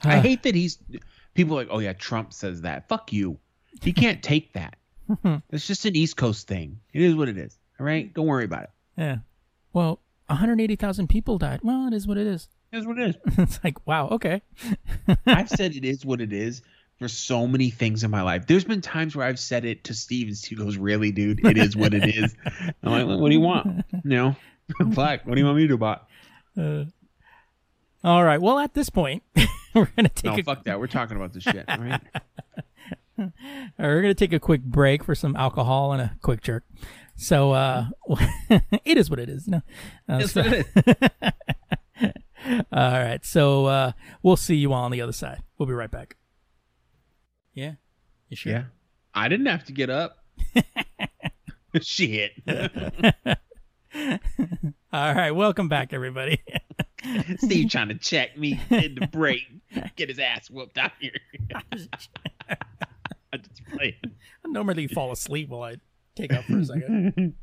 I 0.04 0.18
Uh, 0.18 0.22
hate 0.22 0.44
that 0.44 0.54
he's. 0.54 0.78
People 1.34 1.56
are 1.58 1.62
like, 1.64 1.70
oh 1.72 1.80
yeah, 1.80 1.94
Trump 1.94 2.32
says 2.32 2.62
that. 2.62 2.88
Fuck 2.90 3.12
you. 3.12 3.40
He 3.82 3.92
can't 3.92 4.22
take 4.22 4.54
that. 4.54 4.76
It's 5.50 5.66
just 5.66 5.86
an 5.86 5.96
East 5.96 6.16
Coast 6.16 6.48
thing. 6.48 6.80
It 6.94 7.02
is 7.02 7.16
what 7.16 7.28
it 7.28 7.38
is. 7.40 7.58
All 7.80 7.86
right, 7.88 8.14
don't 8.14 8.28
worry 8.28 8.46
about 8.46 8.64
it. 8.66 8.70
Yeah. 8.98 9.18
Well, 9.74 10.00
180,000 10.28 11.08
people 11.08 11.40
died. 11.40 11.62
Well, 11.64 11.88
it 11.88 11.94
is 11.94 12.06
what 12.06 12.18
it 12.18 12.28
is. 12.28 12.48
Is 12.72 12.86
what 12.86 12.99
it 12.99 13.09
is. 13.09 13.15
it's 13.38 13.59
like, 13.63 13.86
wow, 13.88 14.09
okay. 14.09 14.41
I've 15.26 15.49
said 15.49 15.76
it 15.76 15.84
is 15.86 16.05
what 16.05 16.22
it 16.22 16.32
is 16.32 16.61
for 16.99 17.07
so 17.07 17.47
many 17.47 17.70
things 17.72 18.03
in 18.03 18.11
my 18.11 18.22
life. 18.22 18.45
There's 18.45 18.63
been 18.63 18.82
times 18.82 19.15
where 19.15 19.26
I've 19.26 19.39
said 19.39 19.65
it 19.65 19.86
to 19.86 19.93
Steve, 19.93 20.28
and 20.28 20.38
Steve 20.38 20.59
goes, 20.59 20.78
"Really, 20.78 21.11
dude? 21.11 21.43
It 21.45 21.57
is 21.57 21.76
what 21.76 21.93
it 21.93 22.05
is." 22.15 22.36
I'm 22.84 22.91
like, 23.07 23.20
"What 23.20 23.30
do 23.30 23.34
you 23.34 23.41
want? 23.41 23.86
You 23.91 24.01
know, 24.03 24.36
fuck. 24.93 25.26
What 25.26 25.34
do 25.36 25.39
you 25.39 25.45
want 25.45 25.57
me 25.57 25.63
to 25.63 25.67
do 25.70 25.74
about?" 25.76 26.07
it?" 26.55 26.88
Uh, 28.03 28.07
all 28.07 28.24
right. 28.24 28.39
Well, 28.41 28.59
at 28.59 28.74
this 28.76 28.89
point, 28.89 29.24
we're 29.74 29.86
going 29.95 30.05
to 30.05 30.09
take 30.09 30.26
No, 30.26 30.36
a 30.36 30.43
fuck 30.43 30.63
that. 30.65 30.80
We're 30.80 30.88
talking 30.88 31.17
about 31.17 31.34
this 31.34 31.43
shit. 31.43 31.65
Right. 31.67 32.01
We're 33.78 34.01
gonna 34.01 34.13
take 34.13 34.32
a 34.32 34.39
quick 34.39 34.63
break 34.63 35.03
for 35.03 35.13
some 35.13 35.36
alcohol 35.36 35.91
and 35.91 36.01
a 36.01 36.15
quick 36.22 36.41
jerk. 36.41 36.63
So 37.17 37.51
uh, 37.51 37.88
it 38.86 38.97
is 38.97 39.09
what 39.09 39.20
it 39.20 39.28
is. 39.28 39.45
No, 39.47 39.57
uh, 40.07 40.20
Yes, 40.22 40.32
so- 40.32 40.41
it 40.45 40.65
is. 40.65 41.32
All 42.50 42.64
right. 42.72 43.24
So 43.24 43.66
uh, 43.66 43.91
we'll 44.24 44.38
see 44.38 44.56
you 44.56 44.74
all 44.74 44.84
on 44.84 44.91
the 44.91 45.02
other 45.02 45.14
side. 45.14 45.41
We'll 45.58 45.68
be 45.68 45.74
right 45.74 45.91
back. 45.91 46.16
Yeah, 47.54 47.74
you 48.30 48.38
sure? 48.38 48.52
Yeah. 48.52 48.64
I 49.14 49.28
didn't 49.28 49.47
have 49.47 49.66
to 49.66 49.74
get 49.74 49.89
up. 49.89 50.24
shit. 51.82 52.32
All 54.91 55.14
right. 55.14 55.32
Welcome 55.32 55.68
back, 55.68 55.93
everybody. 55.93 56.41
Steve 57.38 57.70
trying 57.70 57.89
to 57.89 57.95
check 57.95 58.38
me 58.38 58.60
in 58.70 58.95
the 58.95 59.08
break, 59.08 59.41
get 59.95 60.10
his 60.10 60.20
ass 60.20 60.50
whooped 60.50 60.78
out 60.78 60.91
here. 61.00 61.12
I'm 61.54 63.41
just 63.41 63.66
playing. 63.72 63.93
I 64.04 64.47
normally 64.47 64.88
fall 64.88 65.12
asleep 65.12 65.50
while 65.50 65.64
I 65.64 65.76
take 66.16 66.32
out 66.34 66.45
for 66.45 66.58
a 66.58 66.66
second. 66.66 67.34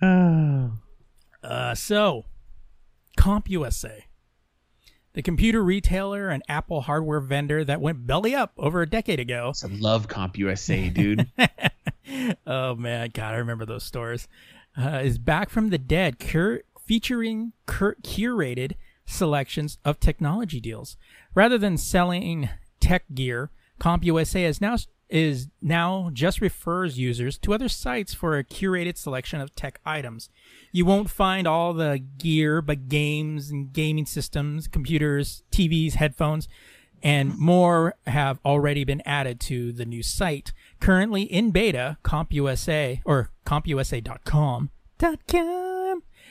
Oh. 0.00 0.72
Uh, 1.42 1.74
so, 1.74 2.24
CompUSA, 3.18 4.02
the 5.14 5.22
computer 5.22 5.62
retailer 5.62 6.28
and 6.28 6.42
Apple 6.48 6.82
hardware 6.82 7.20
vendor 7.20 7.64
that 7.64 7.80
went 7.80 8.06
belly 8.06 8.34
up 8.34 8.52
over 8.56 8.82
a 8.82 8.88
decade 8.88 9.20
ago. 9.20 9.52
Some 9.54 9.80
love 9.80 10.08
CompUSA, 10.08 10.92
dude. 10.94 11.30
oh 12.46 12.74
man, 12.74 13.10
God, 13.12 13.34
I 13.34 13.36
remember 13.36 13.66
those 13.66 13.84
stores. 13.84 14.28
Uh, 14.76 15.00
is 15.04 15.18
back 15.18 15.50
from 15.50 15.68
the 15.68 15.78
dead, 15.78 16.18
cur- 16.18 16.62
featuring 16.86 17.52
cur- 17.66 17.96
curated 18.02 18.72
selections 19.04 19.78
of 19.84 20.00
technology 20.00 20.60
deals. 20.60 20.96
Rather 21.34 21.58
than 21.58 21.76
selling 21.76 22.48
tech 22.80 23.04
gear, 23.14 23.50
CompUSA 23.80 24.40
is 24.40 24.60
now 24.60 24.76
is 25.12 25.48
now 25.60 26.10
just 26.12 26.40
refers 26.40 26.98
users 26.98 27.36
to 27.38 27.52
other 27.52 27.68
sites 27.68 28.14
for 28.14 28.38
a 28.38 28.44
curated 28.44 28.96
selection 28.96 29.40
of 29.40 29.54
tech 29.54 29.78
items. 29.84 30.30
You 30.72 30.86
won't 30.86 31.10
find 31.10 31.46
all 31.46 31.74
the 31.74 32.02
gear, 32.18 32.62
but 32.62 32.88
games 32.88 33.50
and 33.50 33.72
gaming 33.72 34.06
systems, 34.06 34.66
computers, 34.66 35.42
TVs, 35.52 35.94
headphones, 35.94 36.48
and 37.02 37.36
more 37.38 37.94
have 38.06 38.38
already 38.44 38.84
been 38.84 39.02
added 39.04 39.38
to 39.40 39.72
the 39.72 39.84
new 39.84 40.02
site. 40.02 40.52
Currently 40.80 41.22
in 41.24 41.50
beta, 41.50 41.98
CompUSA 42.04 43.02
or 43.04 43.30
CompUSA.com 43.44 44.70
.com, 45.02 45.71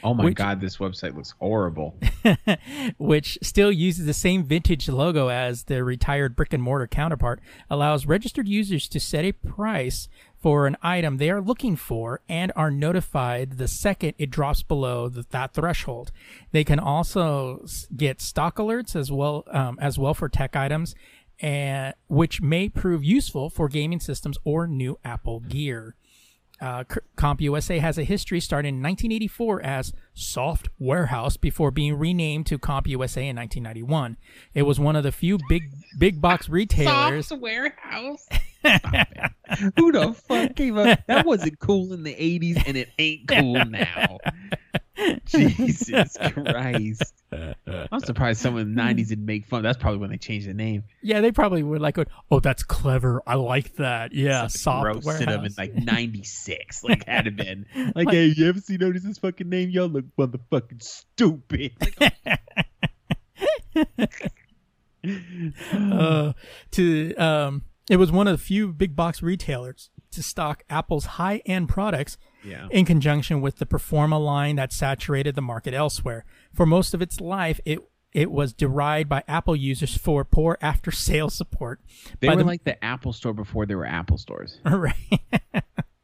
Oh 0.04 0.14
my 0.14 0.26
Which- 0.26 0.36
god, 0.36 0.60
this 0.62 0.78
website 0.78 1.16
looks 1.16 1.34
horrible. 1.39 1.95
which 2.97 3.38
still 3.41 3.72
uses 3.72 4.06
the 4.06 4.14
same 4.14 4.43
vintage 4.43 4.89
logo 4.89 5.28
as 5.30 5.64
the 5.64 5.84
retired 5.84 6.36
brick 6.36 6.54
and 6.54 6.64
mortar 6.64 6.88
counterpart, 6.88 7.39
allows 7.70 8.06
registered 8.06 8.47
users 8.47 8.88
to 8.89 8.99
set 8.99 9.26
a 9.26 9.32
price 9.32 10.08
for 10.38 10.66
an 10.66 10.76
item 10.82 11.18
they 11.18 11.30
are 11.30 11.41
looking 11.41 11.76
for 11.76 12.22
and 12.28 12.52
are 12.56 12.72
notified 12.72 13.58
the 13.60 13.68
second 13.68 14.14
it 14.18 14.32
drops 14.32 14.64
below 14.64 15.08
the, 15.08 15.26
that 15.30 15.54
threshold. 15.54 16.12
They 16.52 16.64
can 16.64 16.80
also 16.80 17.66
get 17.95 18.22
stock 18.22 18.56
alerts 18.58 18.95
as 18.95 19.12
well 19.12 19.43
um, 19.52 19.78
as 19.80 19.99
well 19.99 20.16
for 20.16 20.28
tech 20.30 20.56
items, 20.56 20.95
and 21.39 21.93
which 22.08 22.41
may 22.41 22.70
prove 22.70 23.04
useful 23.04 23.49
for 23.49 23.68
gaming 23.68 23.99
systems 23.99 24.38
or 24.43 24.66
new 24.68 24.97
Apple 25.06 25.41
gear. 25.41 25.95
Uh, 26.62 26.84
CompUSA 27.18 27.80
has 27.80 27.97
a 27.97 28.03
history 28.03 28.39
starting 28.39 28.76
in 28.76 28.84
1984 28.84 29.64
as 29.64 29.93
Soft 30.14 30.70
Warehouse 30.78 31.36
before 31.36 31.72
being 31.72 31.97
renamed 31.97 32.45
to 32.47 32.59
CompUSA 32.59 33.28
in 33.30 33.36
1991. 33.36 34.18
It 34.53 34.62
was 34.62 34.80
one 34.80 34.95
of 34.95 35.03
the 35.03 35.12
few 35.12 35.39
big 35.49 35.64
big 35.97 36.22
box 36.22 36.47
retailers. 36.49 37.28
Soft 37.28 37.41
Warehouse. 37.41 38.30
Who 39.78 39.91
the 39.91 40.14
fuck 40.14 40.55
came 40.55 40.78
up? 40.78 40.99
That 41.07 41.26
wasn't 41.26 41.59
cool 41.59 41.93
in 41.93 42.03
the 42.03 42.14
'80s, 42.14 42.64
and 42.68 42.78
it 42.78 42.89
ain't 42.99 43.28
cool 43.28 43.66
now. 43.66 44.20
Jesus 45.26 46.18
Christ! 46.18 47.14
I'm 47.32 47.99
surprised 48.01 48.39
someone 48.41 48.62
in 48.64 48.76
the 48.76 48.82
'90s 48.82 49.07
didn't 49.07 49.26
make 49.26 49.47
fun. 49.47 49.64
That's 49.64 49.78
probably 49.78 49.99
when 49.99 50.12
they 50.12 50.18
changed 50.18 50.47
the 50.47 50.53
name. 50.53 50.84
Yeah, 51.01 51.22
they 51.22 51.32
probably 51.32 51.64
would 51.64 51.82
like. 51.82 51.97
Oh, 52.30 52.39
that's 52.39 52.64
clever. 52.64 53.24
I 53.26 53.36
like 53.36 53.76
that. 53.76 54.14
Yeah, 54.14 54.47
Soft 54.47 54.86
roasted 54.86 55.28
them 55.28 55.45
in 55.45 55.53
like 55.57 55.74
'96. 55.74 56.84
Like 56.91 57.05
had 57.05 57.28
it 57.28 57.36
been 57.36 57.66
like, 57.95 58.09
hey, 58.09 58.26
you 58.26 58.47
ever 58.47 58.59
see 58.59 58.78
notice 58.78 59.03
this 59.03 59.18
fucking 59.18 59.49
name? 59.49 59.70
Y'all 59.70 59.88
look 59.88 60.05
motherfucking 60.18 60.84
stupid. 60.84 61.74
Like, 61.99 62.14
uh, 65.74 66.34
to 66.72 67.16
um, 67.16 67.64
it 67.92 67.98
was 67.98 68.10
one 68.10 68.26
of 68.26 68.32
the 68.32 68.44
few 68.44 68.72
big 68.72 68.96
box 68.96 69.22
retailers 69.22 69.89
to 70.12 70.24
stock 70.24 70.64
Apple's 70.70 71.06
high 71.06 71.42
end 71.46 71.68
products 71.68 72.18
yeah. 72.42 72.70
in 72.72 72.86
conjunction 72.86 73.42
with 73.42 73.58
the 73.58 73.66
Performa 73.66 74.24
line 74.24 74.56
that 74.56 74.72
saturated 74.72 75.36
the 75.36 75.42
market 75.42 75.74
elsewhere. 75.74 76.24
For 76.54 76.66
most 76.66 76.94
of 76.94 77.02
its 77.02 77.20
life, 77.20 77.60
it 77.66 77.80
it 78.14 78.32
was 78.32 78.54
derided 78.54 79.10
by 79.10 79.24
Apple 79.28 79.58
users 79.58 79.98
for 79.98 80.24
poor 80.24 80.58
after 80.62 80.89
sales 80.89 81.36
support. 81.36 81.82
They 82.22 82.30
were 82.30 82.38
the- 82.38 82.44
like 82.46 82.64
the 82.64 82.82
Apple 82.84 83.12
Store 83.12 83.34
before 83.34 83.66
there 83.66 83.78
were 83.78 83.86
Apple 83.86 84.18
stores. 84.18 84.60
right. 84.66 84.96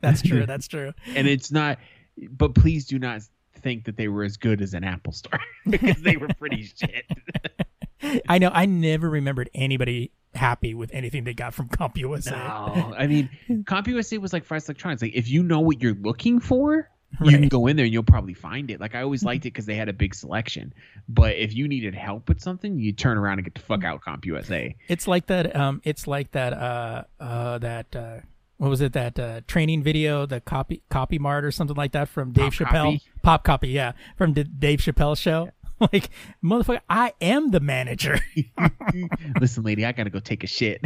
that's 0.02 0.22
true. 0.22 0.46
That's 0.46 0.68
true. 0.68 0.92
and 1.16 1.26
it's 1.26 1.52
not 1.52 1.80
but 2.30 2.54
please 2.54 2.86
do 2.86 3.00
not 3.00 3.22
think 3.68 3.84
that 3.86 3.98
they 3.98 4.08
were 4.08 4.24
as 4.24 4.38
good 4.38 4.62
as 4.62 4.74
an 4.74 4.84
apple 4.84 5.12
store 5.12 5.40
because 5.70 6.02
they 6.02 6.16
were 6.18 6.30
pretty 6.40 6.64
shit 6.80 7.06
I 8.30 8.38
know. 8.38 8.52
I 8.54 8.66
never 8.68 9.10
remembered 9.10 9.50
anybody 9.54 10.12
happy 10.36 10.74
with 10.76 10.92
anything 10.94 11.24
they 11.24 11.34
got 11.34 11.54
from 11.54 11.68
CompUSA. 11.68 12.32
no 12.32 12.94
i 12.98 13.08
mean 13.08 13.30
compusa 13.64 14.20
was 14.20 14.32
like 14.34 14.46
fast 14.46 14.70
electronics 14.70 15.02
like 15.02 15.16
if 15.16 15.28
you 15.28 15.42
know 15.44 15.60
what 15.62 15.82
you're 15.82 15.96
looking 15.96 16.40
for 16.40 16.90
you 17.24 17.32
can 17.32 17.48
go 17.48 17.68
in 17.68 17.76
there 17.76 17.86
and 17.86 17.94
you'll 17.94 18.04
probably 18.04 18.34
find 18.36 18.70
it 18.70 18.80
like 18.80 18.94
i 18.94 19.02
always 19.02 19.24
liked 19.24 19.46
it 19.46 19.52
because 19.54 19.66
they 19.66 19.76
had 19.76 19.90
a 19.90 19.94
big 19.94 20.14
selection 20.14 20.74
but 21.10 21.36
if 21.38 21.56
you 21.56 21.68
needed 21.68 21.96
help 21.96 22.30
with 22.30 22.40
something 22.40 22.78
you 22.80 22.92
turn 22.94 23.18
around 23.18 23.40
and 23.40 23.46
get 23.46 23.56
the 23.56 23.62
fuck 23.62 23.84
out 23.84 24.02
compusa 24.02 24.76
It's 24.88 25.08
like 25.08 25.26
that. 25.28 25.56
Um, 25.56 25.82
it's 25.84 26.06
like 26.06 26.32
that. 26.32 26.54
Uh, 26.54 27.04
uh, 27.20 27.58
that. 27.60 27.96
Uh, 27.96 28.18
what 28.58 28.70
was 28.70 28.82
it? 28.82 28.94
That 28.94 29.20
uh, 29.20 29.42
training 29.48 29.84
video, 29.84 30.26
the 30.26 30.42
copy 30.42 30.82
copy 30.90 31.20
mart 31.20 31.46
or 31.46 31.52
something 31.52 31.76
like 31.76 31.92
that 31.94 32.10
from 32.10 32.32
Dave 32.32 32.52
Pop 32.52 32.54
Chappelle. 32.54 32.84
Copy? 32.84 33.02
Pop 33.22 33.44
copy, 33.44 33.70
yeah, 33.70 33.94
from 34.18 34.34
D- 34.34 34.44
Dave 34.44 34.80
Chappelle 34.80 35.18
show. 35.18 35.52
like 35.94 36.10
motherfucker, 36.44 36.82
I 36.90 37.14
am 37.22 37.52
the 37.52 37.60
manager. 37.60 38.20
listen 39.40 39.64
lady 39.64 39.86
i 39.86 39.92
gotta 39.92 40.10
go 40.10 40.20
take 40.20 40.44
a 40.44 40.48
shit 40.48 40.82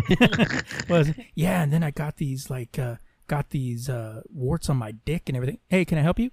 was 0.90 1.12
yeah, 1.36 1.64
and 1.64 1.72
then 1.72 1.84
I 1.84 1.92
got 1.92 2.18
these 2.18 2.50
like 2.50 2.78
uh, 2.78 2.96
got 3.28 3.50
these 3.52 3.88
uh, 3.88 4.22
warts 4.30 4.70
on 4.70 4.78
my 4.78 4.92
dick 4.92 5.24
and 5.28 5.38
everything. 5.38 5.60
Hey, 5.70 5.86
can 5.86 5.98
I 5.98 6.02
help 6.02 6.20
you? 6.20 6.32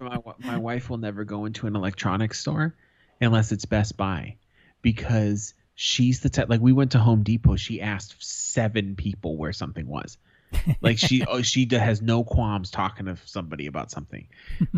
my, 0.00 0.18
my 0.38 0.56
wife 0.56 0.88
will 0.88 0.98
never 0.98 1.24
go 1.24 1.46
into 1.46 1.66
an 1.66 1.74
electronics 1.74 2.38
store 2.38 2.76
unless 3.20 3.50
it's 3.50 3.64
Best 3.64 3.96
Buy 3.96 4.36
because 4.82 5.54
she's 5.74 6.20
the 6.20 6.30
type 6.30 6.48
like 6.48 6.60
we 6.60 6.72
went 6.72 6.92
to 6.92 6.98
Home 6.98 7.22
Depot 7.22 7.56
she 7.56 7.80
asked 7.80 8.16
seven 8.20 8.94
people 8.96 9.36
where 9.36 9.52
something 9.52 9.86
was 9.86 10.18
like 10.80 10.98
she 10.98 11.24
oh, 11.28 11.42
she 11.42 11.66
has 11.72 12.00
no 12.00 12.22
qualms 12.22 12.70
talking 12.70 13.06
to 13.06 13.16
somebody 13.24 13.66
about 13.66 13.90
something 13.90 14.26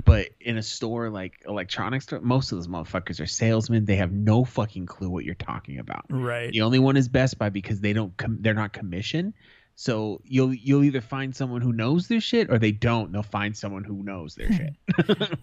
but 0.07 0.28
in 0.40 0.57
a 0.57 0.62
store 0.62 1.11
like 1.11 1.42
electronics 1.47 2.07
store 2.07 2.20
most 2.20 2.51
of 2.51 2.57
those 2.57 2.66
motherfuckers 2.68 3.20
are 3.20 3.26
salesmen 3.26 3.84
they 3.84 3.97
have 3.97 4.11
no 4.12 4.42
fucking 4.44 4.86
clue 4.86 5.11
what 5.11 5.24
you're 5.24 5.34
talking 5.34 5.78
about 5.78 6.07
Right. 6.09 6.51
the 6.51 6.62
only 6.62 6.78
one 6.78 6.97
is 6.97 7.09
Best 7.09 7.38
Buy 7.38 7.51
because 7.51 7.80
they 7.80 7.92
don't 7.92 8.16
com- 8.16 8.38
they're 8.40 8.55
not 8.55 8.72
commission. 8.72 9.34
So 9.78 10.22
you'll 10.24 10.55
you'll 10.55 10.84
either 10.84 11.03
find 11.03 11.36
someone 11.36 11.61
who 11.61 11.74
knows 11.74 12.09
their 12.09 12.20
shit 12.22 12.51
or 12.51 12.59
they 12.59 12.72
don't. 12.72 13.12
They'll 13.12 13.22
find 13.22 13.55
someone 13.55 13.84
who 13.84 14.03
knows 14.03 14.34
their 14.34 14.51
shit. 14.51 14.74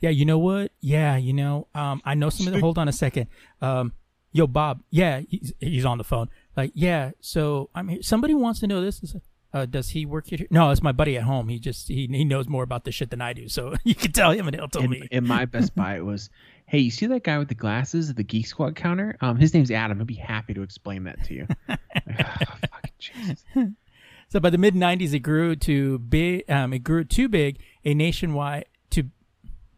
Yeah, 0.00 0.10
you 0.10 0.24
know 0.26 0.38
what? 0.38 0.70
Yeah, 0.80 1.16
you 1.16 1.32
know, 1.32 1.66
um, 1.74 2.00
I 2.04 2.14
know 2.14 2.30
somebody. 2.30 2.60
Hold 2.60 2.78
on 2.78 2.88
a 2.88 2.92
second. 2.92 3.26
Um, 3.60 3.92
yo, 4.32 4.46
Bob. 4.46 4.82
Yeah, 4.90 5.20
he's, 5.28 5.52
he's 5.60 5.84
on 5.84 5.98
the 5.98 6.04
phone. 6.04 6.28
Like, 6.56 6.72
yeah. 6.74 7.12
So 7.20 7.70
I'm 7.74 7.88
here. 7.88 8.02
Somebody 8.02 8.34
wants 8.34 8.60
to 8.60 8.66
know 8.66 8.80
this. 8.80 9.02
Is, 9.02 9.16
Uh, 9.50 9.64
does 9.64 9.88
he 9.90 10.04
work 10.04 10.26
here? 10.26 10.46
No, 10.50 10.70
it's 10.70 10.82
my 10.82 10.92
buddy 10.92 11.16
at 11.16 11.22
home. 11.22 11.48
He 11.48 11.58
just 11.58 11.88
he 11.88 12.06
he 12.06 12.24
knows 12.24 12.48
more 12.48 12.62
about 12.62 12.84
this 12.84 12.94
shit 12.94 13.08
than 13.08 13.22
I 13.22 13.32
do. 13.32 13.48
So 13.48 13.74
you 13.84 13.94
can 13.94 14.12
tell 14.12 14.30
him, 14.30 14.46
and 14.46 14.54
he'll 14.54 14.68
tell 14.68 14.82
in, 14.82 14.90
me. 14.90 15.08
in 15.10 15.26
my 15.26 15.46
Best 15.46 15.74
Buy, 15.74 16.00
was, 16.02 16.28
hey, 16.66 16.80
you 16.80 16.90
see 16.90 17.06
that 17.06 17.24
guy 17.24 17.38
with 17.38 17.48
the 17.48 17.54
glasses 17.54 18.10
at 18.10 18.16
the 18.16 18.24
Geek 18.24 18.46
Squad 18.46 18.76
counter? 18.76 19.16
Um, 19.22 19.38
his 19.38 19.54
name's 19.54 19.70
Adam. 19.70 19.96
He'll 19.96 20.04
be 20.04 20.14
happy 20.14 20.52
to 20.52 20.60
explain 20.62 21.04
that 21.04 21.24
to 21.24 21.34
you. 21.34 21.46
Like, 21.68 21.80
oh, 22.42 22.54
fucking 22.70 22.92
Jesus. 22.98 23.44
So 24.30 24.40
by 24.40 24.50
the 24.50 24.58
mid 24.58 24.74
'90s, 24.74 25.14
it 25.14 25.20
grew 25.20 25.56
to 25.56 25.98
big. 26.00 26.44
Um, 26.50 26.74
it 26.74 26.80
grew 26.80 27.04
too 27.04 27.30
big 27.30 27.60
a 27.82 27.94
nationwide 27.94 28.66
to 28.90 29.04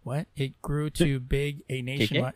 what? 0.03 0.26
It 0.34 0.61
grew 0.61 0.90
too 0.90 1.20
big 1.20 1.62
a 1.68 1.80
nationwide. 1.82 2.34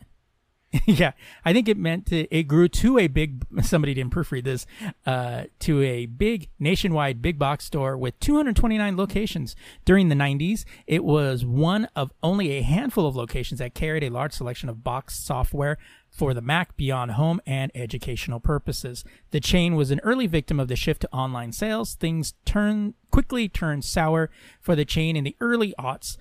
yeah, 0.85 1.11
I 1.43 1.53
think 1.53 1.67
it 1.67 1.77
meant 1.77 2.07
to, 2.07 2.27
it 2.35 2.43
grew 2.43 2.67
to 2.67 2.99
a 2.99 3.07
big. 3.07 3.45
Somebody 3.63 3.93
didn't 3.93 4.13
proofread 4.13 4.43
this. 4.43 4.65
Uh, 5.05 5.43
to 5.59 5.81
a 5.81 6.05
big 6.05 6.49
nationwide 6.59 7.21
big 7.21 7.37
box 7.37 7.65
store 7.65 7.97
with 7.97 8.19
229 8.19 8.97
locations 8.97 9.55
during 9.85 10.09
the 10.09 10.15
90s. 10.15 10.65
It 10.87 11.03
was 11.03 11.45
one 11.45 11.87
of 11.95 12.11
only 12.23 12.51
a 12.51 12.61
handful 12.61 13.07
of 13.07 13.15
locations 13.15 13.59
that 13.59 13.73
carried 13.73 14.03
a 14.03 14.09
large 14.09 14.33
selection 14.33 14.69
of 14.69 14.83
box 14.83 15.17
software 15.17 15.77
for 16.09 16.33
the 16.33 16.41
Mac 16.41 16.77
beyond 16.77 17.11
home 17.11 17.41
and 17.45 17.71
educational 17.75 18.39
purposes. 18.39 19.03
The 19.31 19.41
chain 19.41 19.75
was 19.75 19.91
an 19.91 19.99
early 20.01 20.27
victim 20.27 20.59
of 20.59 20.69
the 20.69 20.75
shift 20.77 21.01
to 21.01 21.11
online 21.11 21.51
sales. 21.51 21.93
Things 21.95 22.33
turned 22.45 22.93
quickly 23.11 23.47
turned 23.47 23.85
sour 23.85 24.29
for 24.59 24.75
the 24.75 24.85
chain 24.85 25.15
in 25.15 25.23
the 25.23 25.35
early 25.39 25.73
aughts 25.79 26.17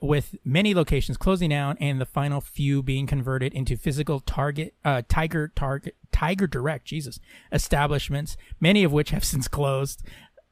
with 0.00 0.36
many 0.44 0.74
locations 0.74 1.16
closing 1.16 1.50
down 1.50 1.76
and 1.80 2.00
the 2.00 2.06
final 2.06 2.40
few 2.40 2.82
being 2.82 3.06
converted 3.06 3.52
into 3.52 3.76
physical 3.76 4.20
target 4.20 4.74
uh, 4.84 5.02
tiger 5.08 5.50
target 5.56 5.96
tiger 6.12 6.46
direct 6.46 6.84
jesus 6.84 7.18
establishments 7.50 8.36
many 8.60 8.84
of 8.84 8.92
which 8.92 9.10
have 9.10 9.24
since 9.32 9.48
closed 9.48 10.02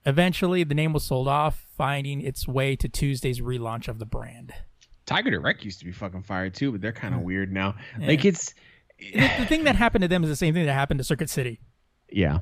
eventually 0.05 0.65
the 0.65 0.75
name 0.75 0.93
was 0.93 1.05
sold 1.05 1.29
off 1.29 1.67
finding 1.77 2.21
its 2.21 2.49
way 2.49 2.75
to 2.75 2.89
tuesday's 2.89 3.41
relaunch 3.41 3.87
of 3.87 3.99
the 3.99 4.07
brand 4.07 4.53
Tiger 5.11 5.31
Direct 5.31 5.65
used 5.65 5.81
to 5.81 5.85
be 5.85 5.91
fucking 5.91 6.23
fire 6.23 6.51
too, 6.51 6.71
but 6.71 6.81
they're 6.81 6.93
kind 6.93 7.17
of 7.17 7.23
weird 7.23 7.53
now. 7.53 7.75
Yeah. 7.99 8.07
Like 8.07 8.25
it's 8.25 8.55
the, 9.01 9.29
the 9.39 9.47
thing 9.47 9.65
that 9.65 9.75
happened 9.75 10.03
to 10.03 10.09
them 10.09 10.23
is 10.23 10.31
the 10.31 10.37
same 10.37 10.55
thing 10.55 10.67
that 10.67 10.73
happened 10.73 10.99
to 10.99 11.05
Circuit 11.05 11.29
City, 11.29 11.59
yeah. 12.09 12.39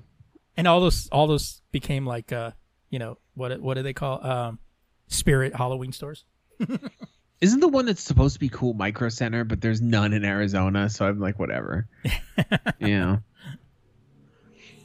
and 0.55 0.69
all 0.69 0.79
those 0.79 1.09
all 1.09 1.27
those 1.27 1.63
became 1.73 2.05
like 2.05 2.31
uh 2.31 2.51
you 2.91 2.99
know 2.99 3.17
what 3.33 3.59
what 3.63 3.75
do 3.75 3.83
they 3.83 3.95
call 3.95 4.25
um 4.25 4.59
spirit 5.07 5.57
Halloween 5.57 5.93
stores. 5.93 6.27
Isn't 7.41 7.61
the 7.61 7.69
one 7.69 7.87
that's 7.87 8.03
supposed 8.03 8.35
to 8.35 8.41
be 8.41 8.49
cool 8.49 8.75
Micro 8.75 9.09
Center, 9.09 9.45
but 9.45 9.61
there's 9.61 9.81
none 9.81 10.13
in 10.13 10.25
Arizona, 10.25 10.91
so 10.91 11.07
I'm 11.07 11.21
like, 11.21 11.39
whatever. 11.39 11.87
yeah. 12.81 13.19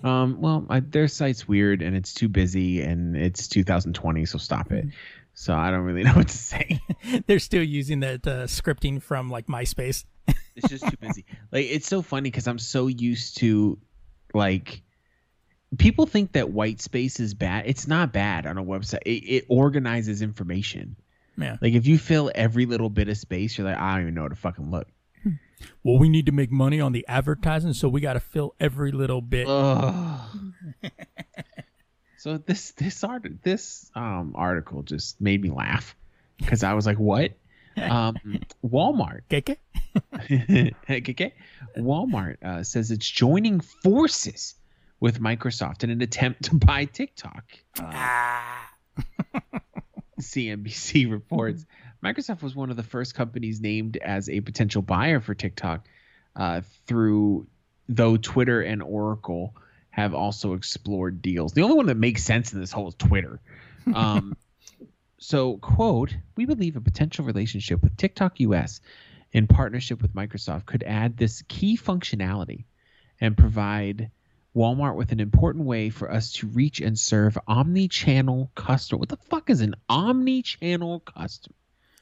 Um. 0.03 0.39
Well, 0.39 0.65
I, 0.69 0.81
their 0.81 1.07
site's 1.07 1.47
weird 1.47 1.81
and 1.81 1.95
it's 1.95 2.13
too 2.13 2.27
busy, 2.27 2.81
and 2.81 3.15
it's 3.15 3.47
2020, 3.47 4.25
so 4.25 4.37
stop 4.37 4.71
it. 4.71 4.85
So 5.33 5.55
I 5.55 5.71
don't 5.71 5.81
really 5.81 6.03
know 6.03 6.13
what 6.13 6.27
to 6.27 6.37
say. 6.37 6.79
They're 7.25 7.39
still 7.39 7.63
using 7.63 8.01
that 8.01 8.27
uh, 8.27 8.45
scripting 8.45 9.01
from 9.01 9.29
like 9.29 9.47
MySpace. 9.47 10.05
it's 10.55 10.69
just 10.69 10.87
too 10.87 10.97
busy. 10.97 11.25
Like 11.51 11.65
it's 11.65 11.87
so 11.87 12.01
funny 12.01 12.29
because 12.29 12.47
I'm 12.47 12.59
so 12.59 12.87
used 12.87 13.37
to, 13.37 13.79
like, 14.33 14.83
people 15.77 16.05
think 16.05 16.33
that 16.33 16.51
white 16.51 16.81
space 16.81 17.19
is 17.19 17.33
bad. 17.33 17.63
It's 17.65 17.87
not 17.87 18.13
bad 18.13 18.45
on 18.45 18.57
a 18.57 18.63
website. 18.63 19.01
It, 19.05 19.23
it 19.23 19.45
organizes 19.49 20.21
information. 20.21 20.95
Yeah. 21.37 21.57
Like 21.61 21.73
if 21.73 21.87
you 21.87 21.97
fill 21.97 22.31
every 22.35 22.65
little 22.65 22.89
bit 22.89 23.09
of 23.09 23.17
space, 23.17 23.57
you're 23.57 23.67
like, 23.67 23.77
I 23.77 23.93
don't 23.93 24.03
even 24.03 24.13
know 24.15 24.21
where 24.21 24.29
to 24.29 24.35
fucking 24.35 24.69
look. 24.71 24.87
Well, 25.83 25.97
we 25.97 26.09
need 26.09 26.25
to 26.25 26.33
make 26.33 26.51
money 26.51 26.81
on 26.81 26.91
the 26.91 27.05
advertising, 27.07 27.71
so 27.71 27.87
we 27.87 28.01
got 28.01 28.13
to 28.13 28.19
fill 28.19 28.53
every 28.59 28.91
little 28.91 29.21
bit. 29.21 29.47
So 32.17 32.37
this 32.37 32.71
this 32.71 33.03
art 33.03 33.25
this 33.43 33.91
um 33.95 34.31
article 34.35 34.81
just 34.83 35.19
made 35.19 35.41
me 35.41 35.49
laugh 35.49 35.93
because 36.37 36.63
I 36.63 36.73
was 36.73 36.85
like, 36.85 36.97
what? 36.97 37.31
Um, 37.75 38.15
Walmart. 38.63 39.21
KK? 39.31 39.57
okay. 40.89 41.33
Walmart 41.77 42.37
uh, 42.43 42.61
says 42.63 42.91
it's 42.91 43.09
joining 43.09 43.61
forces 43.61 44.53
with 44.99 45.19
Microsoft 45.19 45.83
in 45.83 45.89
an 45.89 46.01
attempt 46.03 46.43
to 46.45 46.55
buy 46.55 46.85
TikTok. 46.85 47.43
Uh, 47.79 47.91
Ah. 47.91 48.69
CNBC 50.19 51.09
reports 51.11 51.65
Microsoft 52.03 52.41
was 52.41 52.55
one 52.55 52.69
of 52.69 52.75
the 52.75 52.83
first 52.83 53.15
companies 53.15 53.61
named 53.61 53.97
as 53.97 54.29
a 54.29 54.41
potential 54.41 54.81
buyer 54.81 55.21
for 55.21 55.33
TikTok 55.33 55.85
uh, 56.35 56.61
through 56.85 57.47
though 57.87 58.17
Twitter 58.17 58.61
and 58.61 58.83
Oracle 58.83 59.55
have 59.89 60.13
also 60.13 60.53
explored 60.53 61.21
deals. 61.21 61.53
The 61.53 61.61
only 61.61 61.75
one 61.75 61.85
that 61.85 61.97
makes 61.97 62.23
sense 62.23 62.51
in 62.51 62.59
this 62.59 62.71
whole 62.71 62.89
is 62.89 62.95
Twitter. 62.95 63.39
Um, 63.93 64.37
so, 65.17 65.57
quote, 65.57 66.15
we 66.37 66.45
believe 66.45 66.77
a 66.77 66.81
potential 66.81 67.25
relationship 67.25 67.83
with 67.83 67.97
TikTok 67.97 68.39
US 68.39 68.79
in 69.33 69.45
partnership 69.45 70.01
with 70.01 70.15
Microsoft 70.15 70.65
could 70.65 70.83
add 70.83 71.17
this 71.17 71.43
key 71.49 71.77
functionality 71.77 72.63
and 73.19 73.37
provide 73.37 74.09
Walmart 74.55 74.95
with 74.95 75.11
an 75.11 75.19
important 75.19 75.65
way 75.65 75.89
for 75.89 76.11
us 76.11 76.31
to 76.33 76.47
reach 76.47 76.79
and 76.79 76.97
serve 76.97 77.37
omni-channel 77.47 78.51
customer. 78.55 78.99
What 78.99 79.09
the 79.09 79.17
fuck 79.17 79.49
is 79.49 79.61
an 79.61 79.75
omni-channel 79.89 81.01
customer? 81.01 81.55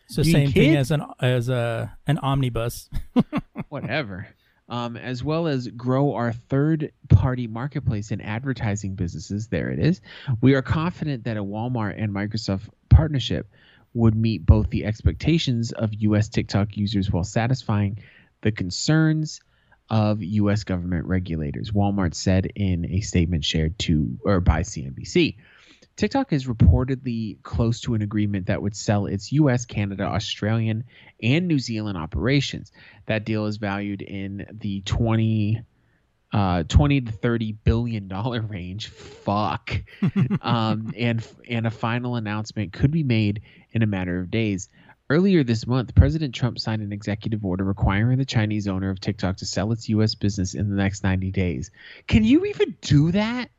It's 0.08 0.18
the 0.18 0.24
You 0.26 0.32
same 0.32 0.52
thing 0.52 0.76
as 0.76 0.92
an 0.92 1.04
as 1.22 1.48
a 1.48 1.96
an 2.06 2.18
omnibus. 2.18 2.90
Whatever. 3.70 4.28
Um, 4.68 4.96
as 4.96 5.24
well 5.24 5.48
as 5.48 5.68
grow 5.68 6.14
our 6.14 6.32
third-party 6.32 7.48
marketplace 7.48 8.12
and 8.12 8.24
advertising 8.24 8.96
businesses. 8.96 9.48
There 9.48 9.70
it 9.70 9.80
is. 9.80 10.00
We 10.40 10.54
are 10.54 10.62
confident 10.62 11.26
that 11.26 11.36
a 11.36 11.44
Walmart 11.44 12.02
and 12.02 12.14
Microsoft 12.14 12.70
partnership 12.90 13.50
would 13.94 14.16
meet 14.16 14.46
both 14.46 14.70
the 14.70 14.86
expectations 14.86 15.74
of 15.74 15.94
U.S. 15.96 16.30
TikTok 16.30 16.78
users 16.78 17.12
while 17.12 17.26
satisfying 17.26 18.00
the 18.42 18.52
concerns 18.52 19.42
of 19.92 20.24
U.S. 20.24 20.64
government 20.64 21.06
regulators. 21.06 21.72
Walmart 21.72 22.16
said 22.16 22.48
in 22.56 22.86
a 22.86 23.02
statement 23.02 23.44
shared 23.44 23.78
to 23.80 24.18
or 24.24 24.40
by 24.40 24.62
CNBC. 24.62 25.36
TikTok 25.98 26.32
is 26.32 26.48
reportedly 26.48 27.44
close 27.44 27.82
to 27.82 27.94
an 27.94 28.02
agreement 28.02 28.48
that 28.48 28.62
would 28.62 28.74
sell 28.76 29.06
its 29.06 29.34
US, 29.34 29.66
Canada, 29.66 30.04
Australian, 30.04 30.86
and 31.22 31.46
New 31.46 31.60
Zealand 31.60 31.98
operations. 31.98 32.72
That 33.06 33.26
deal 33.26 33.46
is 33.46 33.58
valued 33.58 34.02
in 34.02 34.48
the 34.52 34.82
20 34.82 35.62
uh 36.34 36.64
20 36.64 37.02
to 37.02 37.12
30 37.12 37.52
billion 37.52 38.08
dollar 38.08 38.40
range. 38.50 38.88
Fuck. 38.88 39.84
um 40.42 40.94
and 40.98 41.28
and 41.50 41.68
a 41.68 41.72
final 41.72 42.16
announcement 42.16 42.72
could 42.72 42.92
be 42.92 43.04
made 43.04 43.42
in 43.74 43.84
a 43.84 43.88
matter 43.88 44.22
of 44.22 44.32
days. 44.32 44.70
Earlier 45.12 45.44
this 45.44 45.68
month, 45.68 45.94
President 45.94 46.34
Trump 46.34 46.58
signed 46.58 46.82
an 46.82 46.94
executive 46.94 47.44
order 47.44 47.66
requiring 47.66 48.18
the 48.18 48.24
Chinese 48.24 48.70
owner 48.70 48.90
of 48.90 49.02
TikTok 49.02 49.36
to 49.38 49.46
sell 49.46 49.74
its 49.74 49.90
US 49.90 50.16
business 50.16 50.54
in 50.54 50.70
the 50.70 50.76
next 50.78 51.04
90 51.04 51.32
days. 51.32 51.70
Can 52.08 52.24
you 52.24 52.46
even 52.46 52.78
do 52.80 53.12
that? 53.12 53.50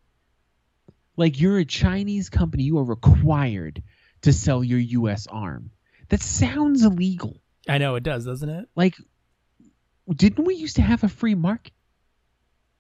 Like 1.19 1.39
you're 1.39 1.59
a 1.59 1.67
Chinese 1.67 2.31
company, 2.31 2.63
you 2.63 2.79
are 2.79 2.85
required 2.85 3.83
to 4.23 4.33
sell 4.33 4.65
your 4.65 4.79
US 4.79 5.27
arm. 5.27 5.73
That 6.09 6.23
sounds 6.23 6.87
illegal. 6.87 7.37
I 7.69 7.77
know 7.77 7.97
it 7.97 8.03
does, 8.03 8.25
doesn't 8.25 8.49
it? 8.49 8.71
Like 8.75 8.97
didn't 10.09 10.47
we 10.47 10.55
used 10.55 10.77
to 10.77 10.83
have 10.83 11.05
a 11.05 11.09
free 11.09 11.35
market? 11.35 11.75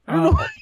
Uh. 0.09 0.35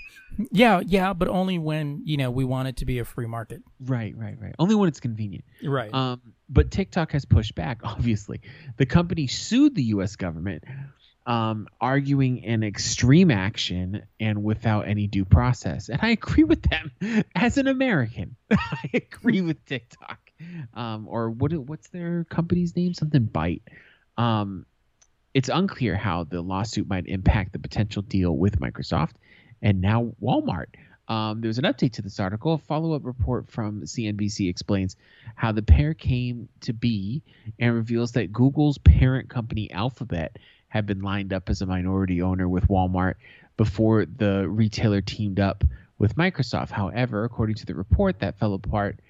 Yeah, 0.53 0.81
yeah, 0.87 1.13
but 1.13 1.29
only 1.29 1.59
when 1.59 2.03
you 2.05 2.17
know 2.17 2.31
we 2.31 2.45
want 2.45 2.69
it 2.69 2.77
to 2.77 2.87
be 2.87 2.99
a 2.99 3.05
free 3.05 3.27
market. 3.27 3.63
Right, 3.79 4.17
right, 4.17 4.37
right. 4.41 4.55
Only 4.59 4.75
when 4.75 4.89
it's 4.89 5.01
convenient. 5.01 5.45
Right. 5.63 5.93
Um, 5.93 6.35
but 6.51 6.71
TikTok 6.71 7.13
has 7.13 7.25
pushed 7.25 7.55
back, 7.55 7.81
obviously. 7.85 8.41
The 8.77 8.87
company 8.87 9.27
sued 9.27 9.75
the 9.75 9.85
U.S. 9.85 10.17
government, 10.17 10.65
um, 11.27 11.69
arguing 11.81 12.45
an 12.45 12.63
extreme 12.63 13.31
action 13.31 14.03
and 14.19 14.43
without 14.43 14.89
any 14.89 15.07
due 15.07 15.25
process. 15.25 15.89
And 15.89 16.01
I 16.03 16.11
agree 16.11 16.45
with 16.45 16.63
them 16.63 16.91
as 17.35 17.57
an 17.57 17.69
American. 17.69 18.37
I 18.51 18.91
agree 18.93 19.41
with 19.41 19.65
TikTok. 19.65 20.19
Um, 20.75 21.07
or 21.07 21.31
what? 21.31 21.53
What's 21.53 21.89
their 21.89 22.25
company's 22.25 22.75
name? 22.75 22.95
Something 22.95 23.27
Byte. 23.27 23.63
Um, 24.17 24.67
it's 25.35 25.49
unclear 25.49 25.97
how 25.97 26.25
the 26.25 26.41
lawsuit 26.41 26.89
might 26.89 27.07
impact 27.07 27.53
the 27.53 27.59
potential 27.59 28.03
deal 28.03 28.37
with 28.37 28.59
Microsoft 28.59 29.13
and 29.63 29.81
now 29.81 30.13
Walmart. 30.21 30.67
Um, 31.11 31.41
there 31.41 31.49
was 31.49 31.59
an 31.59 31.65
update 31.65 31.95
to 31.95 32.03
this 32.03 32.21
article. 32.21 32.55
A 32.55 32.59
follow 32.59 32.95
up 32.95 33.05
report 33.05 33.51
from 33.51 33.83
CNBC 33.83 34.49
explains 34.49 34.95
how 35.35 35.51
the 35.51 35.61
pair 35.61 35.93
came 35.93 36.49
to 36.61 36.73
be 36.73 37.25
and 37.59 37.75
reveals 37.75 38.13
that 38.13 38.33
Google's 38.33 38.79
parent 38.79 39.29
company 39.29 39.73
Alphabet 39.73 40.39
had 40.69 40.87
been 40.87 41.01
lined 41.01 41.33
up 41.33 41.51
as 41.51 41.63
a 41.63 41.67
minority 41.67 42.23
owner 42.23 42.49
with 42.49 42.69
Walmart 42.69 43.15
before 43.57 44.07
the 44.07 44.49
retailer 44.49 45.01
teamed 45.01 45.41
up 45.41 45.65
with 45.99 46.15
Microsoft. 46.15 46.71
However, 46.71 47.25
according 47.25 47.57
to 47.57 47.67
the 47.67 47.75
report, 47.75 48.21
that 48.21 48.39
fell 48.39 48.55
apart 48.55 49.01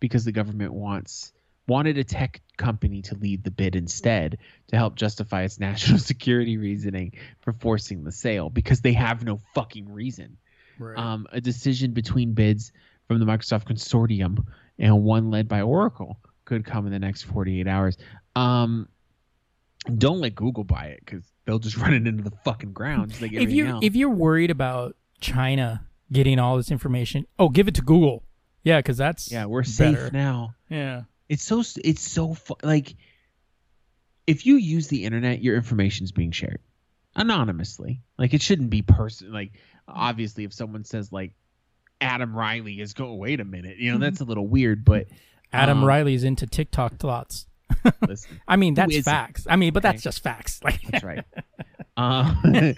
because 0.00 0.24
the 0.24 0.32
government 0.32 0.72
wants 0.72 1.30
wanted 1.68 1.98
a 1.98 2.04
tech 2.04 2.40
company 2.56 3.02
to 3.02 3.14
lead 3.16 3.44
the 3.44 3.50
bid 3.50 3.76
instead 3.76 4.38
to 4.68 4.76
help 4.76 4.96
justify 4.96 5.42
its 5.42 5.60
national 5.60 5.98
security 5.98 6.56
reasoning 6.56 7.12
for 7.42 7.52
forcing 7.52 8.02
the 8.02 8.10
sale 8.10 8.48
because 8.48 8.80
they 8.80 8.94
have 8.94 9.22
no 9.22 9.38
fucking 9.54 9.92
reason 9.92 10.38
right. 10.80 10.98
um, 10.98 11.26
a 11.32 11.40
decision 11.40 11.92
between 11.92 12.32
bids 12.32 12.72
from 13.06 13.18
the 13.20 13.26
Microsoft 13.26 13.64
consortium 13.64 14.46
and 14.78 15.02
one 15.02 15.30
led 15.30 15.48
by 15.48 15.62
Oracle 15.62 16.18
could 16.44 16.64
come 16.64 16.86
in 16.86 16.92
the 16.92 16.98
next 16.98 17.22
48 17.22 17.66
hours. 17.68 17.96
Um, 18.34 18.88
don't 19.96 20.20
let 20.20 20.34
Google 20.34 20.64
buy 20.64 20.86
it 20.86 21.00
because 21.04 21.24
they'll 21.44 21.58
just 21.58 21.76
run 21.78 21.94
it 21.94 22.06
into 22.06 22.22
the 22.22 22.32
fucking 22.44 22.72
ground. 22.72 23.20
Like 23.20 23.32
if 23.32 23.50
you 23.50 23.78
if 23.82 23.94
you're 23.96 24.10
worried 24.10 24.50
about 24.50 24.96
China 25.20 25.86
getting 26.12 26.38
all 26.38 26.56
this 26.56 26.70
information, 26.70 27.26
oh, 27.38 27.48
give 27.48 27.68
it 27.68 27.74
to 27.76 27.82
Google. 27.82 28.24
Yeah, 28.62 28.78
because 28.78 28.96
that's 28.96 29.30
yeah, 29.30 29.46
we're 29.46 29.62
safe 29.62 30.12
now. 30.12 30.54
Yeah. 30.68 31.02
It's 31.28 31.44
so 31.44 31.62
it's 31.84 32.02
so 32.02 32.34
fu- 32.34 32.56
like 32.62 32.94
if 34.26 34.46
you 34.46 34.56
use 34.56 34.88
the 34.88 35.04
internet, 35.04 35.42
your 35.42 35.56
information 35.56 36.04
is 36.04 36.12
being 36.12 36.32
shared 36.32 36.60
anonymously. 37.14 38.02
Like 38.18 38.34
it 38.34 38.42
shouldn't 38.42 38.70
be 38.70 38.82
person. 38.82 39.32
Like 39.32 39.52
obviously, 39.94 40.44
if 40.44 40.52
someone 40.52 40.84
says 40.84 41.12
like 41.12 41.32
Adam 42.00 42.34
Riley 42.34 42.80
is 42.80 42.92
go, 42.94 43.14
wait 43.14 43.40
a 43.40 43.44
minute, 43.44 43.76
you 43.78 43.90
know 43.90 43.96
Mm-hmm. 43.96 44.02
that's 44.04 44.20
a 44.20 44.24
little 44.24 44.46
weird. 44.46 44.84
But 44.84 45.06
Adam 45.52 45.78
Um, 45.78 45.84
Riley's 45.84 46.24
into 46.24 46.46
TikTok 46.46 46.96
thoughts. 46.96 47.46
listen, 48.06 48.40
I 48.48 48.56
mean, 48.56 48.74
that's 48.74 48.98
facts. 49.02 49.46
I 49.48 49.56
mean, 49.56 49.72
but 49.72 49.84
Okay. 49.84 49.92
that's 49.92 50.02
just 50.02 50.22
facts. 50.22 50.60
Like, 50.64 50.80
That's 50.82 51.04
right. 51.04 51.24
Um, 51.96 52.70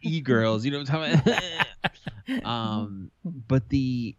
e 0.00 0.20
girls, 0.20 0.64
you 0.64 0.70
know 0.70 0.78
what 0.78 0.90
I'm 0.90 1.20
talking 1.22 1.32
about? 2.32 2.44
um, 2.46 3.10
but 3.24 3.68
the 3.68 4.16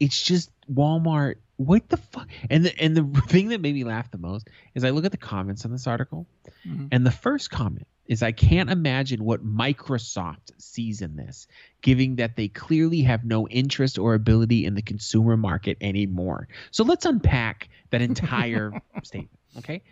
it's 0.00 0.22
just 0.22 0.50
Walmart. 0.72 1.36
What 1.56 1.88
the 1.88 1.96
fuck? 1.96 2.28
And 2.50 2.64
the 2.66 2.80
and 2.80 2.96
the 2.96 3.20
thing 3.28 3.48
that 3.50 3.60
made 3.60 3.74
me 3.74 3.84
laugh 3.84 4.10
the 4.10 4.18
most 4.18 4.48
is 4.74 4.84
I 4.84 4.90
look 4.90 5.04
at 5.04 5.12
the 5.12 5.16
comments 5.16 5.64
on 5.64 5.70
this 5.72 5.86
article, 5.86 6.26
Mhm. 6.66 6.88
and 6.92 7.06
the 7.06 7.10
first 7.12 7.50
comment 7.50 7.86
is 8.06 8.22
I 8.22 8.32
can't 8.32 8.70
imagine 8.70 9.24
what 9.24 9.44
Microsoft 9.44 10.52
sees 10.58 11.00
in 11.00 11.16
this, 11.16 11.46
given 11.80 12.16
that 12.16 12.36
they 12.36 12.48
clearly 12.48 13.02
have 13.02 13.24
no 13.24 13.48
interest 13.48 13.98
or 13.98 14.14
ability 14.14 14.64
in 14.66 14.74
the 14.74 14.82
consumer 14.82 15.36
market 15.36 15.78
anymore. 15.80 16.48
So 16.70 16.84
let's 16.84 17.06
unpack 17.06 17.68
that 17.90 18.02
entire 18.02 18.72
statement. 19.02 19.30
Okay. 19.58 19.82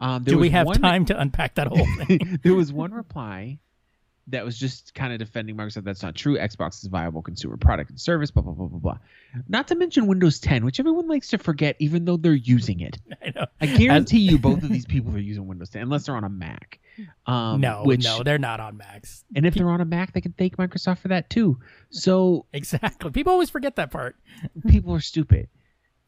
Um, 0.00 0.24
there 0.24 0.32
Do 0.34 0.38
we 0.38 0.48
was 0.48 0.52
have 0.52 0.66
one- 0.66 0.80
time 0.80 1.04
to 1.06 1.18
unpack 1.18 1.54
that 1.54 1.68
whole 1.68 1.86
thing? 2.04 2.38
there 2.42 2.54
was 2.54 2.72
one 2.72 2.92
reply 2.92 3.58
that 4.28 4.44
was 4.44 4.58
just 4.58 4.94
kind 4.94 5.12
of 5.12 5.18
defending 5.18 5.56
Microsoft. 5.56 5.84
That's 5.84 6.02
not 6.02 6.14
true. 6.14 6.38
Xbox 6.38 6.78
is 6.78 6.84
a 6.86 6.88
viable 6.88 7.20
consumer 7.22 7.56
product 7.56 7.90
and 7.90 8.00
service. 8.00 8.30
Blah 8.30 8.42
blah 8.42 8.54
blah 8.54 8.66
blah 8.68 8.78
blah. 8.78 8.98
Not 9.48 9.68
to 9.68 9.74
mention 9.74 10.06
Windows 10.06 10.38
10, 10.40 10.64
which 10.64 10.80
everyone 10.80 11.08
likes 11.08 11.28
to 11.28 11.38
forget, 11.38 11.76
even 11.78 12.04
though 12.04 12.16
they're 12.16 12.32
using 12.34 12.80
it. 12.80 12.98
I 13.22 13.30
know. 13.34 13.46
I 13.60 13.66
guarantee 13.66 14.20
you, 14.20 14.38
both 14.40 14.62
of 14.62 14.68
these 14.70 14.86
people 14.86 15.14
are 15.14 15.18
using 15.18 15.46
Windows 15.46 15.70
10, 15.70 15.82
unless 15.82 16.06
they're 16.06 16.16
on 16.16 16.24
a 16.24 16.28
Mac. 16.30 16.78
Um, 17.26 17.60
no, 17.60 17.82
which, 17.84 18.04
no, 18.04 18.22
they're 18.22 18.38
not 18.38 18.60
on 18.60 18.76
Macs. 18.76 19.24
And 19.34 19.44
if 19.44 19.54
they're 19.54 19.68
on 19.68 19.80
a 19.80 19.84
Mac, 19.84 20.12
they 20.12 20.20
can 20.20 20.32
thank 20.32 20.56
Microsoft 20.56 20.98
for 20.98 21.08
that 21.08 21.28
too. 21.28 21.58
So 21.90 22.46
Exactly. 22.52 23.10
People 23.10 23.32
always 23.32 23.50
forget 23.50 23.76
that 23.76 23.90
part. 23.90 24.16
people 24.68 24.94
are 24.94 25.00
stupid. 25.00 25.48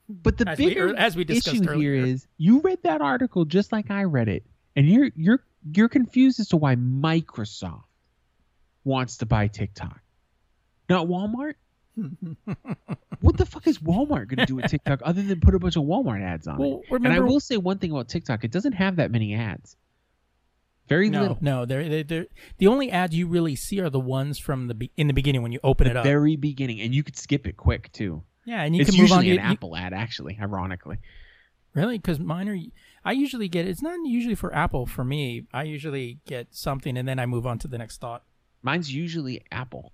But 0.08 0.38
the 0.38 0.48
As 0.48 0.58
we- 0.58 0.66
bigger 0.68 0.96
as 0.96 1.16
we 1.16 1.24
discussed 1.24 1.56
issue 1.62 1.68
earlier. 1.68 1.94
here 1.96 2.06
is 2.06 2.28
you 2.38 2.60
read 2.60 2.78
that 2.84 3.00
article 3.00 3.44
just 3.44 3.72
like 3.72 3.90
I 3.90 4.04
read 4.04 4.28
it, 4.28 4.44
and 4.76 4.86
you're 4.88 5.10
you're 5.16 5.42
you're 5.72 5.88
confused 5.88 6.38
as 6.38 6.46
to 6.50 6.56
why 6.56 6.76
Microsoft 6.76 7.82
wants 8.86 9.18
to 9.18 9.26
buy 9.26 9.48
TikTok, 9.48 10.00
not 10.88 11.06
Walmart. 11.06 11.54
what 13.20 13.36
the 13.38 13.46
fuck 13.46 13.66
is 13.66 13.78
Walmart 13.78 14.28
going 14.28 14.38
to 14.38 14.46
do 14.46 14.54
with 14.56 14.66
TikTok 14.66 15.00
other 15.02 15.22
than 15.22 15.40
put 15.40 15.54
a 15.54 15.58
bunch 15.58 15.76
of 15.76 15.82
Walmart 15.84 16.22
ads 16.22 16.46
on 16.46 16.54
it? 16.54 16.58
Well, 16.60 16.82
And 17.04 17.08
I 17.12 17.20
will 17.20 17.40
say 17.40 17.56
one 17.56 17.78
thing 17.78 17.90
about 17.90 18.08
TikTok: 18.08 18.44
it 18.44 18.50
doesn't 18.50 18.72
have 18.72 18.96
that 18.96 19.10
many 19.10 19.34
ads. 19.34 19.76
Very 20.88 21.10
no, 21.10 21.20
little. 21.22 21.38
no, 21.40 21.64
they're, 21.64 21.88
they're, 21.88 22.04
they're, 22.04 22.26
the 22.58 22.68
only 22.68 22.92
ads 22.92 23.12
you 23.14 23.26
really 23.26 23.56
see 23.56 23.80
are 23.80 23.90
the 23.90 23.98
ones 23.98 24.38
from 24.38 24.68
the 24.68 24.74
be- 24.74 24.92
in 24.96 25.08
the 25.08 25.12
beginning 25.12 25.42
when 25.42 25.50
you 25.50 25.58
open 25.64 25.88
it 25.88 25.96
up. 25.96 26.04
very 26.04 26.36
beginning, 26.36 26.80
and 26.80 26.94
you 26.94 27.02
could 27.02 27.16
skip 27.16 27.46
it 27.46 27.56
quick 27.56 27.90
too. 27.92 28.22
yeah, 28.44 28.62
and 28.62 28.76
you 28.76 28.82
it's 28.82 28.90
can 28.92 29.00
move 29.00 29.10
on. 29.10 29.24
usually 29.24 29.36
to 29.36 29.42
an 29.42 29.46
you- 29.48 29.52
Apple 29.52 29.76
ad, 29.76 29.92
actually. 29.92 30.38
Ironically, 30.40 30.98
Really? 31.74 31.98
Because 31.98 32.18
mine 32.20 32.48
are. 32.48 32.56
I 33.04 33.12
usually 33.12 33.48
get. 33.48 33.66
It's 33.66 33.82
not 33.82 33.98
usually 34.04 34.34
for 34.36 34.54
Apple. 34.54 34.86
For 34.86 35.04
me, 35.04 35.46
I 35.52 35.64
usually 35.64 36.20
get 36.24 36.54
something 36.54 36.96
and 36.96 37.06
then 37.08 37.18
I 37.18 37.26
move 37.26 37.46
on 37.46 37.58
to 37.60 37.68
the 37.68 37.76
next 37.78 38.00
thought. 38.00 38.22
Mine's 38.66 38.92
usually 38.92 39.42
Apple. 39.50 39.92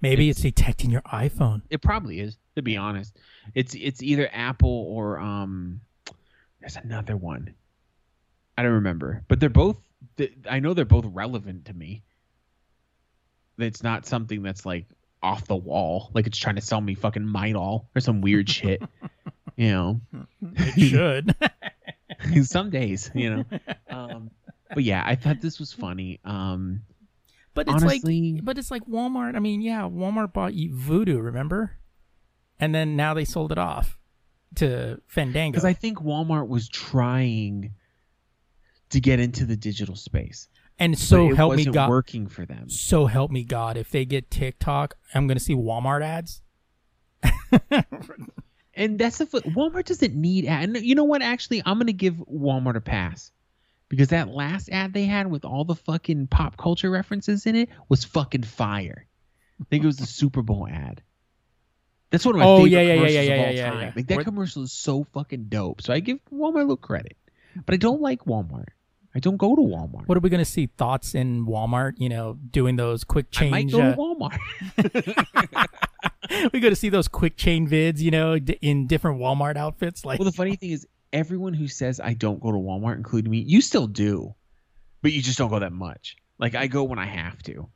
Maybe 0.00 0.28
it's, 0.28 0.42
detecting 0.42 0.90
your 0.90 1.02
iPhone. 1.02 1.62
It 1.70 1.82
probably 1.82 2.20
is, 2.20 2.36
to 2.56 2.62
be 2.62 2.76
honest. 2.76 3.16
It's 3.54 3.74
it's 3.74 4.02
either 4.02 4.28
Apple 4.32 4.86
or 4.88 5.18
um 5.18 5.80
there's 6.60 6.76
another 6.76 7.16
one. 7.16 7.54
I 8.58 8.62
don't 8.62 8.72
remember. 8.72 9.24
But 9.28 9.40
they're 9.40 9.48
both 9.48 9.78
I 10.48 10.60
know 10.60 10.74
they're 10.74 10.84
both 10.84 11.06
relevant 11.06 11.66
to 11.66 11.74
me. 11.74 12.02
It's 13.58 13.82
not 13.82 14.04
something 14.06 14.42
that's 14.42 14.66
like 14.66 14.86
off 15.22 15.46
the 15.46 15.56
wall, 15.56 16.10
like 16.12 16.26
it's 16.26 16.38
trying 16.38 16.56
to 16.56 16.60
sell 16.60 16.80
me 16.80 16.94
fucking 16.94 17.22
Midol 17.22 17.86
or 17.94 18.00
some 18.00 18.20
weird 18.20 18.48
shit. 18.48 18.82
You 19.54 19.70
know, 19.70 20.00
It 20.56 20.88
should. 20.88 21.36
some 22.48 22.70
days, 22.70 23.10
you 23.14 23.36
know. 23.36 23.44
Um, 23.90 24.30
but 24.72 24.82
yeah, 24.82 25.02
I 25.04 25.14
thought 25.14 25.42
this 25.42 25.58
was 25.60 25.74
funny. 25.74 26.20
Um, 26.24 26.80
but 27.54 27.68
it's 27.68 27.82
honestly, 27.82 28.32
like. 28.34 28.44
But 28.44 28.58
it's 28.58 28.70
like 28.70 28.86
Walmart. 28.86 29.36
I 29.36 29.38
mean, 29.38 29.60
yeah, 29.60 29.82
Walmart 29.82 30.32
bought 30.32 30.54
you 30.54 30.70
Vudu. 30.70 31.22
Remember? 31.22 31.78
And 32.58 32.74
then 32.74 32.96
now 32.96 33.14
they 33.14 33.24
sold 33.24 33.52
it 33.52 33.58
off 33.58 33.98
to 34.56 35.00
Fandango. 35.08 35.52
because 35.52 35.64
I 35.64 35.72
think 35.72 35.98
Walmart 35.98 36.48
was 36.48 36.68
trying 36.68 37.72
to 38.90 39.00
get 39.00 39.18
into 39.18 39.44
the 39.44 39.56
digital 39.56 39.96
space. 39.96 40.48
and 40.78 40.98
so 40.98 41.34
help 41.34 41.54
me 41.54 41.64
God. 41.64 41.88
working 41.88 42.26
for 42.26 42.44
them. 42.46 42.68
So 42.68 43.06
help 43.06 43.30
me 43.30 43.44
God. 43.44 43.76
If 43.76 43.90
they 43.90 44.04
get 44.04 44.30
TikTok, 44.30 44.96
I'm 45.14 45.26
gonna 45.26 45.40
see 45.40 45.54
Walmart 45.54 46.02
ads. 46.02 46.42
And 48.74 48.98
that's 48.98 49.18
the 49.18 49.26
foot. 49.26 49.44
Walmart 49.44 49.84
doesn't 49.84 50.14
need 50.14 50.46
ad. 50.46 50.64
And 50.64 50.76
you 50.78 50.94
know 50.94 51.04
what? 51.04 51.20
Actually, 51.20 51.62
I'm 51.66 51.78
gonna 51.78 51.92
give 51.92 52.14
Walmart 52.14 52.76
a 52.76 52.80
pass 52.80 53.30
because 53.92 54.08
that 54.08 54.28
last 54.30 54.70
ad 54.70 54.94
they 54.94 55.04
had 55.04 55.26
with 55.30 55.44
all 55.44 55.66
the 55.66 55.74
fucking 55.74 56.26
pop 56.28 56.56
culture 56.56 56.88
references 56.90 57.44
in 57.44 57.54
it 57.54 57.68
was 57.90 58.04
fucking 58.04 58.42
fire. 58.42 59.06
I 59.60 59.64
think 59.68 59.84
it 59.84 59.86
was 59.86 59.98
the 59.98 60.06
Super 60.06 60.40
Bowl 60.40 60.66
ad. 60.66 61.02
That's 62.08 62.24
one 62.24 62.36
of 62.36 62.38
my 62.38 62.46
Oh, 62.46 62.56
favorite 62.64 62.70
yeah, 62.70 62.80
yeah, 62.80 62.86
yeah, 62.86 62.94
commercials 62.94 63.14
yeah, 63.14 63.34
of 63.34 63.40
all 63.46 63.52
yeah, 63.54 63.70
time. 63.70 63.80
yeah. 63.82 63.92
Like 63.94 64.06
that 64.06 64.24
commercial 64.24 64.62
is 64.62 64.72
so 64.72 65.04
fucking 65.12 65.44
dope. 65.50 65.82
So 65.82 65.92
I 65.92 66.00
give 66.00 66.20
Walmart 66.32 66.54
a 66.54 66.58
little 66.60 66.76
credit, 66.78 67.18
but 67.66 67.74
I 67.74 67.76
don't 67.76 68.00
like 68.00 68.24
Walmart. 68.24 68.68
I 69.14 69.18
don't 69.18 69.36
go 69.36 69.54
to 69.54 69.60
Walmart. 69.60 70.08
What 70.08 70.16
are 70.16 70.22
we 70.22 70.30
gonna 70.30 70.46
see? 70.46 70.68
Thoughts 70.78 71.14
in 71.14 71.44
Walmart? 71.46 71.92
You 71.98 72.08
know, 72.08 72.38
doing 72.50 72.76
those 72.76 73.04
quick 73.04 73.30
change. 73.30 73.52
I 73.52 73.56
might 73.58 73.70
go 73.70 73.80
uh, 73.82 73.94
to 73.94 74.96
Walmart. 74.96 76.48
we 76.54 76.60
go 76.60 76.70
to 76.70 76.76
see 76.76 76.88
those 76.88 77.08
quick 77.08 77.36
chain 77.36 77.68
vids. 77.68 77.98
You 77.98 78.10
know, 78.10 78.36
in 78.36 78.86
different 78.86 79.20
Walmart 79.20 79.56
outfits. 79.56 80.06
Like, 80.06 80.18
Well, 80.18 80.24
the 80.30 80.32
funny 80.34 80.56
thing 80.56 80.70
is, 80.70 80.86
everyone 81.12 81.54
who 81.54 81.68
says 81.68 82.00
I 82.00 82.14
don't 82.14 82.40
go 82.40 82.50
to 82.52 82.58
Walmart, 82.58 82.96
including 82.96 83.30
me, 83.30 83.38
you 83.38 83.60
still 83.60 83.86
do, 83.86 84.34
but 85.02 85.12
you 85.12 85.22
just 85.22 85.38
don't 85.38 85.50
go 85.50 85.58
that 85.58 85.72
much. 85.72 86.16
Like 86.38 86.54
I 86.54 86.66
go 86.66 86.84
when 86.84 86.98
I 86.98 87.06
have 87.06 87.42
to. 87.44 87.68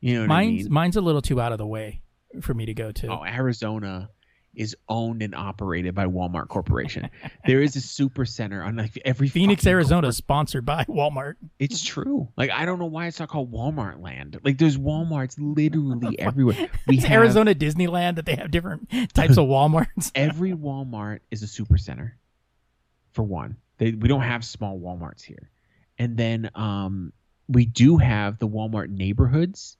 You 0.00 0.14
know 0.14 0.20
what 0.22 0.28
mine's 0.28 0.60
I 0.62 0.64
mean? 0.64 0.72
mine's 0.72 0.96
a 0.96 1.00
little 1.00 1.22
too 1.22 1.40
out 1.40 1.52
of 1.52 1.58
the 1.58 1.66
way 1.66 2.02
for 2.42 2.52
me 2.54 2.66
to 2.66 2.74
go 2.74 2.92
to. 2.92 3.08
Oh, 3.08 3.24
Arizona 3.24 4.10
is 4.54 4.76
owned 4.88 5.20
and 5.20 5.34
operated 5.34 5.96
by 5.96 6.06
Walmart 6.06 6.46
Corporation. 6.46 7.10
there 7.44 7.60
is 7.60 7.74
a 7.74 7.80
super 7.80 8.24
center 8.24 8.62
on 8.62 8.76
like 8.76 8.96
every 9.04 9.28
Phoenix, 9.28 9.66
Arizona, 9.66 10.06
is 10.08 10.16
sponsored 10.16 10.64
by 10.64 10.84
Walmart. 10.84 11.34
It's 11.58 11.82
true. 11.82 12.28
Like 12.36 12.50
I 12.50 12.64
don't 12.64 12.78
know 12.78 12.86
why 12.86 13.06
it's 13.08 13.18
not 13.18 13.28
called 13.30 13.50
Walmart 13.52 14.00
Land. 14.00 14.38
Like 14.44 14.58
there's 14.58 14.76
WalMarts 14.78 15.34
literally 15.38 16.18
everywhere. 16.20 16.68
We 16.86 16.96
It's 16.98 17.04
have 17.04 17.18
Arizona 17.22 17.52
Disneyland 17.54 18.14
that 18.16 18.26
they 18.26 18.36
have 18.36 18.52
different 18.52 18.90
types 19.12 19.38
of 19.38 19.46
WalMarts. 19.48 20.12
every 20.14 20.52
Walmart 20.52 21.20
is 21.32 21.42
a 21.42 21.48
super 21.48 21.76
center. 21.78 22.16
For 23.14 23.22
one, 23.22 23.56
they, 23.78 23.92
we 23.92 24.08
don't 24.08 24.22
have 24.22 24.44
small 24.44 24.78
WalMarts 24.78 25.22
here, 25.22 25.50
and 25.98 26.16
then 26.16 26.50
um, 26.54 27.12
we 27.48 27.64
do 27.64 27.96
have 27.96 28.38
the 28.38 28.48
Walmart 28.48 28.90
neighborhoods, 28.90 29.76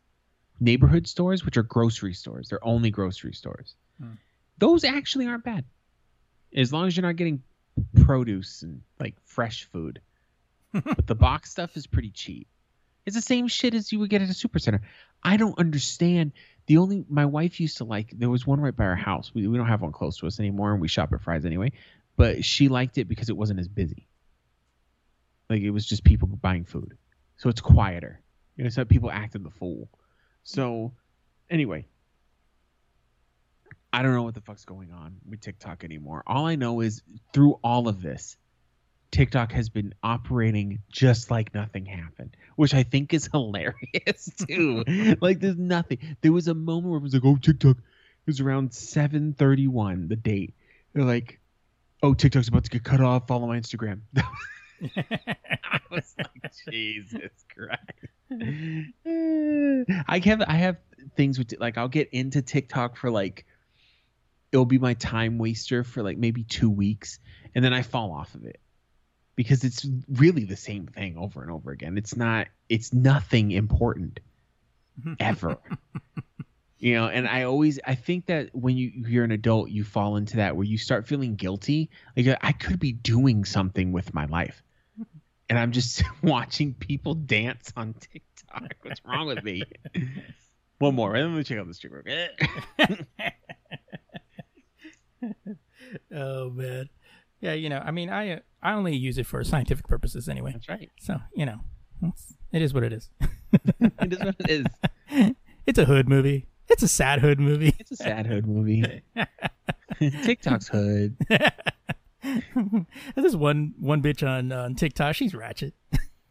neighborhood 0.61 1.07
stores, 1.07 1.45
which 1.45 1.57
are 1.57 1.63
grocery 1.63 2.15
stores. 2.15 2.49
They're 2.49 2.65
only 2.65 2.91
grocery 2.91 3.35
stores. 3.35 3.75
Hmm. 4.01 4.13
Those 4.59 4.85
actually 4.85 5.27
aren't 5.27 5.45
bad, 5.45 5.65
as 6.55 6.73
long 6.73 6.87
as 6.87 6.97
you're 6.97 7.07
not 7.07 7.17
getting 7.17 7.43
produce 8.05 8.63
and 8.63 8.83
like 8.99 9.15
fresh 9.25 9.65
food. 9.73 10.01
but 10.73 11.07
the 11.07 11.15
box 11.15 11.51
stuff 11.51 11.77
is 11.77 11.87
pretty 11.87 12.11
cheap. 12.11 12.49
It's 13.07 13.17
the 13.17 13.23
same 13.23 13.49
shit 13.49 13.75
as 13.75 13.93
you 13.93 13.99
would 13.99 14.11
get 14.11 14.23
at 14.23 14.31
a 14.31 14.33
supercenter. 14.33 14.81
I 15.23 15.37
don't 15.37 15.59
understand. 15.59 16.33
The 16.67 16.79
only 16.79 17.05
my 17.09 17.27
wife 17.27 17.61
used 17.61 17.79
to 17.79 17.85
like 17.85 18.11
there 18.17 18.31
was 18.31 18.47
one 18.47 18.61
right 18.61 18.75
by 18.75 18.85
our 18.85 18.97
house. 18.97 19.33
We, 19.35 19.47
we 19.47 19.59
don't 19.59 19.69
have 19.69 19.83
one 19.83 19.93
close 19.93 20.19
to 20.19 20.27
us 20.27 20.41
anymore, 20.41 20.73
and 20.73 20.81
we 20.81 20.89
shop 20.89 21.13
at 21.13 21.21
Fry's 21.21 21.45
anyway. 21.45 21.73
But 22.17 22.45
she 22.45 22.69
liked 22.69 22.99
it 22.99 23.09
because 23.09 23.29
it 23.29 23.37
wasn't 23.37 23.61
as 23.61 23.69
busy. 23.69 24.09
Like 25.51 25.63
it 25.63 25.71
was 25.71 25.85
just 25.85 26.05
people 26.05 26.29
buying 26.29 26.65
food, 26.65 26.97
so 27.37 27.49
it's 27.49 27.61
quieter. 27.61 28.21
You 28.57 28.65
know, 28.65 28.71
so 28.71 28.85
people 28.85 29.11
acting 29.11 29.43
the 29.43 29.51
fool. 29.51 29.89
So, 30.45 30.93
anyway, 31.51 31.87
I 33.93 34.03
don't 34.03 34.15
know 34.15 34.23
what 34.23 34.35
the 34.35 34.41
fuck's 34.41 34.65
going 34.65 34.93
on 34.93 35.17
with 35.29 35.41
TikTok 35.41 35.85
anymore. 35.85 36.23
All 36.27 36.47
I 36.47 36.57
know 36.57 36.81
is 36.81 37.03
through 37.33 37.59
all 37.63 37.89
of 37.89 38.01
this, 38.01 38.37
TikTok 39.11 39.53
has 39.53 39.69
been 39.69 39.95
operating 40.03 40.81
just 40.91 41.31
like 41.31 41.55
nothing 41.55 41.87
happened, 41.87 42.37
which 42.57 42.75
I 42.75 42.83
think 42.83 43.15
is 43.15 43.27
hilarious 43.33 44.31
too. 44.49 44.85
like 45.21 45.41
there's 45.41 45.57
nothing. 45.57 45.99
There 46.21 46.33
was 46.33 46.49
a 46.49 46.55
moment 46.55 46.87
where 46.87 46.99
it 46.99 47.03
was 47.03 47.15
like, 47.15 47.25
"Oh, 47.25 47.37
TikTok." 47.37 47.77
It 47.77 48.27
was 48.27 48.41
around 48.41 48.71
7:31, 48.71 50.09
the 50.09 50.17
date. 50.17 50.55
They're 50.93 51.05
like, 51.05 51.39
"Oh, 52.05 52.13
TikTok's 52.13 52.49
about 52.49 52.65
to 52.65 52.71
get 52.71 52.85
cut 52.85 53.01
off. 53.01 53.27
Follow 53.27 53.47
my 53.47 53.59
Instagram." 53.59 54.01
I 54.97 55.81
was 55.91 56.15
like, 56.19 56.53
Jesus 56.71 57.31
Christ. 57.55 57.81
I 60.09 60.19
have 60.19 60.43
I 60.43 60.55
have 60.55 60.77
things 61.17 61.39
with 61.39 61.55
like 61.59 61.79
I'll 61.79 61.89
get 61.89 62.11
into 62.13 62.43
TikTok 62.43 62.97
for 62.97 63.11
like 63.11 63.47
it'll 64.53 64.67
be 64.67 64.79
my 64.79 64.95
time 64.95 65.39
waster 65.39 65.83
for 65.83 66.03
like 66.03 66.19
maybe 66.19 66.45
two 66.45 66.71
weeks, 66.71 67.19
and 67.55 67.65
then 67.65 67.73
I 67.73 67.83
fall 67.83 68.13
off 68.13 68.35
of 68.35 68.45
it 68.45 68.61
because 69.37 69.65
it's 69.65 69.87
really 70.09 70.45
the 70.45 70.57
same 70.57 70.87
thing 70.87 71.17
over 71.17 71.43
and 71.43 71.51
over 71.51 71.71
again. 71.71 71.97
It's 71.97 72.17
not. 72.17 72.49
It's 72.69 72.93
nothing 72.93 73.51
important 73.51 74.21
ever. 75.21 75.59
You 76.85 76.93
know, 76.93 77.09
and 77.09 77.27
I 77.27 77.45
always 77.45 77.81
I 77.87 77.95
think 77.95 78.27
that 78.27 78.55
when 78.55 78.77
you 78.77 78.93
you're 79.09 79.25
an 79.25 79.31
adult, 79.31 79.71
you 79.71 79.85
fall 79.85 80.17
into 80.17 80.37
that 80.37 80.55
where 80.55 80.67
you 80.67 80.77
start 80.77 81.09
feeling 81.09 81.35
guilty. 81.35 81.89
Like 82.15 82.37
I 82.43 82.53
could 82.53 82.79
be 82.79 82.93
doing 82.93 83.47
something 83.47 83.91
with 83.91 84.13
my 84.13 84.27
life, 84.27 84.63
and 85.49 85.59
I'm 85.59 85.73
just 85.73 86.03
watching 86.23 86.75
people 86.75 87.15
dance 87.15 87.73
on 87.75 87.95
TikTok. 87.95 88.75
What's 88.83 89.01
wrong 89.03 89.29
with 89.29 89.43
me? 89.43 89.63
One 90.79 90.95
more. 90.95 91.17
Let 91.17 91.31
me 91.31 91.43
check 91.43 91.57
out 91.57 91.69
this 91.69 91.83
real 91.85 92.03
oh 96.15 96.51
man, 96.51 96.91
yeah. 97.41 97.55
You 97.55 97.71
know, 97.71 97.79
I 97.79 97.93
mean, 97.93 98.11
I 98.11 98.43
I 98.63 98.75
only 98.75 98.95
use 98.95 99.17
it 99.17 99.25
for 99.25 99.43
scientific 99.43 99.89
purposes 99.89 100.29
anyway. 100.29 100.53
That's 100.53 100.69
right. 100.69 100.91
So 101.01 101.19
you 101.35 101.47
know, 101.47 101.61
It 102.53 102.61
is 102.61 102.75
what 102.75 102.85
it 102.85 102.93
is. 102.93 103.09
it 103.71 104.13
is 104.13 104.19
what 104.19 104.37
it 104.39 104.51
is. 104.51 104.67
It's 105.65 105.79
a 105.79 105.87
hood 105.87 106.11
movie. 106.11 106.47
It's 106.69 106.83
a 106.83 106.89
sad 106.89 107.21
hood 107.21 107.39
movie. 107.41 107.75
It's 107.79 107.91
a 107.93 107.97
sad 107.97 108.27
hood 108.27 108.47
movie. 108.47 109.03
TikTok's 110.01 110.69
hood. 110.69 111.17
There's 113.15 113.37
one 113.37 113.75
one 113.79 114.03
bitch 114.03 114.27
on 114.27 114.51
on 114.53 114.75
TikTok. 114.75 115.15
She's 115.15 115.35
ratchet. 115.35 115.75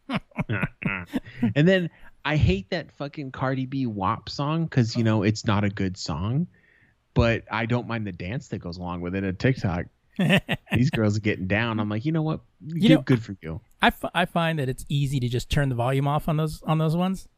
and 1.54 1.68
then 1.68 1.90
I 2.24 2.36
hate 2.36 2.70
that 2.70 2.92
fucking 2.92 3.32
Cardi 3.32 3.66
B 3.66 3.86
WAP 3.86 4.28
song 4.28 4.64
because 4.64 4.96
you 4.96 5.04
know 5.04 5.22
it's 5.22 5.46
not 5.46 5.64
a 5.64 5.70
good 5.70 5.96
song, 5.96 6.46
but 7.14 7.44
I 7.50 7.66
don't 7.66 7.86
mind 7.86 8.06
the 8.06 8.12
dance 8.12 8.48
that 8.48 8.58
goes 8.58 8.76
along 8.76 9.00
with 9.02 9.14
it 9.14 9.24
at 9.24 9.38
TikTok. 9.38 9.86
These 10.72 10.90
girls 10.90 11.16
are 11.16 11.20
getting 11.20 11.46
down. 11.46 11.80
I'm 11.80 11.88
like, 11.88 12.04
you 12.04 12.12
know 12.12 12.22
what? 12.22 12.40
You 12.64 12.80
good, 12.88 12.94
know- 12.94 13.02
good 13.02 13.22
for 13.22 13.36
you. 13.40 13.60
I, 13.82 13.88
f- 13.88 14.04
I 14.14 14.24
find 14.24 14.58
that 14.60 14.68
it's 14.70 14.84
easy 14.88 15.20
to 15.20 15.28
just 15.28 15.50
turn 15.50 15.68
the 15.68 15.74
volume 15.74 16.08
off 16.08 16.26
on 16.28 16.38
those 16.38 16.62
on 16.66 16.78
those 16.78 16.96
ones, 16.96 17.28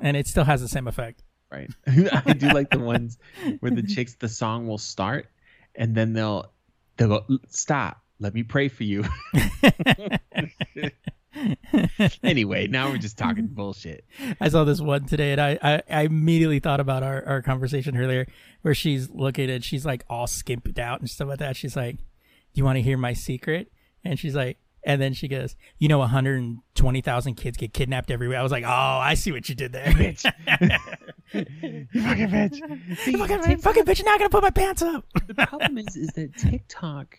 and 0.00 0.16
it 0.16 0.26
still 0.26 0.44
has 0.44 0.60
the 0.60 0.68
same 0.68 0.86
effect. 0.86 1.22
Right. 1.52 1.70
I 2.26 2.32
do 2.32 2.48
like 2.48 2.70
the 2.70 2.78
ones 2.78 3.18
where 3.60 3.70
the 3.70 3.82
chicks, 3.82 4.14
the 4.14 4.28
song 4.28 4.66
will 4.66 4.78
start, 4.78 5.26
and 5.74 5.94
then 5.94 6.14
they'll 6.14 6.50
they'll 6.96 7.08
go 7.08 7.38
stop. 7.48 8.02
Let 8.18 8.32
me 8.32 8.42
pray 8.42 8.68
for 8.68 8.84
you. 8.84 9.04
anyway, 12.22 12.68
now 12.68 12.88
we're 12.88 12.96
just 12.96 13.18
talking 13.18 13.46
bullshit. 13.48 14.06
I 14.40 14.48
saw 14.48 14.64
this 14.64 14.80
one 14.80 15.04
today, 15.04 15.32
and 15.32 15.40
I, 15.40 15.58
I, 15.62 15.82
I 15.90 16.02
immediately 16.02 16.60
thought 16.60 16.80
about 16.80 17.02
our, 17.02 17.22
our 17.26 17.42
conversation 17.42 17.98
earlier, 17.98 18.26
where 18.62 18.74
she's 18.74 19.10
looking 19.10 19.50
at 19.50 19.62
she's 19.62 19.84
like 19.84 20.04
all 20.08 20.26
skimped 20.26 20.78
out 20.78 21.00
and 21.00 21.10
stuff 21.10 21.28
like 21.28 21.40
that. 21.40 21.56
She's 21.56 21.76
like, 21.76 21.96
"Do 21.96 22.02
you 22.54 22.64
want 22.64 22.76
to 22.76 22.82
hear 22.82 22.96
my 22.96 23.12
secret?" 23.12 23.70
And 24.04 24.18
she's 24.18 24.34
like, 24.34 24.58
and 24.84 25.00
then 25.00 25.12
she 25.14 25.28
goes, 25.28 25.56
"You 25.78 25.88
know, 25.88 25.98
120,000 25.98 27.34
kids 27.34 27.56
get 27.56 27.72
kidnapped 27.72 28.10
every 28.10 28.28
week." 28.28 28.36
I 28.36 28.42
was 28.42 28.52
like, 28.52 28.64
"Oh, 28.64 28.68
I 28.68 29.14
see 29.14 29.32
what 29.32 29.48
you 29.48 29.54
did 29.54 29.72
there, 29.72 29.86
Bitch. 29.86 30.24
you 31.32 32.02
fucking 32.02 32.28
bitch. 32.28 32.96
See, 32.98 33.12
fucking, 33.12 33.40
TikTok- 33.42 33.60
fucking 33.60 33.84
bitch! 33.84 33.98
You're 33.98 34.06
not 34.06 34.18
gonna 34.18 34.30
put 34.30 34.42
my 34.42 34.50
pants 34.50 34.82
up." 34.82 35.04
the 35.26 35.34
problem 35.34 35.78
is 35.78 35.96
is 35.96 36.08
that 36.10 36.36
TikTok 36.36 37.18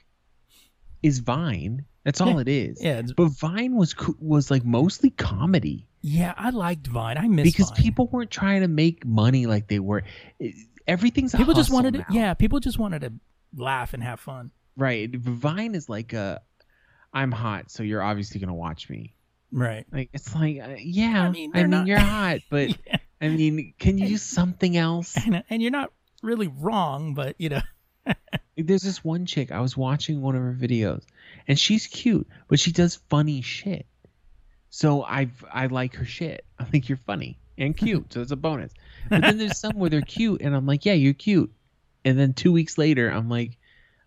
is 1.02 1.20
Vine. 1.20 1.86
That's 2.04 2.20
all 2.22 2.34
Yeah. 2.34 2.40
it 2.40 2.48
is. 2.50 2.84
Yeah, 2.84 2.92
it's- 3.00 3.14
But 3.16 3.30
Vine 3.30 3.76
was 3.76 3.96
was 4.20 4.52
like 4.52 4.66
mostly 4.66 5.10
comedy 5.10 5.88
yeah, 6.06 6.34
I 6.36 6.50
liked 6.50 6.86
Vine. 6.88 7.18
I 7.18 7.30
miss 7.30 7.46
because 7.50 7.70
Vine. 7.70 7.82
people 7.82 8.08
weren't 8.12 8.30
trying 8.30 8.60
to 8.62 8.68
make 8.68 9.06
money 9.06 9.46
like 9.46 9.70
they 9.70 9.80
were. 9.80 10.04
Eh, 10.42 10.52
everything's 10.86 11.34
a 11.34 11.38
people 11.38 11.54
just 11.54 11.70
hustle 11.70 11.76
wanted 11.76 11.94
to, 11.94 12.06
yeah, 12.14 12.34
people 12.34 12.60
just 12.60 12.78
wanted 12.78 13.04
to 13.04 13.14
laugh 13.56 13.94
and 13.94 14.04
have 14.04 14.20
fun. 14.20 14.52
Right. 14.76 15.10
Vine 15.16 15.76
is 15.76 15.88
like 15.88 16.12
a 16.12 16.42
I'm 17.14 17.32
hot, 17.32 17.70
so 17.72 17.84
you're 17.84 18.02
obviously 18.02 18.40
going 18.40 18.48
to 18.50 18.54
watch 18.54 18.90
me. 18.90 19.14
Right. 19.52 19.86
Like 19.92 20.10
it's 20.14 20.34
like 20.34 20.60
uh, 20.60 20.76
yeah, 20.80 21.24
I 21.24 21.28
I 21.28 21.30
mean, 21.30 21.52
mean, 21.52 21.70
not- 21.70 21.88
you're 21.88 22.00
hot, 22.00 22.40
but 22.50 22.70
Yeah. 22.88 22.98
I 23.22 23.30
mean, 23.30 23.74
can 23.80 23.98
you 23.98 24.08
use 24.08 24.22
something 24.24 24.76
else? 24.76 25.16
And, 25.16 25.44
and 25.50 25.62
you're 25.62 25.72
not 25.72 25.94
really 26.22 26.48
wrong, 26.48 27.14
but 27.14 27.36
you 27.40 27.50
know, 27.50 27.62
There's 28.58 28.82
this 28.84 29.04
one 29.04 29.26
chick 29.26 29.52
I 29.52 29.62
was 29.62 29.78
watching 29.78 30.22
one 30.22 30.36
of 30.36 30.42
her 30.42 30.54
videos, 30.60 31.04
and 31.48 31.58
she's 31.58 31.88
cute, 31.88 32.28
but 32.48 32.60
she 32.60 32.72
does 32.72 32.98
funny 33.10 33.42
shit. 33.42 33.86
So 34.70 35.04
I 35.04 35.30
I 35.52 35.68
like 35.68 35.96
her 35.96 36.06
shit. 36.06 36.46
I 36.60 36.66
think 36.66 36.90
you're 36.90 36.98
funny 36.98 37.40
and 37.58 37.78
cute, 37.78 38.12
so 38.12 38.22
it's 38.22 38.32
a 38.32 38.36
bonus. 38.36 38.74
But 39.10 39.22
then 39.22 39.38
there's 39.38 39.58
some 39.60 39.78
where 39.78 39.90
they're 39.90 40.02
cute, 40.02 40.42
and 40.42 40.56
I'm 40.56 40.66
like, 40.66 40.86
yeah, 40.86 40.94
you're 40.94 41.14
cute. 41.14 41.52
And 42.06 42.18
then 42.20 42.34
two 42.34 42.52
weeks 42.52 42.78
later, 42.78 43.10
I'm 43.10 43.30
like, 43.30 43.58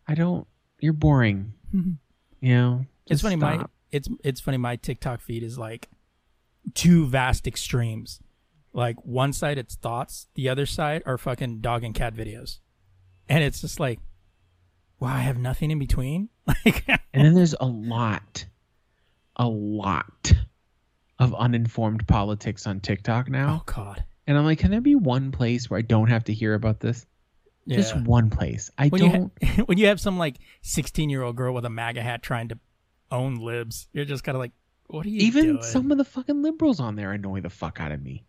I 0.06 0.14
don't. 0.14 0.46
You're 0.80 0.92
boring. 0.92 1.52
You 1.72 2.54
know. 2.54 2.86
It's 3.06 3.20
Just 3.20 3.22
funny. 3.22 3.36
My 3.36 3.64
it's 3.90 4.08
it's 4.24 4.40
funny. 4.40 4.58
My 4.58 4.76
TikTok 4.76 5.20
feed 5.20 5.42
is 5.42 5.58
like 5.58 5.88
two 6.74 7.06
vast 7.06 7.46
extremes. 7.46 8.20
Like 8.72 8.96
one 9.04 9.32
side 9.32 9.56
it's 9.58 9.74
thoughts, 9.76 10.28
the 10.34 10.48
other 10.48 10.66
side 10.66 11.02
are 11.06 11.16
fucking 11.16 11.60
dog 11.60 11.82
and 11.84 11.94
cat 11.94 12.14
videos, 12.14 12.58
and 13.28 13.42
it's 13.42 13.60
just 13.62 13.80
like, 13.80 14.00
wow, 15.00 15.14
I 15.14 15.20
have 15.20 15.38
nothing 15.38 15.70
in 15.70 15.78
between. 15.78 16.28
Like, 16.64 16.84
And 17.12 17.24
then 17.26 17.34
there's 17.34 17.54
a 17.58 17.66
lot, 17.66 18.44
a 19.36 19.48
lot 19.48 20.32
of 21.18 21.34
uninformed 21.34 22.06
politics 22.06 22.66
on 22.66 22.78
TikTok 22.80 23.28
now. 23.30 23.62
oh 23.66 23.72
god, 23.72 24.04
And 24.26 24.36
I'm 24.38 24.44
like, 24.44 24.58
can 24.60 24.70
there 24.70 24.80
be 24.80 24.94
one 24.94 25.32
place 25.32 25.68
where 25.70 25.78
I 25.78 25.82
don't 25.82 26.08
have 26.08 26.24
to 26.24 26.32
hear 26.32 26.54
about 26.54 26.78
this? 26.80 27.04
yeah. 27.64 27.76
Just 27.78 27.96
one 27.96 28.30
place. 28.30 28.70
I 28.78 28.88
when 28.88 29.00
don't. 29.00 29.32
you 29.40 29.48
ha- 29.48 29.62
when 29.66 29.78
you 29.78 29.86
have 29.86 30.00
some 30.00 30.18
like 30.18 30.36
16 30.62 31.08
year 31.10 31.22
old 31.22 31.34
girl 31.36 31.52
with 31.54 31.64
a 31.64 31.70
MAGA 31.70 32.02
hat 32.02 32.22
trying 32.22 32.48
to 32.48 32.58
own 33.10 33.36
libs, 33.36 33.86
you're 33.92 34.04
just 34.04 34.24
kind 34.24 34.36
of 34.36 34.40
like, 34.40 34.52
what 34.88 35.04
are 35.06 35.08
you 35.08 35.20
even 35.20 35.44
doing? 35.46 35.62
some 35.62 35.90
of 35.92 35.98
the 35.98 36.04
fucking 36.04 36.42
liberals 36.42 36.80
on 36.80 36.96
there 36.96 37.12
annoy 37.12 37.40
the 37.40 37.50
fuck 37.50 37.80
out 37.80 37.92
of 37.92 38.02
me. 38.02 38.24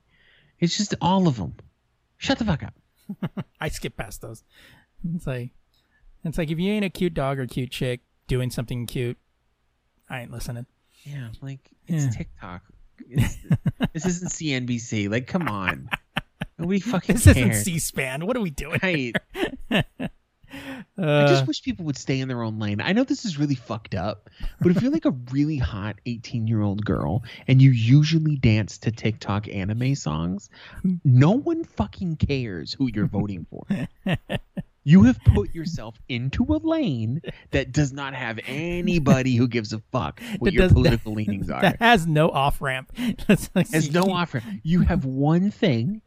It's 0.60 0.76
just 0.78 0.96
all 1.02 1.28
of 1.28 1.38
them. 1.38 1.56
Shut 2.18 2.40
the 2.40 2.46
fuck 2.46 2.64
up. 2.64 2.74
I 3.62 3.70
skip 3.70 3.96
past 3.96 4.22
those. 4.22 4.44
It's 5.16 5.28
like, 5.28 5.52
it's 6.24 6.38
like 6.38 6.50
if 6.50 6.60
you 6.60 6.72
ain't 6.72 6.84
a 6.86 6.90
cute 6.90 7.14
dog 7.14 7.38
or 7.40 7.46
cute 7.46 7.70
chick 7.72 8.02
doing 8.28 8.50
something 8.50 8.88
cute, 8.88 9.18
I 10.10 10.22
ain't 10.22 10.32
listening. 10.32 10.66
Yeah, 11.04 11.30
like 11.42 11.60
it's 11.86 12.06
Yeah. 12.06 12.10
TikTok. 12.12 12.62
It's, 13.08 13.38
this 13.94 14.06
isn't 14.08 14.32
CNBC. 14.32 15.10
Like, 15.12 15.28
come 15.28 15.48
on. 15.48 15.90
Nobody 16.58 16.80
fucking 16.82 17.16
This 17.16 17.26
cares. 17.26 17.38
isn't 17.38 17.54
C-SPAN. 17.66 18.26
What 18.26 18.36
are 18.36 18.42
we 18.42 18.50
doing? 18.50 18.80
Right. 18.82 19.16
I 20.54 21.02
Uh, 21.02 21.28
just 21.28 21.46
wish 21.48 21.62
people 21.62 21.86
would 21.86 21.98
stay 21.98 22.20
in 22.20 22.28
their 22.28 22.42
own 22.42 22.60
lane. 22.60 22.82
I 22.82 22.94
know 22.94 23.04
this 23.04 23.26
is 23.26 23.38
really 23.38 23.56
fucked 23.56 23.94
up, 23.96 24.30
but 24.62 24.72
if 24.72 24.82
you're 24.82 24.92
like 24.92 25.06
a 25.06 25.16
really 25.32 25.58
hot 25.58 25.98
18 26.06 26.48
year 26.48 26.62
old 26.62 26.84
girl 26.86 27.24
and 27.48 27.62
you 27.62 27.72
usually 27.72 28.36
dance 28.38 28.78
to 28.80 28.92
TikTok 28.92 29.48
anime 29.48 29.96
songs, 29.96 30.50
no 31.04 31.32
one 31.32 31.64
fucking 31.64 32.16
cares 32.18 32.74
who 32.74 32.90
you're 32.94 33.08
voting 33.08 33.46
for. 33.50 33.66
You 34.84 35.04
have 35.04 35.20
put 35.26 35.54
yourself 35.54 36.00
into 36.08 36.46
a 36.46 36.60
lane 36.64 37.20
that 37.52 37.74
does 37.74 37.92
not 37.92 38.14
have 38.14 38.40
anybody 38.48 39.36
who 39.36 39.50
gives 39.50 39.74
a 39.74 39.80
fuck 39.92 40.22
what 40.40 40.46
That 40.46 40.54
your 40.54 40.64
does- 40.64 40.72
political 40.72 41.12
leanings 41.12 41.50
are. 41.50 41.60
that 41.62 41.82
has 41.82 42.08
no 42.08 42.30
off 42.30 42.62
ramp. 42.62 42.94
Has 43.28 43.92
no 43.92 44.04
off 44.14 44.34
ramp. 44.34 44.46
You 44.64 44.80
have 44.84 45.04
one 45.04 45.52
thing. 45.52 46.02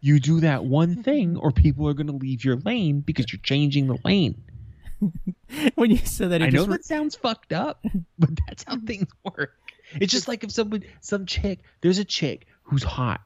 You 0.00 0.20
do 0.20 0.40
that 0.40 0.64
one 0.64 1.02
thing, 1.02 1.36
or 1.36 1.50
people 1.50 1.88
are 1.88 1.94
going 1.94 2.06
to 2.08 2.12
leave 2.12 2.44
your 2.44 2.56
lane 2.56 3.00
because 3.00 3.32
you're 3.32 3.40
changing 3.42 3.86
the 3.86 3.98
lane. 4.04 4.42
When 5.76 5.90
you 5.92 5.96
said 5.98 6.32
that, 6.32 6.42
it 6.42 6.46
I 6.46 6.50
know 6.50 6.64
re- 6.64 6.72
that 6.72 6.84
sounds 6.84 7.14
fucked 7.14 7.52
up, 7.52 7.82
but 8.18 8.30
that's 8.46 8.64
how 8.64 8.78
things 8.80 9.06
work. 9.24 9.54
It's 9.92 10.12
just 10.12 10.28
like 10.28 10.44
if 10.44 10.50
someone, 10.50 10.82
some 11.00 11.24
chick, 11.24 11.60
there's 11.80 11.98
a 11.98 12.04
chick 12.04 12.46
who's 12.62 12.82
hot. 12.82 13.20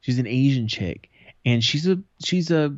She's 0.00 0.18
an 0.18 0.26
Asian 0.26 0.68
chick, 0.68 1.10
and 1.44 1.64
she's 1.64 1.88
a 1.88 1.98
she's 2.22 2.50
a 2.50 2.76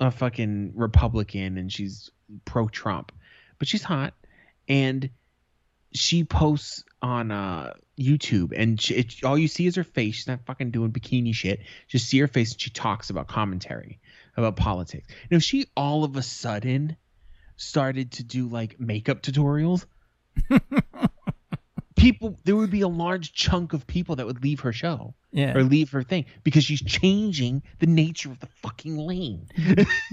a 0.00 0.10
fucking 0.10 0.72
Republican, 0.76 1.58
and 1.58 1.70
she's 1.70 2.10
pro 2.44 2.68
Trump, 2.68 3.12
but 3.58 3.68
she's 3.68 3.82
hot, 3.82 4.14
and 4.68 5.10
she 5.92 6.24
posts 6.24 6.84
on 7.02 7.30
uh 7.30 7.72
YouTube, 7.98 8.52
and 8.56 8.80
she, 8.80 8.94
it, 8.94 9.24
all 9.24 9.36
you 9.36 9.48
see 9.48 9.66
is 9.66 9.76
her 9.76 9.84
face. 9.84 10.14
She's 10.16 10.26
not 10.26 10.46
fucking 10.46 10.70
doing 10.70 10.92
bikini 10.92 11.34
shit. 11.34 11.60
Just 11.88 12.06
see 12.08 12.18
her 12.20 12.28
face, 12.28 12.52
and 12.52 12.60
she 12.60 12.70
talks 12.70 13.10
about 13.10 13.28
commentary 13.28 14.00
about 14.36 14.56
politics. 14.56 15.06
Now, 15.30 15.38
she 15.38 15.66
all 15.76 16.04
of 16.04 16.16
a 16.16 16.22
sudden 16.22 16.96
started 17.56 18.12
to 18.12 18.24
do 18.24 18.48
like 18.48 18.80
makeup 18.80 19.22
tutorials, 19.22 19.84
people 22.02 22.38
there 22.44 22.56
would 22.56 22.70
be 22.70 22.80
a 22.80 22.88
large 22.88 23.32
chunk 23.32 23.72
of 23.72 23.86
people 23.86 24.16
that 24.16 24.26
would 24.26 24.42
leave 24.42 24.60
her 24.60 24.72
show 24.72 25.14
yeah. 25.30 25.56
or 25.56 25.62
leave 25.62 25.90
her 25.90 26.02
thing 26.02 26.24
because 26.42 26.64
she's 26.64 26.82
changing 26.82 27.62
the 27.78 27.86
nature 27.86 28.30
of 28.30 28.40
the 28.40 28.46
fucking 28.46 28.98
lane. 28.98 29.48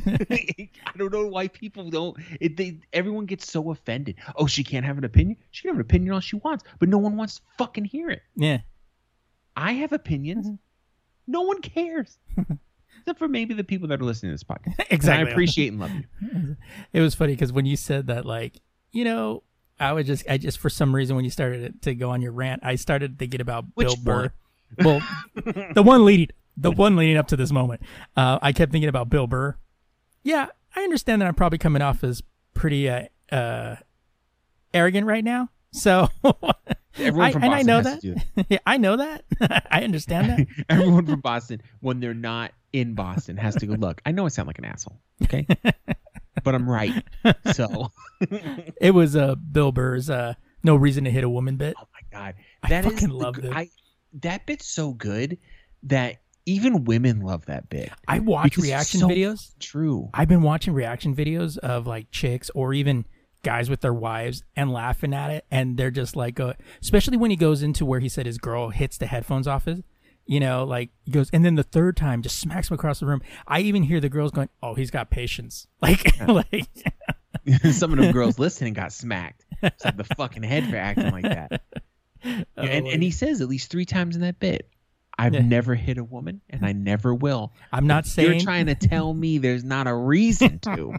I 0.05 0.69
don't 0.97 1.11
know 1.11 1.27
why 1.27 1.47
people 1.47 1.89
don't. 1.89 2.17
It, 2.39 2.57
they 2.57 2.79
everyone 2.93 3.25
gets 3.25 3.51
so 3.51 3.71
offended. 3.71 4.15
Oh, 4.35 4.47
she 4.47 4.63
can't 4.63 4.85
have 4.85 4.97
an 4.97 5.03
opinion. 5.03 5.37
She 5.51 5.63
can 5.63 5.69
have 5.69 5.77
an 5.77 5.81
opinion 5.81 6.13
all 6.13 6.19
she 6.19 6.35
wants, 6.37 6.63
but 6.79 6.89
no 6.89 6.97
one 6.97 7.17
wants 7.17 7.35
to 7.35 7.41
fucking 7.57 7.85
hear 7.85 8.09
it. 8.09 8.21
yeah. 8.35 8.59
I 9.55 9.73
have 9.73 9.91
opinions. 9.91 10.45
Mm-hmm. 10.45 10.55
No 11.27 11.41
one 11.41 11.61
cares. 11.61 12.17
Except 12.99 13.19
for 13.19 13.27
maybe 13.27 13.53
the 13.53 13.63
people 13.63 13.89
that 13.89 13.99
are 13.99 14.05
listening 14.05 14.29
to 14.29 14.33
this 14.35 14.43
podcast. 14.43 14.75
And 14.79 14.87
Exactly. 14.89 15.27
I 15.27 15.31
appreciate 15.31 15.67
and 15.69 15.79
love 15.81 15.91
you. 15.91 16.55
It 16.93 17.01
was 17.01 17.13
funny 17.13 17.33
because 17.33 17.51
when 17.51 17.65
you 17.65 17.75
said 17.75 18.07
that, 18.07 18.25
like, 18.25 18.61
you 18.91 19.03
know, 19.03 19.43
I 19.79 19.93
was 19.93 20.05
just, 20.05 20.29
I 20.29 20.37
just, 20.37 20.59
for 20.59 20.69
some 20.69 20.93
reason, 20.93 21.15
when 21.15 21.25
you 21.25 21.31
started 21.31 21.81
to 21.83 21.95
go 21.95 22.09
on 22.11 22.21
your 22.21 22.31
rant, 22.31 22.61
I 22.63 22.75
started 22.75 23.17
thinking 23.17 23.41
about 23.41 23.65
Which 23.75 23.87
Bill 23.87 23.95
Burr. 24.03 24.33
one? 24.83 24.85
Well, 24.85 25.01
the 25.73 25.83
one 25.83 26.05
leading, 26.05 26.29
the 26.57 26.71
one 26.71 26.95
leading 26.95 27.17
up 27.17 27.27
to 27.29 27.37
this 27.37 27.51
moment, 27.51 27.81
uh, 28.17 28.39
I 28.41 28.51
kept 28.51 28.71
thinking 28.71 28.89
about 28.89 29.09
Bill 29.09 29.27
Burr. 29.27 29.55
Yeah, 30.23 30.47
I 30.75 30.81
understand 30.81 31.21
that 31.21 31.27
I'm 31.27 31.35
probably 31.35 31.57
coming 31.57 31.81
off 31.81 32.03
as 32.03 32.21
pretty 32.53 32.89
uh, 32.89 33.05
uh, 33.31 33.77
arrogant 34.73 35.07
right 35.07 35.23
now. 35.23 35.49
So, 35.71 36.09
Everyone 36.97 37.27
I, 37.27 37.31
from 37.31 37.43
and 37.43 37.53
I 37.53 37.63
Boston 37.63 37.67
know 37.67 37.75
has 37.77 37.85
that. 37.85 38.01
to 38.01 38.15
do 38.15 38.45
yeah, 38.49 38.57
I 38.65 38.77
know 38.77 38.97
that. 38.97 39.23
I 39.71 39.83
understand 39.83 40.29
that. 40.29 40.47
Everyone 40.69 41.05
from 41.05 41.19
Boston, 41.21 41.61
when 41.79 41.99
they're 41.99 42.13
not 42.13 42.51
in 42.73 42.95
Boston, 42.95 43.37
has 43.37 43.55
to 43.57 43.67
go. 43.67 43.73
Look, 43.75 44.01
I 44.05 44.11
know 44.11 44.25
I 44.25 44.29
sound 44.29 44.47
like 44.47 44.57
an 44.57 44.65
asshole, 44.65 44.99
okay, 45.23 45.47
but 46.43 46.55
I'm 46.55 46.69
right. 46.69 47.03
So, 47.53 47.91
It 48.81 48.93
was 48.93 49.15
uh, 49.15 49.35
Bill 49.35 49.71
Burr's 49.71 50.09
uh, 50.09 50.33
"No 50.63 50.75
Reason 50.75 51.03
to 51.05 51.11
Hit 51.11 51.23
a 51.23 51.29
Woman" 51.29 51.57
bit. 51.57 51.75
oh 51.79 51.87
my 51.93 52.19
god, 52.19 52.35
I 52.63 52.81
fucking 52.81 53.09
love 53.09 53.37
it. 53.39 53.51
I 53.51 53.69
that 54.21 54.45
bit's 54.45 54.65
so 54.67 54.93
good 54.93 55.37
that 55.83 56.17
even 56.45 56.83
women 56.83 57.21
love 57.21 57.45
that 57.45 57.69
bit. 57.69 57.91
I 58.07 58.19
watch 58.19 58.57
reaction 58.57 59.01
so 59.01 59.07
videos. 59.07 59.53
True. 59.59 60.09
I've 60.13 60.27
been 60.27 60.41
watching 60.41 60.73
reaction 60.73 61.15
videos 61.15 61.57
of 61.59 61.85
like 61.87 62.09
chicks 62.11 62.49
or 62.55 62.73
even 62.73 63.05
guys 63.43 63.69
with 63.69 63.81
their 63.81 63.93
wives 63.93 64.43
and 64.55 64.71
laughing 64.73 65.13
at 65.13 65.31
it, 65.31 65.45
and 65.51 65.77
they're 65.77 65.91
just 65.91 66.15
like, 66.15 66.39
uh, 66.39 66.53
especially 66.81 67.17
when 67.17 67.31
he 67.31 67.37
goes 67.37 67.61
into 67.63 67.85
where 67.85 67.99
he 67.99 68.09
said 68.09 68.25
his 68.25 68.37
girl 68.37 68.69
hits 68.69 68.97
the 68.97 69.05
headphones 69.05 69.47
off 69.47 69.65
his, 69.65 69.81
you 70.29 70.39
know, 70.39 70.63
like 70.63 70.91
he 71.05 71.11
goes, 71.11 71.29
and 71.33 71.43
then 71.43 71.55
the 71.55 71.63
third 71.63 71.97
time 71.97 72.21
just 72.21 72.37
smacks 72.39 72.69
him 72.69 72.75
across 72.75 72.99
the 72.99 73.07
room. 73.07 73.21
I 73.47 73.61
even 73.61 73.81
hear 73.81 73.99
the 73.99 74.09
girls 74.09 74.29
going, 74.31 74.49
"Oh, 74.61 74.75
he's 74.75 74.91
got 74.91 75.09
patience." 75.09 75.65
Like, 75.81 76.19
like, 76.27 76.69
Some 77.71 77.93
of 77.93 77.97
them 77.99 78.11
girls 78.11 78.37
listening 78.37 78.73
got 78.73 78.93
smacked. 78.93 79.43
It's 79.63 79.83
like 79.83 79.97
the 79.97 80.03
fucking 80.03 80.43
head 80.43 80.69
for 80.69 80.75
acting 80.75 81.09
like 81.11 81.23
that. 81.23 81.61
and, 82.23 82.87
and 82.87 83.01
he 83.01 83.09
says 83.09 83.41
at 83.41 83.47
least 83.47 83.71
three 83.71 83.85
times 83.85 84.15
in 84.15 84.21
that 84.21 84.39
bit, 84.39 84.69
I've 85.17 85.33
Yeah. 85.33 85.41
never 85.41 85.73
hit 85.73 85.97
a 85.97 86.03
woman 86.03 86.41
and 86.49 86.63
I 86.65 86.73
never 86.73 87.15
will. 87.15 87.51
I'm 87.71 87.87
not 87.87 88.05
saying 88.05 88.29
You're 88.31 88.39
trying 88.39 88.67
to 88.67 88.75
tell 88.75 89.13
me 89.13 89.37
there's 89.39 89.63
not 89.63 89.87
a 89.87 89.95
reason 89.95 90.59
to. 90.59 90.93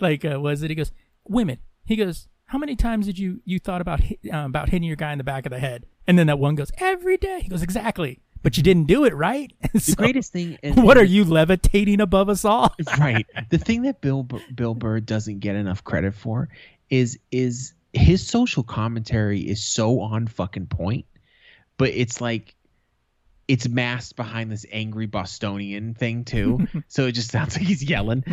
Like 0.00 0.24
uh, 0.24 0.40
was 0.40 0.62
it 0.62 0.70
he 0.70 0.74
goes 0.74 0.90
women 1.28 1.58
he 1.84 1.96
goes 1.96 2.28
how 2.46 2.58
many 2.58 2.76
times 2.76 3.06
did 3.06 3.18
you 3.18 3.40
you 3.44 3.58
thought 3.58 3.80
about 3.80 4.00
uh, 4.02 4.36
about 4.44 4.68
hitting 4.68 4.86
your 4.86 4.96
guy 4.96 5.12
in 5.12 5.18
the 5.18 5.24
back 5.24 5.46
of 5.46 5.50
the 5.50 5.58
head 5.58 5.86
and 6.06 6.18
then 6.18 6.26
that 6.26 6.38
one 6.38 6.54
goes 6.54 6.70
every 6.78 7.16
day 7.16 7.40
he 7.42 7.48
goes 7.48 7.62
exactly 7.62 8.20
but 8.42 8.56
you 8.56 8.62
didn't 8.62 8.84
do 8.84 9.04
it 9.04 9.14
right 9.14 9.52
The 9.72 9.80
So, 9.80 9.94
greatest 9.94 10.32
thing 10.32 10.58
is 10.62 10.74
what 10.76 10.98
are 10.98 11.04
you 11.04 11.24
levitating 11.24 12.00
above 12.00 12.28
us 12.28 12.44
all 12.44 12.74
right. 12.98 13.26
The 13.50 13.58
thing 13.58 13.82
that 13.82 14.00
Bill 14.00 14.22
Bill 14.54 14.74
Burr 14.74 15.00
doesn't 15.00 15.38
get 15.40 15.56
enough 15.56 15.82
credit 15.84 16.14
for 16.14 16.48
is 16.90 17.18
is 17.30 17.72
his 17.92 18.26
social 18.26 18.62
commentary 18.62 19.40
is 19.40 19.64
so 19.64 20.00
on 20.00 20.26
fucking 20.26 20.66
point, 20.66 21.06
but 21.78 21.88
it's 21.90 22.20
like 22.20 22.54
it's 23.46 23.68
masked 23.68 24.16
behind 24.16 24.50
this 24.50 24.64
angry 24.72 25.06
Bostonian 25.06 25.94
thing 25.94 26.24
too. 26.24 26.66
so 26.88 27.06
it 27.06 27.12
just 27.12 27.30
sounds 27.30 27.56
like 27.56 27.66
he's 27.66 27.82
yelling. 27.84 28.24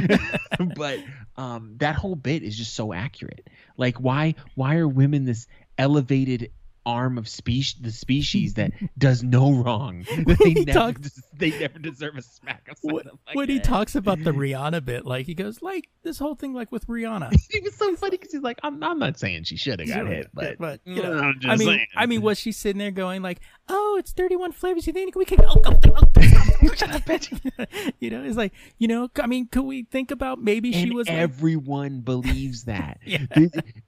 but 0.75 0.99
um, 1.37 1.75
that 1.77 1.95
whole 1.95 2.15
bit 2.15 2.43
is 2.43 2.57
just 2.57 2.73
so 2.73 2.91
accurate. 2.93 3.47
Like 3.77 3.97
why 3.97 4.35
why 4.55 4.75
are 4.77 4.87
women 4.87 5.25
this 5.25 5.47
elevated 5.77 6.51
arm 6.85 7.17
of 7.17 7.27
species 7.27 7.75
the 7.81 7.91
species 7.91 8.55
that 8.55 8.71
does 8.97 9.23
no 9.23 9.51
wrong 9.51 10.03
that 10.25 10.37
they 10.43 10.53
never 10.53 10.71
talks- 10.71 11.01
des- 11.01 11.21
they 11.33 11.59
never 11.59 11.79
deserve 11.79 12.17
a 12.17 12.21
smack 12.21 12.67
when, 12.81 13.05
the 13.05 13.11
when 13.33 13.49
he 13.49 13.59
talks 13.59 13.95
about 13.95 14.23
the 14.23 14.31
rihanna 14.31 14.83
bit 14.83 15.05
like 15.05 15.25
he 15.25 15.33
goes 15.33 15.61
like 15.61 15.89
this 16.03 16.17
whole 16.17 16.35
thing 16.35 16.53
like 16.53 16.71
with 16.71 16.87
rihanna 16.87 17.31
it 17.51 17.63
was 17.63 17.75
so 17.75 17.95
funny 17.95 18.17
because 18.17 18.31
he's 18.31 18.41
like, 18.41 18.59
I'm, 18.63 18.81
I'm 18.83 18.99
not 18.99 19.19
saying 19.19 19.43
she 19.43 19.57
should 19.57 19.79
have 19.79 19.87
got 19.89 20.07
hit, 20.07 20.29
but, 20.33 20.57
but 20.57 20.79
you 20.85 21.01
know 21.01 21.17
I'm 21.19 21.39
just 21.39 21.51
I 21.51 21.55
mean, 21.57 21.67
saying. 21.67 21.87
I 21.95 22.05
mean, 22.05 22.21
was 22.21 22.39
she 22.39 22.51
sitting 22.51 22.79
there 22.79 22.91
going 22.91 23.21
like, 23.21 23.39
"Oh, 23.69 23.97
it's 23.99 24.11
thirty-one 24.11 24.51
flavors. 24.51 24.87
You 24.87 24.93
think 24.93 25.15
we 25.15 25.25
can?" 25.25 25.39
Oh, 25.45 25.57
oh, 25.65 25.79
oh, 25.85 26.07
oh, 26.17 26.73
shut 26.73 26.91
up, 26.91 27.01
bitch. 27.03 27.93
you 27.99 28.09
know, 28.09 28.23
it's 28.23 28.37
like, 28.37 28.53
you 28.77 28.87
know, 28.87 29.09
I 29.21 29.27
mean, 29.27 29.47
could 29.47 29.63
we 29.63 29.83
think 29.83 30.11
about 30.11 30.41
maybe 30.41 30.71
she 30.71 30.83
and 30.83 30.93
was 30.93 31.07
like, 31.07 31.17
everyone 31.17 32.01
believes 32.01 32.65
that 32.65 32.99
Yeah. 33.05 33.25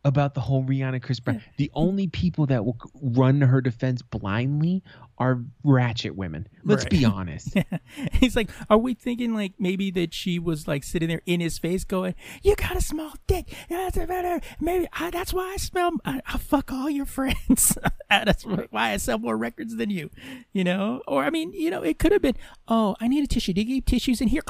About 0.03 0.33
the 0.33 0.41
whole 0.41 0.63
Rihanna 0.63 1.01
Chris 1.01 1.19
Brown. 1.19 1.41
The 1.57 1.71
only 1.73 2.07
people 2.07 2.45
that 2.47 2.65
will 2.65 2.77
run 3.01 3.39
to 3.39 3.47
her 3.47 3.61
defense 3.61 4.01
blindly 4.01 4.83
are 5.17 5.43
ratchet 5.63 6.15
women. 6.15 6.47
Let's 6.63 6.83
Right. 6.85 6.89
be 6.91 7.05
honest. 7.05 7.55
He's 8.13 8.35
like, 8.35 8.49
are 8.69 8.77
we 8.77 8.93
thinking 8.93 9.33
like 9.33 9.53
maybe 9.59 9.91
that 9.91 10.13
she 10.13 10.39
was 10.39 10.67
like 10.67 10.83
sitting 10.83 11.07
there 11.09 11.21
in 11.25 11.39
his 11.39 11.57
face 11.59 11.83
going, 11.83 12.15
"You 12.41 12.55
got 12.55 12.75
a 12.75 12.81
small 12.81 13.13
dick. 13.27 13.53
That's 13.69 13.97
better. 13.97 14.41
Maybe 14.59 14.87
I, 14.93 15.09
that's 15.11 15.33
why 15.33 15.51
I 15.53 15.57
smell. 15.57 15.91
I, 16.03 16.21
I 16.25 16.37
fuck 16.37 16.71
all 16.71 16.89
your 16.89 17.05
friends. 17.05 17.77
that's 18.09 18.43
why 18.45 18.67
I 18.91 18.97
sell 18.97 19.19
more 19.19 19.37
records 19.37 19.75
than 19.77 19.89
you. 19.89 20.09
You 20.51 20.63
know? 20.63 21.01
Or 21.07 21.23
I 21.23 21.29
mean, 21.29 21.53
you 21.53 21.69
know, 21.69 21.81
it 21.83 21.99
could 21.99 22.11
have 22.11 22.21
been, 22.21 22.35
oh, 22.67 22.95
I 22.99 23.07
need 23.07 23.23
a 23.23 23.27
tissue. 23.27 23.53
Do 23.53 23.61
you 23.61 23.67
keep 23.67 23.85
tissues 23.85 24.19
in 24.21 24.27
here? 24.29 24.41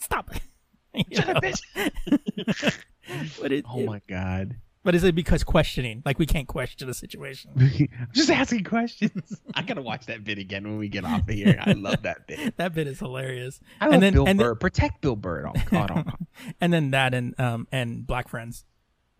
Stop. 0.00 0.30
Shut 1.12 1.28
up, 1.28 1.42
bitch. 1.42 1.60
But 3.40 3.52
it, 3.52 3.64
Oh 3.68 3.84
my 3.84 4.00
god. 4.08 4.56
But 4.86 4.94
is 4.94 5.04
it 5.04 5.14
because 5.14 5.44
questioning? 5.44 6.00
Like 6.06 6.18
we 6.18 6.24
can't 6.24 6.48
question 6.48 6.88
the 6.88 6.94
situation. 6.94 7.50
I'm 7.58 8.08
just 8.14 8.30
asking 8.30 8.64
questions. 8.64 9.38
I 9.54 9.60
gotta 9.62 9.82
watch 9.82 10.06
that 10.06 10.24
bit 10.24 10.38
again 10.38 10.62
when 10.64 10.78
we 10.78 10.88
get 10.88 11.04
off 11.04 11.20
of 11.28 11.28
here. 11.28 11.58
I 11.60 11.72
love 11.72 12.02
that 12.04 12.26
bit. 12.26 12.56
that 12.56 12.72
bit 12.72 12.86
is 12.86 12.98
hilarious. 13.00 13.60
I 13.80 13.86
love 13.86 13.94
and 13.94 14.02
then 14.02 14.12
Bill 14.14 14.26
and 14.28 14.38
Burr. 14.38 14.44
then, 14.54 14.56
Protect 14.56 15.00
Bill 15.02 15.16
Burr 15.16 15.40
at 15.40 15.44
all, 15.46 15.78
at 15.80 15.90
all 15.90 16.04
and 16.60 16.72
then 16.72 16.92
that 16.92 17.12
and 17.12 17.38
um 17.38 17.68
and 17.70 18.06
Black 18.06 18.28
Friends. 18.28 18.64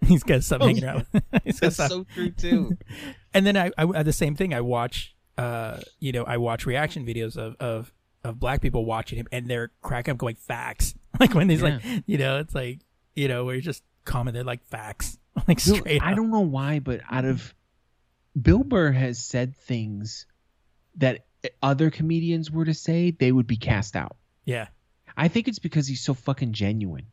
He's 0.07 0.23
got 0.23 0.45
something 0.45 0.65
Oh, 0.65 0.67
hanging 0.69 0.83
yeah. 0.83 1.21
around. 1.35 1.43
He's 1.45 1.59
got 1.61 1.73
That's 1.73 1.77
some- 1.77 1.89
so 1.91 2.07
true 2.15 2.31
too. 2.31 2.79
and 3.35 3.47
then 3.47 3.57
I, 3.57 3.73
I 3.77 4.03
the 4.03 4.13
same 4.13 4.37
thing. 4.37 4.55
I 4.55 4.61
watch, 4.61 5.15
uh, 5.37 5.81
you 5.99 6.13
know, 6.13 6.25
I 6.25 6.37
watch 6.37 6.65
reaction 6.65 7.05
videos 7.05 7.37
of 7.37 7.57
of 7.61 7.93
of 8.23 8.39
black 8.39 8.61
people 8.61 8.85
watching 8.85 9.19
him, 9.19 9.27
and 9.33 9.49
they're 9.49 9.73
cracking 9.83 10.13
up, 10.13 10.19
going 10.19 10.37
facts. 10.37 10.95
Like 11.19 11.33
when 11.35 11.49
he's 11.49 11.63
like, 11.63 11.81
you 12.07 12.19
know, 12.19 12.39
it's 12.41 12.55
like, 12.55 12.81
you 13.15 13.27
know, 13.27 13.47
where 13.47 13.55
he's 13.55 13.65
just 13.65 13.83
comment, 14.05 14.35
they're 14.35 14.45
like 14.45 14.63
facts, 14.67 15.17
like 15.49 15.65
Bill- 15.65 15.77
straight. 15.77 16.03
I 16.03 16.15
don't 16.15 16.31
know 16.31 16.41
why, 16.41 16.79
but 16.81 17.01
out 17.11 17.25
of 17.25 17.55
Bill 18.41 18.65
Burr 18.65 18.93
has 18.93 19.19
said 19.19 19.57
things 19.57 20.27
that 20.97 21.27
other 21.63 21.91
comedians 21.91 22.51
were 22.51 22.65
to 22.65 22.75
say, 22.75 23.11
they 23.11 23.31
would 23.33 23.47
be 23.47 23.57
cast 23.57 23.97
out. 23.97 24.17
Yeah, 24.45 24.69
I 25.17 25.29
think 25.29 25.49
it's 25.49 25.59
because 25.59 25.87
he's 25.87 26.03
so 26.03 26.15
fucking 26.15 26.53
genuine, 26.53 27.07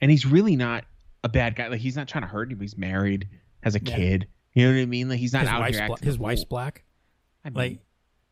and 0.00 0.10
he's 0.10 0.26
really 0.26 0.56
not 0.56 0.84
a 1.24 1.28
bad 1.28 1.56
guy. 1.56 1.68
Like 1.68 1.80
he's 1.80 1.96
not 1.96 2.08
trying 2.08 2.22
to 2.22 2.28
hurt 2.28 2.48
anybody. 2.48 2.64
He's 2.64 2.76
married, 2.78 3.28
has 3.62 3.74
a 3.74 3.80
Yeah. 3.82 3.96
kid. 3.96 4.28
You 4.54 4.66
know 4.68 4.74
what 4.76 4.82
I 4.82 4.86
mean? 4.86 5.08
Like 5.08 5.18
he's 5.18 5.32
not 5.32 5.42
his 5.42 5.48
out 5.50 5.70
here 5.70 5.86
bla- 5.86 5.96
his 6.00 6.16
a 6.16 6.18
wife's 6.18 6.44
black. 6.44 6.84
I 7.44 7.50
mean, 7.50 7.54
Like 7.56 7.78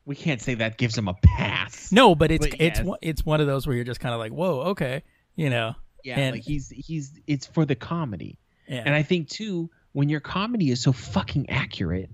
we 0.06 0.16
can't 0.16 0.40
say 0.40 0.54
that 0.54 0.78
gives 0.78 0.96
him 0.96 1.08
a 1.08 1.14
pass. 1.14 1.90
no, 1.92 2.14
but 2.14 2.30
it's 2.30 2.46
But 2.46 2.60
it's 2.60 2.78
yes. 2.78 2.86
one 2.86 2.98
it's 3.02 3.24
one 3.26 3.40
of 3.40 3.46
those 3.46 3.66
where 3.66 3.74
you're 3.76 3.84
just 3.84 4.00
kind 4.00 4.14
of 4.14 4.18
like, 4.20 4.32
whoa, 4.32 4.60
okay, 4.70 5.02
you 5.36 5.50
know, 5.50 5.74
yeah, 6.02 6.18
and- 6.18 6.36
like 6.36 6.42
he's 6.44 6.68
he's 6.70 7.18
it's 7.26 7.46
for 7.46 7.64
the 7.66 7.74
comedy. 7.74 8.38
Yeah. 8.68 8.82
And 8.84 8.94
I 8.94 9.02
think 9.02 9.28
too, 9.28 9.70
when 9.92 10.08
your 10.08 10.20
comedy 10.20 10.70
is 10.70 10.82
so 10.82 10.92
fucking 10.92 11.50
accurate, 11.50 12.10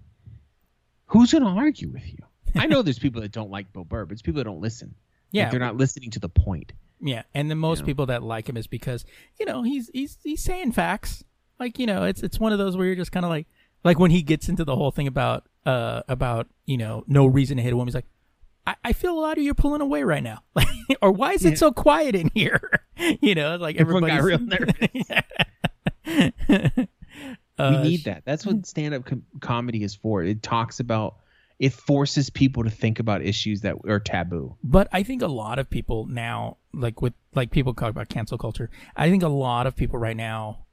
who's 1.06 1.32
gonna 1.32 1.55
argue 1.55 1.89
with 1.90 2.06
you? 2.06 2.18
I 2.56 2.66
know 2.66 2.82
there's 2.82 2.98
people 2.98 3.20
that 3.22 3.32
don't 3.32 3.51
like 3.51 3.72
Bill 3.72 3.85
Burr, 3.85 4.05
but 4.06 4.12
it's 4.12 4.22
people 4.22 4.39
that 4.39 4.44
don't 4.44 4.60
listen. 4.60 4.89
Like, 4.89 4.97
yeah, 5.32 5.51
they're 5.51 5.60
not 5.60 5.77
listening 5.77 6.10
to 6.12 6.18
the 6.18 6.28
point. 6.28 6.72
Yeah, 7.01 7.22
and 7.35 7.51
the 7.51 7.55
most 7.55 7.81
know? 7.81 7.86
people 7.86 8.06
that 8.06 8.22
like 8.22 8.48
him 8.48 8.56
is 8.56 8.66
because 8.66 9.05
you 9.39 9.47
know 9.47 9.62
he's 9.62 9.89
he's 9.93 10.18
he's 10.22 10.43
saying 10.43 10.72
facts. 10.72 11.24
Like 11.59 11.78
you 11.78 11.86
know, 11.86 12.05
it's 12.05 12.22
it's 12.22 12.40
one 12.40 12.52
of 12.52 12.59
those 12.59 12.77
where 12.77 12.86
you're 12.86 12.97
just 12.97 13.12
kind 13.12 13.24
of 13.24 13.31
like 13.31 13.47
like 13.85 13.98
when 13.98 14.10
he 14.10 14.22
gets 14.22 14.48
into 14.48 14.64
the 14.64 14.74
whole 14.77 14.90
thing 14.90 15.06
about 15.06 15.47
uh 15.66 16.02
about 16.09 16.48
you 16.66 16.77
know 16.77 17.05
no 17.06 17.27
reason 17.27 17.56
to 17.59 17.62
hit 17.62 17.72
a 17.72 17.77
woman. 17.77 17.89
He's 17.89 17.94
like, 17.94 18.06
I, 18.66 18.74
I 18.85 18.93
feel 18.93 19.16
a 19.16 19.20
lot 19.20 19.39
of 19.39 19.44
you 19.44 19.55
pulling 19.55 19.81
away 19.81 20.02
right 20.02 20.22
now, 20.22 20.43
like 20.55 20.66
or 21.02 21.12
why 21.12 21.32
is 21.32 21.44
it 21.44 21.51
Yeah. 21.51 21.56
so 21.56 21.72
quiet 21.72 22.14
in 22.14 22.31
here? 22.35 22.60
you 23.20 23.35
know, 23.35 23.56
like 23.56 23.77
everybody 23.77 24.09
got 24.09 24.22
real 24.22 24.39
nervous. 24.40 24.74
Uh, 27.59 27.81
we 27.82 27.91
need 27.91 28.05
that. 28.05 28.23
That's 28.24 28.47
what 28.47 28.65
stand-up 28.65 29.05
com- 29.05 29.27
comedy 29.41 29.82
is 29.82 29.95
for. 29.95 30.23
It 30.23 30.43
talks 30.43 30.81
about. 30.81 31.16
It 31.59 31.74
forces 31.74 32.31
people 32.31 32.65
to 32.65 32.70
think 32.70 33.01
about 33.01 33.20
issues 33.20 33.61
that 33.61 33.77
are 33.87 34.01
taboo. 34.01 34.57
But 34.65 34.89
I 34.93 35.03
think 35.03 35.20
a 35.20 35.27
lot 35.27 35.59
of 35.59 35.69
people 35.69 36.07
now, 36.07 36.57
like 36.73 37.03
with 37.03 37.12
like 37.35 37.51
people 37.51 37.74
talk 37.74 37.91
about 37.91 38.09
cancel 38.09 38.39
culture. 38.39 38.70
I 38.97 39.11
think 39.11 39.23
a 39.23 39.28
lot 39.28 39.66
of 39.66 39.77
people 39.77 39.99
right 39.99 40.16
now, 40.16 40.65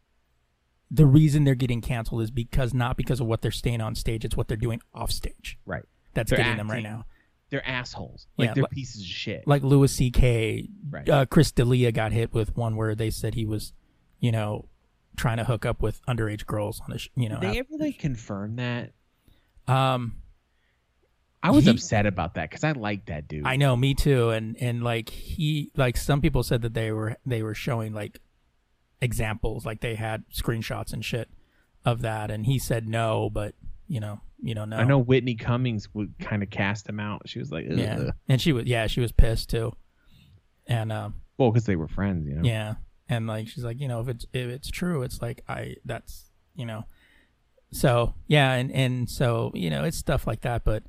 the 0.89 1.05
reason 1.05 1.43
they're 1.43 1.55
getting 1.55 1.81
canceled 1.81 2.21
is 2.21 2.31
because 2.31 2.73
not 2.73 2.95
because 2.95 3.19
of 3.19 3.27
what 3.27 3.41
they're 3.41 3.51
staying 3.51 3.81
on 3.81 3.93
stage, 3.95 4.23
it's 4.23 4.37
what 4.37 4.47
they're 4.47 4.55
doing 4.55 4.79
off 4.93 5.11
stage. 5.11 5.59
Right. 5.65 5.83
That's 6.13 6.29
They're 6.29 6.37
getting 6.37 6.55
them 6.55 6.71
right 6.71 6.83
now. 6.83 7.03
They're 7.49 7.67
assholes. 7.67 8.27
Like 8.37 8.47
Yeah, 8.47 8.53
they're 8.53 8.63
like- 8.63 8.71
pieces 8.71 9.01
of 9.01 9.07
shit. 9.07 9.45
Like 9.45 9.61
Louis 9.61 9.91
C.K. 9.91 10.69
Right. 10.89 11.09
Uh, 11.09 11.25
Chris 11.25 11.51
D'Elia 11.51 11.91
got 11.91 12.13
hit 12.13 12.33
with 12.33 12.55
one 12.55 12.77
where 12.77 12.95
they 12.95 13.09
said 13.09 13.35
he 13.35 13.45
was, 13.45 13.73
you 14.21 14.31
know, 14.31 14.69
trying 15.17 15.37
to 15.37 15.43
hook 15.43 15.65
up 15.65 15.81
with 15.81 16.01
underage 16.05 16.45
girls 16.45 16.79
on 16.87 16.93
a, 16.93 16.97
sh- 16.97 17.09
you 17.15 17.27
know. 17.27 17.39
Did 17.39 17.51
they 17.53 17.59
ever 17.59 17.69
like 17.77 17.99
confirm 17.99 18.55
that? 18.57 18.93
um, 19.67 20.17
I 21.43 21.51
was 21.51 21.65
He- 21.65 21.71
upset 21.71 22.05
about 22.05 22.35
that 22.35 22.49
because 22.49 22.63
I 22.63 22.71
like 22.71 23.05
that 23.07 23.27
dude. 23.27 23.45
I 23.45 23.57
know, 23.57 23.75
me 23.75 23.93
too. 23.93 24.29
And 24.29 24.55
and 24.61 24.83
like 24.83 25.09
he 25.09 25.71
like 25.75 25.97
some 25.97 26.21
people 26.21 26.41
said 26.43 26.61
that 26.63 26.73
they 26.73 26.91
were 26.91 27.15
they 27.25 27.43
were 27.43 27.53
showing 27.53 27.93
like 27.93 28.19
examples, 29.01 29.65
like 29.65 29.81
they 29.81 29.95
had 29.95 30.23
screenshots 30.33 30.93
and 30.93 31.03
shit 31.05 31.29
of 31.85 32.01
that, 32.01 32.31
and 32.31 32.45
he 32.45 32.57
said 32.59 32.87
no, 32.87 33.29
but 33.29 33.53
you 33.87 33.99
know, 33.99 34.19
you 34.41 34.55
don't 34.55 34.69
know. 34.69 34.77
I 34.77 34.83
know 34.83 34.97
Whitney 34.99 35.35
Cummings 35.35 35.93
would 35.93 36.15
kind 36.19 36.41
of 36.43 36.49
cast 36.49 36.87
him 36.89 36.99
out. 36.99 37.23
She 37.29 37.39
was 37.39 37.51
like, 37.51 37.65
Ugh. 37.69 37.77
Yeah, 37.77 38.09
and 38.27 38.41
she 38.41 38.51
was 38.51 38.65
yeah 38.65 38.87
she 38.87 38.99
was 38.99 39.11
pissed 39.11 39.49
too, 39.49 39.73
and 40.65 40.91
um 40.91 41.13
well, 41.37 41.51
because 41.51 41.65
they 41.65 41.75
were 41.75 41.87
friends, 41.87 42.27
you 42.27 42.33
know. 42.33 42.41
yeah, 42.49 42.73
and 43.09 43.27
like 43.27 43.47
she's 43.47 43.63
like 43.63 43.79
you 43.79 43.87
know 43.87 44.01
if 44.01 44.07
it's 44.07 44.25
if 44.33 44.47
it's 44.49 44.69
true, 44.69 45.01
it's 45.03 45.21
like 45.21 45.43
I 45.47 45.75
that's 45.85 46.29
you 46.55 46.65
know, 46.65 46.85
so 47.71 48.13
yeah, 48.27 48.53
and 48.53 48.71
and 48.71 49.09
so 49.09 49.51
you 49.53 49.69
know 49.69 49.83
it's 49.83 49.97
stuff 49.97 50.25
like 50.27 50.41
that, 50.41 50.63
but 50.63 50.83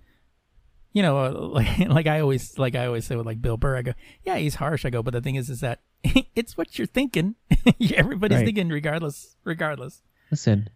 you 0.93 1.03
know, 1.03 1.19
uh, 1.19 1.31
like 1.55 1.79
like 1.89 2.07
I 2.07 2.21
always 2.21 2.59
like 2.59 2.75
I 2.75 2.87
always 2.87 3.05
say 3.07 3.17
with 3.17 3.27
like 3.27 3.43
Bill 3.43 3.57
Burr, 3.57 3.77
I 3.77 3.83
go, 3.83 3.93
yeah, 4.25 4.37
he's 4.37 4.55
harsh. 4.57 4.85
I 4.85 4.91
go, 4.91 5.03
but 5.03 5.13
the 5.13 5.21
thing 5.21 5.35
is, 5.37 5.51
is 5.51 5.61
that 5.61 5.81
it's 6.35 6.57
what 6.57 6.79
you're 6.79 6.87
thinking. 6.87 7.35
Everybody's 7.95 8.39
Right. 8.39 8.45
thinking 8.47 8.69
regardless, 8.71 9.37
regardless. 9.45 10.03
Listen, 10.31 10.69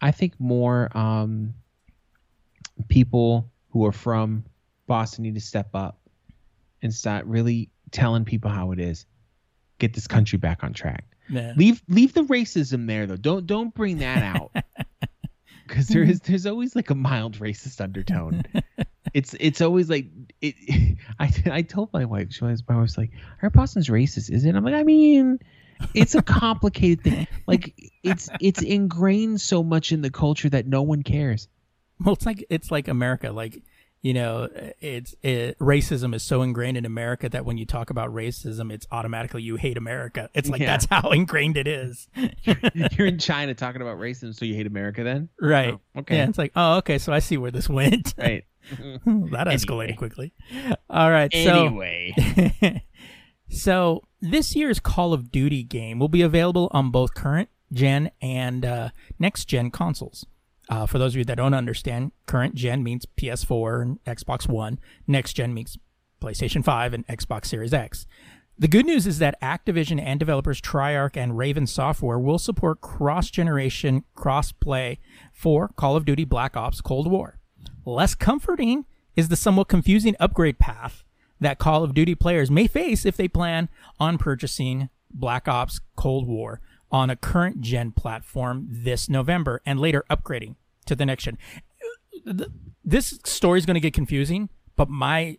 I 0.00 0.10
think 0.12 0.34
more 0.38 0.96
um, 0.96 1.54
people 2.88 3.50
who 3.70 3.84
are 3.86 3.92
from 3.92 4.44
Boston 4.86 5.22
need 5.24 5.34
to 5.34 5.40
step 5.40 5.70
up 5.74 6.00
and 6.82 6.92
start 6.94 7.26
really 7.26 7.70
telling 7.90 8.24
people 8.24 8.50
how 8.50 8.72
it 8.72 8.78
is. 8.80 9.06
Get 9.80 9.94
this 9.94 10.06
country 10.06 10.38
back 10.38 10.62
on 10.62 10.72
track. 10.72 11.04
Yeah. 11.28 11.54
Leave 11.56 11.82
leave 11.88 12.12
the 12.12 12.22
racism 12.24 12.86
there 12.86 13.06
though. 13.06 13.16
Don't 13.16 13.46
don't 13.46 13.74
bring 13.74 13.98
that 13.98 14.22
out. 14.22 14.52
Cuz 15.68 15.88
there 15.88 16.02
mm-hmm. 16.02 16.10
is 16.10 16.20
there's 16.20 16.46
always 16.46 16.76
like 16.76 16.90
a 16.90 16.94
mild 16.94 17.38
racist 17.38 17.80
undertone. 17.80 18.42
it's 19.14 19.34
it's 19.40 19.60
always 19.60 19.88
like 19.88 20.06
it 20.42 20.98
I 21.18 21.32
I 21.50 21.62
told 21.62 21.92
my 21.92 22.04
wife 22.04 22.32
she 22.32 22.44
was 22.44 22.62
my 22.68 22.76
wife's 22.76 22.98
like, 22.98 23.10
"Her 23.38 23.50
Boston's 23.50 23.88
racist, 23.88 24.30
is 24.30 24.44
it?" 24.44 24.54
I'm 24.54 24.64
like, 24.64 24.74
"I 24.74 24.82
mean, 24.82 25.38
it's 25.94 26.14
a 26.14 26.22
complicated 26.22 27.02
thing. 27.02 27.26
Like 27.46 27.74
it's 28.02 28.28
it's 28.40 28.62
ingrained 28.62 29.40
so 29.40 29.62
much 29.62 29.92
in 29.92 30.02
the 30.02 30.10
culture 30.10 30.50
that 30.50 30.66
no 30.66 30.82
one 30.82 31.02
cares." 31.02 31.48
Well, 32.04 32.14
it's 32.14 32.26
like 32.26 32.44
it's 32.50 32.70
like 32.70 32.88
America. 32.88 33.32
Like 33.32 33.62
you 34.02 34.14
know, 34.14 34.48
it's 34.80 35.14
it, 35.22 35.58
racism 35.58 36.14
is 36.14 36.22
so 36.22 36.40
ingrained 36.42 36.76
in 36.78 36.86
America 36.86 37.28
that 37.28 37.44
when 37.44 37.58
you 37.58 37.66
talk 37.66 37.90
about 37.90 38.08
racism, 38.14 38.72
it's 38.72 38.86
automatically 38.90 39.42
you 39.42 39.56
hate 39.56 39.76
America. 39.76 40.30
It's 40.34 40.48
like 40.48 40.60
Yeah. 40.62 40.68
that's 40.68 40.86
how 40.86 41.10
ingrained 41.12 41.56
it 41.58 41.66
is. 41.68 42.08
You're 42.96 43.06
in 43.06 43.18
China 43.20 43.54
talking 43.54 43.82
about 43.82 43.98
racism, 43.98 44.34
so 44.34 44.44
you 44.46 44.54
hate 44.54 44.66
America 44.66 45.04
then? 45.04 45.28
right. 45.40 45.74
Oh, 45.74 46.00
okay. 46.00 46.16
Yeah. 46.16 46.28
It's 46.28 46.38
like, 46.38 46.52
oh, 46.56 46.76
okay. 46.78 46.96
So 46.98 47.12
I 47.12 47.18
see 47.18 47.36
where 47.36 47.50
this 47.50 47.68
went. 47.68 48.14
Right. 48.18 48.44
that 48.70 49.46
escalated 49.48 49.82
Anyway. 49.84 49.92
quickly. 49.96 50.32
All 50.88 51.10
right. 51.10 51.32
So. 51.32 51.66
Anyway. 51.66 52.84
so 53.48 54.02
this 54.20 54.54
year's 54.54 54.78
Call 54.80 55.12
of 55.12 55.30
Duty 55.32 55.62
game 55.62 55.98
will 55.98 56.08
be 56.08 56.22
available 56.22 56.68
on 56.72 56.90
both 56.90 57.14
current 57.14 57.48
gen 57.72 58.10
and 58.20 58.64
uh, 58.64 58.90
next 59.18 59.46
gen 59.46 59.70
consoles. 59.70 60.26
Uh, 60.70 60.86
for 60.86 60.98
those 60.98 61.14
of 61.14 61.18
you 61.18 61.24
that 61.24 61.36
don't 61.36 61.52
understand, 61.52 62.12
current 62.26 62.54
gen 62.54 62.84
means 62.84 63.04
PS4 63.16 63.82
and 63.82 64.04
Xbox 64.04 64.48
One. 64.48 64.78
Next 65.06 65.32
gen 65.32 65.52
means 65.52 65.76
PlayStation 66.22 66.64
5 66.64 66.94
and 66.94 67.06
Xbox 67.08 67.46
Series 67.46 67.74
X. 67.74 68.06
The 68.56 68.68
good 68.68 68.86
news 68.86 69.06
is 69.06 69.18
that 69.18 69.40
Activision 69.40 70.00
and 70.00 70.20
developers 70.20 70.60
Treyarch 70.60 71.16
and 71.16 71.36
Raven 71.36 71.66
Software 71.66 72.18
will 72.18 72.38
support 72.38 72.82
cross-generation 72.82 74.04
cross-play 74.14 75.00
for 75.32 75.68
Call 75.68 75.96
of 75.96 76.04
Duty 76.04 76.24
Black 76.24 76.56
Ops 76.56 76.80
Cold 76.80 77.10
War. 77.10 77.40
Less 77.84 78.14
comforting 78.14 78.84
is 79.16 79.28
the 79.28 79.36
somewhat 79.36 79.68
confusing 79.68 80.14
upgrade 80.20 80.58
path 80.58 81.02
that 81.40 81.58
Call 81.58 81.82
of 81.82 81.94
Duty 81.94 82.14
players 82.14 82.50
may 82.50 82.66
face 82.66 83.04
if 83.04 83.16
they 83.16 83.28
plan 83.28 83.70
on 83.98 84.18
purchasing 84.18 84.88
Black 85.10 85.48
Ops 85.48 85.80
Cold 85.96 86.28
War 86.28 86.60
on 86.90 87.10
a 87.10 87.16
current 87.16 87.60
gen 87.60 87.92
platform 87.92 88.66
this 88.70 89.08
November 89.08 89.60
and 89.64 89.80
later 89.80 90.04
upgrading 90.10 90.56
to 90.86 90.94
the 90.94 91.06
next 91.06 91.24
gen. 91.24 91.38
This 92.84 93.18
story 93.24 93.58
is 93.58 93.66
going 93.66 93.74
to 93.74 93.80
get 93.80 93.94
confusing, 93.94 94.48
but 94.76 94.88
my 94.88 95.38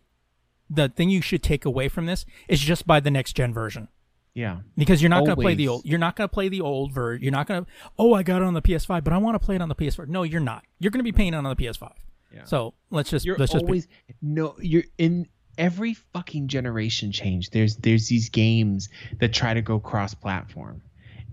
the 0.69 0.89
thing 0.89 1.09
you 1.09 1.21
should 1.21 1.43
take 1.43 1.65
away 1.65 1.89
from 1.89 2.05
this 2.05 2.25
is 2.47 2.59
just 2.59 2.87
buy 2.87 2.99
the 2.99 3.11
next 3.11 3.33
gen 3.33 3.53
version 3.53 3.89
yeah. 4.33 4.59
because 4.77 5.01
you're 5.01 5.09
not 5.09 5.25
going 5.25 5.35
to 5.35 5.41
play 5.41 5.53
the 5.53 5.67
old 5.67 5.85
you're 5.85 5.99
not 5.99 6.15
going 6.15 6.29
to 6.29 6.33
play 6.33 6.47
the 6.47 6.61
old 6.61 6.93
version 6.93 7.21
you're 7.21 7.31
not 7.31 7.45
going 7.45 7.65
to 7.65 7.71
oh 7.99 8.13
i 8.13 8.23
got 8.23 8.41
it 8.41 8.45
on 8.45 8.53
the 8.53 8.61
ps5 8.61 9.03
but 9.03 9.11
i 9.11 9.17
want 9.17 9.35
to 9.35 9.45
play 9.45 9.55
it 9.55 9.61
on 9.61 9.67
the 9.67 9.75
ps4 9.75 10.07
no 10.07 10.23
you're 10.23 10.39
not 10.39 10.63
you're 10.79 10.89
going 10.89 10.99
to 10.99 11.03
be 11.03 11.11
paying 11.11 11.33
it 11.33 11.37
on 11.37 11.43
the 11.43 11.55
ps5 11.57 11.91
Yeah. 12.33 12.45
so 12.45 12.73
let's 12.89 13.09
just 13.09 13.25
You're 13.25 13.37
let's 13.37 13.51
just 13.51 13.65
be, 13.65 13.69
always 13.69 13.87
no. 14.21 14.55
You're 14.61 14.85
in 14.97 15.27
every 15.57 15.93
fucking 15.93 16.47
generation 16.47 17.11
change. 17.11 17.49
There's 17.49 17.75
there's 17.77 18.07
these 18.07 18.29
games 18.29 18.89
that 19.19 19.33
try 19.33 19.53
to 19.53 19.61
go 19.61 19.79
cross-platform, 19.79 20.81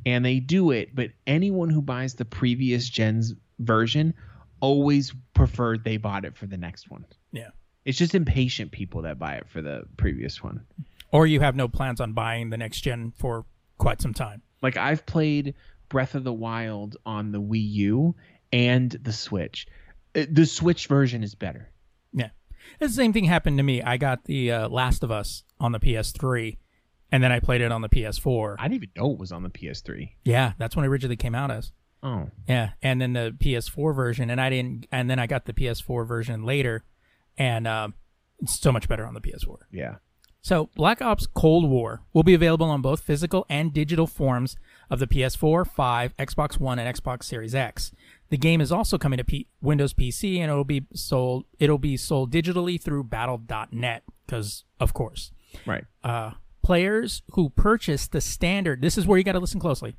and 0.06 0.24
they 0.24 0.40
do 0.40 0.70
it. 0.70 0.94
But 0.94 1.10
anyone 1.26 1.70
who 1.70 1.82
buys 1.82 2.14
the 2.14 2.24
previous 2.24 2.88
gen's 2.88 3.34
version 3.58 4.14
always 4.60 5.12
preferred 5.34 5.84
they 5.84 5.96
bought 5.96 6.24
it 6.24 6.36
for 6.36 6.46
the 6.46 6.56
next 6.56 6.90
one. 6.90 7.04
yeah 7.32 7.48
It's 7.84 7.98
just 7.98 8.14
impatient 8.14 8.72
people 8.72 9.02
that 9.02 9.18
buy 9.18 9.34
it 9.36 9.48
for 9.48 9.62
the 9.62 9.84
previous 9.96 10.42
one. 10.42 10.60
or 11.12 11.26
you 11.26 11.40
have 11.40 11.54
no 11.56 11.68
plans 11.68 12.00
on 12.00 12.12
buying 12.12 12.50
the 12.50 12.56
next 12.56 12.80
gen 12.80 13.12
for 13.16 13.44
quite 13.78 14.00
some 14.02 14.14
time 14.14 14.42
Like 14.62 14.76
I've 14.76 15.06
played 15.06 15.54
Breath 15.88 16.14
of 16.14 16.24
the 16.24 16.32
Wild 16.32 16.96
on 17.06 17.32
the 17.32 17.40
Wii 17.40 17.70
U 17.72 18.14
and 18.52 18.90
the 18.90 19.12
Switch. 19.12 19.66
Uh, 20.14 20.26
The 20.30 20.44
Switch 20.46 20.86
version 20.86 21.22
is 21.22 21.34
better. 21.34 21.70
yeah 22.12 22.30
the 22.80 22.88
same 22.88 23.12
thing 23.12 23.24
happened 23.24 23.56
to 23.58 23.62
me 23.62 23.80
i 23.82 23.96
got 23.96 24.24
the 24.24 24.50
uh, 24.52 24.68
last 24.68 25.02
of 25.02 25.10
us 25.10 25.42
on 25.60 25.72
the 25.72 25.80
ps3 25.80 26.58
and 27.10 27.22
then 27.22 27.32
i 27.32 27.40
played 27.40 27.60
it 27.60 27.72
on 27.72 27.80
the 27.82 27.89
ps4 27.89 28.56
I 28.59 28.64
didn't 28.68 28.74
even 28.85 28.89
know 28.97 29.12
it 29.12 29.18
was 29.18 29.32
on 29.32 29.43
the 29.43 29.51
PS3. 29.51 30.10
yeah 30.24 30.52
that's 30.59 30.74
when 30.76 30.85
it 30.85 30.89
originally 30.89 31.16
came 31.16 31.35
out 31.35 31.51
as 31.51 31.72
Oh, 32.01 32.30
Yeah, 32.47 32.70
and 32.80 33.01
then 33.01 33.12
the 33.14 33.35
PS4 33.40 33.93
version, 33.93 34.30
and 34.30 34.40
I 34.40 34.51
didn't, 34.51 34.86
and 34.93 35.10
then 35.10 35.18
I 35.18 35.26
got 35.26 35.47
the 35.47 35.52
PS4 35.52 36.06
version 36.06 36.44
later, 36.44 36.85
and 37.36 37.66
um, 37.66 37.94
it's 38.39 38.60
so 38.60 38.70
much 38.70 38.89
better 38.89 39.05
on 39.05 39.14
the 39.14 39.20
PS4. 39.20 39.56
yeah. 39.72 39.97
So, 40.40 40.70
Black 40.76 41.02
Ops 41.02 41.26
Cold 41.26 41.68
War 41.68 42.02
will 42.12 42.22
be 42.22 42.35
available 42.35 42.66
on 42.70 42.82
both 42.82 43.01
physical 43.01 43.44
and 43.51 43.72
digital 43.72 44.06
forms 44.06 44.55
of 44.89 45.01
the 45.01 45.09
PS4, 45.09 45.66
5, 45.66 46.16
Xbox 46.16 46.60
One, 46.60 46.78
and 46.78 46.97
Xbox 46.97 47.24
Series 47.24 47.52
X. 47.56 47.90
The 48.30 48.36
game 48.39 48.60
is 48.60 48.70
also 48.70 48.97
coming 48.97 49.16
to 49.16 49.24
P- 49.24 49.48
Windows 49.60 49.93
PC, 49.93 50.36
and 50.39 50.52
it'll 50.52 50.62
be 50.62 50.86
sold. 50.94 51.47
It'll 51.59 51.78
be 51.78 51.97
sold 51.97 52.32
digitally 52.32 52.80
through 52.80 53.05
Battle.net, 53.05 54.05
because 54.24 54.62
of 54.78 54.94
course 54.94 55.32
Right. 55.66 55.85
uh, 56.05 56.30
players 56.69 57.23
who 57.31 57.49
purchase 57.49 58.07
the 58.07 58.20
standard. 58.20 58.82
This 58.82 58.99
is 58.99 59.07
where 59.07 59.16
you 59.16 59.24
got 59.24 59.32
to 59.32 59.39
listen 59.39 59.59
closely. 59.59 59.97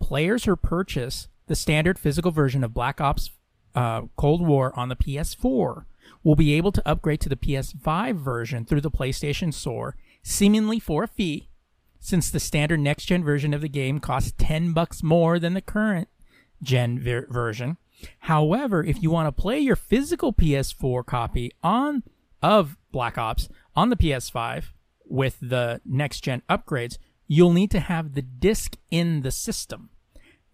Players 0.00 0.42
who 0.42 0.56
purchase 0.56 1.28
the 1.46 1.54
standard 1.54 1.96
physical 1.96 2.32
version 2.32 2.64
of 2.64 2.74
Black 2.74 3.00
Ops 3.00 3.30
uh, 3.76 4.02
Cold 4.16 4.44
War 4.44 4.76
on 4.76 4.88
the 4.88 4.96
PS4 4.96 5.84
will 6.24 6.34
be 6.34 6.54
able 6.54 6.72
to 6.72 6.88
upgrade 6.88 7.20
to 7.20 7.28
the 7.28 7.36
PS5 7.36 8.16
version 8.16 8.64
through 8.64 8.80
the 8.80 8.90
PlayStation 8.90 9.54
Store, 9.54 9.94
seemingly 10.24 10.80
for 10.80 11.04
a 11.04 11.06
fee, 11.06 11.48
since 12.00 12.30
the 12.30 12.40
standard 12.40 12.80
next 12.80 13.04
gen 13.04 13.22
version 13.22 13.54
of 13.54 13.60
the 13.60 13.68
game 13.68 14.00
costs 14.00 14.34
10 14.38 14.72
bucks 14.72 15.04
more 15.04 15.38
than 15.38 15.54
the 15.54 15.60
current 15.60 16.08
gen 16.64 16.98
ver- 16.98 17.28
version. 17.30 17.76
However, 18.18 18.82
if 18.82 19.00
you 19.04 19.12
want 19.12 19.28
to 19.28 19.40
play 19.40 19.60
your 19.60 19.76
physical 19.76 20.32
PS4 20.32 21.06
copy 21.06 21.52
on 21.62 22.02
of 22.42 22.76
Black 22.90 23.16
Ops 23.16 23.48
on 23.76 23.90
the 23.90 23.96
PS5 23.96 24.64
with 25.06 25.38
the 25.40 25.80
next 25.84 26.20
gen 26.20 26.42
upgrades, 26.48 26.98
you'll 27.26 27.52
need 27.52 27.70
to 27.70 27.80
have 27.80 28.14
the 28.14 28.22
disc 28.22 28.76
in 28.90 29.22
the 29.22 29.30
system. 29.30 29.90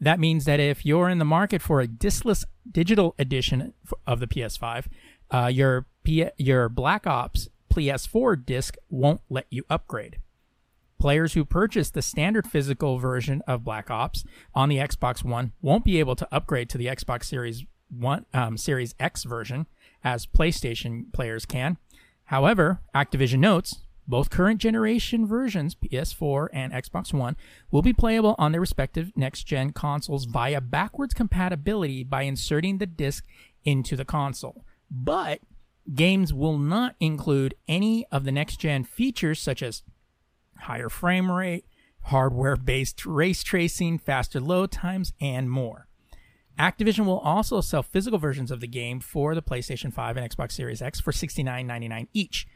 That 0.01 0.21
means 0.21 0.45
that 0.45 0.61
if 0.61 0.87
you're 0.87 1.09
in 1.09 1.19
the 1.19 1.25
market 1.25 1.61
for 1.61 1.81
a 1.81 1.89
diskless 1.89 2.45
digital 2.71 3.15
edition 3.19 3.75
of 4.07 4.21
the 4.21 4.27
PS5, 4.27 4.87
uh, 5.31 5.47
your 5.53 5.87
P- 6.05 6.31
your 6.37 6.69
Black 6.69 7.07
Ops 7.07 7.49
PS4 7.73 8.45
disc 8.47 8.77
won't 8.89 9.21
let 9.29 9.47
you 9.51 9.65
upgrade. 9.69 10.19
Players 10.99 11.35
who 11.35 11.45
purchase 11.45 11.91
the 11.91 12.03
standard 12.03 12.47
physical 12.47 12.99
version 12.99 13.43
of 13.47 13.65
Black 13.65 13.91
Ops 13.91 14.25
on 14.55 14.69
the 14.69 14.79
Xbox 14.79 15.25
One 15.25 15.53
won't 15.61 15.85
be 15.85 16.01
able 16.01 16.17
to 16.17 16.29
upgrade 16.33 16.69
to 16.71 16.79
the 16.79 16.87
Xbox 16.87 17.25
Series 17.25 17.65
One, 17.89 18.25
um, 18.35 18.57
Series 18.57 18.95
X 18.99 19.25
version, 19.25 19.67
as 20.03 20.27
PlayStation 20.27 21.13
players 21.13 21.45
can. 21.45 21.77
However, 22.25 22.83
Activision 22.95 23.39
notes 23.39 23.81
both 24.09 24.31
current 24.31 24.59
generation 24.59 25.27
versions, 25.27 25.75
PS4 25.75 26.49
and 26.53 26.73
Xbox 26.73 27.13
One, 27.13 27.37
will 27.71 27.83
be 27.83 27.93
playable 27.93 28.35
on 28.39 28.53
their 28.53 28.61
respective 28.61 29.13
next 29.15 29.45
gen 29.45 29.73
consoles 29.73 30.25
via 30.25 30.63
backwards 30.63 31.13
compatibility 31.13 32.03
by 32.03 32.23
inserting 32.23 32.79
the 32.79 32.87
disc 32.87 33.27
into 33.65 33.95
the 33.97 34.07
console. 34.07 34.65
But 34.91 35.41
games 35.95 36.33
will 36.33 36.57
not 36.57 36.97
include 37.01 37.55
any 37.69 38.07
of 38.11 38.25
the 38.25 38.33
next 38.33 38.57
gen 38.57 38.85
features 38.85 39.41
such 39.41 39.63
as 39.63 39.83
higher 40.61 40.89
frame 40.89 41.31
rate, 41.31 41.67
hardware 42.05 42.57
based 42.57 43.05
ray 43.05 43.35
tracing, 43.35 43.99
faster 43.99 44.41
load 44.41 44.73
times, 44.73 45.13
and 45.21 45.51
more. 45.51 45.87
Activision 46.59 47.05
will 47.05 47.21
also 47.21 47.61
sell 47.61 47.83
physical 47.83 48.19
versions 48.19 48.51
of 48.51 48.61
the 48.61 48.67
game 48.67 48.99
for 49.01 49.35
the 49.35 49.43
PlayStation 49.43 49.93
5 49.93 50.17
and 50.17 50.29
Xbox 50.29 50.53
Series 50.53 50.83
X 50.83 50.99
for 50.99 51.13
$69.99 51.13 52.09
each. 52.13 52.49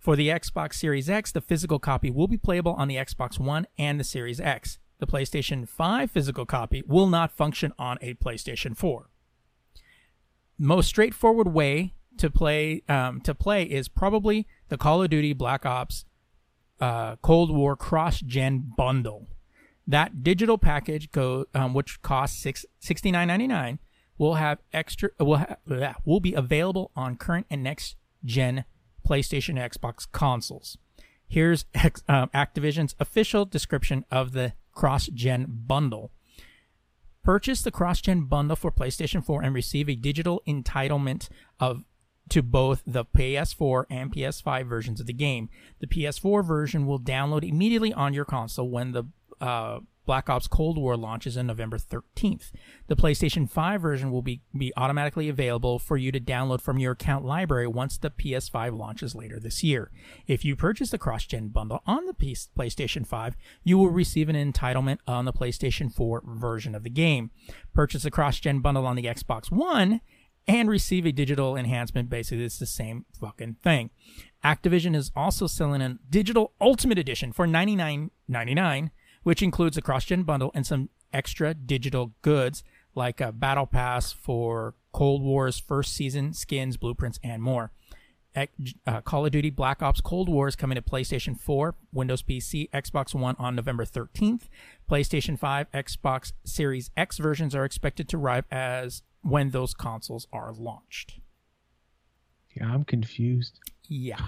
For 0.00 0.16
the 0.16 0.28
Xbox 0.28 0.74
Series 0.74 1.08
X, 1.08 1.30
the 1.30 1.40
physical 1.40 1.78
copy 1.78 2.10
will 2.10 2.26
be 2.26 2.38
playable 2.38 2.72
on 2.72 2.88
the 2.88 2.96
Xbox 2.96 3.38
One 3.38 3.66
and 3.78 4.00
the 4.00 4.04
Series 4.04 4.40
X. 4.40 4.78
The 4.98 5.06
PlayStation 5.06 5.68
5 5.68 6.10
physical 6.10 6.44
copy 6.44 6.82
will 6.86 7.06
not 7.06 7.36
function 7.36 7.72
on 7.78 7.98
a 8.02 8.14
PlayStation 8.14 8.76
4 8.76 9.10
most 10.60 10.88
straightforward 10.88 11.48
way 11.48 11.94
to 12.18 12.30
play 12.30 12.82
um, 12.86 13.20
to 13.22 13.34
play 13.34 13.64
is 13.64 13.88
probably 13.88 14.46
the 14.68 14.76
Call 14.76 15.02
of 15.02 15.08
Duty 15.08 15.32
Black 15.32 15.64
Ops 15.64 16.04
uh, 16.80 17.16
Cold 17.16 17.50
War 17.50 17.74
cross 17.76 18.20
gen 18.20 18.72
bundle. 18.76 19.26
That 19.86 20.22
digital 20.22 20.58
package 20.58 21.10
go 21.10 21.46
um, 21.54 21.72
which 21.72 22.02
costs 22.02 22.40
six 22.40 22.66
sixty 22.78 23.10
nine 23.10 23.28
ninety 23.28 23.46
nine 23.46 23.78
will 24.18 24.34
have 24.34 24.58
extra 24.72 25.08
will 25.18 25.38
ha- 25.38 25.94
will 26.04 26.20
be 26.20 26.34
available 26.34 26.90
on 26.94 27.16
current 27.16 27.46
and 27.50 27.62
next 27.62 27.96
gen 28.22 28.64
PlayStation 29.10 29.56
Xbox 29.56 30.06
consoles. 30.12 30.78
Here's 31.26 31.64
X, 31.74 32.02
um, 32.08 32.30
Activision's 32.34 32.94
official 33.00 33.44
description 33.44 34.04
of 34.10 34.32
the 34.32 34.52
cross 34.72 35.06
gen 35.06 35.46
bundle. 35.66 36.12
Purchase 37.22 37.60
the 37.60 37.70
cross-gen 37.70 38.22
bundle 38.22 38.56
for 38.56 38.72
PlayStation 38.72 39.22
4 39.22 39.42
and 39.42 39.54
receive 39.54 39.90
a 39.90 39.94
digital 39.94 40.42
entitlement 40.48 41.28
of 41.58 41.84
to 42.30 42.42
both 42.42 42.82
the 42.86 43.04
PS4 43.04 43.84
and 43.90 44.14
PS5 44.14 44.66
versions 44.66 45.00
of 45.00 45.06
the 45.06 45.12
game. 45.12 45.50
The 45.80 45.86
PS4 45.86 46.44
version 46.46 46.86
will 46.86 47.00
download 47.00 47.46
immediately 47.46 47.92
on 47.92 48.14
your 48.14 48.24
console 48.24 48.70
when 48.70 48.92
the 48.92 49.04
uh, 49.40 49.80
Black 50.10 50.28
Ops 50.28 50.48
Cold 50.48 50.76
War 50.76 50.96
launches 50.96 51.38
on 51.38 51.46
November 51.46 51.78
13th. 51.78 52.50
The 52.88 52.96
PlayStation 52.96 53.48
5 53.48 53.80
version 53.80 54.10
will 54.10 54.22
be, 54.22 54.42
be 54.58 54.72
automatically 54.76 55.28
available 55.28 55.78
for 55.78 55.96
you 55.96 56.10
to 56.10 56.18
download 56.18 56.60
from 56.60 56.80
your 56.80 56.94
account 56.94 57.24
library 57.24 57.68
once 57.68 57.96
the 57.96 58.10
PS5 58.10 58.76
launches 58.76 59.14
later 59.14 59.38
this 59.38 59.62
year. 59.62 59.92
If 60.26 60.44
you 60.44 60.56
purchase 60.56 60.90
the 60.90 60.98
cross 60.98 61.26
gen 61.26 61.50
bundle 61.50 61.80
on 61.86 62.06
the 62.06 62.12
PlayStation 62.12 63.06
5, 63.06 63.36
you 63.62 63.78
will 63.78 63.90
receive 63.90 64.28
an 64.28 64.34
entitlement 64.34 64.98
on 65.06 65.26
the 65.26 65.32
PlayStation 65.32 65.94
4 65.94 66.24
version 66.26 66.74
of 66.74 66.82
the 66.82 66.90
game. 66.90 67.30
Purchase 67.72 68.02
the 68.02 68.10
cross 68.10 68.40
gen 68.40 68.58
bundle 68.58 68.86
on 68.86 68.96
the 68.96 69.04
Xbox 69.04 69.52
One 69.52 70.00
and 70.48 70.68
receive 70.68 71.06
a 71.06 71.12
digital 71.12 71.56
enhancement. 71.56 72.10
Basically, 72.10 72.44
it's 72.44 72.58
the 72.58 72.66
same 72.66 73.06
fucking 73.20 73.58
thing. 73.62 73.90
Activision 74.44 74.96
is 74.96 75.12
also 75.14 75.46
selling 75.46 75.80
a 75.80 75.98
digital 76.10 76.52
Ultimate 76.60 76.98
Edition 76.98 77.30
for 77.32 77.46
$99.99 77.46 78.90
which 79.22 79.42
includes 79.42 79.76
a 79.76 79.82
cross-gen 79.82 80.22
bundle 80.22 80.50
and 80.54 80.66
some 80.66 80.88
extra 81.12 81.54
digital 81.54 82.12
goods 82.22 82.62
like 82.94 83.20
a 83.20 83.32
battle 83.32 83.66
pass 83.66 84.12
for 84.12 84.74
Cold 84.92 85.22
War's 85.22 85.58
first 85.58 85.92
season, 85.94 86.32
skins, 86.32 86.76
blueprints, 86.76 87.18
and 87.22 87.42
more. 87.42 87.70
Uh, 88.36 89.00
Call 89.00 89.26
of 89.26 89.32
Duty 89.32 89.50
Black 89.50 89.82
Ops 89.82 90.00
Cold 90.00 90.28
War 90.28 90.46
is 90.46 90.54
coming 90.54 90.76
to 90.76 90.82
PlayStation 90.82 91.38
4, 91.38 91.74
Windows 91.92 92.22
PC, 92.22 92.70
Xbox 92.70 93.12
One 93.12 93.34
on 93.38 93.56
November 93.56 93.84
13th. 93.84 94.42
PlayStation 94.88 95.36
5, 95.38 95.70
Xbox 95.72 96.32
Series 96.44 96.90
X 96.96 97.18
versions 97.18 97.54
are 97.54 97.64
expected 97.64 98.08
to 98.08 98.16
arrive 98.16 98.44
as 98.50 99.02
when 99.22 99.50
those 99.50 99.74
consoles 99.74 100.28
are 100.32 100.52
launched. 100.52 101.18
Yeah, 102.54 102.72
I'm 102.72 102.84
confused. 102.84 103.58
Yeah. 103.88 104.20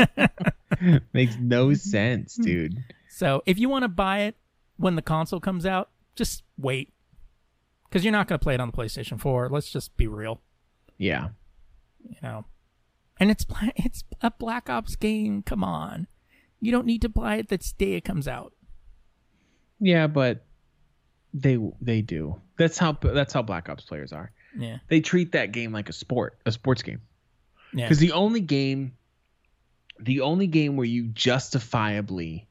Makes 1.12 1.36
no 1.40 1.74
sense, 1.74 2.36
dude. 2.36 2.76
So 3.14 3.44
if 3.46 3.60
you 3.60 3.68
want 3.68 3.84
to 3.84 3.88
buy 3.88 4.22
it 4.22 4.34
when 4.76 4.96
the 4.96 5.02
console 5.02 5.38
comes 5.38 5.64
out, 5.64 5.88
just 6.16 6.42
wait. 6.58 6.92
Because 7.88 8.04
you're 8.04 8.10
not 8.10 8.26
going 8.26 8.40
to 8.40 8.42
play 8.42 8.54
it 8.54 8.60
on 8.60 8.72
the 8.72 8.76
PlayStation 8.76 9.20
4. 9.20 9.50
Let's 9.50 9.70
just 9.70 9.96
be 9.96 10.08
real. 10.08 10.40
Yeah. 10.98 11.28
You 12.02 12.16
know. 12.24 12.44
And 13.20 13.30
it's 13.30 13.46
it's 13.76 14.02
a 14.20 14.32
Black 14.32 14.68
Ops 14.68 14.96
game. 14.96 15.42
Come 15.42 15.62
on. 15.62 16.08
You 16.58 16.72
don't 16.72 16.86
need 16.86 17.02
to 17.02 17.08
buy 17.08 17.36
it 17.36 17.50
the 17.50 17.58
day 17.78 17.92
it 17.92 18.00
comes 18.00 18.26
out. 18.26 18.52
Yeah, 19.78 20.08
but 20.08 20.44
they 21.32 21.56
they 21.80 22.02
do. 22.02 22.40
That's 22.58 22.78
how 22.78 22.98
that's 23.00 23.32
how 23.32 23.42
Black 23.42 23.68
Ops 23.68 23.84
players 23.84 24.12
are. 24.12 24.32
Yeah. 24.58 24.78
They 24.88 25.00
treat 25.00 25.32
that 25.32 25.52
game 25.52 25.70
like 25.70 25.88
a 25.88 25.92
sport, 25.92 26.40
a 26.46 26.50
sports 26.50 26.82
game. 26.82 27.02
Yeah. 27.72 27.84
Because 27.84 27.98
the 27.98 28.10
only 28.10 28.40
game 28.40 28.96
the 30.00 30.22
only 30.22 30.48
game 30.48 30.76
where 30.76 30.86
you 30.86 31.04
justifiably 31.04 32.48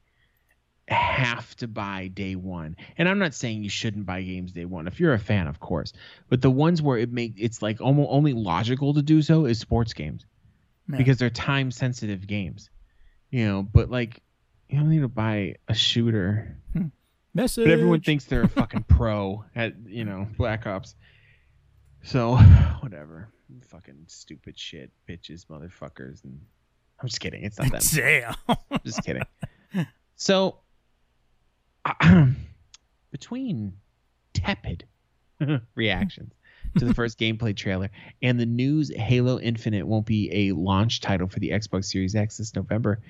have 0.88 1.54
to 1.56 1.68
buy 1.68 2.08
day 2.08 2.36
one. 2.36 2.76
And 2.98 3.08
I'm 3.08 3.18
not 3.18 3.34
saying 3.34 3.62
you 3.62 3.70
shouldn't 3.70 4.06
buy 4.06 4.22
games 4.22 4.52
day 4.52 4.64
one. 4.64 4.86
If 4.86 5.00
you're 5.00 5.14
a 5.14 5.18
fan, 5.18 5.46
of 5.46 5.60
course. 5.60 5.92
But 6.28 6.42
the 6.42 6.50
ones 6.50 6.82
where 6.82 6.98
it 6.98 7.12
make 7.12 7.34
it's 7.38 7.62
like 7.62 7.80
almost 7.80 8.08
only 8.10 8.32
logical 8.32 8.94
to 8.94 9.02
do 9.02 9.22
so 9.22 9.46
is 9.46 9.58
sports 9.58 9.92
games. 9.94 10.26
Because 10.86 11.16
they're 11.16 11.30
time 11.30 11.70
sensitive 11.70 12.26
games. 12.26 12.68
You 13.30 13.46
know, 13.46 13.62
but 13.62 13.90
like 13.90 14.20
you 14.68 14.78
don't 14.78 14.90
need 14.90 15.00
to 15.00 15.08
buy 15.08 15.56
a 15.68 15.74
shooter. 15.74 16.56
Hmm. 16.72 16.86
Message. 17.32 17.64
But 17.64 17.72
everyone 17.72 18.00
thinks 18.00 18.24
they're 18.26 18.42
a 18.42 18.48
fucking 18.48 18.84
pro 18.88 19.44
at, 19.54 19.74
you 19.86 20.04
know, 20.04 20.28
Black 20.36 20.66
Ops. 20.66 20.94
So, 22.02 22.36
whatever. 22.80 23.28
Fucking 23.68 24.04
stupid 24.06 24.58
shit, 24.58 24.90
bitches, 25.08 25.46
motherfuckers, 25.46 26.24
and 26.24 26.40
I'm 27.00 27.08
just 27.08 27.20
kidding. 27.20 27.44
It's 27.44 27.58
not 27.58 27.72
that. 27.72 27.90
Damn. 28.48 28.56
I'm 28.70 28.80
just 28.84 29.02
kidding. 29.04 29.22
So, 30.16 30.58
between 33.12 33.74
tepid 34.32 34.84
reactions 35.74 36.32
to 36.78 36.84
the 36.84 36.94
first 36.94 37.18
gameplay 37.18 37.56
trailer 37.56 37.90
and 38.22 38.38
the 38.38 38.46
news 38.46 38.90
Halo 38.94 39.38
Infinite 39.38 39.86
won't 39.86 40.06
be 40.06 40.48
a 40.48 40.52
launch 40.52 41.00
title 41.00 41.28
for 41.28 41.38
the 41.38 41.50
Xbox 41.50 41.86
Series 41.86 42.14
X 42.14 42.38
this 42.38 42.54
November, 42.54 43.00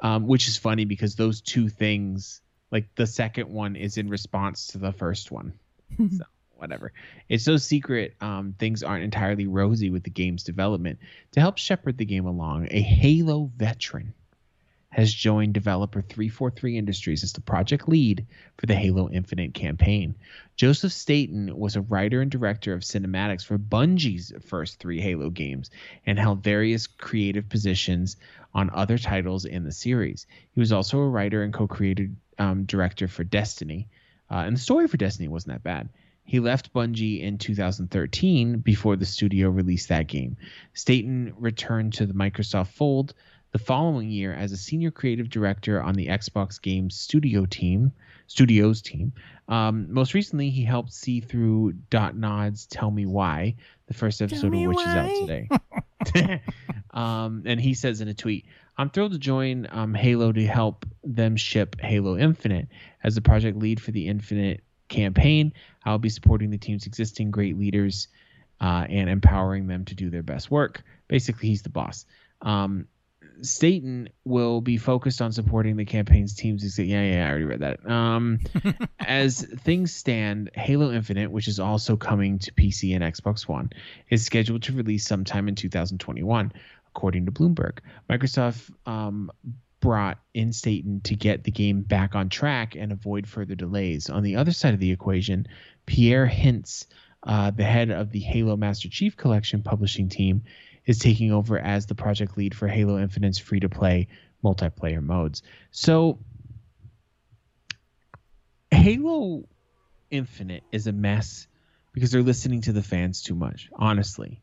um, 0.00 0.26
which 0.26 0.48
is 0.48 0.56
funny 0.56 0.84
because 0.84 1.16
those 1.16 1.40
two 1.40 1.68
things, 1.68 2.40
like 2.70 2.94
the 2.94 3.06
second 3.06 3.48
one, 3.48 3.76
is 3.76 3.96
in 3.96 4.08
response 4.08 4.68
to 4.68 4.78
the 4.78 4.92
first 4.92 5.30
one. 5.30 5.54
so 5.98 6.24
whatever. 6.56 6.92
It's 7.28 7.44
so 7.44 7.56
secret. 7.56 8.14
Um, 8.20 8.54
things 8.58 8.82
aren't 8.82 9.02
entirely 9.02 9.46
rosy 9.46 9.90
with 9.90 10.04
the 10.04 10.10
game's 10.10 10.44
development. 10.44 10.98
To 11.32 11.40
help 11.40 11.58
shepherd 11.58 11.98
the 11.98 12.04
game 12.04 12.26
along, 12.26 12.68
a 12.70 12.80
Halo 12.80 13.50
veteran 13.56 14.14
has 14.90 15.14
joined 15.14 15.54
developer 15.54 16.02
343 16.02 16.76
Industries 16.76 17.22
as 17.22 17.32
the 17.32 17.40
project 17.40 17.88
lead 17.88 18.26
for 18.58 18.66
the 18.66 18.74
Halo 18.74 19.08
Infinite 19.08 19.54
campaign. 19.54 20.16
Joseph 20.56 20.92
Staten 20.92 21.56
was 21.56 21.76
a 21.76 21.80
writer 21.80 22.20
and 22.20 22.30
director 22.30 22.74
of 22.74 22.82
cinematics 22.82 23.44
for 23.44 23.56
Bungie's 23.56 24.32
first 24.46 24.80
three 24.80 25.00
Halo 25.00 25.30
games 25.30 25.70
and 26.04 26.18
held 26.18 26.42
various 26.42 26.88
creative 26.88 27.48
positions 27.48 28.16
on 28.52 28.68
other 28.74 28.98
titles 28.98 29.44
in 29.44 29.62
the 29.64 29.72
series. 29.72 30.26
He 30.52 30.60
was 30.60 30.72
also 30.72 30.98
a 30.98 31.08
writer 31.08 31.44
and 31.44 31.54
co 31.54 31.68
created 31.68 32.16
um, 32.38 32.64
director 32.64 33.06
for 33.06 33.22
Destiny. 33.22 33.88
Uh, 34.28 34.42
and 34.46 34.56
the 34.56 34.60
story 34.60 34.88
for 34.88 34.96
Destiny 34.96 35.28
wasn't 35.28 35.54
that 35.54 35.62
bad. 35.62 35.88
He 36.24 36.40
left 36.40 36.72
Bungie 36.72 37.22
in 37.22 37.38
2013 37.38 38.58
before 38.58 38.96
the 38.96 39.06
studio 39.06 39.50
released 39.50 39.88
that 39.88 40.06
game. 40.06 40.36
Staten 40.74 41.34
returned 41.38 41.94
to 41.94 42.06
the 42.06 42.14
Microsoft 42.14 42.68
fold 42.68 43.14
the 43.52 43.58
following 43.58 44.08
year 44.08 44.32
as 44.32 44.52
a 44.52 44.56
senior 44.56 44.90
creative 44.90 45.28
director 45.28 45.82
on 45.82 45.94
the 45.94 46.06
Xbox 46.06 46.60
Games 46.60 46.94
Studio 46.96 47.46
team, 47.46 47.92
Studios 48.26 48.80
team. 48.80 49.12
Um, 49.48 49.92
most 49.92 50.14
recently, 50.14 50.50
he 50.50 50.62
helped 50.62 50.92
see 50.92 51.20
through 51.20 51.74
Dontnod's 51.90 52.66
"Tell 52.66 52.90
Me 52.90 53.06
Why," 53.06 53.56
the 53.86 53.94
first 53.94 54.22
episode 54.22 54.54
of 54.54 54.60
which 54.60 54.76
why. 54.76 54.82
is 54.82 54.96
out 54.96 55.26
today. 55.26 56.40
um, 56.92 57.42
and 57.46 57.60
he 57.60 57.74
says 57.74 58.00
in 58.00 58.08
a 58.08 58.14
tweet, 58.14 58.46
"I'm 58.78 58.90
thrilled 58.90 59.12
to 59.12 59.18
join 59.18 59.66
um, 59.70 59.94
Halo 59.94 60.30
to 60.30 60.46
help 60.46 60.86
them 61.02 61.36
ship 61.36 61.80
Halo 61.80 62.16
Infinite 62.16 62.68
as 63.02 63.16
the 63.16 63.20
project 63.20 63.58
lead 63.58 63.80
for 63.80 63.90
the 63.90 64.06
Infinite 64.06 64.62
campaign. 64.88 65.52
I'll 65.84 65.98
be 65.98 66.08
supporting 66.08 66.50
the 66.50 66.58
team's 66.58 66.86
existing 66.86 67.30
great 67.30 67.58
leaders." 67.58 68.08
Uh, 68.62 68.84
and 68.90 69.08
empowering 69.08 69.68
them 69.68 69.86
to 69.86 69.94
do 69.94 70.10
their 70.10 70.22
best 70.22 70.50
work. 70.50 70.82
Basically, 71.08 71.48
he's 71.48 71.62
the 71.62 71.70
boss. 71.70 72.04
Um, 72.42 72.88
Staten 73.42 74.08
will 74.24 74.60
be 74.60 74.76
focused 74.76 75.22
on 75.22 75.32
supporting 75.32 75.76
the 75.76 75.84
campaign's 75.84 76.34
teams. 76.34 76.78
Yeah, 76.78 77.02
yeah, 77.02 77.26
I 77.26 77.28
already 77.28 77.44
read 77.44 77.60
that. 77.60 77.88
Um, 77.88 78.40
as 79.00 79.42
things 79.42 79.94
stand, 79.94 80.50
Halo 80.54 80.92
Infinite, 80.92 81.30
which 81.30 81.48
is 81.48 81.60
also 81.60 81.96
coming 81.96 82.38
to 82.40 82.52
PC 82.52 82.94
and 82.94 83.04
Xbox 83.04 83.48
One, 83.48 83.70
is 84.08 84.24
scheduled 84.24 84.62
to 84.64 84.72
release 84.72 85.06
sometime 85.06 85.48
in 85.48 85.54
2021, 85.54 86.52
according 86.88 87.26
to 87.26 87.32
Bloomberg. 87.32 87.78
Microsoft 88.08 88.70
um, 88.86 89.30
brought 89.80 90.18
in 90.34 90.52
Staten 90.52 91.00
to 91.02 91.16
get 91.16 91.44
the 91.44 91.50
game 91.50 91.82
back 91.82 92.14
on 92.14 92.28
track 92.28 92.76
and 92.76 92.92
avoid 92.92 93.26
further 93.26 93.54
delays. 93.54 94.10
On 94.10 94.22
the 94.22 94.36
other 94.36 94.52
side 94.52 94.74
of 94.74 94.80
the 94.80 94.92
equation, 94.92 95.46
Pierre 95.86 96.26
Hintz, 96.26 96.86
uh, 97.22 97.50
the 97.50 97.64
head 97.64 97.90
of 97.90 98.10
the 98.10 98.20
Halo 98.20 98.56
Master 98.56 98.88
Chief 98.88 99.16
Collection 99.16 99.62
publishing 99.62 100.08
team, 100.08 100.42
is 100.90 100.98
taking 100.98 101.30
over 101.30 101.56
as 101.56 101.86
the 101.86 101.94
project 101.94 102.36
lead 102.36 102.52
for 102.52 102.66
Halo 102.66 102.98
Infinite's 102.98 103.38
free 103.38 103.60
to 103.60 103.68
play 103.68 104.08
multiplayer 104.44 105.00
modes. 105.00 105.44
So, 105.70 106.18
Halo 108.72 109.44
Infinite 110.10 110.64
is 110.72 110.88
a 110.88 110.92
mess 110.92 111.46
because 111.92 112.10
they're 112.10 112.24
listening 112.24 112.62
to 112.62 112.72
the 112.72 112.82
fans 112.82 113.22
too 113.22 113.36
much, 113.36 113.70
honestly. 113.72 114.42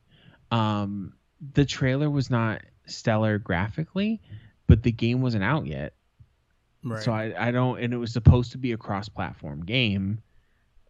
Um, 0.49 1.15
the 1.53 1.65
trailer 1.65 2.10
was 2.10 2.30
not 2.30 2.61
stellar 2.86 3.40
graphically, 3.40 4.22
but 4.68 4.84
the 4.84 4.94
game 4.94 5.22
wasn't 5.22 5.44
out 5.44 5.68
yet. 5.68 5.95
Right. 6.82 7.03
So 7.03 7.11
I, 7.11 7.34
I 7.38 7.52
don't, 7.52 7.78
and 7.82 7.94
it 7.94 7.98
was 7.98 8.14
supposed 8.14 8.53
to 8.53 8.57
be 8.57 8.72
a 8.72 8.78
cross 8.78 9.10
platform 9.10 9.65
game. 9.65 10.22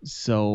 So 0.04 0.52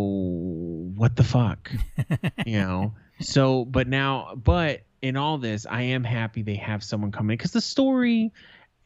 what 0.95 1.17
the 1.17 1.25
fuck? 1.25 1.73
you 2.47 2.61
know? 2.61 2.95
So, 3.23 3.65
but 3.65 3.89
now, 3.89 4.35
but 4.37 4.83
in 5.01 5.17
all 5.17 5.39
this, 5.39 5.67
I 5.67 5.83
am 5.83 6.05
happy 6.05 6.43
they 6.43 6.55
have 6.57 6.83
someone 6.83 7.13
coming 7.13 7.37
because 7.37 7.53
the 7.53 7.61
story, 7.61 8.33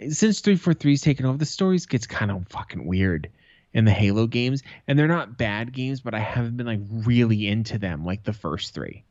since 0.09 0.41
343's 0.41 1.01
taken 1.01 1.27
over, 1.27 1.39
the 1.39 1.45
stories 1.45 1.87
gets 1.87 2.07
kind 2.07 2.31
of 2.31 2.47
fucking 2.49 2.87
weird 2.87 3.31
in 3.73 3.85
the 3.85 3.93
Halo 3.93 4.27
games. 4.27 4.63
And 4.89 4.99
they're 4.99 5.07
not 5.07 5.37
bad 5.37 5.73
games, 5.73 6.01
but 6.01 6.15
I 6.15 6.19
haven't 6.19 6.57
been 6.57 6.67
like 6.67 6.81
really 6.89 7.47
into 7.47 7.79
them 7.79 8.05
like 8.05 8.25
the 8.25 8.33
first 8.33 8.75
three 8.75 9.05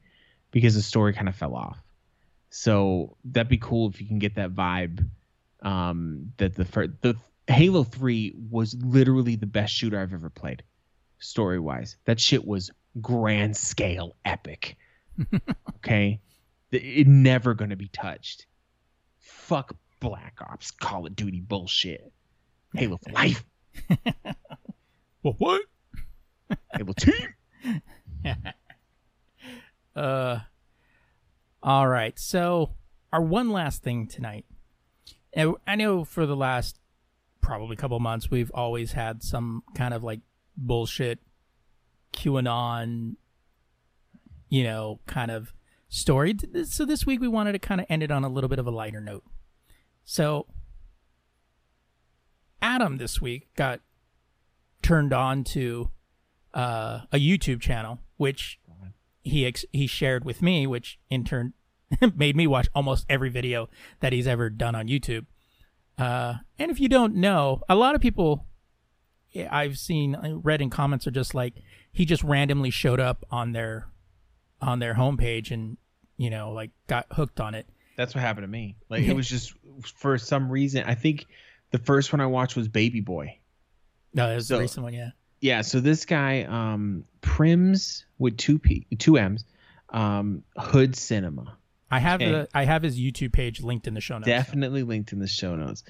because 0.52 0.76
the 0.76 0.82
story 0.82 1.14
kind 1.14 1.30
of 1.30 1.36
fell 1.36 1.56
off. 1.56 1.78
So 2.50 3.18
that'd 3.26 3.50
be 3.50 3.58
cool 3.58 3.90
if 3.90 4.02
you 4.02 4.08
can 4.08 4.20
get 4.20 4.36
that 4.36 4.56
vibe. 4.56 5.08
Um, 5.62 6.32
that 6.38 6.56
the 6.56 6.66
first, 6.66 6.92
the 7.02 7.16
Halo 7.48 7.84
3 7.84 8.36
was 8.50 8.76
literally 8.82 9.36
the 9.36 9.46
best 9.46 9.74
shooter 9.74 10.00
I've 10.00 10.14
ever 10.14 10.30
played, 10.30 10.64
story 11.20 11.60
wise. 11.60 11.98
That 12.06 12.20
shit 12.20 12.46
was 12.46 12.72
grand 13.02 13.58
scale 13.58 14.16
epic. 14.26 14.78
Okay. 15.78 16.20
It 16.72 17.08
never 17.08 17.54
going 17.54 17.70
to 17.70 17.76
be 17.76 17.88
touched. 17.88 18.48
Fuck 19.20 19.76
Black 20.00 20.40
Ops, 20.42 20.72
Call 20.72 21.06
of 21.06 21.16
Duty 21.16 21.42
bullshit. 21.42 22.12
Halo 22.74 22.98
for 22.98 23.12
life. 23.14 23.44
Well, 25.24 25.36
what? 25.38 25.62
Halo 26.74 26.94
Team. 26.94 27.34
Uh, 29.96 30.40
all 31.64 31.88
right. 31.88 32.20
So, 32.20 32.72
our 33.14 33.22
one 33.22 33.50
last 33.50 33.82
thing 33.82 34.08
tonight. 34.08 34.46
And 35.32 35.56
I 35.66 35.76
know 35.76 36.04
for 36.04 36.26
the 36.26 36.36
last 36.36 36.80
probably 37.42 37.78
couple 37.78 37.98
months, 38.00 38.30
we've 38.30 38.52
always 38.54 38.92
had 38.92 39.24
some 39.24 39.64
kind 39.74 39.94
of 39.94 40.04
like 40.04 40.20
bullshit 40.58 41.20
QAnon, 42.14 43.16
you 44.50 44.64
know, 44.64 45.00
kind 45.08 45.32
of 45.32 45.54
story. 45.90 46.36
So 46.66 46.86
this 46.86 47.06
week 47.06 47.22
we 47.22 47.28
wanted 47.28 47.54
to 47.54 47.60
kind 47.60 47.82
of 47.82 47.88
end 47.90 48.04
it 48.04 48.12
on 48.12 48.24
a 48.24 48.30
little 48.30 48.50
bit 48.50 48.60
of 48.60 48.68
a 48.68 48.72
lighter 48.72 49.02
note. 49.02 49.24
So, 50.04 50.46
Adam 52.62 52.98
this 52.98 53.20
week 53.20 53.48
got 53.56 53.82
turned 54.82 55.14
on 55.14 55.44
to 55.44 55.90
uh, 56.54 57.02
a 57.12 57.18
YouTube 57.18 57.60
channel, 57.60 58.00
which 58.18 58.60
he 59.24 59.46
ex- 59.46 59.66
he 59.74 59.88
shared 59.88 60.24
with 60.24 60.42
me, 60.42 60.68
which 60.68 61.00
in 61.10 61.24
turn 61.24 61.54
made 62.16 62.36
me 62.36 62.48
watch 62.48 62.68
almost 62.76 63.06
every 63.10 63.30
video 63.30 63.68
that 64.00 64.14
he's 64.14 64.28
ever 64.28 64.50
done 64.50 64.76
on 64.76 64.88
YouTube. 64.88 65.26
Uh, 65.98 66.36
and 66.60 66.70
if 66.70 66.80
you 66.80 66.88
don't 66.88 67.16
know, 67.16 67.62
a 67.68 67.76
lot 67.76 67.96
of 67.96 68.02
people 68.02 68.46
I've 69.50 69.78
seen 69.78 70.16
uh, 70.16 70.36
read 70.36 70.62
in 70.62 70.70
comments 70.70 71.08
are 71.08 71.12
just 71.12 71.34
like 71.34 71.56
he 71.92 72.06
just 72.06 72.24
randomly 72.24 72.70
showed 72.70 73.00
up 73.00 73.26
on 73.32 73.52
their 73.52 73.88
on 74.66 74.80
their 74.80 74.94
homepage 74.94 75.52
and 75.52 75.78
you 76.18 76.30
know 76.30 76.52
like 76.52 76.72
got 76.88 77.06
hooked 77.12 77.40
on 77.40 77.56
it. 77.56 77.68
That's 77.98 78.14
what 78.14 78.22
happened 78.22 78.44
to 78.44 78.50
me. 78.50 78.76
Like 78.90 79.04
it 79.04 79.14
was 79.16 79.28
just 79.30 79.54
for 79.98 80.18
some 80.18 80.50
reason. 80.52 80.84
I 80.86 80.96
think 80.96 81.26
the 81.72 81.78
first 81.78 82.12
one 82.12 82.20
I 82.20 82.26
watched 82.26 82.56
was 82.56 82.68
Baby 82.68 83.00
Boy. 83.02 83.40
No, 84.14 84.28
that 84.28 84.36
was 84.36 84.48
So- 84.48 84.56
the 84.56 84.62
recent 84.62 84.84
one, 84.84 84.94
yeah. 84.94 85.12
Yeah, 85.42 85.62
so 85.62 85.80
this 85.80 86.06
guy, 86.06 86.44
um, 86.44 87.04
Primm's 87.22 88.06
with 88.18 88.38
two 88.38 88.58
P, 88.58 88.88
two 88.98 89.18
M's, 89.18 89.44
um, 89.90 90.44
Hood 90.58 90.96
Cinema. 90.96 91.58
I 91.92 92.00
have 92.00 92.20
the 92.20 92.48
I 92.54 92.64
have 92.66 92.82
his 92.82 92.98
YouTube 93.00 93.32
page 93.34 93.62
linked 93.62 93.86
in 93.86 93.94
the 93.94 94.02
show 94.02 94.16
notes. 94.18 94.26
Definitely 94.28 94.84
linked 94.84 95.14
in 95.14 95.20
the 95.20 95.28
show 95.28 95.56
notes. 95.56 95.84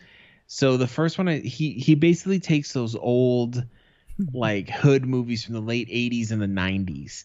So 0.47 0.77
the 0.77 0.87
first 0.87 1.17
one, 1.17 1.29
I, 1.29 1.37
he 1.39 1.71
he 1.73 1.95
basically 1.95 2.39
takes 2.39 2.73
those 2.73 2.95
old, 2.95 3.63
like 4.33 4.69
hood 4.69 5.05
movies 5.05 5.45
from 5.45 5.53
the 5.53 5.61
late 5.61 5.87
'80s 5.89 6.31
and 6.31 6.41
the 6.41 6.47
'90s, 6.47 7.23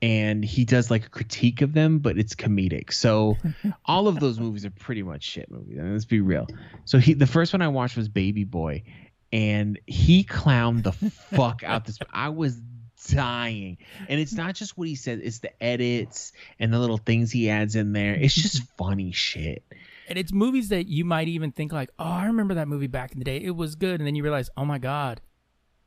and 0.00 0.44
he 0.44 0.64
does 0.64 0.90
like 0.90 1.06
a 1.06 1.08
critique 1.08 1.60
of 1.60 1.72
them, 1.72 1.98
but 1.98 2.18
it's 2.18 2.34
comedic. 2.34 2.92
So 2.92 3.36
all 3.84 4.08
of 4.08 4.20
those 4.20 4.38
movies 4.38 4.64
are 4.64 4.70
pretty 4.70 5.02
much 5.02 5.24
shit 5.24 5.50
movies. 5.50 5.76
I 5.78 5.82
mean, 5.82 5.92
let's 5.92 6.04
be 6.04 6.20
real. 6.20 6.46
So 6.84 6.98
he 6.98 7.14
the 7.14 7.26
first 7.26 7.52
one 7.52 7.62
I 7.62 7.68
watched 7.68 7.96
was 7.96 8.08
Baby 8.08 8.44
Boy, 8.44 8.84
and 9.32 9.78
he 9.86 10.24
clowned 10.24 10.84
the 10.84 10.92
fuck 10.92 11.62
out 11.64 11.84
this. 11.84 11.98
I 12.12 12.28
was 12.28 12.60
dying, 13.08 13.78
and 14.08 14.20
it's 14.20 14.34
not 14.34 14.54
just 14.54 14.78
what 14.78 14.88
he 14.88 14.94
said; 14.94 15.20
it's 15.22 15.40
the 15.40 15.62
edits 15.62 16.32
and 16.60 16.72
the 16.72 16.78
little 16.78 16.98
things 16.98 17.32
he 17.32 17.50
adds 17.50 17.74
in 17.74 17.92
there. 17.92 18.14
It's 18.14 18.34
just 18.34 18.62
funny 18.78 19.10
shit. 19.12 19.64
And 20.08 20.18
it's 20.18 20.32
movies 20.32 20.70
that 20.70 20.86
you 20.86 21.04
might 21.04 21.28
even 21.28 21.50
think 21.50 21.72
like, 21.72 21.90
"Oh, 21.98 22.04
I 22.04 22.26
remember 22.26 22.54
that 22.54 22.68
movie 22.68 22.86
back 22.86 23.12
in 23.12 23.18
the 23.18 23.24
day. 23.24 23.38
It 23.38 23.56
was 23.56 23.74
good." 23.74 24.00
And 24.00 24.06
then 24.06 24.14
you 24.14 24.22
realize, 24.22 24.48
"Oh 24.56 24.64
my 24.64 24.78
god, 24.78 25.20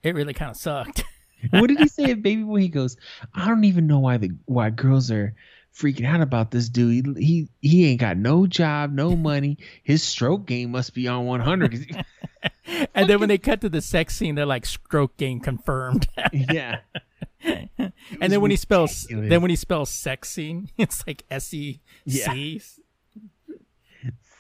it 0.04 0.16
really 0.16 0.34
kind 0.34 0.52
of 0.52 0.58
sucked." 0.58 1.04
What 1.50 1.68
did 1.68 1.80
he 1.80 1.88
say 1.88 2.14
Baby 2.14 2.44
Boy? 2.44 2.60
He 2.62 2.68
goes, 2.70 2.98
I 3.34 3.48
don't 3.48 3.64
even 3.64 3.88
know 3.88 4.00
why 4.00 4.18
the 4.18 4.32
why 4.46 4.70
girls 4.70 5.10
are 5.12 5.34
freaking 5.76 6.06
out 6.06 6.22
about 6.22 6.52
this 6.52 6.70
dude. 6.70 7.18
He 7.18 7.26
he, 7.26 7.50
he 7.70 7.86
ain't 7.90 8.00
got 8.02 8.18
no 8.18 8.46
job, 8.48 8.92
no 8.94 9.16
money. 9.16 9.58
His 9.84 10.04
stroke 10.04 10.46
game 10.46 10.72
must 10.72 10.94
be 10.94 11.08
on 11.08 11.26
100. 11.26 11.72
'cause 11.72 11.82
he- 12.64 12.88
and 12.96 13.10
then 13.10 13.20
when 13.20 13.30
they 13.30 13.38
cut 13.38 13.62
to 13.62 13.70
the 13.70 13.82
sex 13.82 14.16
scene, 14.16 14.36
they're 14.36 14.46
like, 14.46 14.66
"Stroke 14.66 15.18
game 15.18 15.40
confirmed." 15.40 16.08
yeah. 16.34 16.80
and 17.44 17.92
then 18.20 18.40
when 18.42 18.52
he 18.52 18.58
spells, 18.58 19.08
then 19.10 19.42
when 19.42 19.50
he 19.50 19.56
spells 19.56 19.90
sex 19.90 20.30
scene, 20.30 20.70
it's 20.78 21.06
like 21.08 21.24
S 21.30 21.54
E 21.54 21.80
C. 22.08 22.62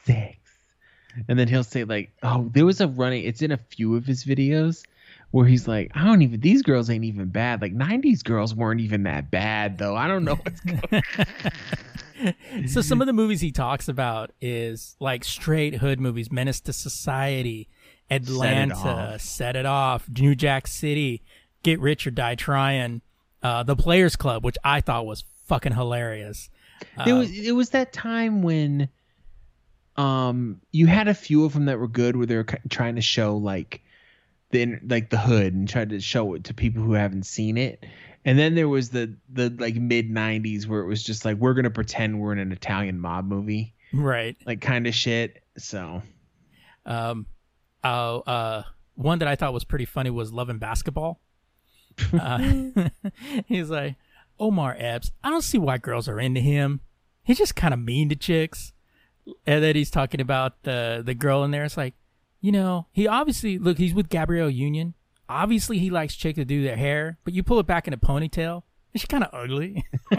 Sex. 0.05 0.37
And 1.27 1.37
then 1.37 1.47
he'll 1.47 1.63
say 1.63 1.83
like, 1.83 2.11
"Oh, 2.23 2.49
there 2.53 2.65
was 2.65 2.79
a 2.81 2.87
running. 2.87 3.23
It's 3.25 3.41
in 3.41 3.51
a 3.51 3.57
few 3.57 3.95
of 3.95 4.05
his 4.05 4.23
videos 4.23 4.83
where 5.31 5.45
he's 5.45 5.67
like, 5.67 5.91
I 5.95 6.03
don't 6.05 6.21
even. 6.21 6.39
These 6.41 6.61
girls 6.61 6.89
ain't 6.89 7.05
even 7.05 7.27
bad. 7.29 7.61
Like 7.61 7.73
'90s 7.75 8.23
girls 8.23 8.53
weren't 8.53 8.81
even 8.81 9.03
that 9.03 9.31
bad 9.31 9.77
though. 9.77 9.95
I 9.95 10.07
don't 10.07 10.23
know 10.23 10.35
what's 10.35 10.59
going. 10.61 11.03
so 12.67 12.81
some 12.81 13.01
of 13.01 13.07
the 13.07 13.13
movies 13.13 13.41
he 13.41 13.51
talks 13.51 13.87
about 13.87 14.31
is 14.41 14.95
like 14.99 15.23
straight 15.23 15.75
hood 15.75 15.99
movies, 15.99 16.31
Menace 16.31 16.59
to 16.61 16.73
Society, 16.73 17.67
Atlanta, 18.09 18.75
Off. 19.13 19.21
Set 19.21 19.55
It 19.55 19.65
Off, 19.65 20.07
New 20.09 20.35
Jack 20.35 20.67
City, 20.67 21.21
Get 21.63 21.79
Rich 21.79 22.05
or 22.07 22.11
Die 22.11 22.35
Trying, 22.35 23.01
uh, 23.41 23.63
The 23.63 23.75
Players 23.75 24.15
Club, 24.15 24.43
which 24.43 24.57
I 24.63 24.81
thought 24.81 25.05
was 25.05 25.23
fucking 25.47 25.73
hilarious. 25.73 26.49
There 27.05 27.15
Uh, 27.15 27.19
was 27.19 27.31
it 27.37 27.51
was 27.53 27.69
that 27.71 27.93
time 27.93 28.41
when 28.41 28.89
um 29.97 30.61
you 30.71 30.87
had 30.87 31.07
a 31.07 31.13
few 31.13 31.45
of 31.45 31.53
them 31.53 31.65
that 31.65 31.77
were 31.79 31.87
good 31.87 32.15
where 32.15 32.25
they 32.25 32.35
were 32.37 32.45
trying 32.69 32.95
to 32.95 33.01
show 33.01 33.35
like 33.37 33.81
the 34.51 34.79
like 34.87 35.09
the 35.09 35.17
hood 35.17 35.53
and 35.53 35.67
tried 35.67 35.89
to 35.89 35.99
show 35.99 36.33
it 36.33 36.43
to 36.45 36.53
people 36.53 36.83
who 36.83 36.93
haven't 36.93 37.25
seen 37.25 37.57
it. 37.57 37.85
And 38.23 38.37
then 38.37 38.55
there 38.55 38.69
was 38.69 38.89
the 38.89 39.15
the 39.31 39.49
like 39.57 39.75
mid 39.75 40.09
90s 40.09 40.67
where 40.67 40.81
it 40.81 40.87
was 40.87 41.03
just 41.03 41.25
like 41.25 41.37
we're 41.37 41.53
going 41.53 41.63
to 41.63 41.71
pretend 41.71 42.19
we're 42.19 42.33
in 42.33 42.39
an 42.39 42.51
Italian 42.51 42.99
mob 42.99 43.25
movie, 43.27 43.73
right. 43.93 44.35
like 44.45 44.61
kind 44.61 44.85
of 44.87 44.93
shit. 44.93 45.43
So, 45.57 46.01
Um, 46.85 47.25
uh, 47.83 48.17
uh, 48.19 48.63
one 48.95 49.19
that 49.19 49.27
I 49.27 49.35
thought 49.35 49.53
was 49.53 49.63
pretty 49.63 49.85
funny 49.85 50.09
was 50.09 50.31
Love 50.31 50.49
and 50.49 50.59
Basketball. 50.59 51.19
Uh, 52.17 52.89
he's 53.47 53.69
like, 53.69 53.95
Omar 54.39 54.75
Epps, 54.79 55.11
I 55.23 55.29
don't 55.29 55.43
see 55.43 55.57
why 55.57 55.77
girls 55.77 56.07
are 56.07 56.19
into 56.19 56.39
him. 56.39 56.79
He's 57.21 57.37
just 57.37 57.55
kind 57.55 57.73
of 57.73 57.81
mean 57.81 58.07
to 58.09 58.15
chicks. 58.15 58.71
And 59.45 59.61
then 59.61 59.75
he's 59.75 59.91
talking 59.91 60.21
about 60.21 60.63
the 60.63 61.03
the 61.05 61.13
girl 61.13 61.43
in 61.43 61.51
there. 61.51 61.65
It's 61.65 61.75
like, 61.77 61.93
you 62.41 62.51
know, 62.51 62.87
he 62.91 63.07
obviously 63.07 63.57
look. 63.57 63.77
He's 63.77 63.93
with 63.93 64.09
Gabrielle 64.09 64.49
Union. 64.49 64.95
Obviously, 65.29 65.77
he 65.77 65.89
likes 65.89 66.15
chicks 66.15 66.35
to 66.35 66.43
do 66.43 66.61
their 66.63 66.75
hair, 66.75 67.17
but 67.23 67.33
you 67.33 67.41
pull 67.43 67.59
it 67.59 67.65
back 67.67 67.87
in 67.87 67.93
a 67.93 67.97
ponytail. 67.97 68.63
and 68.91 68.99
She's 68.99 69.05
kind 69.05 69.23
of 69.23 69.29
ugly. 69.33 69.85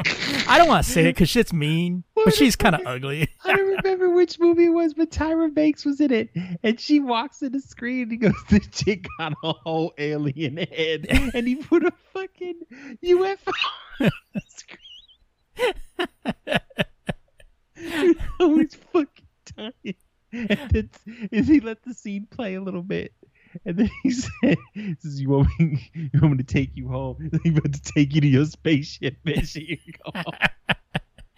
I 0.49 0.57
don't 0.57 0.69
want 0.69 0.87
to 0.87 0.91
say 0.91 1.03
it 1.03 1.15
because 1.15 1.29
shit's 1.29 1.53
mean, 1.53 2.05
but 2.25 2.33
she's 2.35 2.57
kind 2.57 2.75
of 2.75 2.81
ugly. 2.87 3.29
I 3.45 3.55
don't 3.55 3.77
remember 3.77 4.09
which 4.11 4.39
movie 4.39 4.67
it 4.67 4.71
was, 4.71 4.95
but 4.95 5.11
Tyra 5.11 5.53
Banks 5.53 5.85
was 5.85 6.01
in 6.01 6.13
it, 6.13 6.31
and 6.63 6.81
she 6.81 6.99
walks 7.01 7.43
in 7.43 7.53
the 7.53 7.61
screen. 7.61 8.03
And 8.05 8.13
he 8.13 8.17
goes, 8.17 8.33
"The 8.49 8.61
chick 8.61 9.07
got 9.19 9.35
a 9.43 9.53
whole 9.53 9.93
alien 9.99 10.57
head," 10.57 11.07
and 11.35 11.47
he 11.47 11.57
put 11.57 11.85
a 11.85 11.93
fucking 12.15 12.61
UFO 13.05 13.53
on 14.01 14.11
the 14.33 14.43
screen. 14.49 14.79
I 18.41 18.45
was 18.45 18.75
fucking 18.93 19.27
dying. 19.57 19.95
And 20.49 20.71
then 20.71 20.91
and 21.31 21.45
he 21.47 21.61
let 21.61 21.83
the 21.83 21.95
scene 21.95 22.27
play 22.31 22.55
a 22.55 22.61
little 22.63 22.83
bit. 22.83 23.13
And 23.67 23.77
then 23.77 23.91
he 24.03 24.11
said, 24.11 24.57
says, 25.01 25.21
you 25.21 25.29
want, 25.29 25.49
me, 25.59 25.91
you 25.95 26.21
want 26.21 26.33
me 26.33 26.39
to 26.39 26.45
take 26.45 26.71
you 26.75 26.89
home? 26.89 27.31
I'm 27.45 27.57
about 27.57 27.73
to 27.75 27.83
take 27.83 28.15
you 28.15 28.21
to 28.23 28.27
your 28.27 28.47
spaceship, 28.47 29.17
you. 29.25 29.77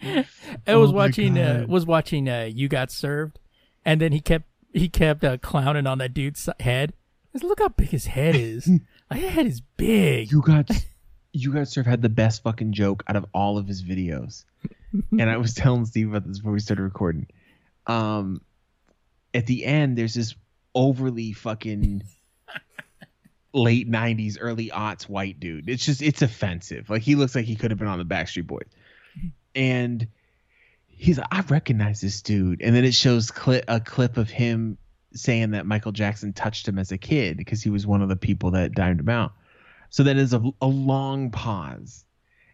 I 0.01 0.15
was 0.15 0.25
Oh 0.67 0.87
my 0.87 0.93
watching 0.93 1.37
uh, 1.37 1.65
was 1.67 1.85
watching 1.85 2.29
uh, 2.29 2.49
You 2.51 2.67
Got 2.67 2.91
Served, 2.91 3.39
and 3.83 3.99
then 3.99 4.11
he 4.11 4.19
kept 4.21 4.45
he 4.73 4.87
kept 4.89 5.23
uh, 5.23 5.37
clowning 5.37 5.87
on 5.87 5.97
that 5.99 6.13
dude's 6.13 6.47
head. 6.59 6.93
He 7.33 7.39
said, 7.39 7.47
Look 7.47 7.59
how 7.59 7.69
big 7.69 7.89
his 7.89 8.05
head 8.07 8.35
is. 8.35 8.65
His 8.65 9.31
head 9.31 9.45
is 9.47 9.61
big. 9.77 10.31
you 10.31 10.41
got 10.41 10.69
you 11.33 11.53
got 11.53 11.67
Surf 11.67 11.85
had 11.85 12.01
the 12.01 12.09
best 12.09 12.43
fucking 12.43 12.73
joke 12.73 13.03
out 13.07 13.15
of 13.15 13.25
all 13.33 13.57
of 13.57 13.67
his 13.67 13.83
videos. 13.83 14.45
and 15.11 15.29
I 15.29 15.37
was 15.37 15.53
telling 15.53 15.85
Steve 15.85 16.09
about 16.09 16.25
this 16.27 16.37
before 16.39 16.53
we 16.53 16.59
started 16.59 16.83
recording. 16.83 17.27
Um 17.87 18.41
at 19.35 19.45
the 19.45 19.65
end 19.65 19.97
there's 19.97 20.13
this 20.13 20.33
overly 20.73 21.33
fucking 21.33 22.03
late 23.53 23.89
90s 23.89 24.37
early 24.39 24.69
aughts 24.69 25.03
white 25.03 25.39
dude. 25.39 25.69
It's 25.69 25.85
just 25.85 26.01
it's 26.01 26.21
offensive. 26.21 26.89
Like 26.89 27.01
he 27.01 27.15
looks 27.15 27.35
like 27.35 27.45
he 27.45 27.55
could 27.55 27.71
have 27.71 27.79
been 27.79 27.87
on 27.87 27.99
the 27.99 28.05
Backstreet 28.05 28.47
Boys. 28.47 28.67
And 29.55 30.07
he's 30.87 31.17
like, 31.17 31.27
I 31.31 31.41
recognize 31.41 32.01
this 32.01 32.21
dude. 32.21 32.61
And 32.61 32.75
then 32.75 32.83
it 32.83 32.93
shows 32.93 33.31
cli- 33.31 33.63
a 33.67 33.79
clip 33.79 34.17
of 34.17 34.29
him 34.29 34.77
saying 35.13 35.51
that 35.51 35.65
Michael 35.65 35.93
Jackson 35.93 36.33
touched 36.33 36.67
him 36.67 36.77
as 36.77 36.91
a 36.91 36.97
kid 36.97 37.37
because 37.37 37.63
he 37.63 37.69
was 37.69 37.87
one 37.87 38.01
of 38.01 38.09
the 38.09 38.17
people 38.17 38.51
that 38.51 38.73
dimed 38.73 38.99
him 38.99 39.09
out. 39.09 39.31
So 39.89 40.03
then 40.03 40.17
there's 40.17 40.33
a, 40.33 40.43
a 40.61 40.67
long 40.67 41.31
pause. 41.31 42.03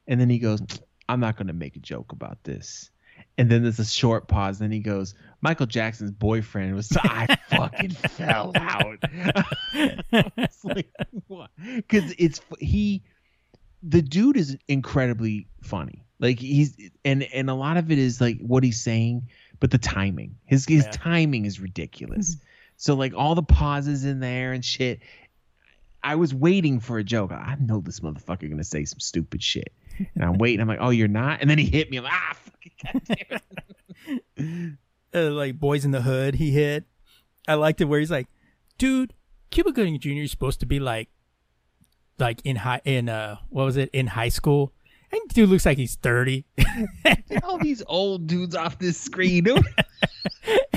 And 0.08 0.22
then 0.22 0.30
he 0.30 0.38
goes, 0.38 0.62
I'm 1.10 1.20
not 1.20 1.38
going 1.38 1.48
to 1.48 1.54
make 1.54 1.76
a 1.76 1.80
joke 1.80 2.12
about 2.12 2.44
this. 2.44 2.92
And 3.38 3.50
then 3.50 3.64
there's 3.64 3.80
a 3.80 3.86
short 3.86 4.28
pause. 4.28 4.60
Then 4.60 4.72
he 4.72 4.80
goes, 4.80 5.16
Michael 5.42 5.66
Jackson's 5.66 6.12
boyfriend 6.12 6.76
was. 6.76 6.96
I 7.02 7.38
fucking 7.50 7.92
fell 7.92 8.52
out. 8.56 8.98
it's 9.74 10.64
like. 10.64 10.90
Because 11.76 12.14
it's 12.18 12.42
he, 12.60 13.04
the 13.84 14.02
dude 14.02 14.38
is 14.38 14.58
incredibly 14.68 15.48
funny. 15.64 16.06
Like 16.20 16.40
he's 16.40 16.78
and 17.04 17.24
and 17.24 17.50
a 17.50 17.56
lot 17.56 17.78
of 17.78 17.90
it 17.92 17.98
is 17.98 18.22
like 18.22 18.40
what 18.42 18.64
he's 18.64 18.80
saying, 18.82 19.28
but 19.60 19.72
the 19.72 19.80
timing. 19.80 20.36
His 20.46 20.66
his 20.66 20.86
Yeah. 20.86 20.92
timing 20.92 21.46
is 21.46 21.60
ridiculous. 21.60 22.36
Mm-hmm. 22.36 22.44
so 22.78 22.94
like 22.94 23.14
all 23.16 23.34
the 23.34 23.42
pauses 23.44 24.06
in 24.06 24.20
there 24.20 24.54
and 24.54 24.64
shit. 24.64 25.00
I 26.04 26.16
was 26.16 26.34
waiting 26.34 26.80
for 26.80 26.98
a 26.98 27.04
joke. 27.04 27.32
I 27.32 27.56
know 27.60 27.80
this 27.80 28.00
motherfucker 28.02 28.50
gonna 28.50 28.64
say 28.64 28.86
some 28.86 29.00
stupid 29.00 29.42
shit, 29.42 29.72
and 30.16 30.24
I'm 30.24 30.38
waiting. 30.38 30.62
I'm 30.62 30.68
like, 30.68 30.80
oh, 30.82 30.90
you're 30.90 31.08
not. 31.08 31.42
And 31.42 31.50
then 31.50 31.58
he 31.58 31.66
hit 31.66 31.90
me. 31.90 31.98
I'm 31.98 32.04
like, 32.04 32.14
ah, 32.14 32.38
fucking 32.44 33.42
goddamn 34.38 34.78
uh, 35.14 35.32
like 35.32 35.60
Boys 35.60 35.86
in 35.86 35.92
the 35.92 36.02
Hood 36.02 36.36
he 36.36 36.52
hit. 36.52 36.86
I 37.48 37.56
liked 37.56 37.82
it 37.82 37.86
where 37.86 38.00
he's 38.00 38.12
like, 38.12 38.28
dude, 38.78 39.14
Cuba 39.50 39.72
Gooding 39.72 40.00
Jr. 40.00 40.10
is 40.10 40.32
supposed 40.32 40.60
to 40.62 40.66
be 40.66 40.80
like, 40.80 41.10
like 42.20 42.42
in 42.44 42.58
high 42.58 42.82
in 42.86 43.10
uh 43.10 43.38
what 43.50 43.66
was 43.66 43.78
it 43.78 43.90
in 43.94 44.08
high 44.08 44.30
school, 44.30 44.74
and 45.12 45.22
dude 45.30 45.50
looks 45.50 45.66
like 45.66 45.78
he's 45.78 45.96
thirty. 45.96 46.46
Get 47.04 47.44
all 47.44 47.58
these 47.58 47.84
old 47.88 48.28
dudes 48.28 48.56
off 48.56 48.80
this 48.80 49.00
screen. 49.00 49.48
and 49.48 49.66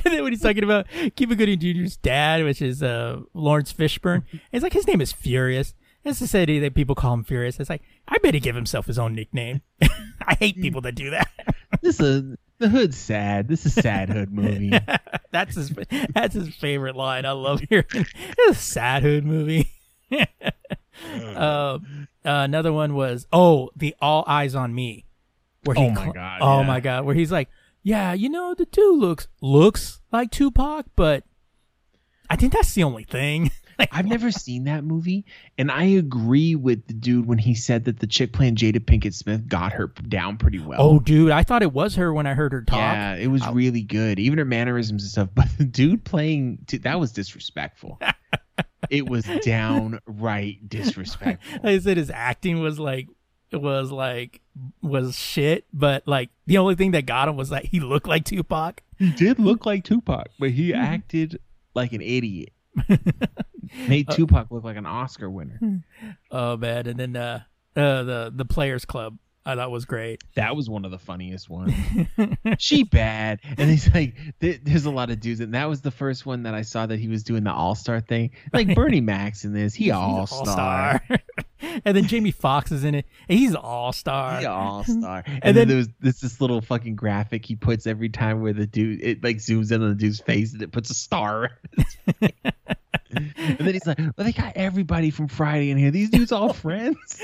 then 0.04 0.22
when 0.22 0.32
he's 0.32 0.42
talking 0.42 0.64
about 0.64 0.86
Cuba 1.16 1.36
Gooding 1.36 1.58
Jr.'s 1.58 1.96
dad, 1.98 2.42
which 2.44 2.62
is 2.62 2.82
uh 2.82 3.20
Laurence 3.34 3.72
Fishburne, 3.72 4.24
it's 4.52 4.62
like 4.62 4.72
his 4.72 4.86
name 4.86 5.00
is 5.00 5.12
Furious. 5.12 5.74
It's 6.02 6.18
the 6.18 6.26
city 6.26 6.58
that 6.60 6.74
people 6.74 6.94
call 6.94 7.14
him 7.14 7.24
Furious. 7.24 7.60
It's 7.60 7.70
like 7.70 7.82
I 8.06 8.18
bet 8.18 8.34
he 8.34 8.40
give 8.40 8.54
himself 8.54 8.86
his 8.86 8.98
own 8.98 9.14
nickname. 9.14 9.62
I 10.26 10.34
hate 10.34 10.56
people 10.56 10.80
that 10.82 10.94
do 10.94 11.10
that. 11.10 11.28
this 11.82 12.00
is 12.00 12.36
the 12.58 12.68
hood's 12.68 12.96
sad. 12.96 13.48
This 13.48 13.66
is 13.66 13.76
a 13.76 13.82
sad 13.82 14.08
hood 14.10 14.32
movie. 14.32 14.72
that's 15.32 15.56
his 15.56 15.72
that's 16.14 16.34
his 16.34 16.54
favorite 16.54 16.96
line. 16.96 17.24
I 17.24 17.32
love 17.32 17.60
hearing 17.68 17.84
it's 17.92 18.50
a 18.50 18.54
sad 18.54 19.02
hood 19.02 19.24
movie. 19.24 19.70
uh, 21.14 21.78
another 22.24 22.72
one 22.72 22.94
was 22.94 23.26
oh 23.32 23.70
the 23.76 23.94
All 24.00 24.24
Eyes 24.26 24.54
on 24.54 24.74
Me, 24.74 25.04
where 25.64 25.74
he 25.74 25.82
Oh 25.82 25.90
my 25.90 26.12
God, 26.12 26.38
oh 26.42 26.60
yeah. 26.60 26.66
my 26.66 26.80
god 26.80 27.04
where 27.04 27.14
he's 27.14 27.32
like 27.32 27.48
yeah 27.82 28.12
you 28.12 28.28
know 28.28 28.54
the 28.54 28.66
dude 28.66 28.98
looks 29.00 29.28
looks 29.40 30.00
like 30.12 30.30
Tupac 30.30 30.86
but 30.96 31.24
I 32.30 32.36
think 32.36 32.52
that's 32.52 32.72
the 32.74 32.84
only 32.84 33.04
thing. 33.04 33.50
Like, 33.78 33.88
I've 33.92 34.06
never 34.06 34.30
seen 34.30 34.64
that 34.64 34.84
movie, 34.84 35.24
and 35.58 35.70
I 35.70 35.84
agree 35.84 36.54
with 36.54 36.86
the 36.86 36.94
dude 36.94 37.26
when 37.26 37.38
he 37.38 37.54
said 37.54 37.86
that 37.86 37.98
the 37.98 38.06
chick 38.06 38.32
playing 38.32 38.54
Jada 38.54 38.78
Pinkett 38.78 39.14
Smith 39.14 39.48
got 39.48 39.72
her 39.72 39.88
down 39.88 40.36
pretty 40.36 40.60
well. 40.60 40.80
oh 40.80 41.00
dude 41.00 41.32
I 41.32 41.42
thought 41.42 41.62
it 41.62 41.72
was 41.72 41.96
her 41.96 42.12
when 42.12 42.26
I 42.26 42.34
heard 42.34 42.52
her 42.52 42.62
talk. 42.62 42.78
yeah, 42.78 43.16
it 43.16 43.26
was 43.26 43.42
I- 43.42 43.50
really 43.50 43.82
good. 43.82 44.18
Even 44.18 44.38
her 44.38 44.44
mannerisms 44.44 45.02
and 45.02 45.10
stuff. 45.10 45.28
But 45.34 45.48
the 45.58 45.64
dude 45.64 46.04
playing 46.04 46.64
that 46.82 47.00
was 47.00 47.12
disrespectful. 47.12 48.00
it 48.90 49.08
was 49.08 49.24
downright 49.42 50.68
disrespectful. 50.68 51.54
Like 51.54 51.64
I 51.64 51.78
said, 51.80 51.96
his 51.96 52.10
acting 52.10 52.60
was 52.60 52.78
like 52.78 53.08
was 53.52 53.90
like 53.90 54.40
was 54.82 55.16
shit, 55.16 55.64
but 55.72 56.06
like 56.06 56.30
the 56.46 56.58
only 56.58 56.74
thing 56.74 56.92
that 56.92 57.06
got 57.06 57.28
him 57.28 57.36
was 57.36 57.50
that 57.50 57.66
he 57.66 57.80
looked 57.80 58.06
like 58.06 58.24
Tupac. 58.24 58.82
He 58.98 59.10
did 59.10 59.38
look 59.38 59.66
like 59.66 59.84
Tupac, 59.84 60.28
but 60.38 60.50
he 60.50 60.70
mm-hmm. 60.70 60.80
acted 60.80 61.40
like 61.74 61.92
an 61.92 62.00
idiot. 62.00 62.52
Made 63.88 64.08
Tupac 64.10 64.50
look 64.50 64.64
like 64.64 64.76
an 64.76 64.86
Oscar 64.86 65.28
winner. 65.30 65.82
Oh 66.30 66.56
man, 66.56 66.86
and 66.86 66.98
then 66.98 67.16
uh, 67.16 67.40
uh 67.76 68.02
the 68.02 68.32
the 68.34 68.44
Players 68.44 68.84
Club 68.84 69.18
I 69.46 69.56
thought 69.56 69.70
was 69.70 69.84
great. 69.84 70.22
That 70.36 70.56
was 70.56 70.70
one 70.70 70.84
of 70.86 70.90
the 70.90 70.98
funniest 70.98 71.50
ones. 71.50 71.74
she 72.58 72.82
bad, 72.82 73.40
and 73.58 73.68
he's 73.70 73.92
like, 73.92 74.14
th- 74.40 74.60
there's 74.62 74.86
a 74.86 74.90
lot 74.90 75.10
of 75.10 75.20
dudes, 75.20 75.40
and 75.40 75.52
that 75.54 75.68
was 75.68 75.82
the 75.82 75.90
first 75.90 76.24
one 76.24 76.44
that 76.44 76.54
I 76.54 76.62
saw 76.62 76.86
that 76.86 76.98
he 76.98 77.08
was 77.08 77.24
doing 77.24 77.44
the 77.44 77.52
All 77.52 77.74
Star 77.74 78.00
thing. 78.00 78.30
Like 78.52 78.74
Bernie 78.74 79.02
Mac's 79.02 79.44
in 79.44 79.52
this, 79.52 79.74
he 79.74 79.90
All 79.90 80.26
Star, 80.26 81.02
and 81.84 81.96
then 81.96 82.04
Jamie 82.06 82.30
Foxx 82.30 82.72
is 82.72 82.84
in 82.84 82.94
it. 82.94 83.06
and 83.28 83.38
He's 83.38 83.54
all 83.54 83.92
star. 83.92 84.40
he 84.40 84.46
All 84.46 84.82
Star. 84.84 85.22
And, 85.26 85.40
And 85.42 85.42
then, 85.42 85.54
then- 85.54 85.68
there 85.68 85.76
was 85.78 85.88
this 86.00 86.20
this 86.20 86.40
little 86.40 86.60
fucking 86.62 86.96
graphic 86.96 87.44
he 87.44 87.54
puts 87.56 87.86
every 87.86 88.08
time 88.08 88.40
where 88.40 88.52
the 88.54 88.66
dude 88.66 89.02
it 89.02 89.22
like 89.22 89.38
zooms 89.38 89.72
in 89.72 89.82
on 89.82 89.90
the 89.90 89.94
dude's 89.94 90.20
face 90.20 90.54
and 90.54 90.62
it 90.62 90.72
puts 90.72 90.88
a 90.90 90.94
star. 90.94 91.50
And 93.44 93.58
then 93.58 93.74
he's 93.74 93.86
like, 93.86 93.98
well, 93.98 94.12
they 94.24 94.32
got 94.32 94.52
everybody 94.56 95.10
from 95.10 95.28
Friday 95.28 95.70
in 95.70 95.76
here. 95.78 95.90
These 95.90 96.10
dudes 96.10 96.32
all 96.32 96.52
friends. 96.64 97.20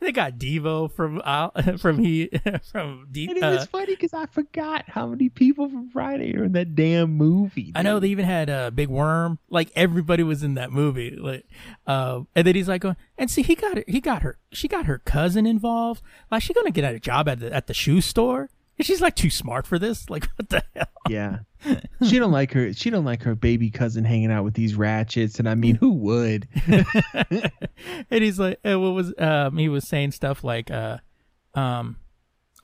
they 0.00 0.12
got 0.12 0.34
Deebo 0.34 0.92
from 0.92 1.20
uh, 1.24 1.50
from 1.78 1.98
he 1.98 2.28
from 2.72 3.04
And 3.04 3.12
Deep. 3.12 3.30
it 3.30 3.42
Uh, 3.42 3.50
was 3.52 3.66
funny 3.66 3.94
because 3.94 4.14
I 4.14 4.26
forgot 4.26 4.84
how 4.88 5.06
many 5.06 5.28
people 5.28 5.68
from 5.68 5.90
Friday 5.90 6.34
are 6.36 6.44
in 6.44 6.52
that 6.52 6.74
damn 6.74 7.12
movie. 7.14 7.72
I 7.74 7.82
know 7.82 7.98
they 8.00 8.08
even 8.08 8.24
had 8.24 8.50
uh, 8.50 8.70
Big 8.70 8.88
Worm. 8.88 9.38
Like 9.50 9.70
everybody 9.74 10.22
was 10.22 10.42
in 10.42 10.54
that 10.54 10.70
movie. 10.72 11.10
Like, 11.16 11.44
uh, 11.86 12.20
and 12.34 12.46
then 12.46 12.54
he's 12.54 12.68
like, 12.68 12.82
going, 12.82 12.96
and 13.18 13.30
see, 13.30 13.42
he 13.42 13.54
got 13.54 13.76
her. 13.78 13.84
He 13.86 14.00
got 14.00 14.22
her. 14.22 14.38
She 14.52 14.68
got 14.68 14.86
her 14.86 14.98
cousin 14.98 15.46
involved. 15.46 16.02
Like, 16.30 16.42
she 16.42 16.52
gonna 16.54 16.70
get 16.70 16.92
a 16.92 16.98
job 17.00 17.28
at 17.28 17.40
the 17.40 17.52
at 17.52 17.66
the 17.66 17.74
shoe 17.74 18.00
store. 18.00 18.50
And 18.78 18.86
she's 18.86 19.00
like 19.00 19.14
too 19.16 19.30
smart 19.30 19.66
for 19.66 19.78
this. 19.78 20.08
Like, 20.10 20.28
what 20.36 20.48
the 20.48 20.62
hell? 20.74 20.86
Yeah. 21.08 21.38
She 22.04 22.18
don't 22.18 22.32
like 22.32 22.52
her 22.54 22.72
she 22.72 22.90
don't 22.90 23.04
like 23.04 23.22
her 23.22 23.36
baby 23.36 23.70
cousin 23.70 24.02
hanging 24.02 24.32
out 24.32 24.42
with 24.42 24.54
these 24.54 24.74
ratchets 24.74 25.38
and 25.38 25.48
I 25.48 25.54
mean 25.54 25.76
who 25.76 25.90
would? 25.92 26.48
and 26.66 27.52
he's 28.10 28.40
like, 28.40 28.58
uh, 28.64 28.80
what 28.80 28.90
was 28.94 29.14
um? 29.18 29.56
He 29.56 29.68
was 29.68 29.86
saying 29.86 30.10
stuff 30.10 30.42
like, 30.42 30.72
uh, 30.72 30.98
um, 31.54 31.98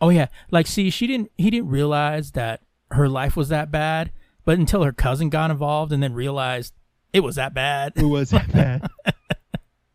oh 0.01 0.09
yeah, 0.09 0.27
like 0.51 0.67
see, 0.67 0.91
she 0.91 1.07
didn't. 1.07 1.31
He 1.39 1.49
didn't 1.51 1.69
realize 1.69 2.33
that 2.33 2.63
her 2.91 3.09
life 3.09 3.37
was 3.37 3.51
that 3.51 3.71
bad, 3.71 4.11
but 4.45 4.59
until 4.59 4.83
her 4.83 4.93
cousin 4.93 5.29
got 5.29 5.53
involved 5.53 5.93
and 5.93 6.03
then 6.03 6.13
realized 6.15 6.75
it 7.13 7.21
was 7.21 7.37
that 7.37 7.55
bad. 7.55 7.93
It 7.95 8.03
was 8.03 8.31
that 8.31 8.51
bad? 8.53 8.89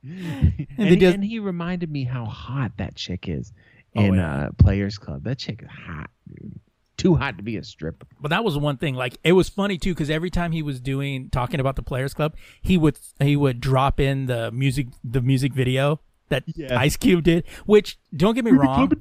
and, 0.04 0.68
they 0.78 0.86
he, 0.90 0.96
just- 0.96 1.16
and 1.16 1.24
he 1.26 1.40
reminded 1.40 1.92
me 1.92 2.06
how 2.06 2.24
hot 2.26 2.78
that 2.78 2.96
chick 2.96 3.28
is 3.28 3.52
Oh, 3.96 4.02
in 4.02 4.16
yeah. 4.16 4.46
uh 4.46 4.50
Players 4.58 4.98
Club. 4.98 5.24
That 5.24 5.38
chick 5.38 5.62
is 5.62 5.70
hot, 5.70 6.10
dude. 6.28 6.60
Too 6.98 7.16
hot 7.16 7.38
to 7.38 7.44
be 7.44 7.58
a 7.58 7.64
stripper. 7.64 8.06
But 8.22 8.30
that 8.30 8.44
was 8.44 8.58
one 8.58 8.78
thing. 8.78 8.96
Like 8.96 9.18
it 9.24 9.34
was 9.34 9.50
funny 9.50 9.78
too, 9.78 9.94
because 9.94 10.10
every 10.10 10.30
time 10.30 10.52
he 10.52 10.62
was 10.62 10.80
doing 10.80 11.30
talking 11.30 11.60
about 11.60 11.76
the 11.76 11.82
Players 11.84 12.14
Club, 12.14 12.36
he 12.62 12.78
would 12.78 12.98
he 13.20 13.36
would 13.36 13.60
drop 13.60 14.00
in 14.00 14.28
the 14.28 14.52
music 14.52 14.88
the 15.04 15.22
music 15.22 15.54
video 15.54 16.00
that 16.30 16.44
Yeah. 16.48 16.80
Ice 16.80 16.96
Cube 16.98 17.24
did. 17.24 17.46
Which 17.66 17.98
don't 18.16 18.36
get 18.36 18.46
me 18.46 18.52
wrong, 18.52 18.92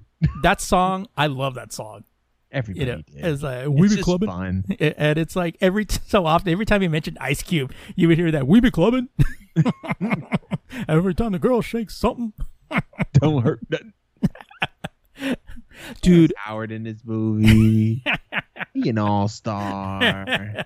that 0.42 0.60
song 0.60 1.06
I 1.16 1.26
love 1.28 1.54
that 1.54 1.72
song. 1.72 2.04
Everybody 2.50 2.84
You 2.84 2.92
know, 2.96 3.02
did. 3.02 3.24
it's 3.24 3.42
like 3.42 3.66
It's 3.66 3.70
we 3.70 3.96
be 3.96 4.02
clubbing, 4.02 4.28
fun. 4.28 4.64
and 4.80 5.18
it's 5.18 5.34
like 5.36 5.56
every 5.62 5.84
t- 5.86 5.98
so 6.06 6.26
often, 6.26 6.50
every 6.52 6.66
time 6.66 6.82
he 6.82 6.88
mentioned 6.88 7.16
Ice 7.20 7.42
Cube, 7.42 7.72
you 7.96 8.08
would 8.08 8.18
hear 8.18 8.30
that 8.30 8.46
we 8.46 8.60
be 8.60 8.70
clubbing. 8.70 9.08
every 10.88 11.14
time 11.14 11.32
the 11.32 11.38
girl 11.38 11.62
shakes 11.62 11.96
something, 11.96 12.32
Don't 13.14 13.42
hurt 13.42 13.60
nothing. 13.70 13.92
Dude. 16.00 16.32
Howard 16.36 16.72
in 16.72 16.82
this 16.84 16.98
movie. 17.04 18.02
he 18.74 18.88
an 18.88 18.98
all 18.98 19.28
star. 19.28 20.64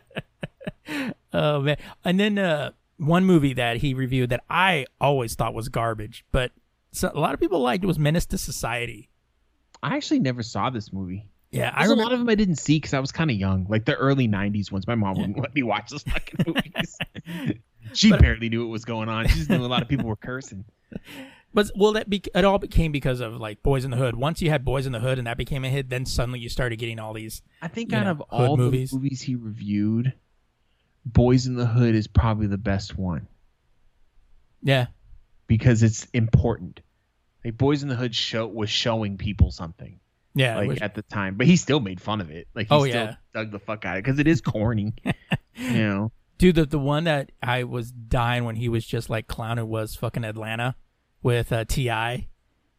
Oh 1.32 1.60
man! 1.60 1.76
And 2.04 2.18
then 2.20 2.38
uh, 2.38 2.70
one 2.98 3.24
movie 3.24 3.54
that 3.54 3.78
he 3.78 3.94
reviewed 3.94 4.30
that 4.30 4.44
I 4.48 4.86
always 5.00 5.34
thought 5.34 5.54
was 5.54 5.68
garbage, 5.68 6.24
but 6.32 6.52
so, 6.92 7.10
a 7.14 7.18
lot 7.20 7.34
of 7.34 7.40
people 7.40 7.60
liked 7.60 7.84
it 7.84 7.86
was 7.86 7.98
Menace 7.98 8.26
to 8.26 8.38
Society. 8.38 9.10
I 9.82 9.96
actually 9.96 10.20
never 10.20 10.42
saw 10.42 10.70
this 10.70 10.92
movie. 10.92 11.26
Yeah, 11.50 11.70
I 11.74 11.86
There's 11.86 11.98
a 11.98 12.02
lot 12.02 12.12
of 12.12 12.18
them 12.18 12.28
I 12.28 12.34
didn't 12.34 12.56
see 12.56 12.76
because 12.76 12.94
I 12.94 13.00
was 13.00 13.12
kind 13.12 13.30
of 13.30 13.36
young, 13.36 13.66
like 13.68 13.84
the 13.84 13.94
early 13.94 14.28
'90s 14.28 14.70
ones. 14.72 14.86
My 14.86 14.94
mom 14.94 15.16
wouldn't 15.16 15.38
let 15.38 15.54
me 15.54 15.62
watch 15.62 15.90
those 15.90 16.02
fucking 16.02 16.44
movies. 16.46 16.96
she 17.92 18.10
But- 18.10 18.20
barely 18.20 18.48
knew 18.48 18.62
what 18.62 18.70
was 18.70 18.84
going 18.84 19.08
on. 19.08 19.26
She 19.28 19.36
just 19.38 19.50
knew 19.50 19.64
a 19.64 19.66
lot 19.66 19.82
of 19.82 19.88
people 19.88 20.06
were 20.06 20.16
cursing. 20.16 20.64
But 21.56 21.70
well, 21.74 21.92
that 21.92 22.10
be- 22.10 22.22
it 22.34 22.44
all 22.44 22.58
became 22.58 22.92
because 22.92 23.20
of 23.20 23.40
like 23.40 23.62
Boys 23.62 23.86
in 23.86 23.90
the 23.90 23.96
Hood. 23.96 24.14
Once 24.14 24.42
you 24.42 24.50
had 24.50 24.62
Boys 24.62 24.84
in 24.84 24.92
the 24.92 25.00
Hood 25.00 25.16
and 25.16 25.26
that 25.26 25.38
became 25.38 25.64
a 25.64 25.70
hit, 25.70 25.88
then 25.88 26.04
suddenly 26.04 26.38
you 26.38 26.50
started 26.50 26.76
getting 26.78 26.98
all 26.98 27.14
these. 27.14 27.40
I 27.62 27.68
think 27.68 27.94
out 27.94 28.04
know, 28.04 28.10
of 28.10 28.20
all 28.28 28.58
movies. 28.58 28.90
the 28.90 28.96
movies 28.96 29.22
he 29.22 29.36
reviewed, 29.36 30.12
Boys 31.06 31.46
in 31.46 31.54
the 31.56 31.64
Hood 31.64 31.94
is 31.94 32.08
probably 32.08 32.46
the 32.46 32.58
best 32.58 32.98
one 32.98 33.26
Yeah, 34.62 34.88
because 35.46 35.82
it's 35.82 36.04
important. 36.12 36.80
Like 37.42 37.56
Boys 37.56 37.82
in 37.82 37.88
the 37.88 37.94
Hood 37.96 38.14
show 38.14 38.46
was 38.46 38.68
showing 38.68 39.16
people 39.16 39.50
something 39.50 39.98
yeah, 40.34 40.56
like 40.58 40.68
which- 40.68 40.82
at 40.82 40.94
the 40.94 41.00
time, 41.02 41.36
but 41.36 41.46
he 41.46 41.56
still 41.56 41.80
made 41.80 42.02
fun 42.02 42.20
of 42.20 42.30
it. 42.30 42.48
Like 42.54 42.68
he 42.68 42.74
Oh, 42.74 42.80
still 42.84 42.94
yeah. 42.94 43.14
dug 43.32 43.50
the 43.50 43.58
fuck 43.60 43.86
out 43.86 43.94
of 43.94 44.00
it 44.00 44.02
because 44.04 44.18
it 44.18 44.26
is 44.26 44.42
corny. 44.42 44.92
you 45.54 45.72
know. 45.72 46.12
dude. 46.36 46.56
The 46.56 46.66
the 46.66 46.78
one 46.78 47.04
that 47.04 47.32
I 47.42 47.64
was 47.64 47.90
dying 47.92 48.44
when 48.44 48.56
he 48.56 48.68
was 48.68 48.84
just 48.84 49.08
like 49.08 49.26
clowning 49.26 49.68
was 49.68 49.96
fucking 49.96 50.22
Atlanta 50.22 50.74
with 51.26 51.52
uh, 51.52 51.64
T.I., 51.64 52.28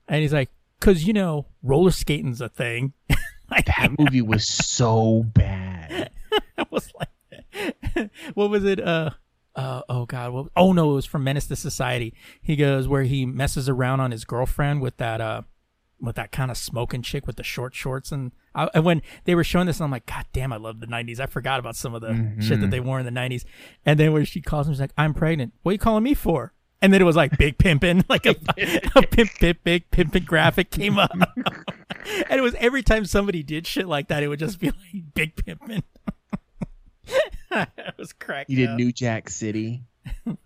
and 0.07 0.21
he's 0.21 0.31
like, 0.31 0.49
"Cause 0.79 1.03
you 1.03 1.11
know, 1.11 1.47
roller 1.61 1.91
skating's 1.91 2.39
a 2.39 2.47
thing." 2.47 2.93
like, 3.51 3.65
That 3.65 3.91
movie 3.99 4.21
was 4.21 4.47
so 4.47 5.23
bad. 5.23 6.09
I 6.57 6.65
was 6.71 6.89
like, 6.97 8.09
what 8.35 8.49
was 8.49 8.63
it? 8.63 8.79
Uh, 8.79 9.09
uh, 9.53 9.81
oh 9.89 10.05
god, 10.05 10.31
what, 10.31 10.47
oh 10.55 10.71
no, 10.71 10.91
it 10.91 10.95
was 10.95 11.05
from 11.05 11.25
Menace 11.25 11.47
to 11.47 11.57
Society. 11.57 12.13
He 12.41 12.55
goes 12.55 12.87
where 12.87 13.03
he 13.03 13.25
messes 13.25 13.67
around 13.67 13.99
on 13.99 14.11
his 14.11 14.23
girlfriend 14.23 14.81
with 14.81 14.95
that 14.95 15.19
uh, 15.19 15.41
with 15.99 16.15
that 16.15 16.31
kind 16.31 16.49
of 16.49 16.55
smoking 16.55 17.01
chick 17.01 17.27
with 17.27 17.35
the 17.35 17.43
short 17.43 17.75
shorts, 17.75 18.13
and, 18.13 18.31
I, 18.55 18.69
and 18.73 18.85
when 18.85 19.01
they 19.25 19.35
were 19.35 19.43
showing 19.43 19.67
this, 19.67 19.81
I'm 19.81 19.91
like, 19.91 20.05
God 20.05 20.25
damn, 20.31 20.53
I 20.53 20.57
love 20.57 20.79
the 20.79 20.87
'90s. 20.87 21.19
I 21.19 21.25
forgot 21.25 21.59
about 21.59 21.75
some 21.75 21.93
of 21.93 21.99
the 21.99 22.33
shit 22.39 22.61
that 22.61 22.71
they 22.71 22.79
wore 22.79 22.97
in 22.97 23.05
the 23.05 23.11
'90s. 23.11 23.43
And 23.85 23.99
then 23.99 24.13
when 24.13 24.23
she 24.23 24.39
calls 24.39 24.67
him, 24.69 24.73
she's 24.73 24.79
like, 24.79 24.93
I'm 24.97 25.13
pregnant. 25.13 25.53
What 25.63 25.71
are 25.71 25.73
you 25.73 25.79
calling 25.79 26.03
me 26.03 26.13
for? 26.13 26.53
And 26.81 26.93
then 26.93 27.01
it 27.01 27.05
was 27.05 27.15
like 27.15 27.37
big 27.37 27.57
pimpin, 27.57 28.03
like 28.09 28.25
a, 28.25 28.35
a 28.95 29.01
pimp, 29.03 29.31
pimp, 29.39 29.63
big 29.63 29.89
pimpin 29.91 30.25
graphic 30.25 30.69
came 30.69 30.97
up, 30.97 31.11
and 31.15 32.31
it 32.31 32.41
was 32.41 32.55
every 32.55 32.83
time 32.83 33.05
somebody 33.05 33.43
did 33.43 33.65
shit 33.67 33.87
like 33.87 34.07
that, 34.09 34.23
it 34.23 34.27
would 34.27 34.39
just 34.39 34.59
be 34.59 34.67
like 34.67 35.13
big 35.13 35.35
pimpin. 35.35 35.83
it 37.51 37.93
was 37.97 38.13
cracking. 38.13 38.55
You 38.55 38.65
did 38.65 38.71
up. 38.71 38.77
New 38.77 38.91
Jack 38.91 39.29
City, 39.29 39.83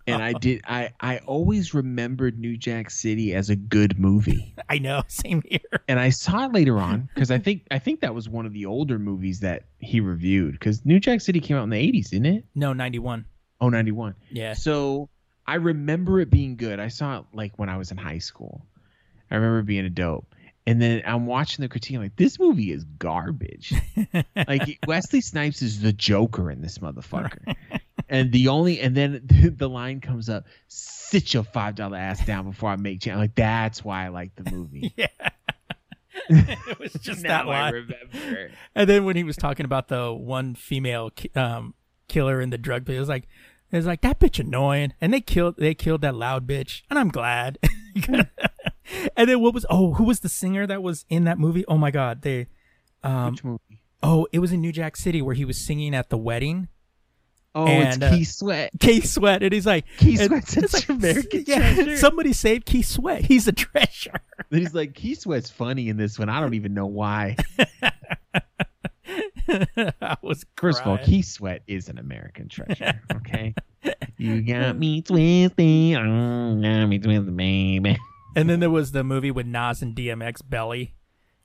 and 0.06 0.22
I 0.22 0.32
did. 0.32 0.62
I 0.66 0.92
I 1.00 1.18
always 1.18 1.74
remembered 1.74 2.38
New 2.38 2.56
Jack 2.56 2.90
City 2.90 3.34
as 3.34 3.50
a 3.50 3.56
good 3.56 3.98
movie, 3.98 4.54
I 4.68 4.78
know, 4.78 5.02
same 5.08 5.42
here. 5.46 5.60
and 5.88 5.98
I 5.98 6.10
saw 6.10 6.46
it 6.46 6.52
later 6.52 6.78
on 6.78 7.08
because 7.14 7.30
I 7.30 7.38
think 7.38 7.66
I 7.70 7.78
think 7.78 8.00
that 8.00 8.14
was 8.14 8.28
one 8.28 8.46
of 8.46 8.52
the 8.52 8.66
older 8.66 8.98
movies 8.98 9.40
that 9.40 9.64
he 9.78 10.00
reviewed 10.00 10.52
because 10.52 10.84
New 10.86 11.00
Jack 11.00 11.20
City 11.20 11.40
came 11.40 11.56
out 11.56 11.64
in 11.64 11.70
the 11.70 11.78
eighties, 11.78 12.10
didn't 12.10 12.26
it? 12.26 12.44
No, 12.54 12.72
ninety 12.72 12.98
one. 12.98 13.26
Oh, 13.60 13.68
91. 13.68 14.16
Yeah, 14.32 14.54
So 14.54 15.08
I 15.46 15.56
remember 15.56 16.20
it 16.20 16.30
being 16.30 16.56
good. 16.56 16.80
I 16.80 16.88
saw 16.88 17.18
it 17.18 17.24
like 17.32 17.58
when 17.58 17.68
I 17.68 17.76
was 17.76 17.90
in 17.90 17.96
high 17.96 18.18
school. 18.18 18.66
I 19.30 19.36
remember 19.36 19.62
being 19.62 19.84
a 19.84 19.90
dope. 19.90 20.34
And 20.66 20.80
then 20.80 21.02
I'm 21.04 21.26
watching 21.26 21.62
the 21.62 21.68
critique. 21.68 21.96
I'm 21.96 22.02
like, 22.02 22.16
this 22.16 22.38
movie 22.38 22.70
is 22.70 22.84
garbage. 22.84 23.74
like 24.36 24.78
Wesley 24.86 25.20
Snipes 25.20 25.60
is 25.60 25.80
the 25.80 25.92
Joker 25.92 26.50
in 26.50 26.60
this 26.60 26.78
motherfucker. 26.78 27.56
And 28.08 28.30
the 28.30 28.48
only 28.48 28.78
and 28.78 28.94
then 28.94 29.22
the 29.56 29.70
line 29.70 30.00
comes 30.00 30.28
up, 30.28 30.44
sit 30.68 31.32
your 31.32 31.44
five 31.44 31.76
dollar 31.76 31.96
ass 31.96 32.24
down 32.26 32.44
before 32.44 32.68
I 32.68 32.76
make 32.76 33.00
change. 33.00 33.14
I'm 33.14 33.20
like, 33.20 33.34
that's 33.34 33.82
why 33.82 34.04
I 34.04 34.08
like 34.08 34.34
the 34.36 34.50
movie. 34.50 34.92
yeah. 34.96 35.06
it 36.28 36.78
was 36.78 36.92
just 36.92 37.22
that 37.22 37.46
I 37.46 37.48
line. 37.48 37.72
remember. 37.72 38.50
And 38.74 38.88
then 38.88 39.06
when 39.06 39.16
he 39.16 39.24
was 39.24 39.36
talking 39.36 39.64
about 39.64 39.88
the 39.88 40.12
one 40.12 40.54
female 40.54 41.10
um, 41.34 41.72
killer 42.08 42.38
in 42.42 42.50
the 42.50 42.58
drug 42.58 42.88
it 42.90 42.98
was 42.98 43.08
like, 43.08 43.28
it 43.72 43.76
was 43.76 43.86
like 43.86 44.02
that 44.02 44.20
bitch 44.20 44.38
annoying, 44.38 44.92
and 45.00 45.14
they 45.14 45.22
killed 45.22 45.56
they 45.56 45.74
killed 45.74 46.02
that 46.02 46.14
loud 46.14 46.46
bitch, 46.46 46.82
and 46.90 46.98
I'm 46.98 47.08
glad. 47.08 47.58
and 48.06 49.28
then 49.30 49.40
what 49.40 49.54
was 49.54 49.64
oh 49.70 49.94
who 49.94 50.04
was 50.04 50.20
the 50.20 50.28
singer 50.28 50.66
that 50.66 50.82
was 50.82 51.06
in 51.08 51.24
that 51.24 51.38
movie? 51.38 51.64
Oh 51.66 51.78
my 51.78 51.90
god, 51.90 52.20
they 52.20 52.48
um 53.02 53.32
Which 53.32 53.44
movie? 53.44 53.80
oh 54.02 54.26
it 54.30 54.40
was 54.40 54.52
in 54.52 54.60
New 54.60 54.72
Jack 54.72 54.96
City 54.96 55.22
where 55.22 55.34
he 55.34 55.46
was 55.46 55.56
singing 55.56 55.94
at 55.94 56.10
the 56.10 56.18
wedding. 56.18 56.68
Oh, 57.54 57.66
and, 57.66 58.02
it's 58.02 58.02
uh, 58.02 58.14
Key 58.14 58.24
Sweat. 58.24 58.70
Keith 58.80 59.06
Sweat, 59.06 59.42
and 59.42 59.52
he's 59.52 59.66
like 59.66 59.84
and 60.00 60.18
Sweat's 60.18 60.56
it's 60.56 60.74
like, 60.74 60.88
American 60.88 61.44
yeah, 61.46 61.74
treasure. 61.74 61.96
somebody 61.98 62.32
saved 62.32 62.64
Keith 62.66 62.86
Sweat. 62.86 63.24
He's 63.24 63.46
a 63.48 63.52
treasure. 63.52 64.20
Then 64.50 64.60
he's 64.60 64.74
like, 64.74 64.94
Key 64.94 65.14
Sweat's 65.14 65.50
funny 65.50 65.88
in 65.88 65.96
this 65.96 66.18
one. 66.18 66.28
I 66.28 66.40
don't 66.40 66.54
even 66.54 66.72
know 66.72 66.86
why. 66.86 67.36
I 70.00 70.16
was 70.22 70.44
First 70.56 70.80
of 70.80 70.86
all. 70.86 70.98
Key 70.98 71.22
Sweat 71.22 71.62
is 71.66 71.88
an 71.88 71.98
American 71.98 72.48
treasure. 72.48 73.00
Okay, 73.14 73.54
you 74.16 74.42
got 74.42 74.78
me 74.78 75.02
twisted, 75.02 75.52
oh, 75.98 76.60
got 76.60 76.86
me 76.86 76.98
twisted, 76.98 77.36
baby. 77.36 77.98
And 78.34 78.48
then 78.48 78.60
there 78.60 78.70
was 78.70 78.92
the 78.92 79.04
movie 79.04 79.30
with 79.30 79.46
Nas 79.46 79.82
and 79.82 79.94
DMX 79.94 80.40
Belly, 80.48 80.94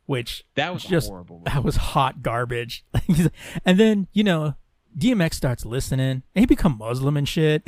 which 0.05 0.45
That 0.55 0.73
was 0.73 0.83
Just- 0.83 1.09
horrible. 1.09 1.41
that 1.45 1.63
was 1.63 1.75
hot 1.75 2.21
garbage. 2.21 2.85
and 3.65 3.79
then 3.79 4.07
you 4.13 4.23
know 4.23 4.55
DMX 4.97 5.33
starts 5.35 5.65
listening, 5.65 6.23
and 6.33 6.41
he 6.41 6.45
become 6.45 6.77
Muslim 6.77 7.17
and 7.17 7.27
shit. 7.27 7.63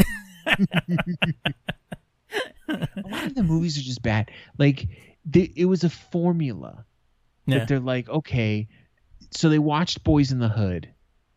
A 2.69 2.87
lot 3.05 3.25
of 3.25 3.35
the 3.35 3.43
movies 3.43 3.77
are 3.77 3.81
just 3.81 4.01
bad. 4.01 4.31
Like 4.57 4.87
they, 5.25 5.51
it 5.55 5.65
was 5.65 5.83
a 5.83 5.89
formula 5.89 6.85
yeah, 7.45 7.59
that 7.59 7.67
they're 7.67 7.79
like, 7.79 8.07
okay, 8.09 8.67
so 9.31 9.49
they 9.49 9.59
watched 9.59 10.03
Boys 10.03 10.31
in 10.31 10.39
the 10.39 10.49
Hood, 10.49 10.89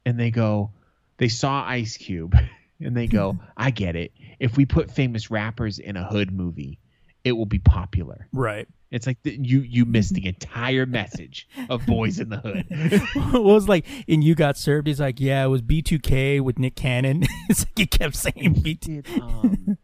and 0.06 0.18
they 0.18 0.30
go, 0.30 0.70
they 1.18 1.28
saw 1.28 1.64
Ice 1.66 1.96
Cube, 1.96 2.34
and 2.80 2.96
they 2.96 3.06
go, 3.06 3.38
I 3.56 3.70
get 3.70 3.96
it. 3.96 4.12
If 4.38 4.56
we 4.56 4.66
put 4.66 4.90
famous 4.90 5.30
rappers 5.30 5.78
in 5.78 5.96
a 5.96 6.04
hood 6.04 6.32
movie, 6.32 6.78
it 7.24 7.32
will 7.32 7.46
be 7.46 7.58
popular. 7.60 8.28
right. 8.32 8.66
It's 8.90 9.06
like 9.06 9.22
the, 9.22 9.30
you 9.40 9.60
you 9.60 9.86
missed 9.86 10.12
the 10.12 10.26
entire 10.28 10.84
message 10.84 11.48
of 11.70 11.86
Boys 11.86 12.20
in 12.20 12.28
the 12.28 12.36
Hood. 12.36 13.32
what 13.32 13.42
was 13.42 13.66
like 13.66 13.86
and 14.06 14.22
You 14.22 14.34
Got 14.34 14.58
Served? 14.58 14.86
He's 14.86 15.00
like, 15.00 15.18
yeah, 15.18 15.42
it 15.44 15.48
was 15.48 15.62
B2K 15.62 16.42
with 16.42 16.58
Nick 16.58 16.76
Cannon. 16.76 17.22
it's 17.48 17.60
like 17.60 17.78
he 17.78 17.86
kept 17.86 18.14
saying 18.16 18.56
B2. 18.56 18.80
did 18.80 19.08
um, 19.22 19.78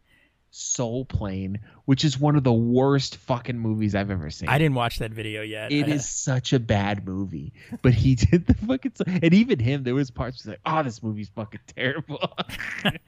Soul 0.51 1.05
Plane, 1.05 1.59
which 1.85 2.03
is 2.03 2.19
one 2.19 2.35
of 2.35 2.43
the 2.43 2.53
worst 2.53 3.17
fucking 3.17 3.57
movies 3.57 3.93
I've 3.95 4.09
ever 4.11 4.29
seen. 4.29 4.49
I 4.49 4.57
didn't 4.57 4.75
watch 4.75 4.99
that 4.99 5.11
video 5.11 5.41
yet. 5.41 5.71
It 5.71 5.87
I- 5.87 5.91
is 5.91 6.09
such 6.09 6.53
a 6.53 6.59
bad 6.59 7.05
movie, 7.05 7.53
but 7.81 7.93
he 7.93 8.15
did 8.15 8.45
the 8.47 8.53
fucking. 8.55 8.93
And 9.07 9.33
even 9.33 9.59
him, 9.59 9.83
there 9.83 9.95
was 9.95 10.09
parts 10.11 10.45
where 10.45 10.53
he's 10.55 10.59
like, 10.65 10.73
"Oh, 10.79 10.83
this 10.83 11.03
movie's 11.03 11.29
fucking 11.29 11.61
terrible." 11.75 12.19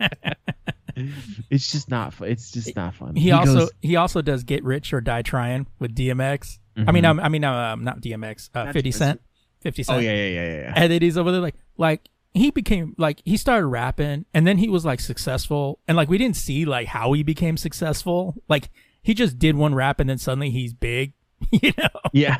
it's 1.49 1.71
just 1.71 1.89
not. 1.89 2.13
It's 2.21 2.51
just 2.51 2.75
not 2.75 2.95
fun. 2.95 3.15
He, 3.15 3.31
also 3.31 3.53
goes- 3.59 3.71
he 3.81 3.95
also 3.95 4.21
does 4.21 4.43
Get 4.43 4.63
Rich 4.63 4.93
or 4.93 5.01
Die 5.01 5.21
Trying 5.21 5.67
with 5.79 5.95
DMX. 5.95 6.59
I 6.77 6.91
mean, 6.91 7.03
Mhm. 7.03 7.09
um, 7.09 7.19
I 7.19 7.29
mean, 7.29 7.43
um, 7.43 7.83
not 7.83 8.01
DMX. 8.01 8.49
Uh, 8.53 8.65
Not 8.65 8.73
Fifty. 8.73 8.91
Cent. 8.91 9.21
Fifty 9.59 9.83
Cent. 9.83 9.97
Oh 9.97 9.99
yeah, 9.99 10.13
yeah, 10.13 10.27
yeah, 10.27 10.41
yeah. 10.41 10.59
yeah. 10.61 10.73
and 10.75 10.91
then 10.91 11.01
he's 11.01 11.17
over 11.17 11.31
there 11.31 11.41
like 11.41 11.55
like 11.77 12.07
he 12.33 12.49
became 12.51 12.95
like 12.97 13.21
he 13.25 13.35
started 13.37 13.67
rapping 13.67 14.25
and 14.33 14.47
then 14.47 14.57
he 14.57 14.69
was 14.69 14.85
like 14.85 14.99
successful 14.99 15.79
and 15.87 15.97
like 15.97 16.09
we 16.09 16.17
didn't 16.17 16.37
see 16.37 16.65
like 16.65 16.87
how 16.87 17.11
he 17.13 17.23
became 17.23 17.57
successful 17.57 18.35
like 18.47 18.69
he 19.01 19.13
just 19.13 19.37
did 19.37 19.55
one 19.55 19.75
rap 19.75 19.99
and 19.99 20.09
then 20.09 20.17
suddenly 20.17 20.49
he's 20.49 20.73
big 20.73 21.13
you 21.51 21.71
know 21.77 21.89
Yeah. 22.13 22.37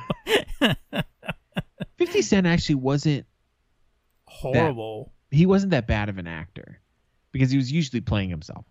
Fifty 1.98 2.22
Cent 2.22 2.48
actually 2.48 2.76
wasn't. 2.76 3.26
horrible 4.26 5.12
He 5.30 5.46
wasn't 5.46 5.72
that 5.72 5.88
bad 5.88 6.10
of 6.10 6.18
an 6.18 6.28
actor, 6.28 6.82
because 7.32 7.52
he 7.52 7.58
was 7.58 7.72
usually 7.72 8.02
playing 8.02 8.30
himself. 8.30 8.66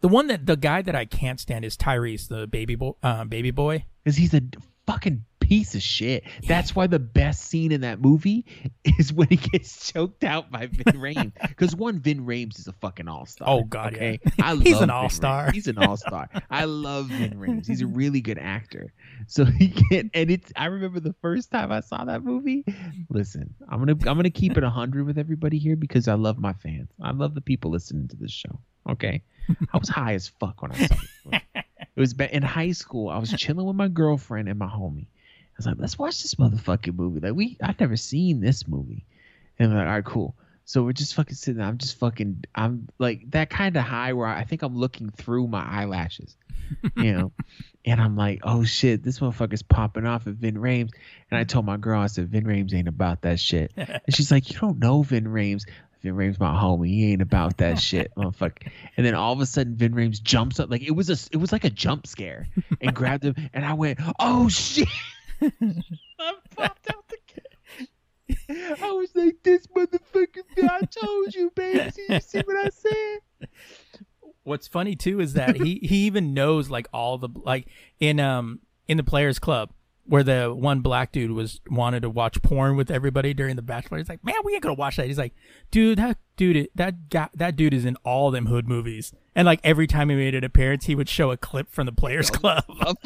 the 0.00 0.08
one 0.08 0.26
that 0.28 0.46
the 0.46 0.56
guy 0.56 0.82
that 0.82 0.94
I 0.94 1.04
can't 1.04 1.40
stand 1.40 1.64
is 1.64 1.76
Tyrese 1.76 2.28
the 2.28 2.46
baby 2.46 2.74
boy 2.74 2.92
uh, 3.02 3.24
baby 3.24 3.50
boy 3.50 3.84
because 4.04 4.16
he's 4.16 4.34
a 4.34 4.42
fucking 4.86 5.24
piece 5.48 5.74
of 5.74 5.82
shit. 5.82 6.24
That's 6.46 6.76
why 6.76 6.86
the 6.86 6.98
best 6.98 7.46
scene 7.46 7.72
in 7.72 7.80
that 7.80 8.00
movie 8.00 8.44
is 8.98 9.12
when 9.12 9.28
he 9.28 9.36
gets 9.36 9.90
choked 9.90 10.22
out 10.22 10.50
by 10.50 10.66
Ving 10.66 10.94
Rhames. 11.00 11.32
Because 11.48 11.74
one, 11.74 11.98
Ving 11.98 12.26
Rhames 12.26 12.58
is 12.58 12.68
a 12.68 12.72
fucking 12.74 13.08
all 13.08 13.24
star. 13.24 13.48
Oh, 13.48 13.64
God, 13.64 13.94
okay? 13.94 14.20
yeah. 14.22 14.32
I 14.42 14.56
He's 14.56 14.80
an 14.80 14.90
all-star. 14.90 15.50
He's 15.50 15.66
an 15.66 15.78
all 15.78 15.96
star. 15.96 16.28
I 16.50 16.64
love 16.64 17.06
Vin 17.06 17.38
Rames. 17.38 17.66
He's 17.66 17.80
a 17.80 17.86
really 17.86 18.20
good 18.20 18.38
actor. 18.38 18.92
So 19.26 19.44
he 19.44 19.68
can 19.68 20.10
and 20.14 20.30
it's. 20.30 20.52
I 20.54 20.66
remember 20.66 21.00
the 21.00 21.14
first 21.22 21.50
time 21.50 21.72
I 21.72 21.80
saw 21.80 22.04
that 22.04 22.22
movie. 22.22 22.64
Listen, 23.08 23.54
I'm 23.68 23.78
gonna 23.78 23.92
I'm 23.92 24.16
gonna 24.16 24.30
keep 24.30 24.56
it 24.56 24.64
hundred 24.64 25.06
with 25.06 25.18
everybody 25.18 25.58
here 25.58 25.76
because 25.76 26.08
I 26.08 26.14
love 26.14 26.38
my 26.38 26.52
fans. 26.52 26.90
I 27.02 27.12
love 27.12 27.34
the 27.34 27.40
people 27.40 27.70
listening 27.70 28.08
to 28.08 28.16
this 28.16 28.30
show. 28.30 28.60
Okay, 28.88 29.22
I 29.72 29.78
was 29.78 29.88
high 29.88 30.14
as 30.14 30.28
fuck 30.28 30.62
when 30.62 30.72
I 30.72 30.86
saw 30.86 30.96
it. 31.32 31.42
It 31.98 32.00
was 32.00 32.12
in 32.12 32.42
high 32.42 32.72
school. 32.72 33.08
I 33.08 33.18
was 33.18 33.32
chilling 33.32 33.66
with 33.66 33.76
my 33.76 33.88
girlfriend 33.88 34.48
and 34.48 34.58
my 34.58 34.68
homie. 34.68 35.06
I 35.58 35.60
was 35.60 35.66
like, 35.66 35.76
let's 35.78 35.98
watch 35.98 36.22
this 36.22 36.36
motherfucking 36.36 36.94
movie. 36.94 37.18
Like 37.18 37.34
we, 37.34 37.56
I've 37.60 37.80
never 37.80 37.96
seen 37.96 38.40
this 38.40 38.68
movie. 38.68 39.04
And 39.58 39.72
we're 39.72 39.78
like, 39.78 39.88
all 39.88 39.92
right, 39.94 40.04
cool. 40.04 40.36
So 40.64 40.84
we're 40.84 40.92
just 40.92 41.14
fucking 41.14 41.34
sitting. 41.34 41.58
there. 41.58 41.66
I'm 41.66 41.78
just 41.78 41.98
fucking. 41.98 42.44
I'm 42.54 42.88
like 42.98 43.28
that 43.32 43.50
kind 43.50 43.76
of 43.76 43.82
high 43.82 44.12
where 44.12 44.28
I 44.28 44.44
think 44.44 44.62
I'm 44.62 44.76
looking 44.76 45.10
through 45.10 45.48
my 45.48 45.64
eyelashes, 45.64 46.36
you 46.96 47.12
know. 47.12 47.32
and 47.84 48.00
I'm 48.00 48.14
like, 48.16 48.40
oh 48.44 48.64
shit, 48.64 49.02
this 49.02 49.18
motherfucker's 49.18 49.62
popping 49.62 50.06
off 50.06 50.28
at 50.28 50.34
Ving 50.34 50.54
Rhames. 50.54 50.90
And 51.30 51.40
I 51.40 51.44
told 51.44 51.64
my 51.64 51.76
girl, 51.76 52.00
I 52.00 52.06
said, 52.06 52.28
Ving 52.28 52.44
Rhames 52.44 52.72
ain't 52.72 52.86
about 52.86 53.22
that 53.22 53.40
shit. 53.40 53.72
And 53.76 54.14
she's 54.14 54.30
like, 54.30 54.52
you 54.52 54.58
don't 54.60 54.78
know 54.78 55.02
Ving 55.02 55.24
Rhames. 55.24 55.64
Ving 56.02 56.12
Rhames 56.12 56.38
my 56.38 56.52
homie. 56.52 56.88
He 56.88 57.12
ain't 57.12 57.22
about 57.22 57.56
that 57.56 57.80
shit, 57.80 58.12
motherfucker. 58.16 58.70
And 58.96 59.04
then 59.04 59.14
all 59.14 59.32
of 59.32 59.40
a 59.40 59.46
sudden, 59.46 59.74
Ving 59.74 59.92
Rhames 59.92 60.22
jumps 60.22 60.60
up 60.60 60.70
like 60.70 60.82
it 60.82 60.92
was 60.92 61.10
a 61.10 61.16
it 61.32 61.38
was 61.38 61.50
like 61.50 61.64
a 61.64 61.70
jump 61.70 62.06
scare, 62.06 62.46
and 62.80 62.94
grabbed 62.94 63.24
him. 63.24 63.34
And 63.52 63.64
I 63.64 63.72
went, 63.72 63.98
oh 64.20 64.48
shit! 64.48 64.86
I 66.18 66.34
popped 66.54 66.90
out 66.90 67.08
the. 67.08 67.16
ca- 67.28 68.86
I 68.86 68.92
was 68.92 69.10
like, 69.14 69.36
this 69.42 69.66
motherfucker. 69.68 70.42
I 70.62 70.80
told 70.82 71.34
you, 71.34 71.50
baby. 71.54 71.90
See, 71.90 72.06
you 72.08 72.20
see 72.20 72.40
what 72.40 72.56
I 72.56 72.68
said? 72.70 73.48
What's 74.44 74.66
funny 74.66 74.96
too 74.96 75.20
is 75.20 75.34
that 75.34 75.56
he 75.56 75.78
he 75.82 76.06
even 76.06 76.32
knows 76.34 76.70
like 76.70 76.88
all 76.92 77.18
the 77.18 77.28
like 77.34 77.68
in 78.00 78.18
um 78.18 78.60
in 78.86 78.96
the 78.96 79.04
players 79.04 79.38
club 79.38 79.70
where 80.08 80.22
the 80.22 80.54
one 80.54 80.80
black 80.80 81.12
dude 81.12 81.30
was 81.32 81.60
wanted 81.70 82.00
to 82.00 82.08
watch 82.08 82.40
porn 82.40 82.76
with 82.76 82.90
everybody 82.90 83.34
during 83.34 83.56
the 83.56 83.62
bachelor. 83.62 83.98
He's 83.98 84.08
like, 84.08 84.24
man, 84.24 84.36
we 84.42 84.54
ain't 84.54 84.62
gonna 84.62 84.74
watch 84.74 84.96
that. 84.96 85.06
He's 85.06 85.18
like, 85.18 85.34
dude, 85.70 85.98
that 85.98 86.16
dude, 86.36 86.68
that 86.74 87.10
guy, 87.10 87.28
that 87.34 87.56
dude 87.56 87.74
is 87.74 87.84
in 87.84 87.96
all 88.04 88.30
them 88.30 88.46
hood 88.46 88.66
movies. 88.66 89.12
And 89.34 89.44
like 89.44 89.60
every 89.62 89.86
time 89.86 90.08
he 90.08 90.16
made 90.16 90.34
an 90.34 90.44
appearance, 90.44 90.86
he 90.86 90.94
would 90.94 91.10
show 91.10 91.30
a 91.30 91.36
clip 91.36 91.70
from 91.70 91.84
the 91.86 91.92
players 91.92 92.30
club. 92.30 92.64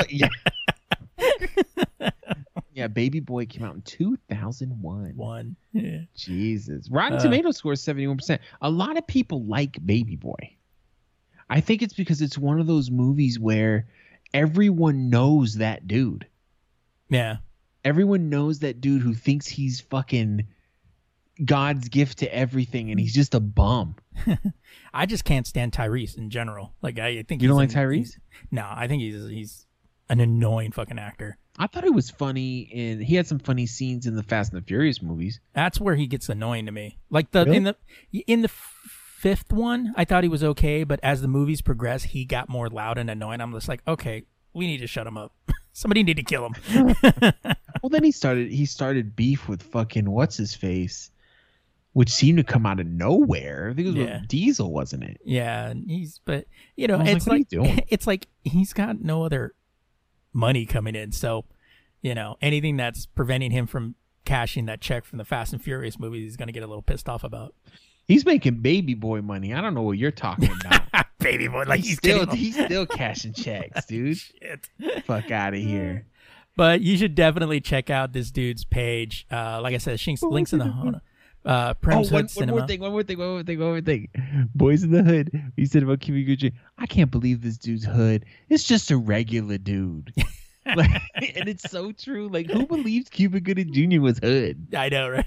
yeah. 0.08 0.28
yeah, 2.82 2.88
Baby 2.88 3.20
Boy 3.20 3.46
came 3.46 3.62
out 3.64 3.76
in 3.76 3.82
2001. 3.82 5.12
One, 5.16 5.56
yeah. 5.72 6.00
Jesus. 6.16 6.88
Rotten 6.90 7.18
Uh. 7.18 7.22
Tomatoes 7.22 7.56
score 7.56 7.74
71%. 7.74 8.38
A 8.60 8.68
lot 8.70 8.96
of 8.98 9.06
people 9.06 9.44
like 9.44 9.78
Baby 9.86 10.16
Boy. 10.16 10.56
I 11.48 11.60
think 11.60 11.80
it's 11.82 11.94
because 11.94 12.20
it's 12.22 12.36
one 12.36 12.58
of 12.58 12.66
those 12.66 12.90
movies 12.90 13.38
where 13.38 13.86
everyone 14.34 15.10
knows 15.10 15.56
that 15.56 15.86
dude. 15.86 16.26
yeah, 17.08 17.36
Everyone 17.84 18.30
knows 18.30 18.60
that 18.60 18.80
dude 18.80 19.02
who 19.02 19.12
thinks 19.14 19.46
he's 19.46 19.80
fucking 19.80 20.46
God's 21.44 21.88
gift 21.88 22.18
to 22.18 22.32
everything, 22.34 22.90
and 22.90 22.98
he's 23.00 23.12
just 23.14 23.34
a 23.34 23.40
bum. 23.40 23.96
I 24.94 25.06
just 25.06 25.24
can't 25.24 25.46
stand 25.46 25.72
Tyrese 25.72 26.16
in 26.16 26.30
general. 26.30 26.74
Like 26.82 26.98
I 26.98 27.22
think 27.22 27.42
You 27.42 27.48
don't 27.48 27.56
like 27.56 27.70
Tyrese? 27.70 28.18
No, 28.50 28.66
I 28.68 28.86
think 28.88 29.02
he's 29.02 29.26
he's 29.28 29.66
an 30.08 30.20
annoying 30.20 30.72
fucking 30.72 30.98
actor. 30.98 31.38
I 31.58 31.66
thought 31.66 31.84
it 31.84 31.92
was 31.94 32.10
funny, 32.10 32.70
and 32.74 33.02
he 33.02 33.14
had 33.14 33.26
some 33.26 33.38
funny 33.38 33.66
scenes 33.66 34.06
in 34.06 34.16
the 34.16 34.22
Fast 34.22 34.52
and 34.52 34.62
the 34.62 34.66
Furious 34.66 35.02
movies. 35.02 35.38
That's 35.54 35.78
where 35.80 35.94
he 35.96 36.06
gets 36.06 36.28
annoying 36.28 36.66
to 36.66 36.72
me. 36.72 36.98
Like 37.10 37.30
the 37.30 37.44
Really? 37.44 37.56
in 37.58 37.64
the 37.64 37.76
in 38.26 38.42
the 38.42 38.48
fifth 38.48 39.52
one, 39.52 39.92
I 39.96 40.04
thought 40.04 40.22
he 40.24 40.28
was 40.28 40.42
okay, 40.42 40.82
but 40.84 40.98
as 41.02 41.20
the 41.22 41.28
movies 41.28 41.60
progress, 41.60 42.02
he 42.04 42.24
got 42.24 42.48
more 42.48 42.68
loud 42.68 42.98
and 42.98 43.08
annoying. 43.10 43.40
I'm 43.40 43.52
just 43.52 43.68
like, 43.68 43.82
okay, 43.86 44.24
we 44.54 44.66
need 44.66 44.78
to 44.78 44.86
shut 44.86 45.06
him 45.06 45.16
up. 45.18 45.32
Somebody 45.74 46.02
need 46.02 46.16
to 46.16 46.22
kill 46.24 46.48
him. 46.50 46.94
Well, 47.82 47.90
then 47.90 48.04
he 48.04 48.12
started 48.12 48.52
he 48.52 48.64
started 48.64 49.16
beef 49.16 49.48
with 49.48 49.60
fucking 49.60 50.08
what's 50.08 50.36
his 50.36 50.54
face, 50.54 51.10
which 51.94 52.10
seemed 52.10 52.38
to 52.38 52.44
come 52.44 52.64
out 52.64 52.78
of 52.78 52.86
nowhere. 52.86 53.70
I 53.70 53.74
think 53.74 53.88
it 53.88 53.90
was 53.90 53.96
Yeah. 54.06 54.20
with 54.20 54.28
Diesel, 54.28 54.72
wasn't 54.72 55.02
it? 55.02 55.20
yeah, 55.24 55.66
and 55.68 55.90
he's 55.90 56.20
but 56.24 56.46
you 56.76 56.86
know, 56.86 56.98
I 56.98 57.14
was 57.14 57.26
like, 57.26 57.40
it's 57.42 57.56
what 57.56 57.66
are 57.66 57.68
you 57.68 57.74
like, 57.74 57.86
it's 57.90 58.06
like 58.06 58.28
he's 58.44 58.72
got 58.72 59.00
no 59.00 59.24
other 59.24 59.54
money 60.32 60.66
coming 60.66 60.94
in, 60.94 61.12
so 61.12 61.44
you 62.00 62.14
know 62.14 62.36
anything 62.40 62.76
that's 62.76 63.06
preventing 63.06 63.50
him 63.50 63.66
from 63.66 63.94
cashing 64.24 64.66
that 64.66 64.80
check 64.80 65.04
from 65.04 65.18
the 65.18 65.24
Fast 65.24 65.52
and 65.52 65.62
Furious 65.62 65.98
movies, 65.98 66.24
he's 66.24 66.36
gonna 66.36 66.52
get 66.52 66.62
a 66.62 66.66
little 66.66 66.82
pissed 66.82 67.08
off 67.08 67.24
about. 67.24 67.54
He's 68.06 68.26
making 68.26 68.60
baby 68.62 68.94
boy 68.94 69.22
money. 69.22 69.54
I 69.54 69.60
don't 69.60 69.74
know 69.74 69.82
what 69.82 69.96
you're 69.98 70.10
talking 70.10 70.50
about. 70.64 71.06
Baby 71.18 71.46
boy, 71.46 71.64
like 71.68 71.84
he's, 71.84 71.98
still 71.98 72.26
he's 72.26 72.54
still 72.54 72.84
cashing 72.84 73.32
checks, 73.32 73.86
dude. 73.86 74.18
shit. 74.18 74.68
Fuck 75.04 75.30
out 75.30 75.54
of 75.54 75.60
here. 75.60 76.06
But 76.56 76.80
you 76.80 76.96
should 76.96 77.14
definitely 77.14 77.60
check 77.60 77.90
out 77.90 78.12
this 78.12 78.30
dude's 78.30 78.64
page. 78.64 79.26
Uh, 79.30 79.60
like 79.62 79.74
I 79.74 79.78
said, 79.78 80.00
Shinks, 80.00 80.20
links 80.22 80.52
in 80.52 80.58
the 80.58 81.00
uh, 81.44 81.70
Oh, 81.70 81.74
Primm's 81.80 82.10
one, 82.10 82.22
Hood 82.22 82.24
one 82.24 82.28
Cinema. 82.28 82.58
more 82.58 82.66
thing, 82.66 82.80
one 82.80 82.90
more 82.92 83.02
thing, 83.02 83.18
one 83.18 83.28
more 83.28 83.42
thing, 83.42 83.58
one 83.58 83.68
more 83.68 83.80
thing. 83.80 84.08
Boys 84.54 84.82
in 84.82 84.90
the 84.92 85.02
Hood. 85.02 85.30
You 85.56 85.66
said 85.66 85.82
about 85.82 86.00
Gooding. 86.00 86.52
I 86.78 86.86
can't 86.86 87.10
believe 87.10 87.42
this 87.42 87.58
dude's 87.58 87.84
hood. 87.84 88.24
It's 88.48 88.64
just 88.64 88.90
a 88.90 88.96
regular 88.96 89.58
dude. 89.58 90.12
like, 90.76 90.90
and 91.14 91.48
it's 91.48 91.68
so 91.70 91.92
true. 91.92 92.28
Like, 92.28 92.48
who 92.50 92.66
believes 92.66 93.08
Cuba 93.08 93.40
Gooding 93.40 93.72
Jr. 93.72 94.00
was 94.00 94.18
hood? 94.18 94.68
I 94.76 94.88
know, 94.88 95.08
right? 95.10 95.26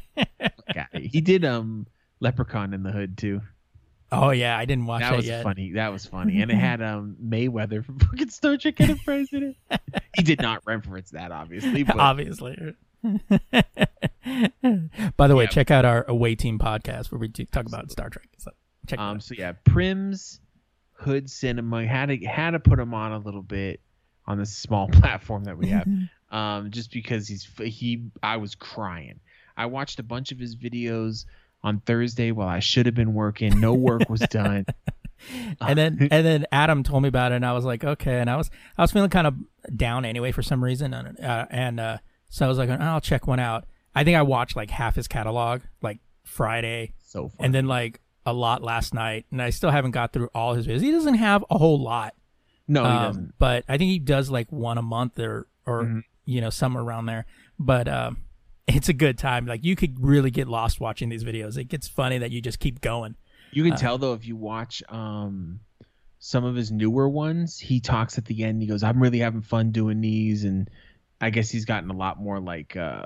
Guy. 0.74 0.88
He 1.12 1.22
did 1.22 1.44
um 1.46 1.88
Leprechaun 2.22 2.74
in 2.74 2.84
the 2.84 2.92
Hood 2.92 3.18
too. 3.18 3.42
oh 4.12 4.30
yeah, 4.32 4.58
I 4.58 4.64
didn't 4.66 4.86
watch 4.86 5.02
that 5.02 5.12
that, 5.12 5.18
was 5.18 5.28
yet. 5.28 5.44
funny. 5.44 5.74
That 5.74 5.92
was 5.92 6.06
funny, 6.06 6.42
and 6.42 6.50
it 6.50 6.56
had 6.56 6.82
um 6.82 7.18
Mayweather 7.24 7.84
from 7.84 8.00
fucking 8.00 8.30
Star 8.30 8.56
Trek 8.58 8.80
Enterprise 8.80 9.28
in 9.34 9.56
it. 9.70 9.82
he 10.16 10.24
did 10.24 10.42
not 10.42 10.62
reference 10.66 11.12
that, 11.12 11.32
obviously. 11.32 11.84
But 11.84 11.98
Obviously. 12.00 12.74
By 15.18 15.28
the 15.28 15.36
way, 15.36 15.44
Yeah. 15.46 15.50
check 15.50 15.72
out 15.72 15.86
our 15.86 16.04
away 16.08 16.36
team 16.36 16.60
podcast 16.60 17.12
where 17.12 17.20
we 17.20 17.30
talk 17.30 17.66
about 17.66 17.92
Star 17.92 18.10
Trek. 18.10 18.28
So 18.38 18.52
check 18.88 19.00
Um, 19.00 19.20
so 19.22 19.36
yeah, 19.38 19.54
Primm's 19.64 20.40
Hood 20.94 21.30
Cinema 21.30 21.86
had 21.86 22.08
to 22.08 22.18
had 22.26 22.52
to 22.52 22.60
put 22.60 22.80
him 22.80 22.94
on 22.94 23.12
a 23.12 23.20
little 23.20 23.44
bit 23.44 23.82
on 24.26 24.38
this 24.38 24.56
small 24.56 24.88
platform 24.90 25.44
that 25.46 25.58
we 25.58 25.68
have, 25.68 25.88
um, 26.32 26.72
just 26.72 26.92
because 26.92 27.28
he's 27.28 27.48
he. 27.64 28.06
I 28.24 28.38
was 28.38 28.56
crying. 28.56 29.20
I 29.58 29.68
watched 29.68 30.00
a 30.00 30.04
bunch 30.04 30.32
of 30.32 30.40
his 30.40 30.56
videos 30.56 31.26
on 31.64 31.80
Thursday 31.82 32.32
while 32.32 32.48
I 32.48 32.60
should 32.60 32.86
have 32.88 32.96
been 32.96 33.14
working. 33.14 33.60
No 33.60 33.74
work 33.74 34.10
was 34.10 34.22
done. 34.22 34.66
And 35.62 35.78
then 35.78 36.08
and 36.12 36.26
then 36.26 36.46
Adam 36.52 36.84
told 36.84 37.04
me 37.04 37.10
about 37.10 37.32
it, 37.32 37.36
and 37.36 37.46
I 37.46 37.54
was 37.54 37.66
like, 37.66 37.84
okay. 37.84 38.20
And 38.20 38.30
I 38.30 38.36
was 38.36 38.50
I 38.78 38.82
was 38.82 38.92
feeling 38.92 39.10
kind 39.10 39.28
of 39.28 39.36
down 39.76 40.06
anyway 40.06 40.32
for 40.32 40.42
some 40.44 40.64
reason, 40.64 40.94
and 40.94 41.20
uh, 41.20 41.46
and 41.50 41.80
uh, 41.80 41.98
so 42.36 42.46
I 42.46 42.50
was 42.50 42.58
like, 42.58 42.70
oh, 42.70 42.78
I'll 42.80 43.00
check 43.02 43.28
one 43.28 43.40
out. 43.40 43.66
I 43.94 44.04
think 44.04 44.18
I 44.18 44.22
watched 44.24 44.56
like 44.58 44.70
half 44.70 44.96
his 44.96 45.08
catalog, 45.08 45.62
like 45.82 46.00
Friday, 46.24 46.94
so 47.06 47.30
fun. 47.30 47.46
and 47.46 47.54
then 47.54 47.66
like 47.68 48.02
a 48.26 48.34
lot 48.34 48.62
last 48.62 48.94
night, 48.94 49.26
and 49.32 49.42
I 49.42 49.52
still 49.52 49.70
haven't 49.72 49.92
got 49.92 50.12
through 50.12 50.30
all 50.36 50.54
his 50.54 50.68
videos. 50.68 50.82
He 50.82 50.92
doesn't 50.92 51.14
have 51.16 51.46
a 51.50 51.58
whole 51.58 51.82
lot. 51.82 52.14
no, 52.68 52.82
he 52.84 52.90
Um, 52.90 53.04
doesn't. 53.04 53.34
But 53.38 53.64
I 53.70 53.78
think 53.78 53.92
he 53.92 54.00
does 54.00 54.30
like 54.32 54.52
one 54.52 54.78
a 54.78 54.82
month 54.82 55.20
or 55.20 55.48
or 55.66 55.84
Mhm. 55.84 56.02
you 56.26 56.42
know 56.42 56.50
somewhere 56.50 56.84
around 56.84 57.06
there. 57.06 57.26
But 57.60 57.88
um, 57.88 58.18
it's 58.68 58.90
a 58.90 58.94
good 58.94 59.18
time. 59.18 59.46
Like 59.46 59.64
you 59.64 59.76
could 59.76 60.00
really 60.04 60.32
get 60.32 60.48
lost 60.48 60.82
watching 60.82 61.08
these 61.10 61.24
videos. 61.24 61.58
It 61.58 61.66
gets 61.70 61.88
funny 61.88 62.18
that 62.18 62.32
you 62.32 62.42
just 62.42 62.60
keep 62.60 62.82
going. 62.82 63.16
You 63.54 63.64
can 63.64 63.74
uh, 63.74 63.78
tell 63.78 63.98
though 63.98 64.14
if 64.14 64.26
you 64.28 64.36
watch 64.36 64.84
um 64.90 65.60
some 66.20 66.44
of 66.44 66.56
his 66.56 66.72
newer 66.72 67.08
ones, 67.08 67.60
he 67.60 67.80
talks 67.80 68.18
at 68.18 68.26
the 68.26 68.44
end. 68.44 68.62
He 68.62 68.68
goes, 68.68 68.84
"I'm 68.84 69.00
really 69.02 69.20
having 69.20 69.42
fun 69.44 69.72
doing 69.72 70.02
these," 70.02 70.44
and 70.44 70.68
I 71.22 71.30
guess 71.30 71.50
he's 71.50 71.66
gotten 71.66 71.90
a 71.90 71.94
lot 71.96 72.20
more 72.20 72.40
like 72.40 72.76
uh 72.76 73.04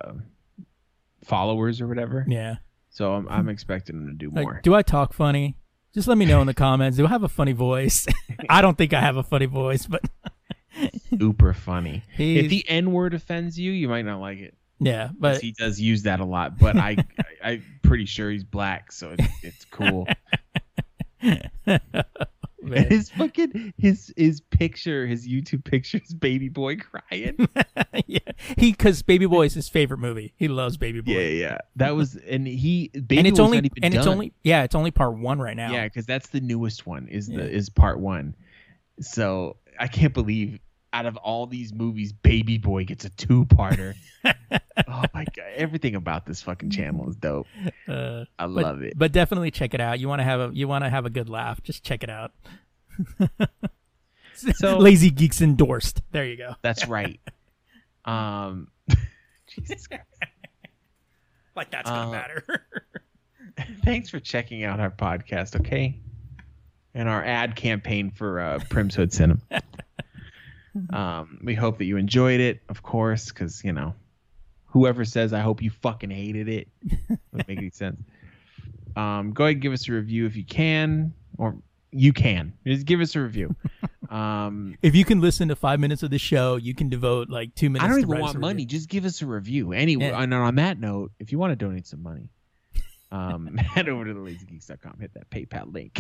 followers 1.25 1.81
or 1.81 1.87
whatever. 1.87 2.25
Yeah. 2.27 2.55
So 2.89 3.13
I'm, 3.13 3.27
I'm 3.29 3.49
expecting 3.49 3.97
him 3.97 4.07
to 4.07 4.13
do 4.13 4.31
Like, 4.33 4.43
more. 4.45 4.59
do 4.63 4.73
I 4.73 4.81
talk 4.81 5.13
funny? 5.13 5.55
Just 5.93 6.07
let 6.07 6.17
me 6.17 6.25
know 6.25 6.41
in 6.41 6.47
the 6.47 6.53
comments. 6.53 6.97
Do 6.97 7.05
I 7.05 7.09
have 7.09 7.23
a 7.23 7.29
funny 7.29 7.51
voice? 7.51 8.07
I 8.49 8.61
don't 8.61 8.77
think 8.77 8.93
I 8.93 9.01
have 9.01 9.15
a 9.17 9.23
funny 9.23 9.45
voice, 9.45 9.85
but 9.85 10.01
Super 11.09 11.53
funny. 11.53 12.03
he's, 12.15 12.45
If 12.45 12.49
the 12.49 12.65
N 12.67 12.91
word 12.91 13.13
offends 13.13 13.59
you, 13.59 13.71
you 13.71 13.87
might 13.89 14.05
not 14.05 14.19
like 14.19 14.39
it. 14.39 14.55
Yeah, 14.79 15.09
but 15.17 15.41
he 15.41 15.51
does 15.51 15.79
use 15.79 16.03
that 16.03 16.19
a 16.21 16.25
lot. 16.25 16.57
But 16.57 16.77
I, 16.77 16.95
I 17.43 17.49
I'm 17.51 17.63
pretty 17.81 18.05
sure 18.05 18.31
he's 18.31 18.43
black, 18.45 18.91
so 18.93 19.13
it's, 19.17 19.27
it's 19.43 19.65
cool. 19.65 20.07
man. 22.61 22.87
his 22.89 23.09
fucking 23.11 23.73
his 23.77 24.13
his 24.17 24.41
picture, 24.41 25.05
his 25.07 25.27
YouTube 25.27 25.63
picture, 25.63 25.99
is 26.03 26.13
baby 26.13 26.49
boy 26.49 26.77
crying. 26.77 27.47
yeah, 28.07 28.19
he 28.57 28.71
because 28.71 29.01
Baby 29.01 29.25
Boy 29.25 29.45
is 29.45 29.53
his 29.53 29.69
favorite 29.69 29.99
movie. 29.99 30.33
He 30.37 30.47
loves 30.47 30.77
Baby 30.77 31.01
Boy. 31.01 31.11
Yeah, 31.11 31.27
yeah. 31.27 31.57
That 31.75 31.95
was 31.95 32.15
and 32.15 32.47
he 32.47 32.89
baby 32.93 33.17
and 33.17 33.27
it's 33.27 33.39
was 33.39 33.45
only 33.45 33.57
not 33.57 33.65
even 33.65 33.83
and 33.83 33.93
it's 33.93 34.07
only 34.07 34.33
yeah, 34.43 34.63
it's 34.63 34.75
only 34.75 34.91
part 34.91 35.17
one 35.17 35.39
right 35.39 35.57
now. 35.57 35.71
Yeah, 35.71 35.85
because 35.85 36.05
that's 36.05 36.29
the 36.29 36.41
newest 36.41 36.85
one. 36.85 37.07
Is 37.07 37.27
the 37.27 37.49
is 37.49 37.69
part 37.69 37.99
one. 37.99 38.35
So 39.01 39.57
I 39.79 39.87
can't 39.87 40.13
believe 40.13 40.59
out 40.91 41.05
of 41.05 41.17
all 41.17 41.45
these 41.47 41.73
movies, 41.73 42.11
Baby 42.13 42.57
Boy 42.57 42.83
gets 42.85 43.05
a 43.05 43.09
two 43.11 43.45
parter. 43.45 43.93
oh 44.25 45.03
my 45.13 45.25
god, 45.35 45.45
everything 45.55 45.95
about 45.95 46.25
this 46.25 46.41
fucking 46.41 46.69
channel 46.71 47.07
is 47.09 47.15
dope. 47.15 47.47
Uh, 47.87 48.25
I 48.37 48.45
but, 48.47 48.49
love 48.49 48.81
it. 48.81 48.93
But 48.97 49.11
definitely 49.11 49.51
check 49.51 49.73
it 49.73 49.81
out. 49.81 49.99
You 49.99 50.07
want 50.07 50.19
to 50.19 50.23
have 50.23 50.39
a 50.39 50.51
you 50.53 50.67
want 50.67 50.83
to 50.83 50.89
have 50.89 51.05
a 51.05 51.09
good 51.09 51.29
laugh. 51.29 51.61
Just 51.63 51.83
check 51.83 52.03
it 52.03 52.09
out. 52.09 52.31
So- 54.33 54.77
Lazy 54.77 55.09
Geeks 55.09 55.41
endorsed. 55.41 56.01
There 56.13 56.23
you 56.25 56.37
go. 56.37 56.53
That's 56.61 56.87
right. 56.87 57.19
Um, 58.05 58.69
Jesus 59.47 59.85
Christ. 59.85 60.05
Like 61.57 61.71
that's 61.71 61.89
gonna 61.89 62.07
Uh, 62.07 62.11
matter. 62.11 62.65
Thanks 63.83 64.09
for 64.09 64.21
checking 64.21 64.63
out 64.63 64.79
our 64.79 64.91
podcast, 64.91 65.59
okay? 65.59 65.99
And 66.93 67.09
our 67.09 67.21
ad 67.21 67.57
campaign 67.57 68.11
for 68.11 68.39
uh, 68.39 68.59
Primm's 68.69 68.95
Hood 68.95 69.11
Cinema. 69.11 69.41
Um, 70.91 71.39
we 71.43 71.55
hope 71.55 71.77
that 71.79 71.85
you 71.85 71.97
enjoyed 71.97 72.39
it, 72.39 72.61
of 72.69 72.83
course, 72.83 73.29
because 73.29 73.63
you 73.63 73.73
know, 73.73 73.93
whoever 74.67 75.05
says 75.05 75.33
I 75.33 75.39
hope 75.39 75.61
you 75.61 75.69
fucking 75.69 76.09
hated 76.11 76.47
it 76.49 76.67
would 77.31 77.47
make 77.47 77.57
any 77.57 77.69
sense. 77.71 77.99
Um, 78.95 79.31
go 79.33 79.45
ahead 79.45 79.53
and 79.55 79.61
give 79.61 79.73
us 79.73 79.87
a 79.87 79.93
review 79.93 80.25
if 80.25 80.35
you 80.35 80.43
can, 80.43 81.13
or 81.37 81.55
you 81.91 82.13
can 82.13 82.53
just 82.65 82.85
give 82.85 82.99
us 83.01 83.15
a 83.15 83.21
review. 83.21 83.55
Um, 84.09 84.75
if 84.81 84.95
you 84.95 85.05
can 85.05 85.21
listen 85.21 85.49
to 85.49 85.55
five 85.55 85.79
minutes 85.79 86.01
of 86.01 86.09
the 86.09 86.17
show, 86.17 86.55
you 86.55 86.73
can 86.73 86.89
devote 86.89 87.29
like 87.29 87.53
two 87.53 87.69
minutes. 87.69 87.85
I 87.85 87.87
don't 87.89 87.99
even 87.99 88.19
want 88.19 88.39
money. 88.39 88.65
Just 88.65 88.89
give 88.89 89.05
us 89.05 89.21
a 89.21 89.27
review. 89.27 89.71
Anyway, 89.71 90.05
Yeah. 90.07 90.19
and 90.19 90.33
on 90.33 90.55
that 90.55 90.79
note, 90.79 91.11
if 91.19 91.31
you 91.31 91.37
want 91.37 91.51
to 91.51 91.55
donate 91.55 91.85
some 91.85 92.01
money, 92.01 92.31
um, 93.11 93.55
head 93.57 93.87
over 93.87 94.05
to 94.05 94.13
the 94.15 94.19
thelazygeeks.com, 94.19 94.97
hit 94.99 95.13
that 95.13 95.29
PayPal 95.29 95.71
link. 95.71 95.99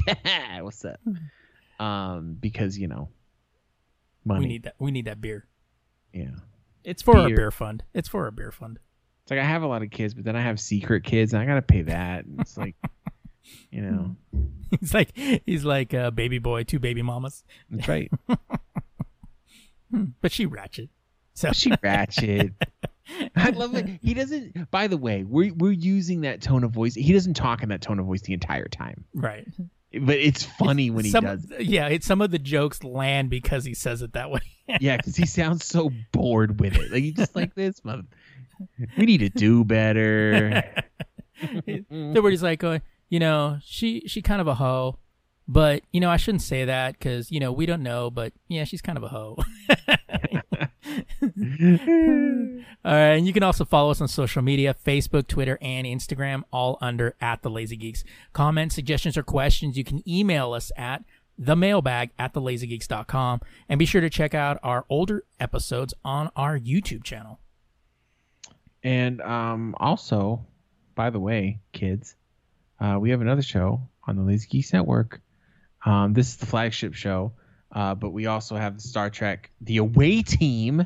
What's 0.59 0.83
up? 0.85 0.99
Um, 1.79 2.35
because 2.39 2.79
you 2.79 2.87
know, 2.87 3.09
money. 4.25 4.39
We 4.41 4.47
need 4.47 4.63
that. 4.63 4.75
We 4.79 4.91
need 4.91 5.05
that 5.05 5.21
beer. 5.21 5.47
yeah. 6.13 6.31
It's 6.83 7.01
for 7.01 7.17
our 7.17 7.27
Beer. 7.27 7.51
fund. 7.51 7.83
It's 7.93 8.07
for 8.07 8.23
our 8.23 8.31
beer 8.31 8.51
fund. 8.51 8.79
It's 9.23 9.31
like 9.31 9.39
I 9.39 9.43
have 9.43 9.63
a 9.63 9.67
lot 9.67 9.83
of 9.83 9.91
kids, 9.91 10.13
but 10.13 10.23
then 10.23 10.35
I 10.37 10.41
have 10.41 10.59
secret 10.59 11.03
kids, 11.03 11.33
and 11.33 11.41
I 11.41 11.45
gotta 11.45 11.61
pay 11.61 11.81
that. 11.83 12.25
And 12.25 12.39
it's 12.39 12.57
like, 12.57 12.75
you 13.69 13.81
know, 13.81 14.15
He's 14.79 14.93
like 14.93 15.15
he's 15.45 15.65
like 15.65 15.93
a 15.93 16.09
baby 16.09 16.39
boy, 16.39 16.63
two 16.63 16.79
baby 16.79 17.01
mamas, 17.01 17.43
that's 17.69 17.87
right. 17.87 18.11
Hmm. 19.91 20.05
but 20.21 20.31
she 20.31 20.45
ratchet. 20.45 20.89
So 21.33 21.51
She 21.51 21.71
ratchet. 21.81 22.53
I 23.35 23.49
love 23.49 23.73
it. 23.75 23.87
He 24.03 24.13
doesn't. 24.13 24.69
By 24.69 24.85
the 24.87 24.97
way, 24.97 25.23
we're 25.23 25.51
we're 25.53 25.71
using 25.71 26.21
that 26.21 26.41
tone 26.41 26.63
of 26.63 26.71
voice. 26.71 26.93
He 26.93 27.11
doesn't 27.11 27.33
talk 27.33 27.63
in 27.63 27.69
that 27.69 27.81
tone 27.81 27.97
of 27.99 28.05
voice 28.05 28.21
the 28.21 28.33
entire 28.33 28.67
time, 28.67 29.05
right. 29.15 29.47
But 29.91 30.17
it's 30.17 30.43
funny 30.43 30.89
when 30.89 31.05
he 31.05 31.11
some, 31.11 31.23
does. 31.23 31.45
Yeah, 31.59 31.87
it's 31.87 32.05
some 32.05 32.21
of 32.21 32.31
the 32.31 32.39
jokes 32.39 32.83
land 32.83 33.29
because 33.29 33.65
he 33.65 33.73
says 33.73 34.01
it 34.01 34.13
that 34.13 34.29
way. 34.29 34.41
Yeah, 34.79 34.97
because 34.97 35.15
he 35.15 35.25
sounds 35.25 35.65
so 35.65 35.89
bored 36.11 36.59
with 36.59 36.75
it. 36.75 36.91
Like 36.91 37.01
he's 37.01 37.15
just 37.15 37.35
like 37.35 37.55
this. 37.55 37.83
Mother- 37.83 38.03
we 38.99 39.07
need 39.07 39.17
to 39.17 39.29
do 39.29 39.63
better. 39.63 40.63
He's 41.65 42.43
like, 42.43 42.63
uh, 42.63 42.77
you 43.09 43.19
know, 43.19 43.57
she 43.63 44.03
she 44.05 44.21
kind 44.21 44.39
of 44.41 44.47
a 44.47 44.53
hoe, 44.53 44.99
but 45.47 45.81
you 45.91 45.99
know 45.99 46.11
I 46.11 46.17
shouldn't 46.17 46.43
say 46.43 46.65
that 46.65 46.99
because 46.99 47.31
you 47.31 47.39
know 47.39 47.51
we 47.51 47.65
don't 47.65 47.81
know, 47.81 48.11
but 48.11 48.31
yeah, 48.47 48.63
she's 48.63 48.83
kind 48.83 48.95
of 48.97 49.03
a 49.03 49.07
hoe. 49.07 49.37
All 52.85 52.93
right, 52.93 53.15
and 53.15 53.27
you 53.27 53.33
can 53.33 53.43
also 53.43 53.65
follow 53.65 53.91
us 53.91 54.01
on 54.01 54.07
social 54.07 54.41
media 54.41 54.75
Facebook, 54.85 55.27
Twitter, 55.27 55.57
and 55.61 55.85
Instagram, 55.85 56.43
all 56.51 56.77
under 56.81 57.15
at 57.19 57.41
The 57.41 57.49
Lazy 57.49 57.75
Geeks. 57.75 58.03
Comments, 58.33 58.73
suggestions, 58.73 59.17
or 59.17 59.23
questions, 59.23 59.77
you 59.77 59.83
can 59.83 60.07
email 60.07 60.53
us 60.53 60.71
at 60.77 61.03
the 61.37 61.55
mailbag 61.55 62.11
at 62.19 62.33
thelazygeeks.com. 62.33 63.39
And 63.69 63.79
be 63.79 63.85
sure 63.85 64.01
to 64.01 64.09
check 64.09 64.33
out 64.33 64.59
our 64.61 64.85
older 64.89 65.23
episodes 65.39 65.93
on 66.03 66.29
our 66.35 66.59
YouTube 66.59 67.03
channel. 67.03 67.39
And 68.83 69.21
um, 69.21 69.75
also, 69.79 70.45
by 70.95 71.09
the 71.09 71.19
way, 71.19 71.59
kids, 71.71 72.15
uh, 72.79 72.97
we 72.99 73.11
have 73.11 73.21
another 73.21 73.41
show 73.41 73.81
on 74.05 74.15
the 74.15 74.23
Lazy 74.23 74.47
Geeks 74.49 74.73
Network. 74.73 75.21
Um, 75.85 76.13
this 76.13 76.29
is 76.29 76.37
the 76.37 76.45
flagship 76.45 76.93
show, 76.93 77.33
uh, 77.71 77.95
but 77.95 78.09
we 78.11 78.25
also 78.25 78.55
have 78.55 78.75
the 78.75 78.81
Star 78.81 79.09
Trek 79.09 79.51
The 79.61 79.77
Away 79.77 80.21
Team, 80.21 80.77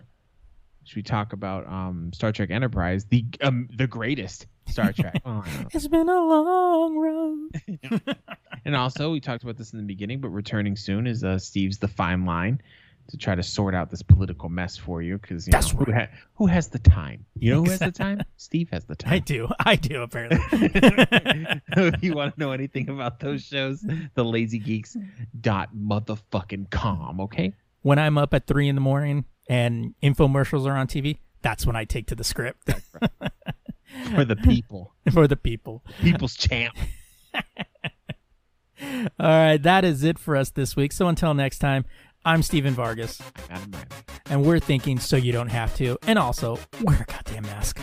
which 0.82 0.96
we 0.96 1.02
talk 1.04 1.34
about 1.34 1.68
um, 1.68 2.12
Star 2.14 2.32
Trek 2.32 2.52
Enterprise, 2.52 3.06
the 3.06 3.26
um, 3.42 3.70
the 3.76 3.88
greatest 3.88 4.48
Star 4.68 4.92
Trek. 5.00 5.22
Oh, 5.26 5.44
It's 5.72 5.88
been 5.88 6.10
a 6.10 6.20
long 6.26 6.98
road. 6.98 8.06
and 8.66 8.76
also, 8.76 9.12
we 9.12 9.20
talked 9.20 9.44
about 9.44 9.58
this 9.58 9.72
in 9.74 9.80
the 9.80 9.86
beginning, 9.86 10.20
but 10.20 10.30
returning 10.30 10.76
soon 10.76 11.08
is 11.08 11.24
uh, 11.24 11.38
Steve's 11.40 11.78
The 11.78 11.88
Fine 11.88 12.26
Line 12.26 12.62
to 13.10 13.18
try 13.18 13.36
to 13.36 13.44
sort 13.44 13.76
out 13.76 13.90
this 13.92 14.02
political 14.02 14.50
mess 14.50 14.78
for 14.78 15.02
you 15.02 15.18
because 15.18 15.46
That's 15.46 15.74
know, 15.74 15.80
who, 15.86 15.92
ha- 15.92 16.08
who 16.36 16.48
has 16.48 16.70
the 16.70 16.80
time? 16.80 17.26
You 17.36 17.52
know 17.56 17.64
who 17.64 17.70
has 17.70 17.80
the 17.80 17.92
time? 17.92 18.22
Steve 18.38 18.70
has 18.72 18.86
the 18.86 18.96
time. 18.96 19.14
I 19.14 19.20
do. 19.20 19.50
I 19.60 19.76
do, 19.76 20.02
apparently. 20.02 20.40
if 20.52 22.02
you 22.04 22.14
want 22.14 22.36
to 22.36 22.40
know 22.40 22.52
anything 22.52 22.90
about 22.90 23.20
those 23.20 23.44
shows, 23.44 23.82
the 23.82 24.24
lazygeeks 24.24 24.96
dot 25.42 25.70
motherfucking 25.76 26.70
com, 26.70 27.20
okay? 27.22 27.54
when 27.82 28.00
I'm 28.00 28.18
up 28.18 28.34
at 28.34 28.48
three 28.48 28.70
in 28.70 28.76
the 28.76 28.82
morning 28.82 29.26
and 29.50 29.94
infomercials 30.02 30.66
are 30.66 30.78
on 30.78 30.88
TV, 30.88 31.18
that's 31.42 31.66
when 31.66 31.76
I 31.76 31.84
take 31.84 32.08
to 32.08 32.16
the 32.16 32.24
script 32.24 32.70
For 34.16 34.24
the 34.24 34.38
people. 34.38 34.94
for 35.12 35.28
the 35.28 35.36
people. 35.36 35.84
People's 36.02 36.36
champ. 36.36 36.74
All 38.82 39.02
right, 39.20 39.62
that 39.62 39.86
is 39.86 40.04
it 40.04 40.18
for 40.18 40.36
us 40.36 40.50
this 40.50 40.76
week. 40.76 40.92
So 40.92 41.08
until 41.08 41.34
next 41.34 41.60
time, 41.60 41.86
I'm 42.26 42.42
Steven 42.42 42.74
Vargas, 42.74 43.22
and 44.30 44.46
we're 44.46 44.60
thinking 44.60 44.98
so 44.98 45.18
you 45.18 45.34
don't 45.34 45.50
have 45.50 45.76
to. 45.76 45.98
And 46.08 46.18
also, 46.18 46.58
wear 46.82 47.02
a 47.02 47.12
goddamn 47.12 47.44
mask. 47.44 47.80